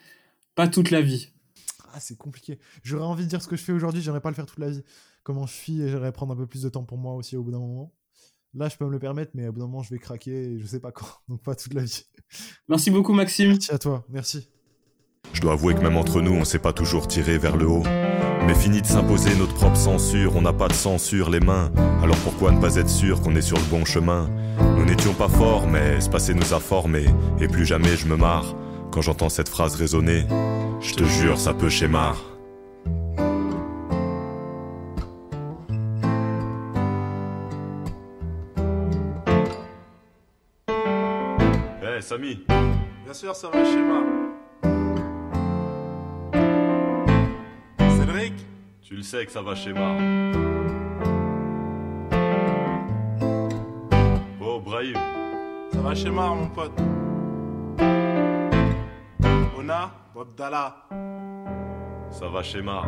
pas 0.54 0.68
toute 0.68 0.92
la 0.92 1.02
vie. 1.02 1.30
Ah, 1.94 2.00
c'est 2.00 2.18
compliqué. 2.18 2.60
J'aurais 2.84 3.06
envie 3.06 3.24
de 3.24 3.30
dire 3.30 3.42
ce 3.42 3.48
que 3.48 3.56
je 3.56 3.64
fais 3.64 3.72
aujourd'hui, 3.72 4.02
j'aimerais 4.02 4.22
pas 4.22 4.30
le 4.30 4.36
faire 4.36 4.46
toute 4.46 4.60
la 4.60 4.70
vie. 4.70 4.84
Comment 5.24 5.48
je 5.48 5.54
suis 5.54 5.82
et 5.82 5.90
j'aimerais 5.90 6.12
prendre 6.12 6.34
un 6.34 6.36
peu 6.36 6.46
plus 6.46 6.62
de 6.62 6.70
temps 6.70 6.84
pour 6.84 6.98
moi 6.98 7.16
aussi 7.16 7.38
au 7.38 7.44
bout 7.44 7.52
d'un 7.52 7.60
moment. 7.60 7.94
Là, 8.54 8.70
je 8.70 8.78
peux 8.78 8.86
me 8.86 8.92
le 8.92 9.00
permettre, 9.00 9.32
mais 9.34 9.48
au 9.48 9.54
bout 9.54 9.60
d'un 9.60 9.68
moment, 9.68 9.82
je 9.82 9.90
vais 9.90 10.00
craquer 10.00 10.52
et 10.52 10.60
je 10.60 10.66
sais 10.68 10.80
pas 10.80 10.92
quand. 10.92 11.08
Donc, 11.28 11.42
pas 11.42 11.56
toute 11.56 11.74
la 11.74 11.84
vie. 11.84 12.04
Merci 12.68 12.92
beaucoup, 12.92 13.14
Maxime. 13.14 13.50
Merci 13.50 13.72
à 13.72 13.80
toi, 13.80 14.06
merci. 14.10 14.53
Je 15.32 15.42
dois 15.42 15.54
avouer 15.54 15.74
que 15.74 15.80
même 15.80 15.98
entre 15.98 16.22
nous, 16.22 16.34
on 16.34 16.44
s'est 16.44 16.60
pas 16.60 16.74
toujours 16.74 17.08
tiré 17.08 17.38
vers 17.38 17.56
le 17.56 17.68
haut. 17.68 17.84
Mais 18.46 18.54
fini 18.54 18.82
de 18.82 18.86
s'imposer 18.86 19.36
notre 19.36 19.54
propre 19.54 19.78
censure, 19.78 20.36
on 20.36 20.42
n'a 20.42 20.52
pas 20.52 20.68
de 20.68 20.74
censure 20.74 21.30
les 21.30 21.40
mains. 21.40 21.72
Alors 22.04 22.18
pourquoi 22.18 22.52
ne 22.52 22.60
pas 22.60 22.76
être 22.76 22.90
sûr 22.90 23.22
qu'on 23.22 23.36
est 23.36 23.42
sur 23.42 23.58
le 23.58 23.64
bon 23.64 23.86
chemin? 23.86 24.30
Nous 24.78 24.86
n'étions 24.86 25.14
pas 25.14 25.30
forts, 25.30 25.68
mais 25.68 26.02
ce 26.02 26.10
passé 26.10 26.34
nous 26.34 26.54
a 26.54 26.60
formés. 26.60 27.06
Et 27.40 27.48
plus 27.48 27.66
jamais 27.66 27.96
je 27.96 28.08
me 28.08 28.18
marre 28.18 28.56
quand 28.92 29.02
j'entends 29.02 29.30
cette 29.30 29.50
phrase 29.50 29.76
résonner. 29.76 30.26
Je 30.82 30.94
te 30.94 31.04
jure, 31.06 31.40
ça 31.40 31.54
peut 31.54 31.70
schémar. 31.70 32.22
Eh 40.68 42.02
Samy 42.02 42.44
Bien 43.06 43.14
sûr, 43.14 43.36
ça 43.36 43.50
va 43.50 43.64
schéma. 43.64 44.13
Tu 48.94 48.98
le 48.98 49.04
sais 49.04 49.26
que 49.26 49.32
ça 49.32 49.42
va 49.42 49.56
schémar. 49.56 49.96
Oh 54.40 54.60
Brahim 54.60 55.00
Ça 55.72 55.82
va 55.82 55.96
schéma, 55.96 56.28
mon 56.28 56.48
pote. 56.50 56.80
Ona 59.58 59.92
Bobdala. 60.14 60.76
Ça 62.12 62.28
va 62.28 62.44
schémar. 62.44 62.86